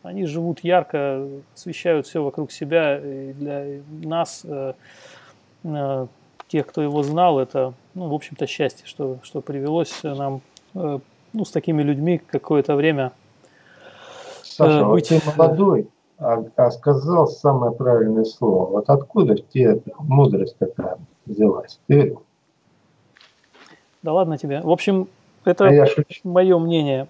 они 0.03 0.25
живут 0.25 0.59
ярко, 0.61 1.27
освещают 1.55 2.07
все 2.07 2.23
вокруг 2.23 2.51
себя. 2.51 2.99
И 2.99 3.33
для 3.33 3.65
нас, 4.03 4.41
э, 4.43 4.73
э, 5.63 6.07
тех, 6.47 6.67
кто 6.67 6.81
его 6.81 7.03
знал, 7.03 7.39
это, 7.39 7.73
ну, 7.93 8.07
в 8.09 8.13
общем-то, 8.13 8.45
счастье, 8.47 8.85
что, 8.85 9.17
что 9.23 9.41
привелось 9.41 10.03
нам 10.03 10.41
э, 10.75 10.99
ну, 11.33 11.45
с 11.45 11.51
такими 11.51 11.81
людьми 11.81 12.19
какое-то 12.19 12.75
время 12.75 13.11
Саша, 14.43 14.79
э, 14.79 14.85
быть- 14.85 15.07
ты 15.09 15.19
молодой, 15.35 15.89
а, 16.19 16.43
а 16.55 16.71
сказал 16.71 17.27
самое 17.27 17.71
правильное 17.71 18.25
слово. 18.25 18.69
Вот 18.69 18.89
откуда 18.89 19.35
в 19.35 19.47
тебе 19.49 19.81
мудрость 19.97 20.57
такая 20.57 20.97
взялась? 21.25 21.79
Ты, 21.87 22.17
Да 24.01 24.13
ладно 24.13 24.37
тебе. 24.37 24.61
В 24.61 24.69
общем, 24.69 25.07
это 25.45 25.67
а 25.67 25.85
мое 26.23 26.57
мнение. 26.59 27.07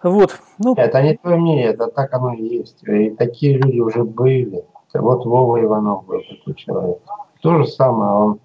Вот, 0.00 0.38
ну, 0.58 0.74
Это 0.76 1.02
не 1.02 1.16
твое 1.16 1.36
мнение, 1.36 1.66
это 1.66 1.88
так 1.88 2.14
оно 2.14 2.32
и 2.32 2.42
есть. 2.42 2.84
И 2.84 3.10
такие 3.10 3.58
люди 3.58 3.80
уже 3.80 4.04
были. 4.04 4.64
Вот 4.94 5.26
Вова 5.26 5.60
Иванов 5.60 6.06
был 6.06 6.20
такой 6.20 6.54
человек. 6.54 6.98
То 7.42 7.58
же 7.58 7.66
самое, 7.66 8.10
он 8.12 8.40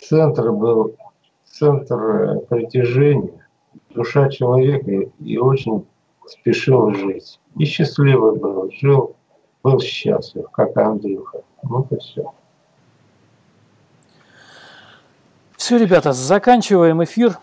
центр 0.00 0.52
был, 0.52 0.94
центр 1.44 2.00
э, 2.00 2.40
притяжения, 2.48 3.44
душа 3.90 4.28
человека 4.28 4.90
и, 4.90 5.08
и 5.18 5.38
очень 5.38 5.86
спешил 6.26 6.92
жить. 6.94 7.40
И 7.56 7.64
счастливый 7.64 8.36
был, 8.36 8.70
жил, 8.80 9.16
был 9.62 9.80
счастлив, 9.80 10.48
как 10.50 10.76
и 10.76 10.80
Андрюха. 10.80 11.42
Вот 11.62 11.90
и 11.92 11.98
все. 11.98 12.32
Все, 15.70 15.78
ребята, 15.78 16.12
заканчиваем 16.12 17.04
эфир. 17.04 17.38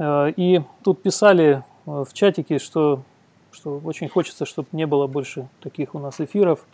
Э, 0.00 0.32
И 0.36 0.60
тут 0.82 1.02
писали 1.04 1.62
э, 1.86 2.04
в 2.04 2.12
чатике, 2.12 2.58
что, 2.58 3.02
что 3.52 3.80
очень 3.84 4.08
хочется, 4.08 4.44
чтобы 4.44 4.66
не 4.72 4.88
было 4.88 5.06
больше 5.06 5.46
таких 5.62 5.94
у 5.94 6.00
нас 6.00 6.18
эфиров. 6.18 6.66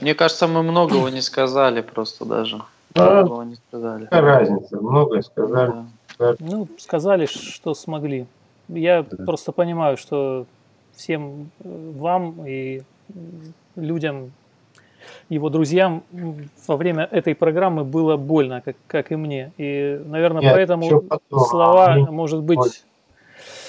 Мне 0.00 0.14
кажется, 0.14 0.46
мы 0.46 0.62
многого 0.62 1.08
не 1.08 1.20
сказали 1.20 1.80
просто 1.80 2.24
даже. 2.24 2.62
Да. 2.94 3.22
Многого 3.24 3.42
не 3.42 3.56
сказали. 3.56 4.04
Какая 4.04 4.22
разница? 4.22 4.76
Многое 4.80 5.22
сказали. 5.22 5.72
Да. 6.16 6.36
Ну, 6.38 6.68
сказали, 6.78 7.26
что 7.26 7.74
смогли. 7.74 8.28
Я 8.68 9.02
Да. 9.02 9.24
просто 9.24 9.50
понимаю, 9.50 9.96
что 9.96 10.46
всем 10.94 11.50
э, 11.64 11.92
вам 11.98 12.46
и 12.46 12.82
людям, 13.74 14.30
его 15.28 15.48
друзьям 15.50 16.02
во 16.66 16.76
время 16.76 17.04
этой 17.10 17.34
программы 17.34 17.84
было 17.84 18.16
больно, 18.16 18.60
как, 18.64 18.76
как 18.86 19.12
и 19.12 19.16
мне. 19.16 19.52
И, 19.58 20.00
наверное, 20.06 20.42
Нет, 20.42 20.52
поэтому 20.54 21.02
слова, 21.30 21.86
Они- 21.86 22.06
может 22.08 22.42
быть. 22.42 22.84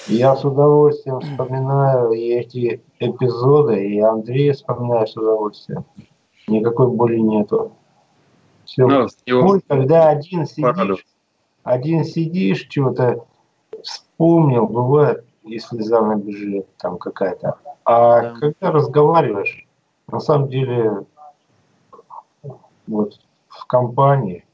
Я 0.08 0.34
с 0.34 0.44
удовольствием 0.44 1.20
вспоминаю 1.20 2.12
эти 2.12 2.80
эпизоды, 2.98 3.86
и 3.88 4.00
Андрея 4.00 4.54
вспоминаю 4.54 5.06
с 5.06 5.16
удовольствием. 5.16 5.84
Никакой 6.48 6.88
боли 6.88 7.18
нету. 7.18 7.72
Все. 8.64 8.86
Ну, 8.86 9.06
Боль, 9.42 9.60
когда 9.68 10.08
один 10.08 10.46
сидишь, 10.46 11.04
один 11.62 12.04
сидишь, 12.04 12.66
что-то 12.70 13.24
вспомнил, 13.82 14.66
бывает, 14.66 15.24
и 15.44 15.58
слеза 15.58 16.00
набежит 16.02 16.66
там 16.76 16.98
какая-то. 16.98 17.56
А 17.84 18.20
Да. 18.20 18.34
когда 18.40 18.70
разговариваешь, 18.72 19.66
на 20.10 20.20
самом 20.20 20.48
деле, 20.48 21.04
вот 22.90 23.20
в 23.48 23.66
компании 23.66 24.44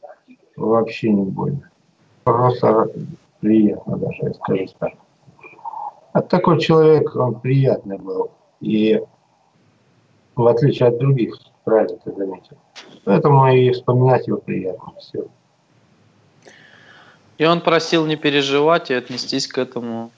вообще 0.57 1.11
не 1.11 1.25
больно. 1.25 1.71
Просто 2.25 2.91
приятно 3.41 3.97
даже, 3.97 4.19
я 4.23 4.35
скажу 4.35 4.67
так. 4.79 4.93
А 6.13 6.23
такой 6.23 6.61
человек, 6.61 7.15
он 7.17 7.41
приятный 7.41 7.99
был. 7.99 8.31
И 8.61 9.03
в 10.35 10.47
отличие 10.47 10.89
от 10.89 10.99
других, 10.99 11.39
правильно 11.65 11.99
ты 11.99 12.13
заметил. 12.13 12.57
Поэтому 13.05 13.47
и 13.49 13.71
вспоминать 13.71 14.27
его 14.27 14.39
приятно. 14.39 14.93
Все. 14.99 15.27
И 17.39 17.45
он 17.45 17.61
просил 17.61 18.07
не 18.07 18.17
переживать 18.17 18.91
и 18.91 18.95
отнестись 18.95 19.47
к 19.47 19.59
этому. 19.59 20.11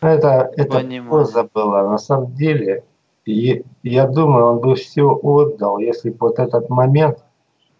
Это, 0.00 0.52
это 0.56 0.84
поза 1.08 1.48
была. 1.52 1.88
На 1.88 1.98
самом 1.98 2.34
деле, 2.34 2.84
и, 3.28 3.62
я 3.82 4.06
думаю, 4.06 4.46
он 4.46 4.60
бы 4.60 4.74
все 4.74 5.02
отдал, 5.02 5.78
если 5.78 6.08
бы 6.10 6.28
вот 6.28 6.38
этот 6.38 6.70
момент, 6.70 7.18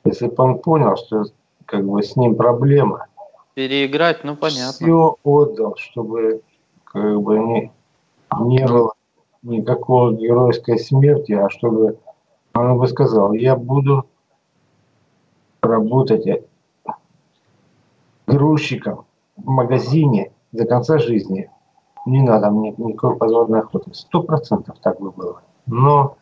если 0.05 0.27
бы 0.27 0.35
он 0.45 0.59
понял, 0.59 0.97
что 0.97 1.25
как 1.65 1.87
бы 1.87 2.03
с 2.03 2.16
ним 2.16 2.37
проблема. 2.37 3.07
Переиграть, 3.55 4.25
ну 4.25 4.37
понятно. 4.37 4.73
Все 4.73 5.16
отдал, 5.25 5.77
чтобы 5.77 6.43
как 6.85 7.23
бы 7.23 7.39
не, 7.39 7.73
не 8.41 8.66
было 8.66 8.93
никакого 9.43 10.12
геройской 10.12 10.79
смерти, 10.79 11.33
а 11.33 11.49
чтобы 11.49 11.99
он 12.55 12.79
бы 12.79 12.87
сказал, 12.87 13.33
я 13.33 13.57
буду 13.57 14.05
работать 15.62 16.45
грузчиком 18.27 19.07
в 19.37 19.49
магазине 19.49 20.33
до 20.53 20.66
конца 20.66 20.99
жизни. 20.99 21.51
Не 22.09 22.23
надо 22.23 22.51
мне 22.51 22.75
никакой 22.79 23.17
подводной 23.17 23.61
охоты. 23.61 23.93
Сто 23.93 24.23
процентов 24.23 24.79
так 24.81 24.99
бы 24.99 25.11
было. 25.11 25.43
Но 25.67 26.17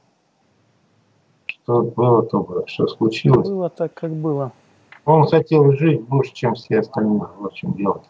что 1.47 1.83
было, 1.83 2.25
то 2.25 2.41
было. 2.41 2.67
Что 2.67 2.89
случилось? 2.89 3.49
Было 3.49 3.71
так, 3.71 3.95
как 3.95 4.11
было. 4.13 4.51
Он 5.05 5.29
хотел 5.29 5.71
жить 5.75 6.03
больше, 6.03 6.35
чем 6.35 6.55
все 6.55 6.81
остальные. 6.81 7.29
В 7.39 7.47
общем, 7.47 7.75
делать. 7.75 8.03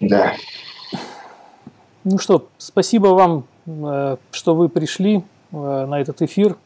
Да. 0.00 0.34
Ну 2.04 2.18
что, 2.18 2.48
спасибо 2.58 3.08
вам, 3.08 3.44
э, 3.64 4.18
что 4.30 4.54
вы 4.54 4.68
пришли 4.68 5.24
э, 5.52 5.86
на 5.86 6.02
этот 6.02 6.20
эфир. 6.20 6.58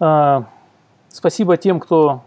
А, 0.00 0.46
спасибо 1.10 1.56
тем, 1.58 1.78
кто 1.78 2.22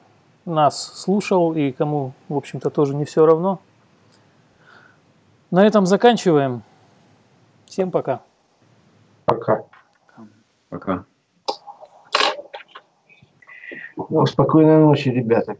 нас 0.45 0.82
слушал 0.82 1.53
и 1.56 1.74
кому, 1.74 2.14
в 2.30 2.38
общем-то, 2.38 2.70
тоже 2.70 2.95
не 2.95 3.03
все 3.03 3.26
равно. 3.26 3.60
На 5.51 5.65
этом 5.65 5.88
заканчиваем. 5.88 6.61
Всем 7.65 7.89
пока. 7.89 8.21
Пока. 9.26 9.63
Пока. 10.69 11.05
Ну, 13.97 14.26
спокойной 14.27 14.77
ночи, 14.77 15.09
ребята. 15.09 15.57